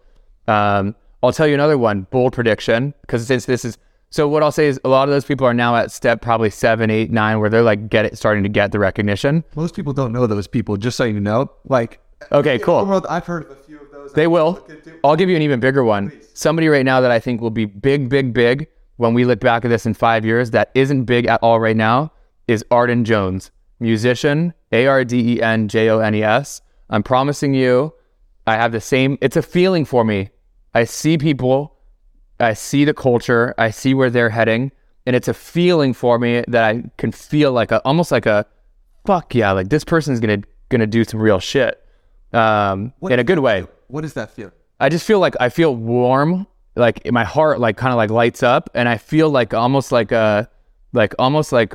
Um, 0.47 0.95
I'll 1.21 1.33
tell 1.33 1.47
you 1.47 1.55
another 1.55 1.77
one. 1.77 2.03
Bold 2.11 2.31
prediction 2.31 2.93
because 3.01 3.27
since 3.27 3.45
this 3.45 3.65
is 3.65 3.77
so, 4.09 4.27
what 4.27 4.43
I'll 4.43 4.51
say 4.51 4.67
is 4.67 4.79
a 4.83 4.89
lot 4.89 5.07
of 5.07 5.13
those 5.13 5.25
people 5.25 5.45
are 5.45 5.53
now 5.53 5.75
at 5.75 5.91
step 5.91 6.21
probably 6.21 6.49
seven, 6.49 6.89
eight, 6.89 7.11
nine, 7.11 7.39
where 7.39 7.49
they're 7.49 7.61
like 7.61 7.89
get 7.89 8.05
it 8.05 8.17
starting 8.17 8.43
to 8.43 8.49
get 8.49 8.71
the 8.71 8.79
recognition. 8.79 9.43
Most 9.55 9.75
people 9.75 9.93
don't 9.93 10.11
know 10.11 10.27
those 10.27 10.47
people. 10.47 10.77
Just 10.77 10.97
so 10.97 11.03
you 11.03 11.19
know, 11.19 11.51
like 11.65 11.99
Okay, 12.31 12.59
cool. 12.59 12.85
World, 12.85 13.05
I've 13.09 13.25
heard 13.25 13.43
of 13.45 13.51
a 13.51 13.55
few 13.55 13.79
of 13.79 13.91
those. 13.91 14.13
They 14.13 14.27
will. 14.27 14.65
I'll 15.03 15.15
give 15.15 15.29
you 15.29 15.35
an 15.35 15.41
even 15.41 15.59
bigger 15.59 15.83
one. 15.83 16.11
Somebody 16.33 16.67
right 16.67 16.85
now 16.85 17.01
that 17.01 17.11
I 17.11 17.19
think 17.19 17.41
will 17.41 17.51
be 17.51 17.65
big, 17.65 18.09
big, 18.09 18.33
big 18.33 18.67
when 18.97 19.13
we 19.13 19.25
look 19.25 19.39
back 19.39 19.63
at 19.63 19.69
this 19.69 19.85
in 19.85 19.93
five 19.93 20.25
years 20.25 20.51
that 20.51 20.71
isn't 20.73 21.05
big 21.05 21.27
at 21.27 21.41
all 21.43 21.59
right 21.59 21.77
now 21.77 22.11
is 22.47 22.65
Arden 22.71 23.05
Jones, 23.05 23.51
musician, 23.79 24.53
A 24.71 24.87
R 24.87 25.05
D 25.05 25.35
E 25.35 25.41
N 25.41 25.67
J 25.67 25.89
O 25.89 25.99
N 25.99 26.15
E 26.15 26.23
S. 26.23 26.61
I'm 26.89 27.03
promising 27.03 27.53
you, 27.53 27.93
I 28.45 28.55
have 28.55 28.71
the 28.71 28.81
same, 28.81 29.17
it's 29.21 29.35
a 29.35 29.41
feeling 29.41 29.85
for 29.85 30.03
me. 30.03 30.29
I 30.73 30.85
see 30.85 31.17
people, 31.17 31.76
I 32.39 32.53
see 32.53 32.85
the 32.85 32.93
culture, 32.93 33.53
I 33.57 33.71
see 33.71 33.93
where 33.93 34.09
they're 34.09 34.29
heading, 34.29 34.71
and 35.05 35.15
it's 35.15 35.27
a 35.27 35.33
feeling 35.33 35.93
for 35.93 36.19
me 36.19 36.43
that 36.47 36.63
I 36.63 36.83
can 36.97 37.11
feel 37.11 37.51
like 37.51 37.71
a, 37.71 37.81
almost 37.83 38.11
like 38.11 38.25
a, 38.25 38.45
fuck 39.05 39.33
yeah, 39.33 39.51
like 39.51 39.69
this 39.69 39.83
person's 39.83 40.19
gonna, 40.19 40.41
gonna 40.69 40.87
do 40.87 41.03
some 41.03 41.21
real 41.21 41.39
shit. 41.39 41.83
Um, 42.33 42.93
in 43.01 43.19
a 43.19 43.23
good 43.23 43.39
way. 43.39 43.65
What 43.87 44.01
does 44.01 44.13
that 44.13 44.31
feel? 44.31 44.51
I 44.79 44.89
just 44.89 45.05
feel 45.05 45.19
like 45.19 45.35
I 45.39 45.49
feel 45.49 45.75
warm, 45.75 46.45
like 46.75 47.09
my 47.11 47.23
heart 47.23 47.59
like 47.59 47.77
kind 47.77 47.91
of 47.91 47.97
like 47.97 48.09
lights 48.09 48.43
up, 48.43 48.69
and 48.75 48.87
I 48.87 48.97
feel 48.97 49.29
like 49.29 49.53
almost 49.53 49.91
like 49.91 50.11
a 50.11 50.49
like 50.93 51.15
almost 51.17 51.51
like 51.51 51.73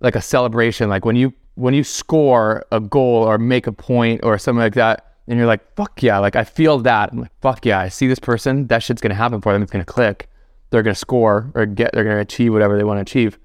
like 0.00 0.16
a 0.16 0.22
celebration. 0.22 0.88
Like 0.88 1.04
when 1.04 1.16
you 1.16 1.34
when 1.56 1.74
you 1.74 1.84
score 1.84 2.64
a 2.72 2.80
goal 2.80 3.24
or 3.24 3.36
make 3.36 3.66
a 3.66 3.72
point 3.72 4.20
or 4.22 4.38
something 4.38 4.60
like 4.60 4.74
that, 4.74 5.09
and 5.30 5.38
you're 5.38 5.46
like, 5.46 5.74
fuck 5.76 6.02
yeah, 6.02 6.18
like 6.18 6.34
I 6.34 6.42
feel 6.42 6.78
that. 6.80 7.12
I'm 7.12 7.20
like, 7.20 7.40
fuck 7.40 7.64
yeah, 7.64 7.78
I 7.78 7.88
see 7.88 8.08
this 8.08 8.18
person, 8.18 8.66
that 8.66 8.82
shit's 8.82 9.00
gonna 9.00 9.14
happen 9.14 9.40
for 9.40 9.52
them. 9.52 9.62
It's 9.62 9.70
gonna 9.70 9.84
click. 9.84 10.28
They're 10.70 10.82
gonna 10.82 10.94
score 10.94 11.52
or 11.54 11.66
get. 11.66 11.92
They're 11.92 12.04
gonna 12.04 12.18
achieve 12.18 12.52
whatever 12.52 12.76
they 12.76 12.82
want 12.82 12.98
to 12.98 13.02
achieve. 13.02 13.38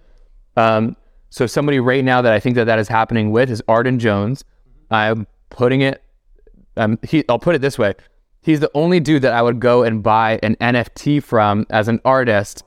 Um, 0.58 0.96
so 1.30 1.46
somebody 1.46 1.80
right 1.80 2.04
now 2.04 2.22
that 2.24 2.34
I 2.34 2.40
think 2.40 2.56
that 2.56 2.66
that 2.66 2.80
is 2.80 2.88
happening 2.88 3.32
with 3.32 3.52
is 3.52 3.62
Arden 3.68 4.00
Jones. 4.00 4.44
I'm 4.90 5.28
putting 5.50 5.82
it. 5.82 6.02
Um, 6.76 6.98
he, 7.04 7.24
I'll 7.30 7.40
put 7.40 7.54
it 7.54 7.62
this 7.62 7.78
way: 7.78 7.94
he's 8.42 8.60
the 8.60 8.72
only 8.74 9.00
dude 9.00 9.22
that 9.22 9.34
I 9.34 9.44
would 9.44 9.60
go 9.60 9.84
and 9.84 10.02
buy 10.02 10.40
an 10.42 10.56
NFT 10.56 11.22
from 11.22 11.68
as 11.70 11.88
an 11.88 12.00
artist. 12.04 12.64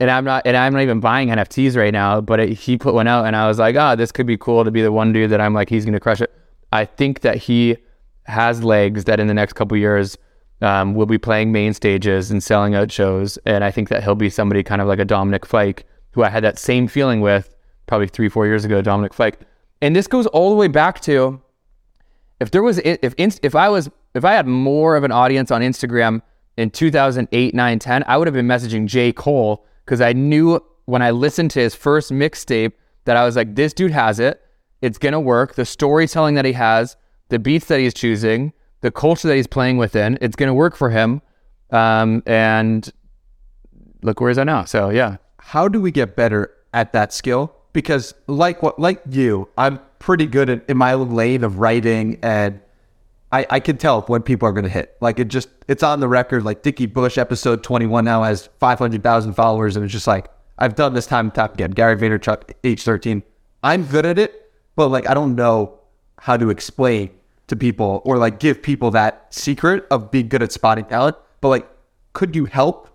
And 0.00 0.10
I'm 0.10 0.24
not, 0.24 0.46
and 0.46 0.56
I'm 0.56 0.72
not 0.72 0.82
even 0.82 0.98
buying 0.98 1.28
NFTs 1.28 1.76
right 1.76 1.92
now. 1.92 2.20
But 2.20 2.40
it, 2.40 2.48
he 2.54 2.76
put 2.76 2.94
one 2.94 3.06
out, 3.06 3.26
and 3.26 3.36
I 3.36 3.46
was 3.46 3.60
like, 3.60 3.76
ah, 3.76 3.94
this 3.94 4.10
could 4.10 4.26
be 4.26 4.36
cool 4.36 4.64
to 4.64 4.72
be 4.72 4.82
the 4.82 4.90
one 4.90 5.12
dude 5.12 5.30
that 5.30 5.40
I'm 5.40 5.54
like, 5.54 5.68
he's 5.68 5.84
gonna 5.84 6.00
crush 6.00 6.20
it. 6.20 6.34
I 6.72 6.84
think 6.84 7.20
that 7.20 7.36
he 7.36 7.76
has 8.30 8.64
legs 8.64 9.04
that 9.04 9.20
in 9.20 9.26
the 9.26 9.34
next 9.34 9.52
couple 9.54 9.76
years 9.76 10.16
um, 10.62 10.94
will 10.94 11.06
be 11.06 11.18
playing 11.18 11.52
main 11.52 11.74
stages 11.74 12.30
and 12.30 12.42
selling 12.42 12.74
out 12.74 12.92
shows. 12.92 13.38
And 13.46 13.64
I 13.64 13.70
think 13.70 13.88
that 13.88 14.02
he'll 14.02 14.14
be 14.14 14.30
somebody 14.30 14.62
kind 14.62 14.80
of 14.80 14.88
like 14.88 14.98
a 14.98 15.04
Dominic 15.04 15.46
Fike, 15.46 15.86
who 16.12 16.22
I 16.22 16.28
had 16.28 16.44
that 16.44 16.58
same 16.58 16.88
feeling 16.88 17.20
with 17.20 17.54
probably 17.86 18.08
three, 18.08 18.28
four 18.28 18.46
years 18.46 18.64
ago, 18.64 18.82
Dominic 18.82 19.14
Fike. 19.14 19.40
And 19.82 19.96
this 19.96 20.06
goes 20.06 20.26
all 20.26 20.50
the 20.50 20.56
way 20.56 20.68
back 20.68 21.00
to 21.02 21.40
if 22.40 22.50
there 22.50 22.62
was 22.62 22.78
if 22.78 23.14
if 23.18 23.54
I 23.54 23.68
was 23.68 23.90
if 24.14 24.24
I 24.24 24.32
had 24.32 24.46
more 24.46 24.96
of 24.96 25.04
an 25.04 25.12
audience 25.12 25.50
on 25.50 25.60
Instagram 25.60 26.22
in 26.56 26.70
2008, 26.70 27.54
9, 27.54 27.78
10, 27.78 28.04
I 28.06 28.16
would 28.16 28.26
have 28.26 28.34
been 28.34 28.46
messaging 28.46 28.86
J. 28.86 29.12
Cole 29.12 29.64
because 29.84 30.00
I 30.00 30.12
knew 30.12 30.60
when 30.86 31.02
I 31.02 31.10
listened 31.10 31.50
to 31.52 31.60
his 31.60 31.74
first 31.74 32.10
mixtape 32.10 32.72
that 33.04 33.16
I 33.16 33.24
was 33.24 33.36
like, 33.36 33.54
this 33.54 33.72
dude 33.72 33.92
has 33.92 34.18
it. 34.18 34.42
It's 34.82 34.98
gonna 34.98 35.20
work. 35.20 35.54
The 35.54 35.64
storytelling 35.64 36.34
that 36.34 36.44
he 36.44 36.52
has, 36.52 36.96
the 37.30 37.38
beats 37.38 37.66
that 37.66 37.80
he's 37.80 37.94
choosing, 37.94 38.52
the 38.80 38.90
culture 38.90 39.28
that 39.28 39.36
he's 39.36 39.46
playing 39.46 39.78
within, 39.78 40.18
it's 40.20 40.36
gonna 40.36 40.54
work 40.54 40.76
for 40.76 40.90
him. 40.90 41.22
Um, 41.70 42.22
and 42.26 42.92
look 44.02 44.20
where 44.20 44.30
he's 44.30 44.38
at 44.38 44.44
now. 44.44 44.64
So 44.64 44.90
yeah. 44.90 45.16
How 45.38 45.68
do 45.68 45.80
we 45.80 45.90
get 45.90 46.16
better 46.16 46.52
at 46.72 46.92
that 46.92 47.12
skill? 47.12 47.54
Because 47.72 48.14
like 48.26 48.62
what 48.62 48.78
like 48.78 49.00
you, 49.08 49.48
I'm 49.56 49.80
pretty 49.98 50.26
good 50.26 50.50
at 50.50 50.68
in 50.68 50.76
my 50.76 50.94
lane 50.94 51.44
of 51.44 51.58
writing 51.58 52.18
and 52.22 52.60
I, 53.32 53.46
I 53.48 53.60
can 53.60 53.76
tell 53.76 54.02
when 54.02 54.22
people 54.22 54.48
are 54.48 54.52
going 54.52 54.64
to 54.64 54.70
hit. 54.70 54.96
Like 55.00 55.18
it 55.20 55.28
just, 55.28 55.48
it's 55.68 55.82
on 55.82 56.00
the 56.00 56.08
record. 56.08 56.44
Like 56.44 56.62
Dickie 56.62 56.86
Bush, 56.86 57.16
episode 57.16 57.62
21 57.62 58.04
now 58.04 58.24
has 58.24 58.48
500,000 58.58 59.34
followers. 59.34 59.76
And 59.76 59.84
it's 59.84 59.92
just 59.92 60.06
like, 60.06 60.28
I've 60.58 60.74
done 60.74 60.94
this 60.94 61.06
time 61.06 61.26
and 61.26 61.34
time 61.34 61.52
again. 61.52 61.70
Gary 61.70 61.96
Vaynerchuk, 61.96 62.54
age 62.64 62.82
13. 62.82 63.22
I'm 63.62 63.84
good 63.84 64.04
at 64.04 64.18
it, 64.18 64.52
but 64.74 64.88
like, 64.88 65.08
I 65.08 65.14
don't 65.14 65.36
know 65.36 65.78
how 66.18 66.36
to 66.36 66.50
explain 66.50 67.10
to 67.50 67.56
people 67.56 68.00
or 68.04 68.16
like 68.16 68.38
give 68.38 68.62
people 68.62 68.90
that 68.92 69.26
secret 69.30 69.84
of 69.90 70.10
being 70.10 70.28
good 70.28 70.42
at 70.42 70.52
spotting 70.52 70.84
talent. 70.86 71.16
But 71.40 71.48
like, 71.48 71.68
could 72.12 72.34
you 72.34 72.46
help? 72.46 72.88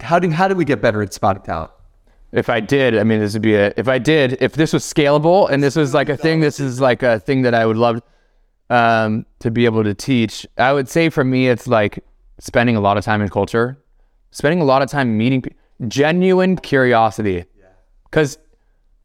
How 0.00 0.18
do, 0.18 0.30
how 0.30 0.48
do 0.48 0.54
we 0.54 0.64
get 0.64 0.80
better 0.80 1.02
at 1.02 1.12
spotting 1.12 1.42
talent? 1.42 1.72
If 2.32 2.48
I 2.48 2.60
did, 2.60 2.96
I 2.96 3.02
mean, 3.02 3.18
this 3.18 3.32
would 3.32 3.42
be 3.42 3.54
a, 3.54 3.72
if 3.76 3.88
I 3.88 3.98
did, 3.98 4.38
if 4.40 4.52
this 4.52 4.72
was 4.72 4.84
scalable 4.84 5.50
and 5.50 5.62
this 5.62 5.74
was 5.74 5.92
like 5.92 6.08
a 6.08 6.16
thing, 6.16 6.40
this 6.40 6.60
is 6.60 6.80
like 6.80 7.02
a 7.02 7.18
thing 7.18 7.42
that 7.42 7.54
I 7.54 7.66
would 7.66 7.76
love 7.76 8.00
um, 8.68 9.26
to 9.40 9.50
be 9.50 9.64
able 9.64 9.82
to 9.82 9.94
teach. 9.94 10.46
I 10.56 10.72
would 10.72 10.88
say 10.88 11.08
for 11.08 11.24
me, 11.24 11.48
it's 11.48 11.66
like 11.66 12.04
spending 12.38 12.76
a 12.76 12.80
lot 12.80 12.96
of 12.96 13.04
time 13.04 13.20
in 13.20 13.28
culture, 13.28 13.82
spending 14.30 14.60
a 14.60 14.64
lot 14.64 14.82
of 14.82 14.88
time 14.88 15.18
meeting 15.18 15.42
pe- 15.42 15.54
genuine 15.88 16.56
curiosity. 16.56 17.46
Because 18.04 18.38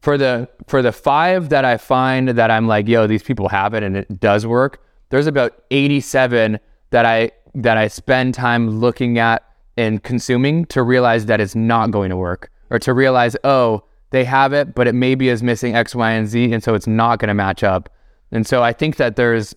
for 0.06 0.16
the 0.16 0.48
for 0.68 0.82
the 0.82 0.92
five 0.92 1.48
that 1.48 1.64
I 1.64 1.76
find 1.76 2.28
that 2.28 2.48
I'm 2.48 2.68
like, 2.68 2.86
yo, 2.86 3.08
these 3.08 3.24
people 3.24 3.48
have 3.48 3.74
it 3.74 3.82
and 3.82 3.96
it 3.96 4.20
does 4.20 4.46
work. 4.46 4.80
There's 5.08 5.26
about 5.26 5.64
87 5.72 6.60
that 6.90 7.04
I 7.04 7.32
that 7.56 7.76
I 7.76 7.88
spend 7.88 8.32
time 8.32 8.70
looking 8.78 9.18
at 9.18 9.42
and 9.76 10.00
consuming 10.00 10.64
to 10.66 10.84
realize 10.84 11.26
that 11.26 11.40
it's 11.40 11.56
not 11.56 11.90
going 11.90 12.10
to 12.10 12.16
work, 12.16 12.52
or 12.70 12.78
to 12.78 12.94
realize, 12.94 13.36
oh, 13.42 13.82
they 14.10 14.22
have 14.22 14.52
it, 14.52 14.76
but 14.76 14.86
it 14.86 14.94
maybe 14.94 15.28
is 15.28 15.42
missing 15.42 15.74
X, 15.74 15.92
Y, 15.92 16.12
and 16.12 16.28
Z, 16.28 16.52
and 16.52 16.62
so 16.62 16.74
it's 16.74 16.86
not 16.86 17.18
going 17.18 17.26
to 17.26 17.34
match 17.34 17.64
up. 17.64 17.88
And 18.30 18.46
so 18.46 18.62
I 18.62 18.72
think 18.72 18.98
that 18.98 19.16
there's 19.16 19.56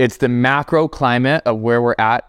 it's 0.00 0.16
the 0.16 0.28
macro 0.28 0.88
climate 0.88 1.44
of 1.46 1.60
where 1.60 1.80
we're 1.80 1.94
at 1.96 2.28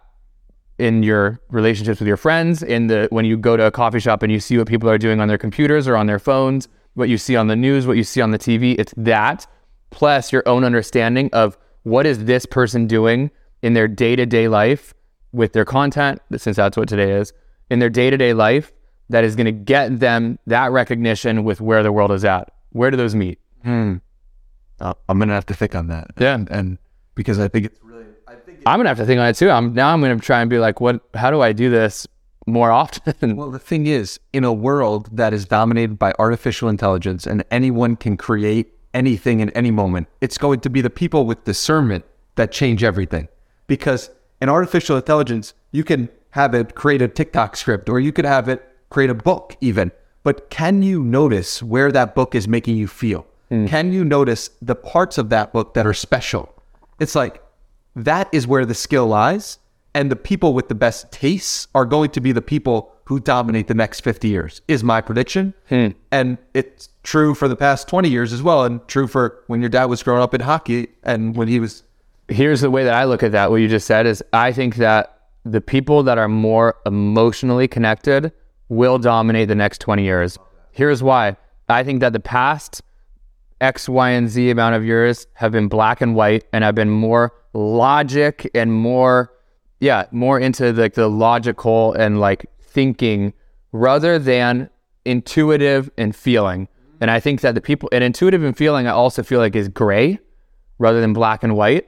in 0.77 1.01
your 1.01 1.41
relationships 1.49 1.99
with 1.99 2.07
your 2.07 2.17
friends, 2.17 2.61
in 2.61 2.85
the 2.85 3.07
when 3.09 3.25
you 3.25 3.35
go 3.35 3.57
to 3.57 3.65
a 3.65 3.71
coffee 3.71 3.99
shop 3.99 4.21
and 4.21 4.31
you 4.31 4.39
see 4.39 4.59
what 4.59 4.67
people 4.67 4.87
are 4.87 4.99
doing 4.99 5.19
on 5.19 5.27
their 5.27 5.39
computers 5.39 5.87
or 5.87 5.97
on 5.97 6.05
their 6.05 6.19
phones, 6.19 6.67
what 6.93 7.09
you 7.09 7.17
see 7.17 7.35
on 7.35 7.47
the 7.47 7.55
news, 7.55 7.87
what 7.87 7.97
you 7.97 8.03
see 8.03 8.21
on 8.21 8.31
the 8.31 8.39
TV, 8.39 8.75
it's 8.77 8.93
that 8.97 9.47
plus 9.89 10.31
your 10.31 10.43
own 10.47 10.63
understanding 10.63 11.29
of 11.33 11.57
what 11.83 12.05
is 12.05 12.25
this 12.25 12.45
person 12.45 12.87
doing 12.87 13.31
in 13.61 13.73
their 13.73 13.87
day-to-day 13.87 14.47
life 14.47 14.93
with 15.31 15.53
their 15.53 15.65
content, 15.65 16.21
since 16.37 16.57
that's 16.57 16.77
what 16.77 16.89
today 16.89 17.11
is, 17.11 17.33
in 17.69 17.79
their 17.79 17.89
day-to-day 17.89 18.33
life 18.33 18.71
that 19.09 19.23
is 19.23 19.35
going 19.35 19.45
to 19.45 19.51
get 19.51 19.99
them 19.99 20.39
that 20.47 20.71
recognition 20.71 21.43
with 21.43 21.61
where 21.61 21.83
the 21.83 21.91
world 21.91 22.11
is 22.11 22.23
at. 22.23 22.51
Where 22.71 22.91
do 22.91 22.97
those 22.97 23.15
meet? 23.15 23.39
Uh, 24.79 24.93
I'm 25.09 25.17
going 25.19 25.29
to 25.29 25.35
have 25.35 25.45
to 25.47 25.53
think 25.53 25.75
on 25.75 25.87
that. 25.87 26.11
Yeah. 26.17 26.35
And, 26.35 26.49
and 26.49 26.77
because 27.15 27.39
I 27.39 27.47
think 27.47 27.65
it's 27.65 27.79
really, 27.83 28.05
I 28.27 28.35
think 28.35 28.59
it, 28.59 28.63
I'm 28.65 28.79
gonna 28.79 28.89
have 28.89 28.97
to 28.97 29.05
think 29.05 29.19
on 29.19 29.27
it 29.27 29.35
too. 29.35 29.49
I'm 29.49 29.73
now 29.73 29.93
I'm 29.93 30.01
gonna 30.01 30.17
try 30.17 30.41
and 30.41 30.49
be 30.49 30.59
like, 30.59 30.81
what? 30.81 31.01
How 31.13 31.31
do 31.31 31.41
I 31.41 31.53
do 31.53 31.69
this 31.69 32.07
more 32.47 32.71
often? 32.71 33.35
Well, 33.35 33.51
the 33.51 33.59
thing 33.59 33.87
is, 33.87 34.19
in 34.33 34.43
a 34.43 34.53
world 34.53 35.09
that 35.11 35.33
is 35.33 35.45
dominated 35.45 35.97
by 35.97 36.13
artificial 36.19 36.69
intelligence 36.69 37.25
and 37.25 37.43
anyone 37.51 37.95
can 37.95 38.17
create 38.17 38.73
anything 38.93 39.39
in 39.39 39.49
any 39.51 39.71
moment, 39.71 40.07
it's 40.19 40.37
going 40.37 40.59
to 40.61 40.69
be 40.69 40.81
the 40.81 40.89
people 40.89 41.25
with 41.25 41.43
discernment 41.43 42.05
that 42.35 42.51
change 42.51 42.83
everything. 42.83 43.27
Because 43.67 44.09
in 44.41 44.49
artificial 44.49 44.97
intelligence, 44.97 45.53
you 45.71 45.83
can 45.83 46.09
have 46.31 46.53
it 46.53 46.75
create 46.75 47.01
a 47.01 47.07
TikTok 47.07 47.55
script 47.55 47.89
or 47.89 47.99
you 47.99 48.11
could 48.11 48.25
have 48.25 48.49
it 48.49 48.67
create 48.89 49.09
a 49.09 49.15
book 49.15 49.55
even. 49.61 49.91
But 50.23 50.49
can 50.49 50.83
you 50.83 51.03
notice 51.03 51.63
where 51.63 51.91
that 51.91 52.15
book 52.15 52.35
is 52.35 52.47
making 52.47 52.77
you 52.77 52.87
feel? 52.87 53.25
Hmm. 53.49 53.65
Can 53.67 53.91
you 53.91 54.03
notice 54.03 54.49
the 54.61 54.75
parts 54.75 55.17
of 55.17 55.29
that 55.29 55.51
book 55.51 55.73
that 55.73 55.87
are 55.87 55.93
special? 55.93 56.53
It's 56.99 57.15
like 57.15 57.41
that 57.95 58.29
is 58.31 58.47
where 58.47 58.65
the 58.65 58.75
skill 58.75 59.07
lies. 59.07 59.59
And 59.93 60.09
the 60.09 60.15
people 60.15 60.53
with 60.53 60.69
the 60.69 60.75
best 60.75 61.11
tastes 61.11 61.67
are 61.75 61.85
going 61.85 62.11
to 62.11 62.21
be 62.21 62.31
the 62.31 62.41
people 62.41 62.93
who 63.05 63.19
dominate 63.19 63.67
the 63.67 63.73
next 63.73 64.01
50 64.01 64.29
years, 64.29 64.61
is 64.69 64.83
my 64.83 65.01
prediction. 65.01 65.53
Hmm. 65.67 65.89
And 66.11 66.37
it's 66.53 66.89
true 67.03 67.35
for 67.35 67.49
the 67.49 67.57
past 67.57 67.89
20 67.89 68.07
years 68.09 68.31
as 68.31 68.41
well. 68.41 68.63
And 68.63 68.85
true 68.87 69.07
for 69.07 69.43
when 69.47 69.59
your 69.59 69.69
dad 69.69 69.85
was 69.85 70.01
growing 70.01 70.21
up 70.21 70.33
in 70.33 70.41
hockey 70.41 70.87
and 71.03 71.35
when 71.35 71.47
he 71.47 71.59
was. 71.59 71.83
Here's 72.29 72.61
the 72.61 72.71
way 72.71 72.85
that 72.85 72.93
I 72.93 73.03
look 73.03 73.23
at 73.23 73.33
that. 73.33 73.51
What 73.51 73.57
you 73.57 73.67
just 73.67 73.85
said 73.85 74.05
is, 74.05 74.23
I 74.31 74.53
think 74.53 74.75
that 74.77 75.19
the 75.43 75.59
people 75.59 76.03
that 76.03 76.17
are 76.17 76.29
more 76.29 76.77
emotionally 76.85 77.67
connected 77.67 78.31
will 78.69 78.97
dominate 78.97 79.49
the 79.49 79.55
next 79.55 79.81
20 79.81 80.03
years. 80.03 80.37
Here's 80.71 81.03
why. 81.03 81.35
I 81.67 81.83
think 81.83 81.99
that 81.99 82.13
the 82.13 82.19
past 82.21 82.81
X, 83.59 83.89
Y, 83.89 84.09
and 84.11 84.29
Z 84.29 84.49
amount 84.49 84.75
of 84.75 84.85
years 84.85 85.27
have 85.33 85.51
been 85.51 85.67
black 85.67 86.01
and 86.01 86.15
white 86.15 86.45
and 86.53 86.63
have 86.63 86.75
been 86.75 86.89
more 86.89 87.33
logic 87.53 88.49
and 88.55 88.71
more, 88.71 89.31
yeah, 89.81 90.05
more 90.11 90.39
into 90.39 90.71
like 90.71 90.93
the 90.93 91.09
logical 91.09 91.93
and 91.93 92.19
like 92.19 92.45
thinking 92.61 93.33
rather 93.71 94.19
than 94.19 94.69
intuitive 95.05 95.89
and 95.97 96.15
feeling. 96.15 96.67
And 97.01 97.09
I 97.09 97.19
think 97.19 97.41
that 97.41 97.55
the 97.55 97.61
people 97.61 97.89
and 97.91 98.03
intuitive 98.03 98.43
and 98.43 98.55
feeling, 98.55 98.85
I 98.85 98.91
also 98.91 99.23
feel 99.23 99.39
like 99.39 99.55
is 99.55 99.67
gray 99.67 100.19
rather 100.77 101.01
than 101.01 101.13
black 101.13 101.43
and 101.43 101.57
white. 101.57 101.87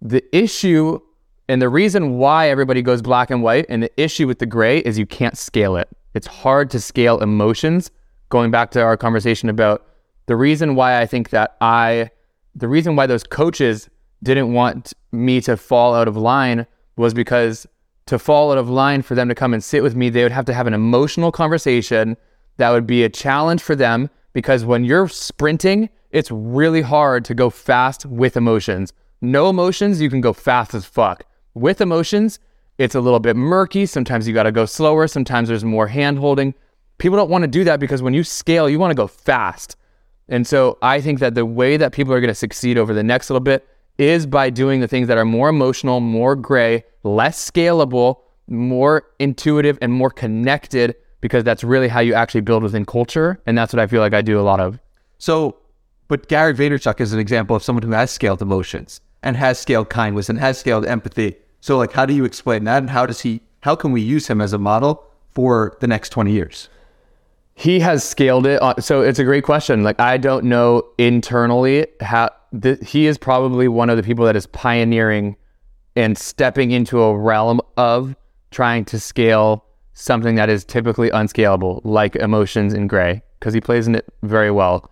The 0.00 0.24
issue 0.34 1.00
and 1.48 1.60
the 1.60 1.68
reason 1.68 2.18
why 2.18 2.48
everybody 2.48 2.82
goes 2.82 3.02
black 3.02 3.30
and 3.30 3.42
white 3.42 3.66
and 3.68 3.82
the 3.82 4.00
issue 4.00 4.28
with 4.28 4.38
the 4.38 4.46
gray 4.46 4.78
is 4.78 4.96
you 4.96 5.06
can't 5.06 5.36
scale 5.36 5.76
it. 5.76 5.88
It's 6.14 6.28
hard 6.28 6.70
to 6.70 6.80
scale 6.80 7.18
emotions. 7.18 7.90
Going 8.28 8.52
back 8.52 8.70
to 8.70 8.80
our 8.80 8.96
conversation 8.96 9.48
about 9.48 9.84
the 10.26 10.36
reason 10.36 10.76
why 10.76 11.00
I 11.00 11.06
think 11.06 11.30
that 11.30 11.56
I, 11.60 12.10
the 12.54 12.68
reason 12.68 12.94
why 12.94 13.06
those 13.08 13.24
coaches 13.24 13.90
didn't 14.22 14.52
want 14.52 14.92
me 15.10 15.40
to 15.40 15.56
fall 15.56 15.96
out 15.96 16.06
of 16.06 16.16
line 16.16 16.66
was 16.96 17.14
because 17.14 17.66
to 18.06 18.18
fall 18.18 18.52
out 18.52 18.58
of 18.58 18.68
line 18.68 19.02
for 19.02 19.14
them 19.14 19.28
to 19.28 19.34
come 19.34 19.54
and 19.54 19.62
sit 19.62 19.82
with 19.82 19.94
me, 19.94 20.10
they 20.10 20.22
would 20.22 20.32
have 20.32 20.44
to 20.46 20.54
have 20.54 20.66
an 20.66 20.74
emotional 20.74 21.32
conversation 21.32 22.16
that 22.56 22.70
would 22.70 22.86
be 22.86 23.04
a 23.04 23.08
challenge 23.08 23.62
for 23.62 23.74
them 23.74 24.10
because 24.32 24.64
when 24.64 24.84
you're 24.84 25.08
sprinting, 25.08 25.88
it's 26.10 26.30
really 26.30 26.82
hard 26.82 27.24
to 27.26 27.34
go 27.34 27.50
fast 27.50 28.04
with 28.06 28.36
emotions. 28.36 28.92
No 29.20 29.48
emotions, 29.48 30.00
you 30.00 30.10
can 30.10 30.20
go 30.20 30.32
fast 30.32 30.74
as 30.74 30.84
fuck. 30.84 31.24
With 31.54 31.80
emotions, 31.80 32.38
it's 32.78 32.94
a 32.94 33.00
little 33.00 33.20
bit 33.20 33.36
murky. 33.36 33.86
Sometimes 33.86 34.26
you 34.26 34.34
got 34.34 34.44
to 34.44 34.52
go 34.52 34.66
slower. 34.66 35.06
Sometimes 35.06 35.48
there's 35.48 35.64
more 35.64 35.86
hand 35.86 36.18
holding. 36.18 36.54
People 36.98 37.16
don't 37.16 37.30
want 37.30 37.42
to 37.42 37.48
do 37.48 37.64
that 37.64 37.80
because 37.80 38.02
when 38.02 38.14
you 38.14 38.24
scale, 38.24 38.68
you 38.68 38.78
want 38.78 38.90
to 38.90 38.96
go 38.96 39.06
fast. 39.06 39.76
And 40.28 40.46
so 40.46 40.78
I 40.82 41.00
think 41.00 41.18
that 41.20 41.34
the 41.34 41.46
way 41.46 41.76
that 41.76 41.92
people 41.92 42.12
are 42.12 42.20
going 42.20 42.28
to 42.28 42.34
succeed 42.34 42.78
over 42.78 42.94
the 42.94 43.02
next 43.02 43.28
little 43.28 43.40
bit 43.40 43.66
is 43.98 44.26
by 44.26 44.50
doing 44.50 44.80
the 44.80 44.88
things 44.88 45.08
that 45.08 45.18
are 45.18 45.24
more 45.24 45.48
emotional, 45.48 46.00
more 46.00 46.34
gray, 46.34 46.84
less 47.02 47.50
scalable, 47.50 48.20
more 48.48 49.04
intuitive, 49.18 49.78
and 49.80 49.92
more 49.92 50.10
connected, 50.10 50.94
because 51.20 51.44
that's 51.44 51.62
really 51.62 51.88
how 51.88 52.00
you 52.00 52.14
actually 52.14 52.40
build 52.40 52.62
within 52.62 52.84
culture. 52.84 53.40
And 53.46 53.56
that's 53.56 53.72
what 53.72 53.80
I 53.80 53.86
feel 53.86 54.00
like 54.00 54.14
I 54.14 54.22
do 54.22 54.40
a 54.40 54.42
lot 54.42 54.60
of. 54.60 54.78
So, 55.18 55.56
but 56.08 56.28
Gary 56.28 56.52
Vaynerchuk 56.52 57.00
is 57.00 57.12
an 57.12 57.20
example 57.20 57.56
of 57.56 57.62
someone 57.62 57.82
who 57.82 57.92
has 57.92 58.10
scaled 58.10 58.42
emotions 58.42 59.00
and 59.22 59.36
has 59.36 59.58
scaled 59.58 59.88
kindness 59.88 60.28
and 60.28 60.38
has 60.38 60.58
scaled 60.58 60.84
empathy. 60.84 61.36
So, 61.60 61.78
like, 61.78 61.92
how 61.92 62.06
do 62.06 62.12
you 62.12 62.24
explain 62.24 62.64
that? 62.64 62.78
And 62.78 62.90
how 62.90 63.06
does 63.06 63.20
he, 63.20 63.40
how 63.60 63.76
can 63.76 63.92
we 63.92 64.00
use 64.00 64.26
him 64.26 64.40
as 64.40 64.52
a 64.52 64.58
model 64.58 65.04
for 65.30 65.76
the 65.80 65.86
next 65.86 66.10
20 66.10 66.32
years? 66.32 66.68
He 67.62 67.78
has 67.78 68.02
scaled 68.02 68.44
it. 68.44 68.60
on- 68.60 68.80
So 68.80 69.02
it's 69.02 69.20
a 69.20 69.24
great 69.24 69.44
question. 69.44 69.84
Like 69.84 70.00
I 70.00 70.16
don't 70.16 70.46
know 70.46 70.82
internally 70.98 71.86
how 72.00 72.30
th- 72.60 72.80
he 72.84 73.06
is 73.06 73.16
probably 73.18 73.68
one 73.68 73.88
of 73.88 73.96
the 73.96 74.02
people 74.02 74.24
that 74.24 74.34
is 74.34 74.46
pioneering 74.48 75.36
and 75.94 76.18
stepping 76.18 76.72
into 76.72 77.00
a 77.00 77.16
realm 77.16 77.60
of 77.76 78.16
trying 78.50 78.84
to 78.86 78.98
scale 78.98 79.64
something 79.92 80.34
that 80.34 80.50
is 80.50 80.64
typically 80.64 81.10
unscalable, 81.10 81.80
like 81.84 82.16
emotions 82.16 82.74
in 82.74 82.88
gray, 82.88 83.22
because 83.38 83.54
he 83.54 83.60
plays 83.60 83.86
in 83.86 83.94
it 83.94 84.06
very 84.24 84.50
well. 84.50 84.90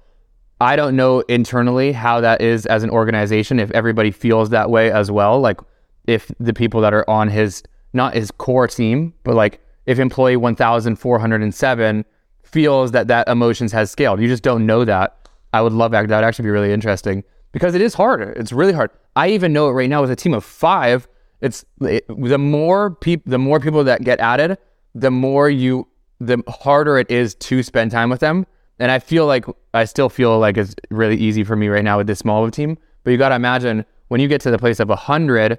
I 0.61 0.77
don't 0.77 0.95
know 0.95 1.21
internally 1.23 1.91
how 1.91 2.21
that 2.21 2.41
is 2.41 2.67
as 2.67 2.85
an 2.85 2.91
organization 2.91 3.59
if 3.59 3.73
everybody 3.73 4.13
feels 4.13 4.51
that 4.51 4.71
way 4.71 4.93
as 4.93 5.11
well. 5.11 5.41
Like 5.41 5.59
if 6.07 6.31
the 6.39 6.53
people 6.53 6.81
that 6.83 6.95
are 6.95 7.09
on 7.11 7.31
his 7.31 7.65
not 7.95 8.15
his 8.15 8.31
core 8.31 8.69
team, 8.69 9.13
but 9.25 9.35
like 9.35 9.59
if 9.87 9.99
employee 9.99 10.37
1407 10.37 12.05
feels 12.53 12.93
that 12.93 13.09
that 13.09 13.29
emotions 13.29 13.73
has 13.73 13.91
scaled. 13.91 14.21
You 14.21 14.29
just 14.29 14.43
don't 14.43 14.67
know 14.67 14.85
that. 14.85 15.29
I 15.53 15.63
would 15.63 15.73
love 15.73 15.91
that. 15.93 16.09
That 16.09 16.17
would 16.17 16.25
actually 16.25 16.45
be 16.45 16.51
really 16.51 16.73
interesting 16.73 17.25
because 17.53 17.75
it 17.75 17.81
is 17.81 17.95
harder. 17.95 18.33
It's 18.33 18.53
really 18.53 18.73
hard. 18.73 18.91
I 19.17 19.29
even 19.29 19.53
know 19.53 19.69
it 19.69 19.73
right 19.73 19.91
now 19.91 20.01
with 20.01 20.11
a 20.11 20.17
team 20.17 20.35
of 20.35 20.45
five. 20.45 21.09
It's 21.41 21.65
it, 21.81 22.05
the 22.09 22.39
more 22.39 22.93
people, 22.93 23.31
the 23.31 23.39
more 23.39 23.61
people 23.61 23.83
that 23.85 24.03
get 24.03 24.21
added, 24.21 24.59
the 24.95 25.11
more 25.11 25.51
you, 25.51 25.89
the 26.21 26.43
harder 26.49 26.99
it 26.99 27.11
is 27.11 27.35
to 27.37 27.63
spend 27.63 27.91
time 27.91 28.11
with 28.11 28.21
them. 28.21 28.47
And 28.79 28.91
I 28.91 28.99
feel 28.99 29.27
like 29.27 29.45
I 29.75 29.85
still 29.85 30.09
feel 30.09 30.39
like 30.39 30.57
it's 30.57 30.75
really 30.91 31.17
easy 31.17 31.45
for 31.45 31.57
me 31.57 31.69
right 31.69 31.85
now 31.85 31.99
with 31.99 32.07
this 32.07 32.19
small 32.19 32.43
of 32.43 32.49
a 32.49 32.53
team. 32.53 32.79
But 33.05 33.11
you 33.11 33.17
got 33.17 33.31
to 33.31 33.35
imagine 33.35 33.85
when 34.09 34.21
you 34.21 34.29
get 34.29 34.41
to 34.43 34.51
the 34.51 34.59
place 34.59 34.81
of 34.81 34.91
a 34.91 34.97
hundred, 34.97 35.59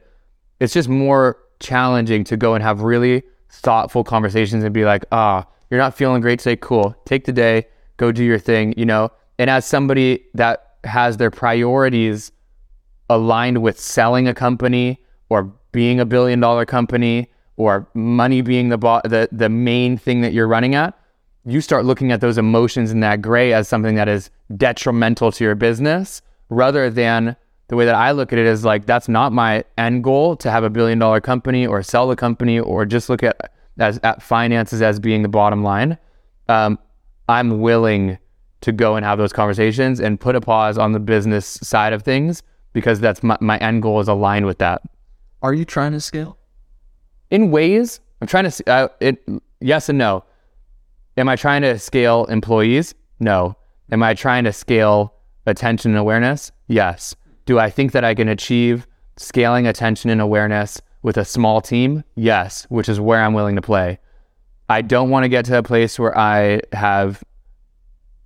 it's 0.60 0.74
just 0.74 0.90
more 0.90 1.38
challenging 1.60 2.24
to 2.26 2.38
go 2.38 2.54
and 2.54 2.64
have 2.64 2.82
really 2.82 3.24
thoughtful 3.50 4.04
conversations 4.04 4.64
and 4.64 4.74
be 4.74 4.86
like, 4.86 5.06
ah, 5.12 5.46
you're 5.72 5.80
not 5.80 5.96
feeling 5.96 6.22
great 6.22 6.40
today. 6.40 6.58
Cool. 6.58 6.96
Take 7.06 7.24
the 7.24 7.32
day, 7.32 7.66
go 7.98 8.12
do 8.12 8.24
your 8.24 8.38
thing, 8.38 8.74
you 8.78 8.86
know? 8.86 9.10
And 9.40 9.50
as 9.50 9.66
somebody 9.66 10.26
that 10.36 10.76
has 10.84 11.18
their 11.18 11.32
priorities 11.32 12.32
aligned 13.10 13.64
with 13.64 13.80
selling 13.80 14.28
a 14.28 14.34
company 14.34 15.00
or 15.30 15.52
being 15.72 16.00
a 16.00 16.06
billion 16.06 16.42
dollar 16.42 16.66
company 16.66 17.32
or 17.56 17.88
money 17.94 18.42
being 18.42 18.70
the, 18.70 18.78
bo- 18.78 19.02
the, 19.06 19.30
the 19.32 19.50
main 19.50 19.98
thing 19.98 20.22
that 20.22 20.34
you're 20.34 20.48
running 20.48 20.76
at, 20.76 20.94
you 21.46 21.62
start 21.62 21.86
looking 21.86 22.12
at 22.12 22.22
those 22.22 22.38
emotions 22.38 22.92
in 22.92 23.00
that 23.00 23.22
gray 23.22 23.54
as 23.54 23.68
something 23.68 23.96
that 23.96 24.10
is 24.10 24.30
detrimental 24.58 25.32
to 25.32 25.44
your 25.44 25.56
business 25.56 26.22
rather 26.50 26.90
than 26.90 27.36
the 27.70 27.78
way 27.78 27.86
that 27.86 27.96
I 27.96 28.12
look 28.12 28.34
at 28.34 28.40
it 28.40 28.46
is 28.46 28.66
like 28.66 28.86
that's 28.86 29.08
not 29.08 29.32
my 29.32 29.64
end 29.78 30.04
goal 30.04 30.36
to 30.36 30.52
have 30.52 30.66
a 30.66 30.70
billion 30.70 31.00
dollar 31.00 31.22
company 31.22 31.66
or 31.66 31.82
sell 31.82 32.10
the 32.10 32.18
company 32.18 32.60
or 32.60 32.86
just 32.86 33.10
look 33.10 33.24
at 33.24 33.54
as 33.80 34.00
at 34.04 34.22
finances 34.22 34.82
as 34.82 35.00
being 35.00 35.22
the 35.22 35.30
bottom 35.30 35.64
line. 35.64 35.98
Um, 36.50 36.78
I'm 37.30 37.62
willing 37.62 38.18
to 38.62 38.72
go 38.72 38.96
and 38.96 39.06
have 39.06 39.18
those 39.18 39.34
conversations 39.34 40.00
and 40.00 40.20
put 40.20 40.36
a 40.36 40.42
pause 40.42 40.78
on 40.78 40.92
the 40.92 41.00
business 41.00 41.46
side 41.64 41.94
of 41.94 42.04
things 42.04 42.44
because 42.74 43.00
that's 43.00 43.24
my, 43.24 43.38
my 43.42 43.58
end 43.58 43.82
goal 43.82 44.00
is 44.00 44.08
aligned 44.08 44.46
with 44.46 44.60
that. 44.60 44.82
Are 45.42 45.54
you 45.54 45.66
trying 45.66 45.94
to 45.94 46.02
scale? 46.02 46.38
In 47.32 47.52
ways, 47.52 48.00
I'm 48.22 48.28
trying 48.28 48.50
to. 48.50 48.70
Uh, 48.70 48.88
it 49.00 49.24
yes 49.60 49.90
and 49.90 49.98
no. 49.98 50.24
Am 51.18 51.28
I 51.28 51.36
trying 51.36 51.62
to 51.64 51.80
scale 51.80 52.26
employees? 52.26 52.94
No. 53.20 53.56
Am 53.92 54.04
I 54.04 54.14
trying 54.14 54.44
to 54.46 54.54
scale 54.54 55.14
attention 55.46 55.92
and 55.92 55.98
awareness? 55.98 56.52
Yes. 56.68 57.16
Do 57.46 57.60
I 57.60 57.70
think 57.70 57.92
that 57.92 58.04
I 58.04 58.14
can 58.14 58.30
achieve 58.30 58.88
scaling 59.18 59.68
attention 59.68 60.10
and 60.10 60.22
awareness 60.22 60.82
with 61.02 61.18
a 61.18 61.26
small 61.26 61.62
team? 61.62 62.04
Yes, 62.16 62.66
which 62.70 62.90
is 62.90 63.00
where 63.00 63.22
I'm 63.22 63.34
willing 63.34 63.56
to 63.56 63.62
play. 63.62 64.00
I 64.70 64.82
don't 64.82 65.10
want 65.10 65.24
to 65.24 65.30
get 65.30 65.46
to 65.46 65.58
a 65.58 65.64
place 65.64 66.00
where 66.00 66.18
I 66.18 66.62
have 66.72 67.24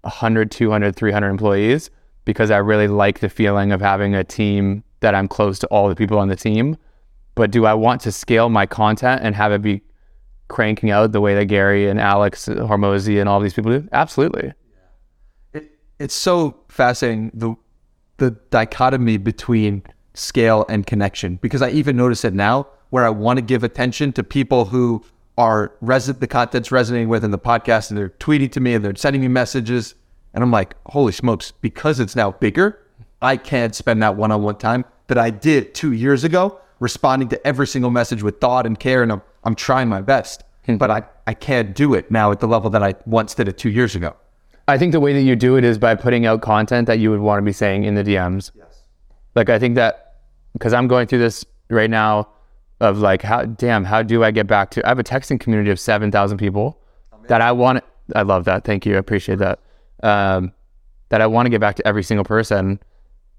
100, 0.01 0.51
200, 0.51 0.95
300 0.95 1.29
employees 1.29 1.89
because 2.25 2.51
I 2.51 2.57
really 2.57 2.87
like 2.87 3.19
the 3.19 3.29
feeling 3.29 3.71
of 3.71 3.81
having 3.81 4.13
a 4.13 4.23
team 4.23 4.83
that 4.99 5.15
I'm 5.15 5.27
close 5.27 5.59
to 5.59 5.67
all 5.67 5.89
the 5.89 5.95
people 5.95 6.19
on 6.19 6.27
the 6.27 6.35
team. 6.35 6.77
But 7.35 7.51
do 7.51 7.65
I 7.65 7.73
want 7.73 8.01
to 8.01 8.11
scale 8.11 8.49
my 8.49 8.65
content 8.65 9.21
and 9.23 9.35
have 9.35 9.51
it 9.51 9.61
be 9.61 9.81
cranking 10.47 10.91
out 10.91 11.11
the 11.11 11.21
way 11.21 11.35
that 11.35 11.45
Gary 11.45 11.89
and 11.89 11.99
Alex 11.99 12.47
Hormozi 12.47 13.19
and 13.19 13.27
all 13.27 13.39
these 13.39 13.53
people 13.53 13.71
do? 13.71 13.87
Absolutely. 13.91 14.53
It, 15.53 15.71
it's 15.99 16.13
so 16.13 16.57
fascinating 16.69 17.31
the 17.33 17.55
the 18.17 18.31
dichotomy 18.49 19.17
between 19.17 19.83
scale 20.15 20.65
and 20.69 20.85
connection 20.87 21.37
because 21.37 21.61
I 21.61 21.69
even 21.71 21.95
notice 21.95 22.25
it 22.25 22.33
now 22.33 22.67
where 22.89 23.05
I 23.05 23.09
want 23.09 23.37
to 23.37 23.41
give 23.41 23.63
attention 23.63 24.13
to 24.13 24.23
people 24.23 24.65
who 24.65 25.03
are 25.37 25.73
res- 25.81 26.07
the 26.07 26.27
content's 26.27 26.71
resonating 26.71 27.09
with 27.09 27.23
in 27.23 27.31
the 27.31 27.39
podcast 27.39 27.89
and 27.89 27.97
they're 27.97 28.09
tweeting 28.09 28.51
to 28.53 28.59
me 28.59 28.73
and 28.73 28.83
they're 28.83 28.95
sending 28.95 29.21
me 29.21 29.27
messages 29.27 29.95
and 30.33 30.43
I'm 30.43 30.51
like, 30.51 30.75
holy 30.87 31.13
smokes, 31.13 31.51
because 31.61 31.99
it's 31.99 32.15
now 32.15 32.31
bigger, 32.31 32.79
I 33.21 33.37
can't 33.37 33.73
spend 33.73 34.03
that 34.03 34.17
one-on-one 34.17 34.57
time 34.57 34.83
that 35.07 35.17
I 35.17 35.29
did 35.29 35.73
two 35.73 35.93
years 35.93 36.25
ago, 36.25 36.59
responding 36.79 37.29
to 37.29 37.47
every 37.47 37.67
single 37.67 37.89
message 37.89 38.21
with 38.21 38.41
thought 38.41 38.65
and 38.65 38.77
care, 38.77 39.01
and 39.01 39.13
I'm 39.13 39.21
I'm 39.45 39.55
trying 39.55 39.87
my 39.87 40.01
best. 40.01 40.43
Hmm. 40.65 40.77
But 40.77 40.91
I, 40.91 41.03
I 41.27 41.33
can't 41.33 41.75
do 41.75 41.93
it 41.93 42.11
now 42.11 42.31
at 42.31 42.39
the 42.39 42.47
level 42.47 42.69
that 42.71 42.83
I 42.83 42.95
once 43.05 43.35
did 43.35 43.47
it 43.47 43.57
two 43.57 43.69
years 43.69 43.95
ago. 43.95 44.15
I 44.67 44.77
think 44.77 44.91
the 44.91 44.99
way 44.99 45.13
that 45.13 45.21
you 45.21 45.35
do 45.35 45.57
it 45.57 45.63
is 45.63 45.77
by 45.77 45.93
putting 45.93 46.25
out 46.25 46.41
content 46.41 46.87
that 46.87 46.97
you 46.97 47.11
would 47.11 47.19
want 47.19 47.37
to 47.37 47.43
be 47.43 47.53
saying 47.53 47.83
in 47.83 47.93
the 47.93 48.03
DMs. 48.03 48.51
Yes. 48.55 48.81
Like 49.35 49.49
I 49.49 49.59
think 49.59 49.75
that 49.75 50.04
because 50.55 50.71
I'm 50.71 50.87
going 50.87 51.05
through 51.05 51.19
this 51.19 51.45
right 51.69 51.89
now 51.89 52.29
of 52.79 52.99
like 52.99 53.21
how 53.21 53.43
damn 53.43 53.83
how 53.83 54.01
do 54.01 54.23
I 54.23 54.31
get 54.31 54.47
back 54.47 54.71
to 54.71 54.85
I 54.85 54.89
have 54.89 54.99
a 54.99 55.03
texting 55.03 55.39
community 55.39 55.69
of 55.69 55.79
7,000 55.79 56.37
people 56.37 56.79
that 57.27 57.41
I 57.41 57.51
want 57.51 57.83
I 58.15 58.21
love 58.21 58.45
that. 58.45 58.63
Thank 58.63 58.85
you. 58.85 58.95
I 58.95 58.97
appreciate 58.99 59.39
that. 59.39 59.59
Um, 60.03 60.53
that 61.09 61.21
I 61.21 61.27
want 61.27 61.45
to 61.47 61.49
get 61.49 61.59
back 61.59 61.75
to 61.75 61.87
every 61.87 62.03
single 62.03 62.23
person 62.23 62.79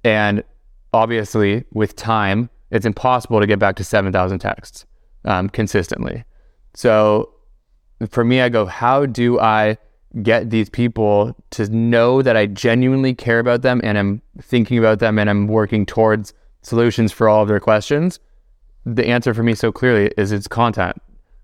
and 0.05 0.44
obviously 0.93 1.64
with 1.72 1.97
time 1.97 2.51
it's 2.70 2.86
impossible 2.86 3.40
to 3.40 3.47
get 3.47 3.59
back 3.59 3.76
to 3.76 3.84
7,000 3.84 4.38
texts 4.38 4.84
um, 5.24 5.48
consistently. 5.48 6.24
So 6.74 7.32
for 8.10 8.24
me 8.24 8.43
I 8.43 8.51
go 8.51 8.66
how 8.66 9.06
do 9.06 9.40
I 9.40 9.78
get 10.22 10.51
these 10.51 10.68
people 10.68 11.34
to 11.51 11.68
know 11.68 12.22
that 12.22 12.36
I 12.36 12.47
genuinely 12.47 13.14
care 13.14 13.38
about 13.38 13.62
them 13.62 13.80
and 13.84 13.98
I'm 13.98 14.22
thinking 14.40 14.78
about 14.78 14.98
them 14.98 15.18
and 15.18 15.28
I'm 15.28 15.47
working 15.47 15.86
towards 15.86 16.32
solutions 16.66 17.12
for 17.12 17.28
all 17.28 17.43
of 17.43 17.48
their 17.48 17.60
questions, 17.60 18.18
the 18.84 19.06
answer 19.06 19.32
for 19.32 19.43
me 19.43 19.55
so 19.55 19.70
clearly 19.70 20.12
is 20.16 20.32
it's 20.32 20.48
content. 20.48 21.01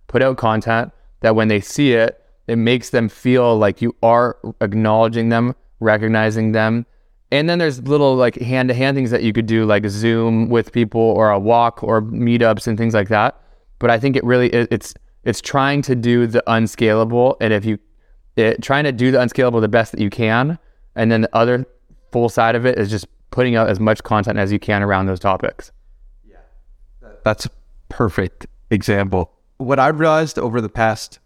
Put 0.09 0.21
out 0.21 0.37
content 0.37 0.93
that 1.21 1.37
when 1.37 1.49
they 1.49 1.61
see 1.61 1.93
it, 1.93 2.21
it 2.49 2.57
makes 2.57 2.91
them 2.91 3.09
feel 3.09 3.57
like 3.57 3.81
you 3.81 3.95
are 4.03 4.37
acknowledging 4.61 5.29
them, 5.29 5.55
recognizing 5.79 6.53
them. 6.53 6.85
And 7.31 7.49
then 7.49 7.59
there's 7.59 7.81
little 7.83 8.17
like 8.17 8.35
hand 8.37 8.69
to 8.69 8.75
hand 8.75 8.97
things 8.97 9.11
that 9.11 9.23
you 9.23 9.33
could 9.33 9.47
do, 9.47 9.65
like 9.65 9.87
Zoom 9.87 10.49
with 10.49 10.73
people 10.73 11.01
or 11.01 11.31
a 11.31 11.39
walk 11.39 11.83
or 11.83 12.03
meetups 12.03 12.67
and 12.67 12.77
things 12.77 12.93
like 12.93 13.09
that. 13.09 13.41
But 13.79 13.91
I 13.91 13.99
think 13.99 14.17
it 14.17 14.25
really 14.25 14.51
it's 14.51 14.95
it's 15.25 15.41
trying 15.41 15.83
to 15.83 15.95
do 15.95 16.27
the 16.27 16.43
unscalable. 16.47 17.37
And 17.41 17.53
if 17.53 17.65
you 17.65 17.79
it, 18.37 18.63
trying 18.63 18.85
to 18.85 18.93
do 18.93 19.11
the 19.13 19.21
unscalable 19.21 19.61
the 19.61 19.69
best 19.69 19.93
that 19.93 20.01
you 20.01 20.11
can. 20.11 20.59
And 20.97 21.11
then 21.11 21.23
the 21.23 21.35
other 21.35 21.65
full 22.11 22.29
side 22.29 22.55
of 22.55 22.67
it 22.67 22.77
is 22.79 22.91
just 22.91 23.07
putting 23.33 23.57
out 23.57 23.69
as 23.69 23.81
much 23.81 24.03
content 24.05 24.39
as 24.39 24.53
you 24.53 24.61
can 24.61 24.83
around 24.83 25.07
those 25.07 25.19
topics. 25.19 25.73
Yeah. 26.29 26.37
That's 27.25 27.47
a 27.47 27.51
perfect 27.89 28.47
example. 28.71 29.33
What 29.57 29.79
I've 29.79 29.99
realized 29.99 30.39
over 30.39 30.61
the 30.61 30.69
past 30.69 31.19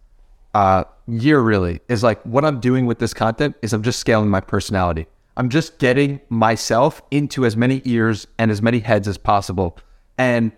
uh, 0.55 0.85
year 1.07 1.39
really 1.39 1.81
is 1.87 2.01
like 2.03 2.21
what 2.23 2.43
I'm 2.43 2.59
doing 2.59 2.85
with 2.87 2.99
this 2.99 3.13
content 3.13 3.55
is 3.61 3.73
I'm 3.73 3.83
just 3.83 3.99
scaling 3.99 4.29
my 4.29 4.39
personality. 4.39 5.05
I'm 5.35 5.49
just 5.49 5.77
getting 5.77 6.19
myself 6.29 7.01
into 7.11 7.45
as 7.45 7.55
many 7.55 7.81
ears 7.85 8.25
and 8.39 8.49
as 8.49 8.61
many 8.61 8.79
heads 8.79 9.07
as 9.07 9.19
possible. 9.19 9.77
And 10.17 10.51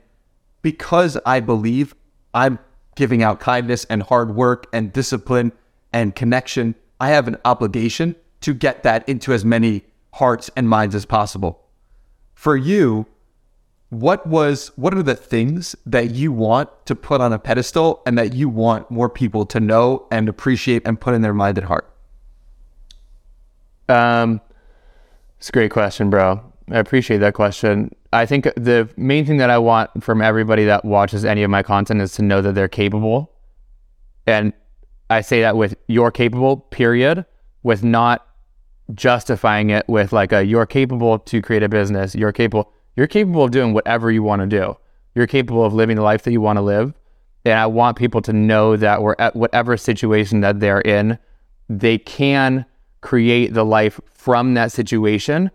because 0.61 1.17
I 1.25 1.41
believe 1.41 1.95
I'm 2.33 2.59
giving 2.95 3.23
out 3.23 3.39
kindness 3.39 3.85
and 3.85 4.03
hard 4.03 4.35
work 4.35 4.67
and 4.71 4.93
discipline 4.93 5.51
and 5.91 6.15
connection, 6.15 6.75
I 6.99 7.09
have 7.09 7.27
an 7.27 7.37
obligation 7.43 8.15
to 8.41 8.53
get 8.53 8.83
that 8.83 9.07
into 9.09 9.33
as 9.33 9.43
many 9.43 9.83
hearts 10.13 10.49
and 10.55 10.67
minds 10.67 10.95
as 10.95 11.05
possible. 11.05 11.65
For 12.33 12.55
you, 12.55 13.05
what 13.89 14.25
was 14.27 14.71
what 14.75 14.93
are 14.93 15.03
the 15.03 15.15
things 15.15 15.75
that 15.85 16.11
you 16.11 16.31
want 16.31 16.69
to 16.85 16.95
put 16.95 17.21
on 17.21 17.33
a 17.33 17.39
pedestal 17.39 18.01
and 18.05 18.17
that 18.17 18.33
you 18.33 18.47
want 18.47 18.89
more 18.91 19.09
people 19.09 19.45
to 19.47 19.59
know 19.59 20.07
and 20.11 20.29
appreciate 20.29 20.83
and 20.85 20.99
put 21.01 21.15
in 21.15 21.21
their 21.21 21.33
mind 21.33 21.57
and 21.57 21.67
heart? 21.67 21.91
Um 23.87 24.41
it's 25.39 25.49
a 25.49 25.51
great 25.51 25.71
question, 25.71 26.09
bro. 26.09 26.41
I 26.69 26.77
appreciate 26.77 27.17
that 27.19 27.33
question. 27.33 27.95
I 28.13 28.25
think 28.25 28.43
the 28.55 28.89
main 28.97 29.25
thing 29.25 29.37
that 29.37 29.49
I 29.49 29.57
want 29.57 30.03
from 30.03 30.21
everybody 30.21 30.65
that 30.65 30.85
watches 30.85 31.25
any 31.25 31.43
of 31.43 31.49
my 31.49 31.63
content 31.63 32.01
is 32.01 32.11
to 32.13 32.21
know 32.21 32.41
that 32.41 32.53
they're 32.53 32.67
capable. 32.67 33.31
And 34.27 34.53
I 35.09 35.21
say 35.21 35.41
that 35.41 35.57
with 35.57 35.75
you're 35.87 36.11
capable, 36.11 36.57
period, 36.57 37.25
with 37.63 37.83
not 37.83 38.27
justifying 38.95 39.69
it 39.69 39.87
with 39.87 40.11
like 40.11 40.31
a 40.31 40.43
you're 40.43 40.65
capable 40.65 41.19
to 41.19 41.41
create 41.41 41.63
a 41.63 41.69
business. 41.69 42.15
You're 42.15 42.31
capable. 42.31 42.71
You're 42.95 43.07
capable 43.07 43.43
of 43.43 43.51
doing 43.51 43.73
whatever 43.73 44.11
you 44.11 44.23
want 44.23 44.41
to 44.41 44.47
do. 44.47 44.75
You're 45.15 45.27
capable 45.27 45.63
of 45.63 45.73
living 45.73 45.95
the 45.95 46.01
life 46.01 46.23
that 46.23 46.31
you 46.31 46.41
want 46.41 46.57
to 46.57 46.61
live. 46.61 46.93
And 47.45 47.57
I 47.57 47.65
want 47.65 47.97
people 47.97 48.21
to 48.23 48.33
know 48.33 48.75
that 48.75 49.01
we're 49.01 49.15
at 49.19 49.35
whatever 49.35 49.77
situation 49.77 50.41
that 50.41 50.59
they're 50.59 50.81
in, 50.81 51.17
they 51.69 51.97
can 51.97 52.65
create 53.01 53.53
the 53.53 53.63
life 53.63 53.99
from 54.11 54.55
that 54.55 54.71
situation. 54.71 55.49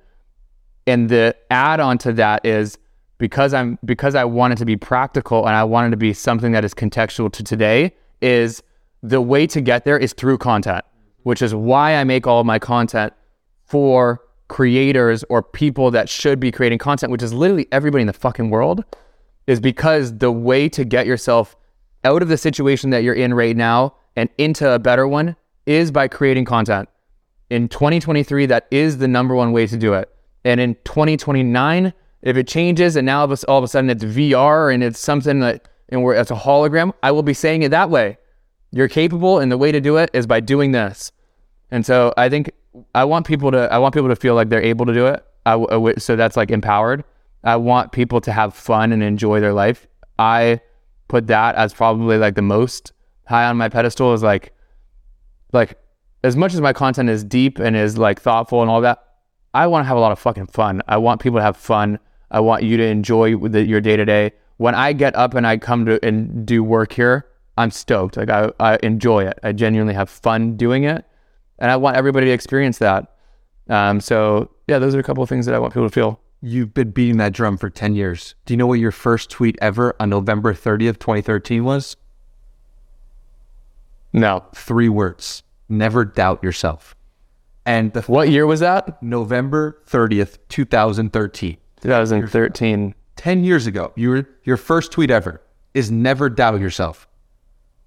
And 0.87 1.09
the 1.09 1.37
add 1.51 1.81
on 1.81 1.99
to 1.99 2.13
that 2.15 2.45
is 2.45 2.79
because 3.19 3.55
I'm 3.55 3.79
because 3.85 4.15
I 4.15 4.25
want 4.25 4.55
it 4.55 4.57
to 4.57 4.65
be 4.65 4.77
practical 4.77 5.47
and 5.47 5.55
I 5.55 5.65
want 5.65 5.89
it 5.89 5.91
to 5.91 5.97
be 5.97 6.13
something 6.13 6.53
that 6.53 6.65
is 6.65 6.75
contextual 6.75 7.33
to 7.33 7.43
today 7.43 7.95
is 8.21 8.63
the 9.03 9.21
way 9.21 9.47
to 9.47 9.61
get 9.61 9.85
there 9.85 9.99
is 9.99 10.13
through 10.15 10.39
content, 10.39 10.85
which 11.23 11.43
is 11.43 11.55
why 11.55 11.95
I 11.97 12.05
make 12.05 12.27
all 12.27 12.41
of 12.41 12.47
my 12.47 12.59
content 12.59 13.13
for 13.65 14.21
creators 14.49 15.25
or 15.29 15.43
people 15.43 15.91
that 15.91 16.09
should 16.09 16.39
be 16.39 16.53
creating 16.53 16.79
content, 16.79 17.11
which 17.11 17.23
is 17.23 17.33
literally 17.33 17.67
everybody 17.73 18.03
in 18.03 18.07
the 18.07 18.13
fucking 18.13 18.51
world. 18.51 18.85
is 19.47 19.61
because 19.61 20.19
the 20.19 20.33
way 20.33 20.71
to 20.71 20.85
get 20.85 21.07
yourself 21.07 21.55
out 22.03 22.23
of 22.23 22.29
the 22.29 22.39
situation 22.39 22.91
that 22.91 23.03
you're 23.03 23.15
in 23.15 23.35
right 23.35 23.57
now 23.57 23.95
and 24.17 24.31
into 24.39 24.71
a 24.71 24.79
better 24.79 25.07
one 25.07 25.37
is 25.67 25.91
by 25.91 26.09
creating 26.09 26.47
content. 26.47 26.89
In 27.51 27.69
2023, 27.69 28.47
that 28.47 28.67
is 28.71 28.99
the 28.99 29.09
number 29.09 29.35
one 29.35 29.53
way 29.53 29.67
to 29.67 29.77
do 29.77 29.93
it. 29.93 30.09
And 30.45 30.61
in 30.61 30.77
2029, 30.85 31.93
if 32.23 32.37
it 32.37 32.49
changes 32.49 32.97
and 32.97 33.05
now 33.05 33.21
all 33.21 33.59
of 33.59 33.65
a, 33.65 33.69
sudden 33.69 33.91
it's 33.91 34.05
VR 34.05 34.73
and 34.73 34.83
it's 34.83 34.99
something 34.99 35.41
that 35.41 35.69
and 35.91 36.03
where 36.03 36.19
it's 36.19 36.31
a 36.31 36.35
hologram, 36.35 36.93
I 37.03 37.11
will 37.13 37.23
be 37.23 37.35
saying 37.35 37.63
it 37.63 37.71
that 37.71 37.91
way. 37.91 38.19
You're 38.71 38.89
capable, 38.89 39.39
and 39.39 39.53
the 39.53 39.59
way 39.59 39.71
to 39.71 39.81
do 39.81 39.99
it 39.99 40.11
is 40.13 40.27
by 40.27 40.41
doing 40.41 40.73
this. 40.73 41.13
And 41.71 41.85
so 41.87 42.13
I 42.17 42.29
think 42.29 42.51
I 42.95 43.05
want 43.05 43.27
people 43.27 43.51
to 43.53 43.73
I 43.73 43.79
want 43.79 43.95
people 43.95 44.09
to 44.09 44.17
feel 44.17 44.35
like 44.35 44.49
they're 44.49 44.63
able 44.63 44.87
to 44.87 44.95
do 44.95 45.07
it. 45.07 45.25
I 45.47 45.95
so 45.99 46.17
that's 46.17 46.37
like 46.37 46.51
empowered. 46.51 47.05
I 47.43 47.57
want 47.57 47.93
people 47.93 48.21
to 48.23 48.33
have 48.33 48.55
fun 48.55 48.93
and 48.93 49.03
enjoy 49.03 49.41
their 49.41 49.53
life. 49.53 49.87
I 50.19 50.61
put 51.09 51.27
that 51.27 51.55
as 51.57 51.75
probably 51.75 52.17
like 52.17 52.35
the 52.35 52.43
most 52.43 52.93
high 53.27 53.45
on 53.45 53.57
my 53.57 53.69
pedestal 53.69 54.13
is 54.15 54.23
like 54.23 54.53
like 55.53 55.79
as 56.23 56.37
much 56.37 56.55
as 56.55 56.61
my 56.61 56.73
content 56.73 57.11
is 57.11 57.23
deep 57.23 57.59
and 57.59 57.77
is 57.77 57.99
like 57.99 58.21
thoughtful 58.21 58.63
and 58.63 58.71
all 58.71 58.81
that, 58.81 58.99
I 59.53 59.67
want 59.67 59.85
to 59.85 59.89
have 59.89 59.97
a 59.97 60.01
lot 60.01 60.11
of 60.11 60.19
fucking 60.19 60.47
fun. 60.47 60.83
I 60.89 60.97
want 60.97 61.21
people 61.21 61.39
to 61.39 61.43
have 61.43 61.57
fun. 61.57 61.99
I 62.31 62.41
want 62.41 62.63
you 62.65 62.77
to 62.79 62.85
enjoy 62.85 63.37
the, 63.37 63.63
your 63.63 63.81
day 63.81 63.97
to 63.97 64.05
day. 64.05 64.33
When 64.57 64.75
I 64.75 64.95
get 64.95 65.15
up 65.15 65.35
and 65.35 65.47
I 65.47 65.59
come 65.59 65.85
to 65.87 66.03
and 66.05 66.47
do 66.47 66.65
work 66.65 66.93
here, 66.93 67.27
I'm 67.59 67.71
stoked. 67.71 68.17
Like 68.17 68.31
I, 68.31 68.51
I 68.59 68.79
enjoy 68.83 69.27
it. 69.27 69.39
I 69.43 69.53
genuinely 69.53 69.95
have 69.95 70.09
fun 70.09 70.57
doing 70.57 70.85
it, 70.85 71.05
and 71.59 71.71
I 71.71 71.77
want 71.77 71.97
everybody 71.97 72.27
to 72.27 72.33
experience 72.33 72.79
that. 72.79 73.15
Um, 73.69 74.01
so 74.01 74.51
yeah, 74.69 74.79
those 74.79 74.95
are 74.95 75.01
a 75.01 75.03
couple 75.03 75.23
of 75.23 75.29
things 75.29 75.47
that 75.47 75.55
I 75.55 75.59
want 75.59 75.73
people 75.73 75.89
to 75.89 75.95
feel. 75.95 76.21
You've 76.41 76.75
been 76.75 76.91
beating 76.91 77.17
that 77.19 77.33
drum 77.33 77.57
for 77.57 77.71
10 77.71 77.95
years. 77.95 78.35
Do 78.45 78.53
you 78.53 78.59
know 78.59 78.67
what 78.67 78.79
your 78.79 78.93
first 78.93 79.31
tweet 79.31 79.57
ever 79.63 79.97
on 79.99 80.11
November 80.11 80.53
30th, 80.53 80.99
2013 80.99 81.65
was? 81.65 81.97
No, 84.13 84.45
Three 84.55 84.89
words. 84.89 85.43
Never 85.69 86.05
doubt 86.05 86.43
yourself. 86.45 86.95
And 87.67 87.93
the 87.95 88.03
what 88.03 88.29
year 88.29 88.47
was 88.47 88.61
that? 88.61 89.03
November 89.03 89.81
30th, 89.89 90.39
2013. 90.51 91.57
2013. 91.81 92.95
10 93.17 93.45
years 93.45 93.67
ago, 93.67 93.93
your 93.97 94.29
your 94.45 94.57
first 94.57 94.93
tweet 94.93 95.11
ever 95.11 95.41
is 95.73 95.91
never 95.91 96.29
doubt 96.29 96.61
yourself. 96.61 97.09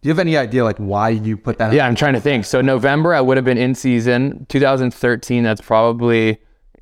Do 0.01 0.09
you 0.09 0.11
have 0.11 0.19
any 0.19 0.37
idea 0.37 0.63
like 0.63 0.77
why 0.77 1.09
you 1.09 1.37
put 1.37 1.57
that? 1.57 1.73
Yeah, 1.73 1.87
I'm 1.87 1.95
trying 1.95 2.13
to 2.13 2.21
think. 2.21 2.45
So 2.45 2.61
November, 2.61 3.13
I 3.13 3.21
would 3.21 3.37
have 3.37 3.45
been 3.45 3.57
in 3.57 3.73
season. 3.73 4.45
2013, 4.49 5.43
that's 5.43 5.61
probably 5.61 6.37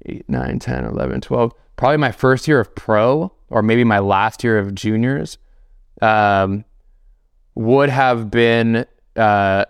8, 0.06 0.30
9, 0.30 0.60
10, 0.60 0.86
11, 0.86 1.22
12. 1.22 1.54
Probably 1.78 1.98
my 1.98 2.12
first 2.12 2.48
year 2.48 2.60
of 2.60 2.74
pro, 2.76 3.32
or 3.50 3.62
maybe 3.62 3.84
my 3.84 4.00
last 4.00 4.44
year 4.44 4.58
of 4.58 4.76
juniors. 4.76 5.38
Um, 6.02 6.66
would 7.56 7.90
have 7.90 8.30
been 8.30 8.86
uh, 9.16 9.66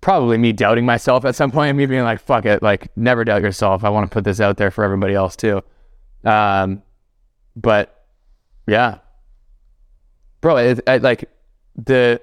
probably 0.00 0.38
me 0.38 0.52
doubting 0.52 0.86
myself 0.86 1.24
at 1.24 1.34
some 1.34 1.50
point, 1.50 1.76
me 1.76 1.86
being 1.86 2.04
like, 2.04 2.20
"Fuck 2.20 2.46
it, 2.46 2.62
like 2.62 2.96
never 2.96 3.24
doubt 3.24 3.42
yourself." 3.42 3.82
I 3.82 3.88
want 3.88 4.08
to 4.08 4.14
put 4.14 4.22
this 4.24 4.40
out 4.40 4.56
there 4.56 4.70
for 4.70 4.84
everybody 4.84 5.14
else 5.14 5.34
too. 5.34 5.62
Um, 6.24 6.82
but 7.56 8.06
yeah, 8.68 8.98
bro, 10.40 10.56
it, 10.58 10.80
I, 10.86 10.98
like 10.98 11.28
the 11.74 12.20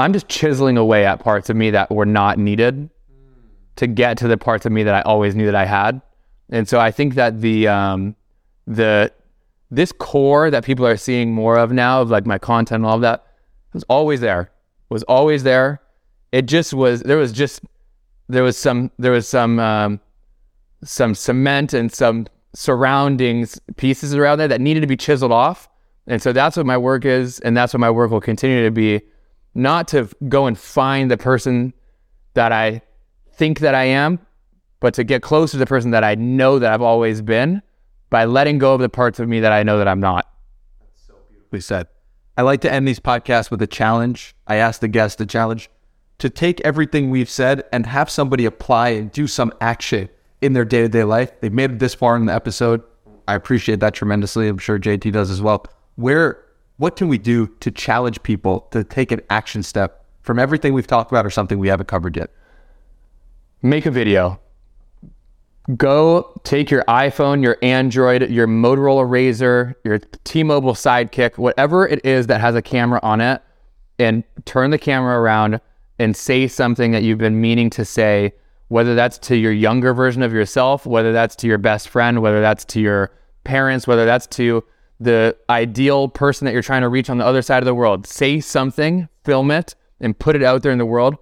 I'm 0.00 0.12
just 0.12 0.28
chiseling 0.28 0.76
away 0.76 1.04
at 1.06 1.20
parts 1.20 1.50
of 1.50 1.56
me 1.56 1.70
that 1.70 1.90
were 1.90 2.06
not 2.06 2.38
needed 2.38 2.90
to 3.76 3.86
get 3.86 4.18
to 4.18 4.28
the 4.28 4.36
parts 4.36 4.66
of 4.66 4.72
me 4.72 4.82
that 4.82 4.94
I 4.94 5.02
always 5.02 5.34
knew 5.34 5.46
that 5.46 5.54
I 5.54 5.64
had. 5.64 6.02
And 6.50 6.68
so 6.68 6.80
I 6.80 6.90
think 6.90 7.14
that 7.14 7.40
the 7.40 7.68
um 7.68 8.16
the 8.66 9.12
this 9.70 9.92
core 9.92 10.50
that 10.50 10.64
people 10.64 10.86
are 10.86 10.96
seeing 10.96 11.32
more 11.32 11.56
of 11.56 11.72
now 11.72 12.02
of 12.02 12.10
like 12.10 12.26
my 12.26 12.38
content 12.38 12.80
and 12.80 12.86
all 12.86 12.96
of 12.96 13.00
that 13.02 13.26
was 13.72 13.84
always 13.84 14.20
there. 14.20 14.50
Was 14.88 15.02
always 15.04 15.44
there. 15.44 15.80
It 16.32 16.46
just 16.46 16.74
was 16.74 17.02
there 17.02 17.16
was 17.16 17.32
just 17.32 17.62
there 18.28 18.42
was 18.42 18.56
some 18.56 18.90
there 18.98 19.12
was 19.12 19.28
some 19.28 19.58
um 19.58 20.00
some 20.82 21.14
cement 21.14 21.72
and 21.72 21.92
some 21.92 22.26
surroundings 22.52 23.60
pieces 23.76 24.14
around 24.14 24.38
there 24.38 24.48
that 24.48 24.60
needed 24.60 24.80
to 24.80 24.86
be 24.86 24.96
chiseled 24.96 25.32
off. 25.32 25.68
And 26.06 26.20
so 26.20 26.32
that's 26.32 26.56
what 26.56 26.66
my 26.66 26.76
work 26.76 27.04
is 27.04 27.38
and 27.40 27.56
that's 27.56 27.72
what 27.72 27.80
my 27.80 27.90
work 27.90 28.10
will 28.10 28.20
continue 28.20 28.64
to 28.64 28.70
be 28.70 29.02
not 29.54 29.88
to 29.88 30.08
go 30.28 30.46
and 30.46 30.58
find 30.58 31.10
the 31.10 31.16
person 31.16 31.74
that 32.34 32.52
I 32.52 32.82
think 33.32 33.60
that 33.60 33.74
I 33.74 33.84
am, 33.84 34.18
but 34.80 34.94
to 34.94 35.04
get 35.04 35.22
closer 35.22 35.52
to 35.52 35.58
the 35.58 35.66
person 35.66 35.90
that 35.90 36.04
I 36.04 36.14
know 36.14 36.58
that 36.58 36.72
I've 36.72 36.82
always 36.82 37.22
been 37.22 37.62
by 38.08 38.24
letting 38.24 38.58
go 38.58 38.74
of 38.74 38.80
the 38.80 38.88
parts 38.88 39.18
of 39.18 39.28
me 39.28 39.40
that 39.40 39.52
I 39.52 39.62
know 39.62 39.78
that 39.78 39.88
I'm 39.88 40.00
not. 40.00 40.26
That's 40.80 41.06
so 41.06 41.14
beautiful 41.28 41.48
we 41.50 41.60
said. 41.60 41.86
I 42.36 42.42
like 42.42 42.60
to 42.62 42.72
end 42.72 42.88
these 42.88 43.00
podcasts 43.00 43.50
with 43.50 43.60
a 43.62 43.66
challenge. 43.66 44.34
I 44.46 44.56
ask 44.56 44.80
the 44.80 44.88
guest 44.88 45.18
the 45.18 45.26
challenge 45.26 45.70
to 46.18 46.30
take 46.30 46.60
everything 46.60 47.10
we've 47.10 47.30
said 47.30 47.64
and 47.72 47.86
have 47.86 48.10
somebody 48.10 48.44
apply 48.44 48.90
and 48.90 49.10
do 49.10 49.26
some 49.26 49.52
action 49.60 50.08
in 50.40 50.52
their 50.52 50.64
day 50.64 50.82
to 50.82 50.88
day 50.88 51.04
life. 51.04 51.32
They've 51.40 51.52
made 51.52 51.72
it 51.72 51.78
this 51.78 51.94
far 51.94 52.16
in 52.16 52.26
the 52.26 52.34
episode. 52.34 52.82
I 53.26 53.34
appreciate 53.34 53.80
that 53.80 53.94
tremendously. 53.94 54.48
I'm 54.48 54.58
sure 54.58 54.78
JT 54.78 55.12
does 55.12 55.30
as 55.30 55.40
well. 55.40 55.64
Where, 55.96 56.44
what 56.80 56.96
can 56.96 57.08
we 57.08 57.18
do 57.18 57.46
to 57.60 57.70
challenge 57.70 58.22
people 58.22 58.60
to 58.70 58.82
take 58.82 59.12
an 59.12 59.20
action 59.28 59.62
step 59.62 60.02
from 60.22 60.38
everything 60.38 60.72
we've 60.72 60.86
talked 60.86 61.12
about 61.12 61.26
or 61.26 61.30
something 61.30 61.58
we 61.58 61.68
haven't 61.68 61.88
covered 61.88 62.16
yet? 62.16 62.30
Make 63.60 63.84
a 63.84 63.90
video. 63.90 64.40
Go 65.76 66.40
take 66.42 66.70
your 66.70 66.82
iPhone, 66.84 67.42
your 67.42 67.58
Android, 67.60 68.30
your 68.30 68.46
Motorola 68.46 69.06
Razr, 69.06 69.74
your 69.84 69.98
T-Mobile 70.24 70.72
Sidekick, 70.72 71.36
whatever 71.36 71.86
it 71.86 72.02
is 72.02 72.28
that 72.28 72.40
has 72.40 72.54
a 72.54 72.62
camera 72.62 72.98
on 73.02 73.20
it, 73.20 73.42
and 73.98 74.24
turn 74.46 74.70
the 74.70 74.78
camera 74.78 75.20
around 75.20 75.60
and 75.98 76.16
say 76.16 76.48
something 76.48 76.92
that 76.92 77.02
you've 77.02 77.18
been 77.18 77.42
meaning 77.42 77.68
to 77.68 77.84
say, 77.84 78.32
whether 78.68 78.94
that's 78.94 79.18
to 79.18 79.36
your 79.36 79.52
younger 79.52 79.92
version 79.92 80.22
of 80.22 80.32
yourself, 80.32 80.86
whether 80.86 81.12
that's 81.12 81.36
to 81.36 81.46
your 81.46 81.58
best 81.58 81.90
friend, 81.90 82.22
whether 82.22 82.40
that's 82.40 82.64
to 82.64 82.80
your 82.80 83.12
parents, 83.44 83.86
whether 83.86 84.06
that's 84.06 84.26
to 84.28 84.64
the 85.00 85.36
ideal 85.48 86.08
person 86.08 86.44
that 86.44 86.52
you're 86.52 86.62
trying 86.62 86.82
to 86.82 86.88
reach 86.88 87.08
on 87.08 87.18
the 87.18 87.26
other 87.26 87.42
side 87.42 87.62
of 87.62 87.66
the 87.66 87.74
world. 87.74 88.06
Say 88.06 88.38
something, 88.38 89.08
film 89.24 89.50
it, 89.50 89.74
and 89.98 90.18
put 90.18 90.36
it 90.36 90.42
out 90.42 90.62
there 90.62 90.72
in 90.72 90.78
the 90.78 90.86
world 90.86 91.16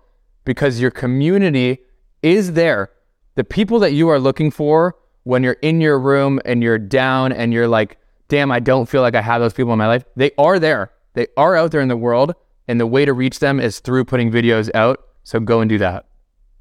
because 0.45 0.81
your 0.81 0.91
community 0.91 1.79
is 2.23 2.53
there. 2.53 2.91
The 3.37 3.45
people 3.45 3.79
that 3.79 3.93
you 3.93 4.09
are 4.09 4.19
looking 4.19 4.51
for 4.51 4.97
when 5.23 5.45
you're 5.45 5.59
in 5.63 5.81
your 5.81 5.99
room 5.99 6.41
and 6.45 6.63
you're 6.63 6.79
down 6.79 7.33
and 7.33 7.53
you're 7.53 7.69
like, 7.69 7.99
damn, 8.29 8.51
I 8.51 8.61
don't 8.61 8.89
feel 8.89 9.03
like 9.03 9.15
I 9.15 9.23
have 9.23 9.41
those 9.41 9.53
people 9.53 9.73
in 9.73 9.79
my 9.79 9.87
life, 9.87 10.05
they 10.17 10.33
are 10.39 10.59
there. 10.59 10.93
They 11.15 11.29
are 11.37 11.57
out 11.57 11.71
there 11.71 11.81
in 11.81 11.89
the 11.89 11.97
world. 11.97 12.35
And 12.67 12.81
the 12.81 12.87
way 12.87 13.05
to 13.05 13.13
reach 13.13 13.39
them 13.39 13.61
is 13.61 13.79
through 13.81 14.05
putting 14.05 14.31
videos 14.31 14.71
out. 14.75 15.03
So 15.23 15.41
go 15.41 15.61
and 15.61 15.69
do 15.69 15.79
that. 15.79 16.07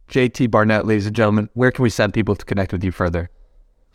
JT 0.10 0.52
Barnett, 0.52 0.86
ladies 0.86 1.06
and 1.06 1.16
gentlemen, 1.16 1.50
where 1.54 1.72
can 1.72 1.84
we 1.84 1.90
send 1.90 2.14
people 2.14 2.36
to 2.36 2.46
connect 2.46 2.72
with 2.72 2.84
you 2.84 2.92
further? 2.92 3.30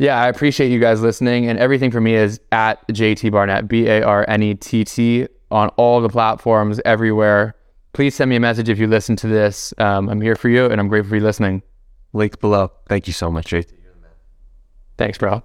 Yeah, 0.02 0.20
I 0.20 0.26
appreciate 0.26 0.72
you 0.72 0.80
guys 0.80 1.00
listening. 1.00 1.48
And 1.48 1.60
everything 1.60 1.92
for 1.92 2.00
me 2.00 2.16
is 2.16 2.40
at 2.50 2.84
JT 2.88 3.30
Barnett, 3.30 3.68
B 3.68 3.86
A 3.86 4.02
R 4.02 4.24
N 4.26 4.42
E 4.42 4.54
T 4.54 4.84
T, 4.84 5.28
on 5.52 5.68
all 5.76 6.00
the 6.00 6.08
platforms, 6.08 6.80
everywhere. 6.84 7.54
Please 7.92 8.16
send 8.16 8.28
me 8.28 8.34
a 8.34 8.40
message 8.40 8.68
if 8.68 8.80
you 8.80 8.88
listen 8.88 9.14
to 9.14 9.28
this. 9.28 9.72
Um, 9.78 10.08
I'm 10.08 10.20
here 10.20 10.34
for 10.34 10.48
you 10.48 10.66
and 10.66 10.80
I'm 10.80 10.88
grateful 10.88 11.10
for 11.10 11.16
you 11.16 11.22
listening. 11.22 11.62
Links 12.14 12.34
below. 12.34 12.72
Thank 12.88 13.06
you 13.06 13.12
so 13.12 13.30
much, 13.30 13.46
JT. 13.52 13.70
Thanks, 14.98 15.18
bro. 15.18 15.44